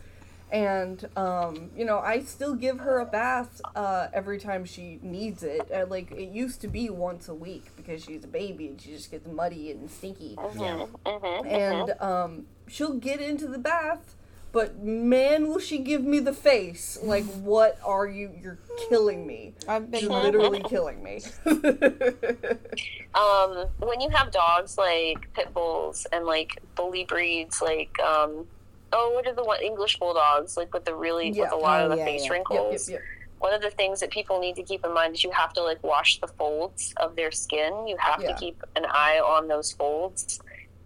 And, 0.54 1.08
um, 1.16 1.70
you 1.76 1.84
know, 1.84 1.98
I 1.98 2.20
still 2.20 2.54
give 2.54 2.78
her 2.78 3.00
a 3.00 3.04
bath 3.04 3.60
uh, 3.74 4.06
every 4.14 4.38
time 4.38 4.64
she 4.64 5.00
needs 5.02 5.42
it. 5.42 5.68
Uh, 5.68 5.84
like, 5.88 6.12
it 6.12 6.28
used 6.28 6.60
to 6.60 6.68
be 6.68 6.88
once 6.88 7.28
a 7.28 7.34
week 7.34 7.64
because 7.76 8.04
she's 8.04 8.22
a 8.22 8.28
baby 8.28 8.68
and 8.68 8.80
she 8.80 8.92
just 8.92 9.10
gets 9.10 9.26
muddy 9.26 9.72
and 9.72 9.90
stinky. 9.90 10.36
Mhm, 10.36 10.88
mhm, 11.04 11.44
And 11.44 11.90
um, 12.00 12.46
she'll 12.68 12.94
get 12.98 13.20
into 13.20 13.48
the 13.48 13.58
bath, 13.58 14.14
but 14.52 14.78
man, 14.78 15.48
will 15.48 15.58
she 15.58 15.78
give 15.78 16.04
me 16.04 16.20
the 16.20 16.32
face. 16.32 17.00
Like, 17.02 17.24
what 17.42 17.76
are 17.84 18.06
you? 18.06 18.30
You're 18.40 18.58
killing 18.88 19.26
me. 19.26 19.54
I've 19.66 19.90
been 19.90 20.02
You're 20.02 20.22
literally 20.22 20.62
killing 20.68 21.02
me. 21.02 21.20
um, 23.14 23.66
when 23.80 24.00
you 24.00 24.10
have 24.10 24.30
dogs 24.30 24.78
like 24.78 25.32
pit 25.34 25.52
bulls 25.52 26.06
and 26.12 26.24
like 26.26 26.62
bully 26.76 27.04
breeds, 27.04 27.60
like 27.60 27.98
um, 27.98 28.46
oh, 28.94 29.10
what 29.14 29.26
are 29.26 29.34
the 29.34 29.44
one 29.44 29.60
English 29.62 29.98
bulldogs 29.98 30.56
like 30.56 30.72
with 30.72 30.84
the 30.84 30.94
really 30.94 31.28
Yeah. 31.30 31.42
with 31.44 31.52
a 31.52 31.56
lot 31.56 31.80
Oh, 31.82 31.84
of 31.86 31.90
the 31.90 31.96
yeah, 31.98 32.04
face 32.04 32.24
yeah. 32.24 32.32
wrinkles? 32.32 32.88
yep, 32.88 33.00
yep. 33.00 33.02
One 33.40 33.52
of 33.52 33.60
the 33.60 33.70
things 33.70 34.00
that 34.00 34.10
people 34.10 34.38
need 34.40 34.56
to 34.56 34.62
keep 34.62 34.84
in 34.86 34.94
mind 34.94 35.14
is 35.14 35.22
you 35.24 35.30
have 35.32 35.52
to 35.54 35.62
like 35.62 35.82
wash 35.82 36.18
the 36.20 36.28
folds 36.28 36.94
of 36.96 37.14
their 37.16 37.30
skin. 37.30 37.86
You 37.86 37.96
have 37.98 38.20
to 38.24 38.34
keep 38.34 38.62
an 38.76 38.86
eye 38.86 39.20
on 39.22 39.48
those 39.48 39.72
folds 39.72 40.40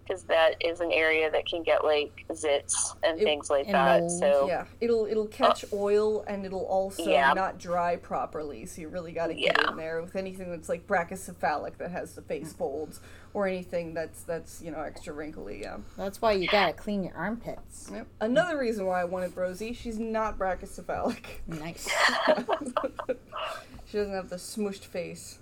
because 0.05 0.23
that 0.23 0.55
is 0.59 0.79
an 0.81 0.91
area 0.91 1.29
that 1.29 1.45
can 1.47 1.61
get 1.61 1.83
like 1.85 2.25
zits 2.31 2.95
and 3.03 3.21
It- 3.21 3.23
things 3.23 3.49
like 3.51 3.67
and 3.67 3.75
that. 3.75 3.99
mold, 4.01 4.11
So 4.19 4.47
Yeah, 4.47 4.65
it'll 4.81 5.05
it'll 5.05 5.23
oh. 5.25 5.27
catch 5.27 5.63
oil 5.71 6.23
and 6.27 6.45
it'll 6.45 6.65
also 6.65 7.03
Yeah. 7.03 7.31
not 7.33 7.59
dry 7.59 7.95
properly. 7.95 8.65
So 8.65 8.81
you 8.81 8.89
really 8.89 9.11
got 9.13 9.27
to 9.27 9.35
get 9.35 9.55
Yeah. 9.61 9.69
in 9.71 9.77
there 9.77 10.01
with 10.01 10.15
anything 10.15 10.49
that's 10.49 10.67
like 10.67 10.85
brachycephalic 10.87 11.77
that 11.77 11.91
has 11.91 12.15
the 12.15 12.23
face 12.23 12.51
mm. 12.53 12.57
folds, 12.57 12.99
or 13.33 13.47
anything 13.47 13.93
that's 13.93 14.23
that's 14.23 14.61
you 14.61 14.71
know 14.71 14.79
extra 14.81 15.13
wrinkly. 15.13 15.59
Yeah. 15.61 15.77
That's 15.97 16.21
why 16.21 16.33
you 16.33 16.47
gotta 16.47 16.73
clean 16.73 17.03
your 17.03 17.13
armpits. 17.15 17.89
Yep. 17.93 18.07
Another 18.21 18.57
reason 18.57 18.85
why 18.85 19.01
I 19.01 19.05
wanted 19.05 19.35
Rosie, 19.37 19.73
she's 19.73 19.99
not 19.99 20.37
brachycephalic. 20.37 21.23
Nice. 21.47 21.87
she 23.85 23.97
doesn't 23.97 24.13
have 24.13 24.29
the 24.29 24.35
smushed 24.37 24.85
face. 24.85 25.39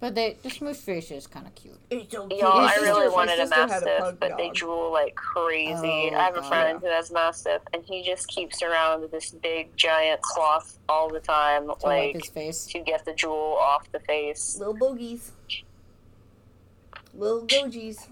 But 0.00 0.16
they, 0.16 0.36
the 0.42 0.50
smooth 0.50 0.76
fish 0.76 1.12
is 1.12 1.28
kind 1.28 1.46
of 1.46 1.54
cute. 1.54 1.78
It's 1.88 2.12
so 2.12 2.26
Y'all, 2.28 2.58
I 2.58 2.74
My 2.76 2.82
really 2.82 3.08
wanted 3.08 3.38
a 3.38 3.46
mastiff, 3.48 3.98
pug 4.00 4.16
but 4.18 4.36
they 4.36 4.48
dog. 4.48 4.54
drool 4.56 4.90
like 4.92 5.14
crazy. 5.14 6.10
Oh, 6.12 6.16
I 6.16 6.22
have 6.24 6.36
a 6.36 6.40
God. 6.40 6.48
friend 6.48 6.80
who 6.80 6.86
has 6.88 7.12
mastiff, 7.12 7.62
and 7.72 7.84
he 7.84 8.02
just 8.02 8.26
keeps 8.26 8.62
around 8.64 9.08
this 9.12 9.30
big 9.30 9.76
giant 9.76 10.20
cloth 10.22 10.76
all 10.88 11.08
the 11.08 11.20
time, 11.20 11.68
To 11.68 11.86
like 11.86 12.14
his 12.14 12.26
face. 12.30 12.66
to 12.72 12.80
get 12.80 13.04
the 13.04 13.12
drool 13.12 13.56
off 13.60 13.92
the 13.92 14.00
face. 14.00 14.56
little 14.58 14.74
bogies, 14.74 15.30
little 17.14 17.46
gojies. 17.46 18.06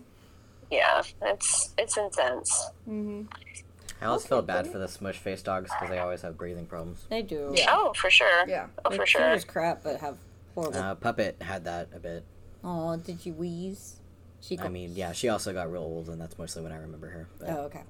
Yeah, 0.71 1.03
it's 1.23 1.75
it's 1.79 1.97
intense. 1.97 2.71
Mm-hmm. 2.89 3.23
I 4.03 4.07
always 4.07 4.23
Okay, 4.23 4.29
feel 4.29 4.43
bad 4.43 4.67
for 4.71 4.79
the 4.79 4.89
smush 4.89 5.19
face 5.19 5.43
dogs 5.43 5.71
because 5.71 5.91
they 5.91 5.99
always 5.99 6.23
have 6.23 6.39
breathing 6.39 6.65
problems. 6.67 7.05
They 7.11 7.23
do. 7.23 7.53
Yeah. 7.55 7.67
Oh, 7.71 7.93
for 7.95 8.09
sure. 8.09 8.49
Yeah. 8.49 8.67
Oh, 8.85 8.89
They're 8.91 8.99
for 9.01 9.05
cute 9.05 9.09
sure. 9.09 9.29
as 9.31 9.45
crap, 9.45 9.83
but 9.83 10.01
have 10.01 10.17
horrible. 10.55 10.79
Uh, 10.79 10.95
Puppet 10.95 11.37
had 11.43 11.65
that 11.65 11.89
a 11.95 11.99
bit. 11.99 12.25
oh, 12.65 12.97
did 12.97 13.27
you 13.27 13.35
wheeze? 13.35 13.97
She 14.43 14.59
I 14.59 14.69
mean, 14.69 14.93
yeah, 14.95 15.13
she 15.13 15.29
also 15.29 15.53
got 15.53 15.71
real 15.71 15.83
old, 15.83 16.09
and 16.09 16.19
that's 16.19 16.39
mostly 16.39 16.63
when 16.63 16.73
I 16.73 16.77
remember 16.79 17.09
her. 17.11 17.29
But 17.39 17.51
Oh, 17.51 17.59
okay. 17.65 17.83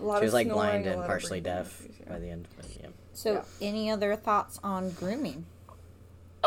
A 0.00 0.02
lot 0.02 0.18
she 0.18 0.26
was 0.26 0.34
like 0.34 0.46
snoring, 0.48 0.82
blind 0.82 0.86
and 0.86 1.02
partially 1.06 1.40
deaf 1.40 1.80
issues, 1.80 1.96
yeah. 2.00 2.12
by 2.12 2.18
the 2.18 2.28
end. 2.28 2.46
But, 2.56 2.66
yeah. 2.78 2.86
So, 3.14 3.32
Yeah. 3.32 3.42
any 3.68 3.90
other 3.90 4.14
thoughts 4.16 4.60
on 4.62 4.90
grooming? 4.90 5.46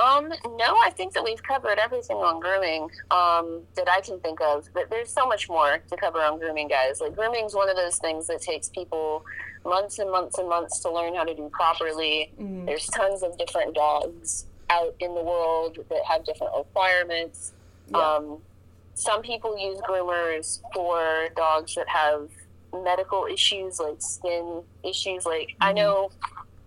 Um, 0.01 0.29
no, 0.57 0.75
I 0.83 0.89
think 0.95 1.13
that 1.13 1.23
we've 1.23 1.41
covered 1.43 1.77
everything 1.77 2.17
on 2.17 2.39
grooming 2.39 2.89
um, 3.11 3.61
that 3.75 3.87
I 3.89 4.01
can 4.01 4.19
think 4.19 4.41
of. 4.41 4.67
But 4.73 4.89
there's 4.89 5.11
so 5.11 5.27
much 5.27 5.47
more 5.47 5.77
to 5.89 5.97
cover 5.97 6.19
on 6.19 6.39
grooming, 6.39 6.67
guys. 6.67 6.99
Like 6.99 7.15
grooming 7.15 7.45
is 7.45 7.53
one 7.53 7.69
of 7.69 7.75
those 7.75 7.97
things 7.97 8.25
that 8.27 8.41
takes 8.41 8.69
people 8.69 9.23
months 9.63 9.99
and 9.99 10.09
months 10.11 10.39
and 10.39 10.49
months 10.49 10.79
to 10.79 10.91
learn 10.91 11.13
how 11.13 11.23
to 11.23 11.35
do 11.35 11.49
properly. 11.53 12.31
Mhm. 12.39 12.65
There's 12.65 12.87
tons 12.87 13.21
of 13.21 13.37
different 13.37 13.75
dogs 13.75 14.45
out 14.71 14.95
in 14.99 15.13
the 15.13 15.21
world 15.21 15.77
that 15.89 16.03
have 16.05 16.23
different 16.25 16.53
requirements. 16.57 17.53
Yeah. 17.89 17.99
Um, 18.15 18.41
some 18.95 19.21
people 19.21 19.57
use 19.57 19.79
groomers 19.81 20.61
for 20.73 21.29
dogs 21.35 21.75
that 21.75 21.87
have 21.89 22.29
medical 22.73 23.25
issues, 23.25 23.79
like 23.79 24.01
skin 24.01 24.63
issues. 24.83 25.25
Like 25.25 25.55
I 25.61 25.73
know 25.73 26.09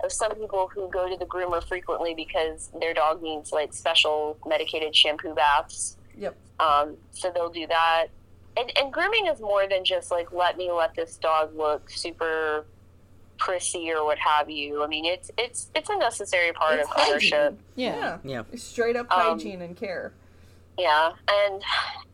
of 0.05 0.13
some 0.13 0.35
people 0.35 0.69
who 0.73 0.89
go 0.91 1.09
to 1.09 1.17
the 1.17 1.25
groomer 1.27 1.63
frequently 1.67 2.15
because 2.15 2.71
their 2.81 2.95
dog 2.95 3.23
needs 3.23 3.53
like 3.53 3.73
special 3.73 4.37
medicated 4.47 4.95
shampoo 4.95 5.35
baths. 5.35 5.97
Yep. 6.19 6.37
Um, 6.61 6.97
so 7.13 7.31
they'll 7.35 7.49
do 7.51 7.67
that. 7.67 8.07
And, 8.57 8.71
and 8.79 8.93
grooming 8.93 9.27
is 9.27 9.41
more 9.41 9.67
than 9.69 9.85
just 9.85 10.11
like 10.11 10.33
let 10.33 10.57
me 10.57 10.71
let 10.71 10.95
this 10.95 11.17
dog 11.17 11.57
look 11.57 11.91
super 11.91 12.65
prissy 13.39 13.91
or 13.91 14.05
what 14.05 14.19
have 14.19 14.49
you. 14.49 14.85
I 14.85 14.87
mean, 14.87 15.05
it's 15.05 15.31
it's 15.37 15.71
it's 15.75 15.91
a 15.91 15.97
necessary 15.97 16.53
part 16.53 16.79
It's 16.79 16.89
of 16.91 16.97
ownership. 17.09 17.39
hygiene. 17.43 17.59
Yeah. 17.75 18.19
Yeah. 18.25 18.43
It's 18.53 18.63
straight 18.63 18.95
up 18.97 19.11
Um, 19.13 19.39
hygiene 19.39 19.63
and 19.63 19.77
care. 19.77 20.13
Yeah, 20.77 21.13
and 21.31 21.63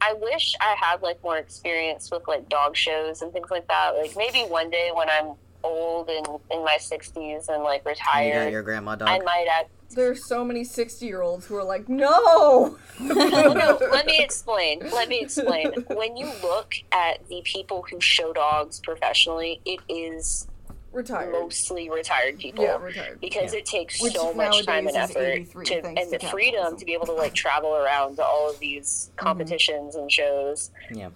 I 0.03 0.13
wish 0.13 0.55
I 0.61 0.75
had 0.79 1.01
like 1.01 1.23
more 1.23 1.39
experience 1.39 2.11
with 2.11 2.29
like 2.29 2.47
dog 2.51 2.77
shows 2.77 3.23
and 3.23 3.33
things 3.33 3.51
like 3.51 3.67
that. 3.69 3.97
Like 3.97 4.15
maybe 4.19 4.41
one 4.41 4.69
day 4.71 4.91
when 4.93 5.09
I'm 5.09 5.33
old 5.63 6.09
and 6.09 6.27
in 6.51 6.65
my 6.65 6.77
sixties 6.79 7.49
and 7.49 7.63
like 7.63 7.85
retired. 7.85 8.27
you 8.27 8.33
got 8.35 8.53
your 8.53 8.63
grandma 8.63 8.95
dog. 8.97 9.09
I 9.09 9.19
might 9.21 9.47
act. 9.51 9.71
There's 9.93 10.25
so 10.25 10.45
many 10.45 10.63
60 10.63 11.05
year 11.05 11.21
olds 11.21 11.47
who 11.47 11.57
are 11.57 11.65
like, 11.65 11.89
no! 11.89 12.79
No, 13.01 13.79
let 13.91 14.07
me 14.07 14.19
explain. 14.23 14.79
Let 14.81 15.09
me 15.09 15.21
explain. 15.21 15.73
When 15.89 16.17
you 16.17 16.31
look 16.43 16.75
at 16.93 17.27
the 17.29 17.43
people 17.45 17.85
who 17.91 18.01
show 18.01 18.33
dogs 18.33 18.79
professionally, 18.81 19.61
it 19.65 19.81
is 19.89 20.47
Retired. 20.93 21.33
mostly 21.33 21.89
retired 21.91 22.39
people. 22.39 22.63
Yeah, 22.65 22.77
retired. 22.77 23.21
because 23.21 23.53
Yeah. 23.53 23.61
it 23.61 23.67
takes 23.67 24.01
Which 24.03 24.15
so 24.15 24.33
much 24.35 24.65
time 24.65 24.87
and 24.87 24.97
effort 24.97 25.47
to, 25.65 25.83
thanks 25.83 26.03
and 26.03 26.13
to 26.13 26.19
the 26.19 26.27
freedom 26.27 26.55
capitalism. 26.61 26.79
to 26.79 26.85
be 26.85 26.93
able 26.95 27.07
to 27.07 27.13
like 27.13 27.35
travel 27.35 27.75
around 27.75 28.17
to 28.17 28.25
all 28.25 28.49
of 28.51 28.59
these 28.61 29.11
mm-hmm. 29.17 29.25
competitions 29.27 29.95
and 29.97 30.11
shows. 30.13 30.71
Yeah. 30.93 31.09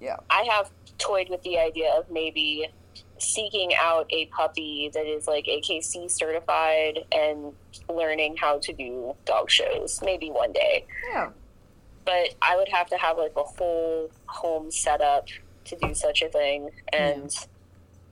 Yeah. 0.00 0.16
I 0.30 0.42
have 0.50 0.70
toyed 0.98 1.28
with 1.28 1.42
the 1.42 1.58
idea 1.58 1.92
of 1.96 2.10
maybe 2.10 2.68
seeking 3.22 3.72
out 3.78 4.06
a 4.10 4.26
puppy 4.26 4.90
that 4.92 5.06
is 5.06 5.26
like 5.26 5.46
AKC 5.46 6.10
certified 6.10 6.98
and 7.12 7.52
learning 7.88 8.36
how 8.36 8.58
to 8.58 8.72
do 8.72 9.14
dog 9.24 9.50
shows 9.50 10.00
maybe 10.02 10.30
one 10.30 10.52
day. 10.52 10.84
Yeah. 11.12 11.30
But 12.04 12.34
I 12.42 12.56
would 12.56 12.68
have 12.68 12.88
to 12.88 12.96
have 12.96 13.16
like 13.16 13.32
a 13.36 13.42
whole 13.42 14.10
home 14.26 14.70
setup 14.70 15.28
to 15.66 15.76
do 15.76 15.94
such 15.94 16.22
a 16.22 16.28
thing 16.28 16.70
and 16.92 17.30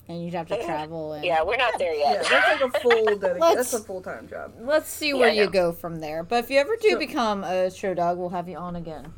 And 0.09 0.25
you'd 0.25 0.35
have 0.35 0.47
to 0.49 0.63
travel 0.65 1.15
and 1.15 1.25
yeah, 1.25 1.43
we're 1.43 1.57
not 1.57 1.77
there 1.79 1.95
Yeah, 1.95 2.13
yet. 2.13 2.27
that's 2.31 2.63
like 2.63 2.75
a 2.75 2.79
full 2.81 3.07
dedica- 3.19 3.55
that's 3.57 3.75
a 3.75 3.81
full 3.81 4.01
time 4.01 4.29
job. 4.29 4.53
Let's 4.61 4.89
see 4.91 5.13
where 5.13 5.31
I 5.31 5.33
you 5.33 5.51
go 5.51 5.73
from 5.73 5.97
there. 5.97 6.23
But 6.23 6.45
if 6.45 6.51
you 6.51 6.59
ever 6.59 6.77
do 6.77 6.91
So- 6.91 6.99
become 6.99 7.43
a 7.45 7.71
show 7.71 7.95
dog, 7.95 8.19
we'll 8.19 8.29
have 8.31 8.49
you 8.49 8.57
on 8.57 8.77
again. 8.77 9.13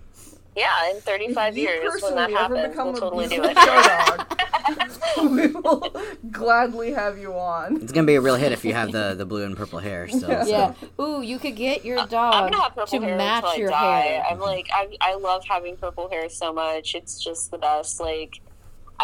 Yeah, 0.55 0.91
in 0.91 1.01
35 1.01 1.57
you 1.57 1.63
years 1.69 2.03
when 2.03 2.15
that 2.17 2.31
happens, 2.31 2.69
become 2.69 2.89
we'll 2.89 2.97
a 2.97 3.01
totally 3.01 3.29
do 3.29 3.43
it. 3.43 3.57
show 3.57 3.83
dog, 3.83 4.39
we 5.31 5.47
will 5.49 5.93
gladly 6.31 6.93
have 6.93 7.19
you 7.19 7.33
on. 7.33 7.77
It's 7.83 7.91
gonna 7.93 8.07
be 8.07 8.17
a 8.17 8.21
real 8.21 8.37
hit 8.37 8.53
if 8.53 8.65
you 8.65 8.75
have 8.75 8.93
the, 8.93 9.15
the 9.17 9.25
blue 9.25 9.45
and 9.45 9.57
purple 9.57 9.79
hair 9.79 10.09
still. 10.09 10.29
Yeah. 10.31 10.45
so- 10.45 10.49
Yeah. 10.99 11.05
Ooh, 11.05 11.23
you 11.23 11.39
could 11.39 11.57
get 11.57 11.85
your 11.85 11.97
dog 12.07 12.51
gonna 12.53 12.61
have 12.63 12.75
purple 12.75 13.01
to 13.01 13.05
hair 13.07 13.17
match 13.17 13.45
until 13.45 13.51
I 13.51 13.57
your 13.57 13.69
die. 13.71 14.01
hair. 14.03 14.25
I'm 14.31 14.41
like, 14.41 14.69
I, 14.75 14.89
I 15.01 15.15
love 15.15 15.43
having 15.49 15.77
purple 15.77 16.09
hair 16.11 16.29
so 16.29 16.53
much. 16.53 16.95
It's 16.95 17.23
just 17.23 17.51
the 17.51 17.59
best. 17.59 17.99
Like, 18.01 18.41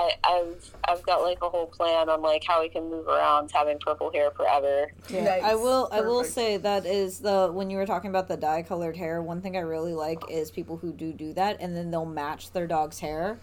I, 0.00 0.12
I've 0.22 0.70
I've 0.86 1.02
got 1.02 1.22
like 1.22 1.38
a 1.42 1.48
whole 1.48 1.66
plan 1.66 2.08
on 2.08 2.22
like 2.22 2.44
how 2.46 2.60
we 2.62 2.68
can 2.68 2.88
move 2.88 3.08
around 3.08 3.50
having 3.52 3.78
purple 3.80 4.12
hair 4.12 4.30
forever. 4.30 4.92
Yeah, 5.10 5.24
Nice. 5.24 5.42
I 5.42 5.54
will. 5.56 5.88
I 5.90 6.02
will 6.02 6.22
say 6.22 6.56
that 6.56 6.86
is 6.86 7.18
the 7.18 7.50
when 7.52 7.68
you 7.68 7.78
were 7.78 7.86
talking 7.86 8.08
about 8.10 8.28
the 8.28 8.36
dye 8.36 8.62
colored 8.62 8.96
hair. 8.96 9.20
One 9.20 9.40
thing 9.40 9.56
I 9.56 9.60
really 9.60 9.94
like 9.94 10.22
is 10.30 10.52
people 10.52 10.76
who 10.76 10.92
do 10.92 11.12
do 11.12 11.32
that, 11.32 11.56
and 11.60 11.76
then 11.76 11.90
they'll 11.90 12.04
match 12.06 12.52
their 12.52 12.68
dog's 12.68 13.00
hair 13.00 13.38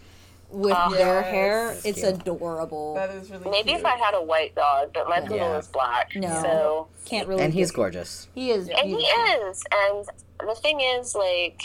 with 0.50 0.76
Oh. 0.78 0.94
their 0.94 1.22
Yes. 1.22 1.26
hair. 1.32 1.68
That's 1.74 1.86
It's 1.86 2.00
cute. 2.02 2.14
adorable. 2.22 2.94
That 2.94 3.10
is 3.10 3.30
really 3.32 3.50
Maybe 3.50 3.70
cute. 3.72 3.80
if 3.82 3.86
I 3.86 3.98
had 3.98 4.14
a 4.14 4.22
white 4.24 4.56
dog, 4.56 4.92
but 4.94 5.10
my 5.10 5.18
Yeah. 5.18 5.28
poodle 5.28 5.56
is 5.56 5.68
black. 5.68 6.16
No. 6.16 6.42
So 6.42 6.88
Can't 7.06 7.28
really. 7.28 7.44
And 7.44 7.54
he's 7.54 7.72
get- 7.72 7.76
gorgeous. 7.76 8.28
He 8.34 8.52
is. 8.52 8.70
and 8.70 8.88
he 8.90 8.96
is. 9.06 9.64
And 9.74 10.06
the 10.48 10.56
thing 10.56 10.80
is, 10.80 11.16
like, 11.16 11.62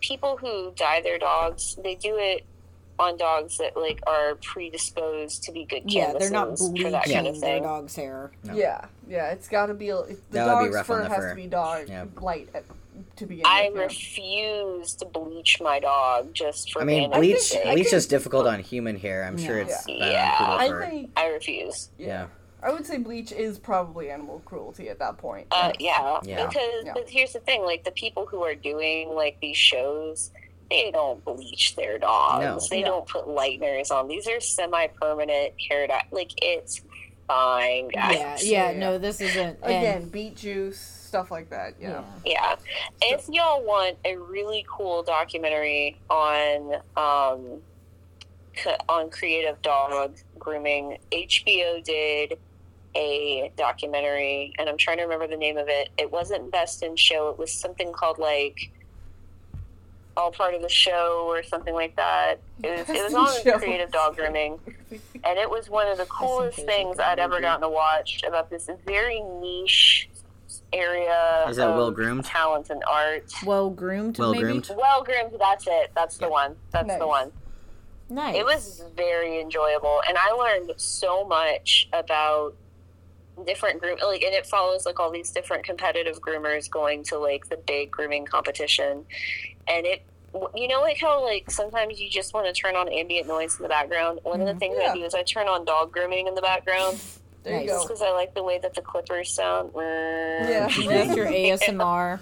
people 0.00 0.36
who 0.38 0.72
dye 0.76 1.00
their 1.02 1.18
dogs, 1.18 1.76
they 1.84 1.96
do 1.96 2.16
it 2.16 2.44
on 2.98 3.16
dogs 3.16 3.58
that 3.58 3.76
like 3.76 4.00
are 4.06 4.34
predisposed 4.36 5.42
to 5.44 5.52
be 5.52 5.64
good 5.64 5.82
Yeah, 5.90 6.12
they're 6.18 6.30
not 6.30 6.44
canvases 6.48 6.68
bleaching 6.68 6.86
for 6.86 6.90
that 6.92 7.04
kind 7.10 7.26
of 7.26 7.40
their 7.40 7.60
dog's 7.60 7.96
hair. 7.96 8.30
No. 8.44 8.54
Yeah, 8.54 8.84
yeah, 9.08 9.30
it's 9.30 9.48
got 9.48 9.66
to 9.66 9.74
be. 9.74 9.88
it- 9.88 10.06
The 10.30 10.38
That 10.38 10.46
would 10.46 10.58
be 10.60 10.64
dog's 10.66 10.74
rough 10.76 10.86
fur 10.86 11.02
the 11.02 11.08
has 11.08 11.16
fur. 11.18 11.30
to 11.30 11.34
be 11.36 11.46
dog 11.46 11.88
Yeah. 11.88 12.04
light 12.20 12.48
at, 12.54 12.64
to 13.16 13.26
begin 13.26 13.44
I 13.46 13.68
with. 13.70 13.76
yeah. 13.76 13.82
refuse 13.84 14.94
to 14.96 15.04
bleach 15.06 15.60
my 15.60 15.80
dog 15.80 16.32
just 16.34 16.72
for 16.72 16.82
I 16.82 16.84
mean, 16.84 17.10
bleach 17.10 17.40
sake. 17.40 17.66
I 17.66 17.72
bleach 17.74 17.86
think- 17.86 17.94
is 17.94 18.06
difficult 18.06 18.46
on 18.46 18.60
human 18.60 18.96
hair. 18.98 19.24
I'm 19.24 19.38
sure 19.38 19.58
it's 19.58 19.84
bad 19.86 19.96
Yeah. 19.96 20.36
I 20.38 20.68
think. 20.88 21.10
I 21.16 21.28
refuse. 21.28 21.88
Yeah. 21.98 22.26
I 22.62 22.70
would 22.70 22.86
say 22.86 22.98
bleach 22.98 23.32
is 23.32 23.58
probably 23.58 24.08
animal 24.10 24.40
cruelty 24.44 24.88
at 24.88 25.00
that 25.00 25.18
point. 25.18 25.48
Uh, 25.50 25.72
yeah, 25.80 26.20
Yeah. 26.22 26.46
because 26.46 26.84
Yeah. 26.84 26.92
but 26.94 27.08
here's 27.08 27.32
the 27.32 27.40
thing: 27.40 27.64
like 27.64 27.82
the 27.82 27.90
people 27.90 28.24
who 28.26 28.44
are 28.44 28.54
doing 28.54 29.08
like 29.14 29.40
these 29.40 29.56
shows, 29.56 30.30
they 30.72 30.90
don't 30.90 31.22
bleach 31.24 31.76
their 31.76 31.98
dogs. 31.98 32.42
No. 32.44 32.58
They 32.70 32.80
Yeah. 32.80 32.86
don't 32.86 33.06
put 33.06 33.26
lighteners 33.26 33.90
on. 33.90 34.08
These 34.08 34.26
are 34.28 34.40
semi-permanent 34.40 35.54
hair 35.68 35.86
dye. 35.86 36.04
Like 36.10 36.30
it's 36.42 36.80
fine, 37.28 37.88
guys. 37.88 38.14
Yeah, 38.16 38.36
Yeah, 38.42 38.70
yeah. 38.72 38.78
No, 38.78 38.98
this 38.98 39.20
isn't. 39.20 39.58
and- 39.62 39.64
Again, 39.64 40.08
beet 40.08 40.36
juice, 40.36 40.80
stuff 40.80 41.30
like 41.30 41.50
that. 41.50 41.74
Yeah. 41.80 42.02
Yeah. 42.24 42.56
If 43.02 43.28
y'all 43.28 43.62
want 43.62 43.98
a 44.04 44.16
really 44.16 44.64
cool 44.68 45.02
documentary 45.02 45.98
on 46.10 46.74
um 46.96 47.60
on 48.88 49.10
creative 49.10 49.60
dog 49.62 50.16
grooming, 50.38 50.98
HBO 51.10 51.82
did 51.84 52.38
a 52.94 53.50
documentary 53.56 54.52
and 54.58 54.68
I'm 54.68 54.76
trying 54.76 54.98
to 54.98 55.04
remember 55.04 55.26
the 55.26 55.36
name 55.38 55.56
of 55.56 55.68
it. 55.68 55.88
It 55.96 56.10
wasn't 56.10 56.50
Best 56.50 56.82
in 56.82 56.96
Show, 56.96 57.30
it 57.30 57.38
was 57.38 57.50
something 57.52 57.92
called 57.92 58.18
like 58.18 58.70
all 60.16 60.30
part 60.30 60.54
of 60.54 60.62
the 60.62 60.68
show 60.68 61.24
or 61.28 61.42
something 61.42 61.74
like 61.74 61.96
that. 61.96 62.36
It 62.62 62.70
was, 62.70 62.80
it 62.80 62.86
Best 62.88 63.02
was 63.02 63.12
in 63.12 63.18
on 63.18 63.42
Show. 63.54 63.58
creative 63.58 63.90
dog 63.90 64.16
grooming 64.16 64.58
and 65.24 65.38
it 65.38 65.48
was 65.48 65.70
one 65.70 65.88
of 65.88 65.98
the 65.98 66.04
coolest 66.06 66.58
things 66.60 66.98
I'd 66.98 67.18
ever 67.18 67.40
gotten 67.40 67.62
to 67.62 67.68
watch 67.68 68.22
about 68.26 68.50
this 68.50 68.68
very 68.86 69.20
niche 69.20 70.08
area 70.72 71.44
Is 71.48 71.56
that 71.56 71.68
of 71.70 71.76
well 71.76 71.90
groomed? 71.90 72.24
talent 72.24 72.70
and 72.70 72.82
art. 72.88 73.32
Well 73.44 73.70
groomed. 73.70 74.18
Well 74.18 74.32
maybe? 74.32 74.42
groomed. 74.44 74.70
Well 74.76 75.02
groomed, 75.02 75.34
that's 75.38 75.66
it. 75.66 75.92
That's 75.94 76.18
the 76.18 76.28
one. 76.28 76.56
That's 76.70 76.88
Nice. 76.88 76.98
the 76.98 77.06
one. 77.06 77.32
Nice. 78.10 78.36
It 78.36 78.44
was 78.44 78.84
very 78.94 79.40
enjoyable, 79.40 80.02
and 80.06 80.18
I 80.18 80.32
learned 80.32 80.72
so 80.76 81.24
much 81.26 81.88
about 81.94 82.54
different 83.44 83.80
groom. 83.80 83.98
Like, 84.04 84.22
and 84.22 84.34
it 84.34 84.46
follows 84.46 84.86
like 84.86 84.98
all 85.00 85.10
these 85.10 85.30
different 85.30 85.64
competitive 85.64 86.20
groomers 86.20 86.70
going 86.70 87.02
to 87.04 87.18
like 87.18 87.48
the 87.48 87.56
big 87.56 87.90
grooming 87.90 88.24
competition, 88.26 89.04
and 89.68 89.86
it. 89.86 90.02
You 90.54 90.66
know, 90.66 90.80
like 90.80 90.96
how 90.98 91.22
like 91.22 91.50
sometimes 91.50 92.00
you 92.00 92.08
just 92.08 92.32
want 92.32 92.46
to 92.46 92.54
turn 92.58 92.74
on 92.74 92.88
ambient 92.88 93.28
noise 93.28 93.58
in 93.58 93.64
the 93.64 93.68
background. 93.68 94.18
One 94.22 94.40
of 94.40 94.46
the 94.46 94.54
Mhm. 94.54 94.58
things 94.60 94.76
Yeah. 94.80 94.92
I 94.92 94.94
do 94.94 95.04
is 95.04 95.14
I 95.14 95.22
turn 95.24 95.46
on 95.46 95.66
dog 95.66 95.92
grooming 95.92 96.26
in 96.26 96.34
the 96.34 96.40
background 96.40 96.98
There 97.42 97.60
you 97.60 97.66
go. 97.66 97.82
because 97.82 98.00
I 98.00 98.12
like 98.12 98.32
the 98.34 98.42
way 98.42 98.58
that 98.58 98.72
the 98.72 98.80
clippers 98.80 99.30
sound. 99.30 99.72
Yeah. 99.74 100.68
That's 100.68 101.14
your 101.14 101.26
ASMR. 101.30 102.20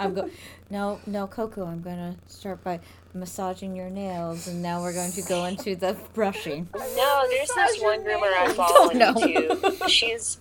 I'm 0.00 0.12
go. 0.12 0.28
No, 0.70 0.98
no, 1.06 1.28
Coco. 1.28 1.64
I'm 1.64 1.82
gonna 1.82 2.16
start 2.26 2.64
by 2.64 2.80
massaging 3.14 3.76
your 3.76 3.90
nails, 3.90 4.48
and 4.48 4.60
now 4.60 4.82
we're 4.82 4.92
going 4.94 5.12
to 5.12 5.22
go 5.22 5.44
into 5.44 5.76
the 5.76 5.96
brushing. 6.14 6.68
No, 6.74 7.24
there's 7.28 7.48
this 7.48 7.80
one 7.80 8.02
your 8.04 8.18
groomer 8.18 8.32
I 8.36 8.44
nails. 8.46 8.56
follow 8.56 8.86
on 8.90 8.94
YouTube. 9.22 9.88
She's 9.88 10.38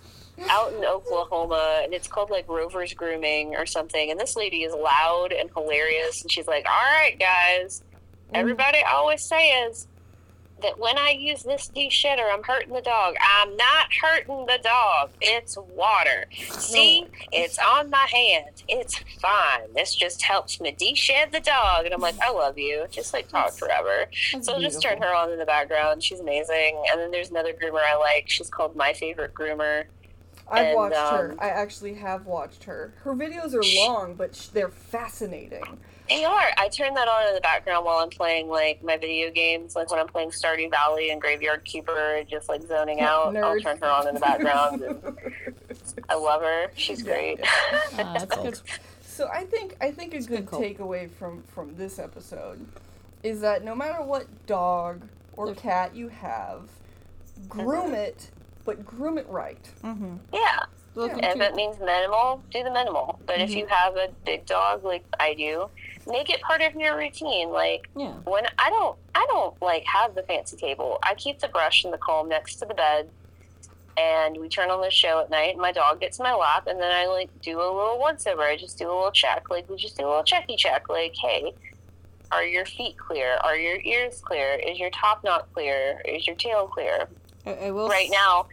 out 0.50 0.74
in 0.74 0.84
Oklahoma, 0.86 1.82
and 1.84 1.94
it's 1.94 2.08
called 2.08 2.30
like 2.30 2.48
Rover's 2.48 2.94
Grooming 2.94 3.56
or 3.56 3.66
something. 3.66 4.12
And 4.12 4.20
this 4.20 4.36
lady 4.36 4.64
is 4.64 4.74
loud 4.74 5.32
and 5.32 5.50
hilarious, 5.56 6.22
and 6.22 6.32
she's 6.32 6.48
like, 6.48 6.66
"All 6.66 6.72
right, 6.72 7.18
guys, 7.20 7.84
mm. 8.30 8.38
everybody 8.38 8.80
always 8.90 9.24
says." 9.24 9.88
That 10.62 10.78
when 10.78 10.96
I 10.96 11.10
use 11.10 11.42
this 11.42 11.70
de-shedder, 11.70 12.22
I'm 12.32 12.44
hurting 12.44 12.72
the 12.72 12.84
dog. 12.84 13.16
I'm 13.20 13.58
not 13.58 13.88
hurting 14.00 14.46
the 14.46 14.60
dog. 14.62 15.10
It's 15.20 15.58
water. 15.58 16.28
See, 16.52 17.08
it's 17.32 17.58
on 17.58 17.90
my 17.90 18.08
hand. 18.14 18.62
It's 18.68 18.96
fine. 19.20 19.74
This 19.74 19.96
just 19.96 20.22
helps 20.22 20.62
me 20.62 20.72
de-shed 20.72 21.32
the 21.32 21.40
dog. 21.40 21.86
And 21.86 21.96
I'm 21.96 22.00
like, 22.00 22.20
I 22.20 22.32
love 22.32 22.60
you. 22.60 22.86
Just 22.92 23.12
like 23.12 23.28
talk 23.28 23.54
forever. 23.54 24.06
That's 24.34 24.46
So 24.46 24.54
I'll 24.54 24.62
just 24.62 24.84
turn 24.84 25.02
her 25.02 25.16
on 25.16 25.32
in 25.32 25.40
the 25.40 25.48
background. 25.48 26.04
She's 26.04 26.20
amazing. 26.20 26.84
And 26.92 27.02
then 27.02 27.10
there's 27.10 27.32
another 27.32 27.54
groomer 27.54 27.82
I 27.84 27.96
like. 27.98 28.30
She's 28.30 28.52
called 28.52 28.76
My 28.76 28.94
Favorite 28.94 29.34
Groomer. 29.34 29.86
I've 30.52 30.68
And, 30.68 30.76
watched 30.76 30.96
her. 30.96 31.32
um, 31.32 31.38
I 31.40 31.50
actually 31.50 31.94
have 31.96 32.26
watched 32.26 32.66
her. 32.66 32.94
Her 33.04 33.14
videos 33.14 33.54
are 33.54 33.64
long, 33.88 34.16
but 34.16 34.36
sh- 34.36 34.48
they're 34.48 34.70
fascinating. 34.70 35.64
They 36.10 36.26
are. 36.26 36.48
I 36.58 36.68
turn 36.68 36.94
that 36.96 37.08
on 37.08 37.28
in 37.30 37.34
the 37.36 37.40
background 37.42 37.86
while 37.86 38.00
I'm 38.00 38.10
playing 38.10 38.50
like 38.50 38.84
my 38.84 38.98
video 38.98 39.32
games, 39.32 39.76
like 39.78 39.90
when 39.90 40.00
I'm 40.00 40.08
playing 40.08 40.32
Stardew 40.32 40.70
Valley 40.70 41.10
and 41.12 41.22
Graveyard 41.22 41.64
Keeper, 41.64 42.16
and 42.16 42.28
just 42.28 42.50
like 42.50 42.62
zoning 42.64 43.00
out. 43.00 43.36
I'll 43.38 43.60
turn 43.62 43.78
her 43.78 43.86
on 43.86 44.08
in 44.10 44.16
the 44.16 44.20
background. 44.20 44.82
and 44.82 45.18
I 46.10 46.16
love 46.16 46.42
her. 46.42 46.68
She's 46.76 47.02
great. 47.02 47.40
Ah, 47.44 47.90
that's 47.96 48.26
good. 48.26 48.30
Cult. 48.44 48.64
So 49.04 49.30
I 49.32 49.46
think 49.46 49.78
I 49.80 49.92
think 49.92 50.14
a 50.14 50.18
good 50.20 50.28
good 50.28 50.46
call. 50.48 50.60
takeaway 50.62 51.10
from 51.10 51.44
from 51.44 51.76
this 51.78 51.98
episode 52.00 52.66
is 53.24 53.40
that 53.42 53.64
no 53.64 53.76
matter 53.76 54.02
what 54.04 54.26
dog 54.48 55.08
or 55.38 55.54
cat 55.54 55.96
you 55.96 56.10
have, 56.10 56.64
groom 57.48 57.94
it, 57.94 58.32
but 58.66 58.86
groom 58.86 59.18
it 59.18 59.28
right. 59.30 59.70
Mm-hmm. 59.84 60.16
yeah. 60.34 60.60
Look 60.94 61.14
If 61.14 61.20
into- 61.36 61.46
it 61.46 61.56
means 61.56 61.80
minimal, 61.80 62.44
do 62.52 62.64
the 62.64 62.72
minimal. 62.72 63.18
But 63.26 63.40
if 63.40 63.52
you 63.52 63.66
have 63.68 63.96
a 63.96 64.10
big 64.26 64.46
dog 64.46 64.84
like 64.84 65.06
I 65.20 65.34
do, 65.34 65.70
make 66.06 66.30
it 66.30 66.42
part 66.42 66.62
of 66.62 66.76
your 66.76 66.98
routine. 66.98 67.50
Like 67.50 67.90
yeah. 67.96 68.12
when 68.26 68.44
I 68.58 68.70
don't 68.70 68.98
I 69.16 69.26
don't 69.30 69.60
like 69.62 69.86
have 69.86 70.16
the 70.16 70.24
fancy 70.24 70.58
table. 70.58 71.00
I 71.04 71.16
keep 71.16 71.40
the 71.40 71.48
brush 71.48 71.86
and 71.86 71.94
the 71.94 71.98
comb 71.98 72.28
next 72.28 72.56
to 72.56 72.66
the 72.66 72.74
bed 72.74 73.10
and 73.98 74.38
we 74.38 74.50
turn 74.50 74.70
on 74.70 74.82
the 74.82 74.90
show 74.92 75.20
at 75.20 75.30
night 75.30 75.52
and 75.52 75.60
my 75.62 75.72
dog 75.72 76.00
gets 76.00 76.20
in 76.20 76.24
my 76.24 76.34
lap 76.34 76.68
and 76.68 76.80
then 76.80 76.92
I 76.92 77.08
like 77.08 77.30
do 77.42 77.58
a 77.60 77.64
little 77.72 78.00
once 78.00 78.28
over. 78.28 78.42
I 78.42 78.58
just 78.58 78.78
do 78.78 78.86
a 78.86 78.94
little 78.94 79.12
check. 79.12 79.50
Like 79.50 79.70
we 79.70 79.78
just 79.78 79.98
do 79.98 80.06
a 80.06 80.10
little 80.10 80.24
checky 80.24 80.58
check. 80.58 80.90
Like, 80.90 81.14
hey, 81.16 81.54
are 82.32 82.46
your 82.46 82.66
feet 82.66 82.98
clear? 82.98 83.38
Are 83.44 83.56
your 83.56 83.80
ears 83.82 84.22
clear? 84.22 84.56
Is 84.56 84.80
your 84.80 84.90
top 84.90 85.24
knot 85.24 85.48
clear? 85.54 86.02
Is 86.06 86.28
your 86.28 86.36
tail 86.36 86.68
clear? 86.68 87.08
I, 87.46 87.52
I 87.68 87.72
will 87.72 87.88
Right 87.90 88.10
now, 88.12 88.48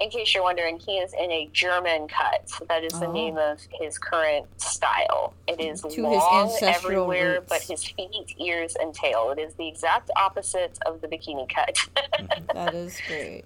in 0.00 0.10
case 0.10 0.34
you're 0.34 0.42
wondering, 0.42 0.78
he 0.78 0.98
is 0.98 1.14
in 1.14 1.30
a 1.32 1.48
German 1.52 2.06
cut. 2.08 2.50
That 2.68 2.84
is 2.84 2.92
the 3.00 3.06
Oh. 3.06 3.12
name 3.12 3.38
of 3.38 3.58
his 3.80 3.98
current 3.98 4.46
style. 4.60 5.32
It 5.46 5.58
is 5.60 5.80
To 5.82 6.02
long 6.02 6.52
everywhere, 6.62 7.34
roots. 7.34 7.46
but 7.48 7.62
his 7.62 7.84
feet, 7.84 8.34
ears, 8.38 8.76
and 8.78 8.94
tail. 8.94 9.30
It 9.30 9.40
is 9.40 9.54
the 9.54 9.66
exact 9.66 10.10
opposite 10.16 10.78
of 10.84 11.00
the 11.00 11.08
bikini 11.08 11.48
cut. 11.52 11.78
that 12.54 12.74
is 12.74 12.98
great. 13.08 13.44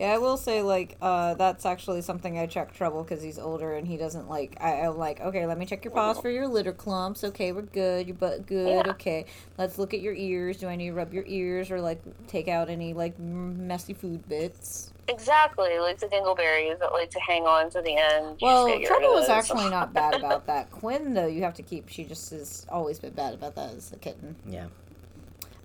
Yeah, 0.00 0.14
I 0.14 0.18
will 0.18 0.38
say 0.38 0.62
like 0.62 0.96
uh, 1.02 1.34
that's 1.34 1.66
actually 1.66 2.00
something 2.00 2.38
I 2.38 2.46
check 2.46 2.72
trouble 2.72 3.02
because 3.02 3.22
he's 3.22 3.38
older 3.38 3.74
and 3.74 3.86
he 3.86 3.98
doesn't 3.98 4.30
like. 4.30 4.56
I, 4.58 4.80
I'm 4.80 4.96
like, 4.96 5.20
okay, 5.20 5.44
let 5.46 5.58
me 5.58 5.66
check 5.66 5.84
your 5.84 5.92
paws 5.92 6.18
for 6.18 6.30
your 6.30 6.48
litter 6.48 6.72
clumps. 6.72 7.22
Okay, 7.22 7.52
we're 7.52 7.62
good. 7.62 8.06
Your 8.06 8.16
butt 8.16 8.46
good. 8.46 8.86
Yeah. 8.86 8.92
Okay, 8.92 9.26
let's 9.58 9.78
look 9.78 9.92
at 9.92 10.00
your 10.00 10.14
ears. 10.14 10.56
Do 10.56 10.68
I 10.68 10.76
need 10.76 10.88
to 10.88 10.94
rub 10.94 11.12
your 11.12 11.24
ears 11.26 11.70
or 11.70 11.82
like 11.82 12.00
take 12.28 12.48
out 12.48 12.70
any 12.70 12.94
like 12.94 13.18
messy 13.18 13.92
food 13.92 14.26
bits? 14.26 14.90
exactly, 15.10 15.78
like 15.78 15.98
the 15.98 16.06
dingleberries 16.06 16.78
that 16.78 16.92
like 16.92 17.10
to 17.10 17.20
hang 17.20 17.42
on 17.42 17.68
to 17.70 17.82
the 17.82 17.96
end. 17.96 18.38
Well, 18.40 18.66
Trouble 18.84 19.08
of 19.08 19.20
was 19.20 19.28
actually 19.28 19.68
not 19.68 19.92
bad 19.92 20.14
about 20.14 20.46
that. 20.46 20.70
Quinn, 20.70 21.14
though, 21.14 21.26
you 21.26 21.42
have 21.42 21.54
to 21.54 21.62
keep. 21.62 21.88
She 21.88 22.04
just 22.04 22.30
has 22.30 22.64
always 22.68 22.98
been 22.98 23.12
bad 23.12 23.34
about 23.34 23.54
that 23.56 23.74
as 23.74 23.92
a 23.92 23.96
kitten. 23.96 24.36
Yeah. 24.46 24.66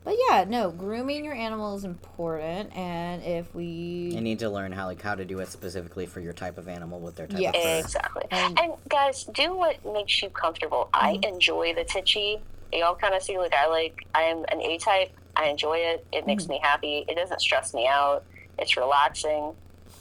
But 0.05 0.15
yeah, 0.29 0.45
no, 0.47 0.69
grooming 0.69 1.25
your 1.25 1.33
animal 1.33 1.75
is 1.75 1.83
important, 1.83 2.73
and 2.77 3.23
if 3.23 3.53
we 3.55 3.65
You 3.65 4.21
need 4.21 4.37
to 4.39 4.51
learn 4.51 4.71
how 4.71 4.85
like 4.85 5.01
how 5.01 5.15
to 5.15 5.25
do 5.25 5.39
it 5.39 5.49
specifically 5.49 6.05
for 6.05 6.19
your 6.19 6.31
type 6.31 6.59
of 6.59 6.67
animal 6.67 6.99
with 6.99 7.15
their 7.15 7.25
type 7.25 7.41
Yeah. 7.41 7.49
of 7.49 7.55
fur. 7.55 7.79
Exactly. 7.79 8.23
And- 8.29 8.59
And, 8.59 8.73
guys, 8.87 9.23
do 9.23 9.55
what 9.55 9.83
makes 9.83 10.21
you 10.21 10.29
comfortable. 10.29 10.89
I 10.93 11.13
mm-hmm. 11.13 11.33
enjoy 11.33 11.73
the 11.73 11.83
titchy. 11.85 12.39
Y'all 12.71 12.93
kind 12.95 13.15
of 13.15 13.23
see 13.23 13.39
like 13.39 13.53
I 13.55 13.67
like. 13.67 14.05
I 14.13 14.23
am 14.23 14.45
an 14.49 14.61
A 14.61 14.77
type. 14.77 15.11
I 15.35 15.45
enjoy 15.47 15.79
it. 15.79 16.05
It 16.11 16.27
makes 16.27 16.43
mm-hmm. 16.43 16.53
me 16.53 16.59
happy. 16.61 17.05
It 17.07 17.15
doesn't 17.15 17.41
stress 17.41 17.73
me 17.73 17.87
out. 17.87 18.23
It's 18.59 18.77
relaxing. 18.77 19.53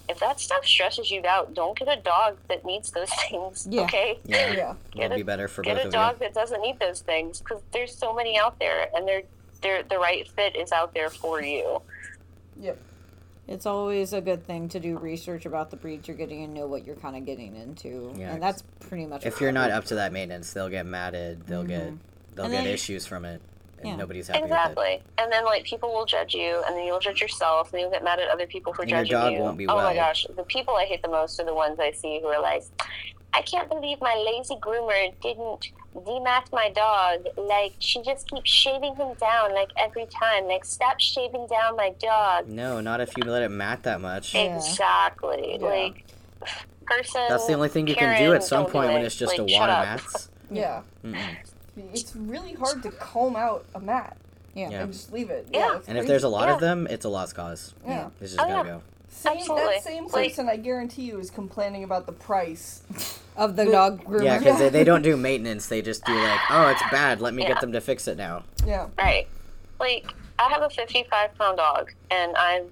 If 0.06 0.20
that 0.20 0.38
stuff 0.38 0.66
stresses 0.66 1.10
you 1.10 1.22
out, 1.26 1.54
don't 1.54 1.78
get 1.78 1.88
a 1.88 1.98
dog 1.98 2.36
that 2.48 2.66
needs 2.66 2.90
those 2.90 3.10
things. 3.30 3.66
Yeah. 3.70 3.82
Okay. 3.84 4.18
Yeah. 4.26 4.52
Yeah. 4.52 5.04
It'll 5.04 5.16
be 5.16 5.22
better 5.22 5.48
for 5.48 5.62
Get 5.62 5.76
both 5.76 5.84
a 5.84 5.88
of 5.88 5.92
dog 5.94 6.16
you. 6.16 6.26
that 6.26 6.34
doesn't 6.34 6.60
need 6.60 6.78
those 6.78 7.00
things 7.00 7.38
because 7.38 7.62
there's 7.72 7.96
so 7.96 8.12
many 8.14 8.38
out 8.38 8.58
there, 8.58 8.88
and 8.94 9.08
they're 9.08 9.22
they're 9.64 9.82
the 9.82 9.98
right 9.98 10.28
fit 10.30 10.54
is 10.54 10.70
out 10.70 10.94
there 10.94 11.10
for 11.10 11.42
you. 11.42 11.82
Yep. 12.60 12.78
It's 13.48 13.66
always 13.66 14.12
a 14.12 14.20
good 14.20 14.46
thing 14.46 14.68
to 14.70 14.80
do 14.80 14.96
research 14.96 15.44
about 15.44 15.70
the 15.70 15.76
breeds 15.76 16.06
you're 16.08 16.16
getting 16.16 16.44
and 16.44 16.54
know 16.54 16.66
what 16.66 16.86
you're 16.86 16.96
kind 16.96 17.16
of 17.16 17.26
getting 17.26 17.56
into. 17.56 18.14
Yeah, 18.16 18.32
and 18.34 18.42
that's 18.42 18.62
pretty 18.80 19.06
much 19.06 19.24
it. 19.24 19.28
If 19.28 19.40
you're 19.40 19.52
not 19.52 19.70
up 19.70 19.84
to 19.86 19.96
that 19.96 20.12
maintenance, 20.12 20.52
they'll 20.52 20.70
get 20.70 20.86
matted. 20.86 21.46
They'll 21.46 21.60
mm-hmm. 21.60 21.68
get 21.68 21.92
they'll 22.36 22.44
And 22.46 22.54
get 22.54 22.64
then- 22.64 22.72
issues 22.72 23.04
from 23.06 23.24
it, 23.24 23.42
and 23.78 23.88
Yeah. 23.88 23.96
nobody's 23.96 24.28
happy 24.28 24.42
with 24.42 24.50
Exactly. 24.50 25.02
And 25.18 25.30
then 25.30 25.44
like 25.44 25.64
people 25.64 25.92
will 25.92 26.06
judge 26.06 26.34
you 26.34 26.62
and 26.66 26.76
then 26.76 26.84
you'll 26.84 27.00
judge 27.00 27.20
yourself 27.20 27.72
and 27.72 27.80
you'll 27.82 27.90
get 27.90 28.02
mad 28.04 28.18
at 28.18 28.28
other 28.28 28.46
people 28.46 28.72
for 28.72 28.82
And 28.82 28.90
your 28.90 29.04
judging 29.04 29.18
dog 29.18 29.32
you. 29.32 29.38
won't 29.40 29.58
be 29.58 29.66
oh 29.66 29.76
my 29.76 29.94
gosh. 29.94 30.26
The 30.34 30.44
people 30.44 30.74
I 30.76 30.84
hate 30.84 31.02
the 31.02 31.08
most 31.08 31.38
are 31.40 31.44
the 31.44 31.54
ones 31.54 31.78
I 31.80 31.92
see 31.92 32.20
who 32.20 32.28
are 32.28 32.40
like 32.40 32.64
I 33.34 33.42
can't 33.42 33.68
believe 33.68 34.00
my 34.00 34.14
lazy 34.14 34.54
groomer 34.56 35.12
didn't 35.20 35.72
demat 35.94 36.52
my 36.52 36.70
dog. 36.70 37.26
Like 37.36 37.74
she 37.78 38.02
just 38.02 38.28
keeps 38.30 38.50
shaving 38.50 38.96
him 38.96 39.14
down 39.14 39.52
like 39.54 39.70
every 39.76 40.06
time. 40.06 40.44
Like 40.46 40.64
stop 40.64 41.00
shaving 41.00 41.46
down 41.48 41.76
my 41.76 41.90
dog. 42.00 42.48
No, 42.48 42.80
not 42.80 43.00
if 43.00 43.16
you 43.16 43.24
let 43.24 43.42
it 43.42 43.50
mat 43.50 43.82
that 43.84 44.00
much. 44.00 44.34
Yeah. 44.34 44.56
Exactly. 44.56 45.58
Yeah. 45.60 45.66
Like 45.66 46.04
person 46.86 47.22
That's 47.28 47.46
the 47.46 47.54
only 47.54 47.68
thing 47.68 47.86
you 47.86 47.94
can 47.96 48.18
do 48.22 48.34
at 48.34 48.44
some 48.44 48.64
don't 48.64 48.72
point 48.72 48.92
when 48.92 49.04
it's 49.04 49.16
just 49.16 49.38
Like, 49.38 49.48
a 49.48 49.50
shut 49.50 49.60
wad 49.60 49.70
of 49.70 49.84
mats. 50.02 50.28
Yeah. 50.50 50.82
Mm-mm. 51.04 51.36
It's 51.92 52.14
really 52.14 52.52
hard 52.52 52.82
to 52.82 52.90
comb 52.90 53.36
out 53.36 53.64
a 53.74 53.80
mat 53.80 54.16
Yeah. 54.54 54.70
Yeah. 54.70 54.82
and 54.82 54.92
just 54.92 55.12
leave 55.12 55.30
it. 55.30 55.48
Yeah. 55.52 55.76
it's 55.76 55.88
And 55.88 55.96
if 55.98 56.06
there's 56.06 56.24
a 56.24 56.28
lot 56.28 56.48
Yeah. 56.48 56.54
of 56.54 56.60
them, 56.60 56.86
it's 56.88 57.04
a 57.04 57.08
lost 57.08 57.34
cause. 57.34 57.74
yeah. 57.86 58.10
It's 58.20 58.32
just 58.32 58.44
Oh, 58.44 58.48
gotta 58.48 58.68
yeah. 58.68 58.74
go. 58.76 58.82
Same, 59.08 59.38
Absolutely. 59.38 59.74
that 59.74 59.82
same 59.84 60.04
Like- 60.06 60.12
person, 60.30 60.48
I 60.48 60.56
guarantee 60.56 61.02
you, 61.02 61.18
is 61.20 61.30
complaining 61.30 61.84
about 61.84 62.06
the 62.06 62.12
price. 62.12 62.82
Of 63.36 63.56
the 63.56 63.64
The- 63.64 63.72
dog 63.72 64.04
groomer. 64.04 64.24
Yeah, 64.24 64.38
because 64.38 64.58
they, 64.58 64.68
they 64.68 64.84
don't 64.84 65.02
do 65.02 65.16
maintenance. 65.28 65.66
They 65.66 65.82
just 65.82 66.04
do 66.04 66.14
like, 66.14 66.40
oh, 66.50 66.68
it's 66.68 66.82
bad. 66.90 67.20
Let 67.20 67.34
me 67.34 67.42
Yeah. 67.42 67.48
get 67.48 67.60
them 67.60 67.72
to 67.72 67.80
fix 67.80 68.06
it 68.08 68.16
now. 68.16 68.44
Yeah. 68.66 68.88
Right. 68.96 69.26
Like 69.80 70.06
I 70.38 70.48
have 70.50 70.62
a 70.62 70.70
55 70.70 71.34
pound 71.36 71.56
dog, 71.58 71.92
and 72.10 72.34
I 72.36 72.62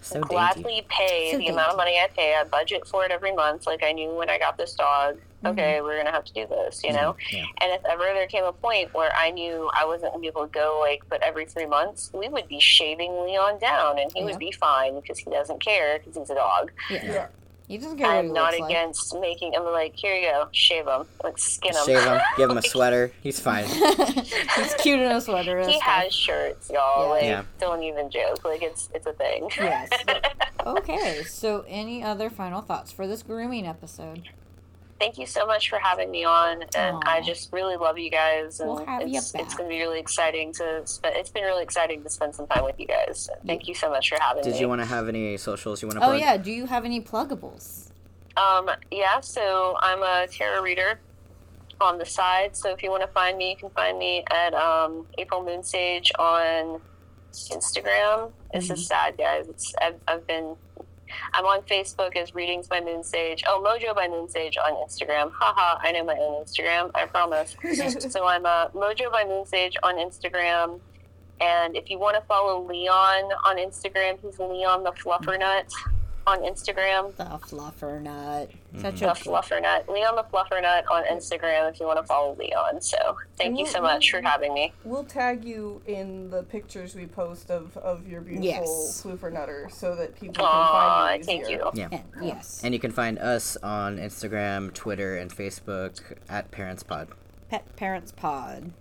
So 0.00 0.14
dainty. 0.16 0.28
gladly 0.28 0.86
pay 0.88 1.32
So 1.32 1.38
the 1.38 1.48
amount 1.48 1.70
of 1.70 1.76
money 1.76 1.98
I 1.98 2.08
pay. 2.14 2.34
I 2.34 2.44
budget 2.44 2.86
for 2.86 3.04
it 3.04 3.10
every 3.10 3.32
month. 3.32 3.66
Like 3.66 3.82
I 3.82 3.92
knew 3.92 4.10
when 4.14 4.28
I 4.30 4.38
got 4.38 4.56
this 4.58 4.74
dog, 4.74 5.16
mm-hmm. 5.16 5.46
okay, 5.48 5.80
we're 5.80 5.96
gonna 5.98 6.12
have 6.12 6.24
to 6.26 6.32
do 6.34 6.46
this, 6.46 6.82
you 6.84 6.92
know. 6.92 7.14
Mm-hmm. 7.14 7.36
Yeah. 7.36 7.44
And 7.62 7.72
if 7.72 7.84
ever 7.86 8.04
there 8.04 8.26
came 8.26 8.44
a 8.44 8.52
point 8.52 8.92
where 8.94 9.12
I 9.14 9.30
knew 9.30 9.70
I 9.74 9.84
wasn't 9.86 10.12
gonna 10.12 10.20
be 10.20 10.28
able 10.28 10.46
to 10.46 10.52
go, 10.52 10.78
like, 10.80 11.02
but 11.08 11.22
every 11.22 11.46
three 11.46 11.66
months, 11.66 12.10
we 12.12 12.28
would 12.28 12.46
be 12.46 12.60
shaving 12.60 13.10
Leon 13.24 13.58
down, 13.58 13.98
and 13.98 14.12
he 14.12 14.20
Yeah. 14.20 14.26
would 14.26 14.38
be 14.38 14.52
fine 14.52 15.00
because 15.00 15.18
he 15.18 15.30
doesn't 15.30 15.60
care 15.64 15.98
because 15.98 16.14
he's 16.16 16.30
a 16.30 16.34
dog. 16.34 16.70
Yeah. 16.90 17.26
Yeah. 17.68 17.76
He 17.76 17.78
doesn't 17.78 17.98
care 17.98 18.06
what 18.08 18.12
he 18.24 18.28
I'm 18.28 18.32
not 18.32 18.50
looks 18.52 18.60
like. 18.60 18.70
against 18.70 19.18
making 19.20 19.52
him 19.52 19.64
like, 19.64 19.94
here 19.94 20.14
you 20.14 20.22
go, 20.28 20.48
shave 20.52 20.86
him, 20.86 21.04
like 21.22 21.38
skin 21.38 21.74
him. 21.74 21.84
Shave 21.86 22.02
him, 22.02 22.20
give 22.36 22.50
him 22.50 22.56
a 22.56 22.62
sweater. 22.68 23.12
He's 23.22 23.38
fine. 23.40 23.64
He's 23.66 24.74
cute 24.78 25.00
in 25.00 25.12
a 25.12 25.20
sweater. 25.20 25.60
he 25.60 25.66
that's 25.66 25.84
fine. 25.84 26.02
has 26.04 26.12
shirts, 26.14 26.70
y'all. 26.72 27.04
Yeah. 27.04 27.10
Like, 27.10 27.22
Yeah. 27.24 27.42
don't 27.60 27.82
even 27.82 28.10
joke. 28.10 28.44
Like, 28.44 28.62
it's 28.62 28.88
it's 28.94 29.06
a 29.06 29.12
thing. 29.12 29.48
Yes. 29.56 29.90
okay, 30.66 31.22
so 31.24 31.64
any 31.68 32.02
other 32.02 32.30
final 32.30 32.62
thoughts 32.62 32.90
for 32.90 33.06
this 33.06 33.22
grooming 33.22 33.66
episode? 33.66 34.28
Thank 34.98 35.16
you 35.16 35.26
so 35.26 35.46
much 35.46 35.70
for 35.70 35.78
having 35.78 36.10
me 36.10 36.24
on, 36.24 36.62
and 36.74 36.96
Aw. 36.96 37.00
I 37.06 37.20
just 37.20 37.52
really 37.52 37.76
love 37.76 37.98
you 37.98 38.10
guys. 38.10 38.58
And 38.60 38.68
We'll 38.68 38.84
have 38.84 39.06
you 39.06 39.18
it's, 39.18 39.30
back. 39.32 39.42
it's 39.42 39.54
going 39.54 39.68
to 39.70 39.72
be 39.74 39.80
really 39.80 40.00
exciting 40.00 40.52
to 40.54 40.82
spend. 40.86 41.14
It's 41.16 41.30
been 41.30 41.44
really 41.44 41.62
exciting 41.62 42.02
to 42.02 42.10
spend 42.10 42.34
some 42.34 42.46
time 42.48 42.64
with 42.64 42.80
you 42.80 42.86
guys. 42.86 43.30
Thank 43.46 43.68
you 43.68 43.74
so 43.74 43.88
much 43.90 44.08
for 44.08 44.18
having 44.20 44.42
Did 44.42 44.50
me. 44.50 44.52
Did 44.54 44.60
you 44.60 44.68
want 44.68 44.80
to 44.80 44.86
have 44.86 45.08
any 45.08 45.36
socials 45.36 45.82
you 45.82 45.88
want 45.88 46.00
to 46.00 46.04
Oh 46.04 46.08
plug? 46.10 46.20
yeah, 46.20 46.36
do 46.36 46.50
you 46.50 46.66
have 46.66 46.84
any 46.84 47.00
pluggables? 47.00 47.90
Um, 48.36 48.70
yeah, 48.90 49.20
so 49.20 49.76
I'm 49.80 50.02
a 50.02 50.26
tarot 50.28 50.62
reader 50.62 50.98
on 51.80 51.98
the 51.98 52.04
side. 52.06 52.56
So 52.56 52.70
if 52.72 52.82
you 52.82 52.90
want 52.90 53.02
to 53.02 53.08
find 53.08 53.38
me, 53.38 53.50
you 53.50 53.56
can 53.56 53.70
find 53.70 53.98
me 53.98 54.24
at 54.32 54.52
um, 54.54 55.06
April 55.16 55.42
Moonsage 55.44 56.10
on 56.18 56.80
Instagram. 57.32 58.32
This 58.52 58.64
Mm-hmm. 58.64 58.72
is 58.74 58.86
sad, 58.86 59.16
guys. 59.18 59.46
It's 59.48 59.74
I've, 59.80 59.96
I've 60.08 60.26
been. 60.26 60.56
I'm 61.32 61.44
on 61.44 61.62
Facebook 61.62 62.16
as 62.16 62.34
Readings 62.34 62.68
by 62.68 62.80
Moonsage. 62.80 63.42
Oh, 63.46 63.62
Mojo 63.64 63.94
by 63.94 64.08
Moonsage 64.08 64.54
on 64.64 64.74
Instagram. 64.86 65.30
Haha, 65.32 65.78
I 65.82 65.92
know 65.92 66.04
my 66.04 66.16
own 66.16 66.44
Instagram. 66.44 66.90
I 66.94 67.06
promise. 67.06 67.56
so 68.12 68.26
I'm 68.26 68.46
uh, 68.46 68.68
Mojo 68.68 69.10
by 69.10 69.24
Moonsage 69.24 69.74
on 69.82 69.96
Instagram. 69.96 70.80
And 71.40 71.76
if 71.76 71.88
you 71.88 71.98
want 71.98 72.16
to 72.16 72.22
follow 72.22 72.60
Leon 72.62 73.30
on 73.46 73.56
Instagram, 73.56 74.18
he's 74.20 74.38
Leon 74.38 74.82
the 74.82 74.92
Fluffernut 74.92 75.72
on 76.28 76.40
Instagram. 76.40 77.14
The 77.16 77.24
fluffer 77.24 78.00
nut. 78.02 78.50
Such 78.80 79.00
The 79.00 79.12
a 79.12 79.14
Fluffernut. 79.14 79.88
Leon 79.88 80.14
the 80.16 80.24
Fluffernut 80.24 80.84
on 80.90 81.04
Instagram 81.04 81.70
if 81.72 81.80
you 81.80 81.86
want 81.86 81.98
to 81.98 82.04
follow 82.06 82.36
Leon. 82.38 82.80
So 82.82 83.16
thank 83.38 83.58
you 83.58 83.66
so 83.66 83.80
much 83.80 84.10
for 84.10 84.20
having 84.20 84.52
me. 84.52 84.72
We'll 84.84 85.04
tag 85.04 85.44
you 85.44 85.80
in 85.86 86.30
the 86.30 86.42
pictures 86.42 86.94
we 86.94 87.06
post 87.06 87.50
of, 87.50 87.76
of 87.78 88.06
your 88.06 88.20
beautiful 88.20 88.44
Yes. 88.44 89.02
floofer 89.04 89.32
nutter 89.32 89.68
so 89.72 89.96
that 89.96 90.14
people 90.14 90.34
can 90.44 90.44
find 90.44 91.20
you 91.20 91.24
thank 91.26 91.48
you. 91.48 91.70
Yeah. 91.74 91.88
and, 91.92 92.02
yes. 92.22 92.60
And 92.62 92.74
you 92.74 92.80
can 92.80 92.92
find 92.92 93.18
us 93.18 93.56
on 93.62 93.96
Instagram, 93.96 94.72
Twitter, 94.74 95.16
and 95.16 95.30
Facebook 95.34 96.00
at 96.28 96.50
ParentsPod. 96.50 97.08
Pet 97.48 97.74
Parents 97.76 98.12
Pod. 98.12 98.72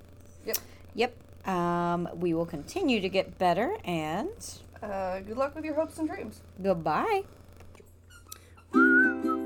Yep. 0.46 0.58
Yep. 0.96 1.48
Um, 1.48 2.10
we 2.16 2.34
will 2.34 2.46
continue 2.46 3.00
to 3.00 3.08
get 3.08 3.38
better 3.38 3.78
and 3.86 4.28
Uh, 4.84 5.22
good 5.22 5.38
luck 5.38 5.56
with 5.56 5.64
your 5.64 5.76
hopes 5.76 5.98
and 5.98 6.10
dreams. 6.10 6.42
goodbye. 6.62 7.24
Música 8.74 9.37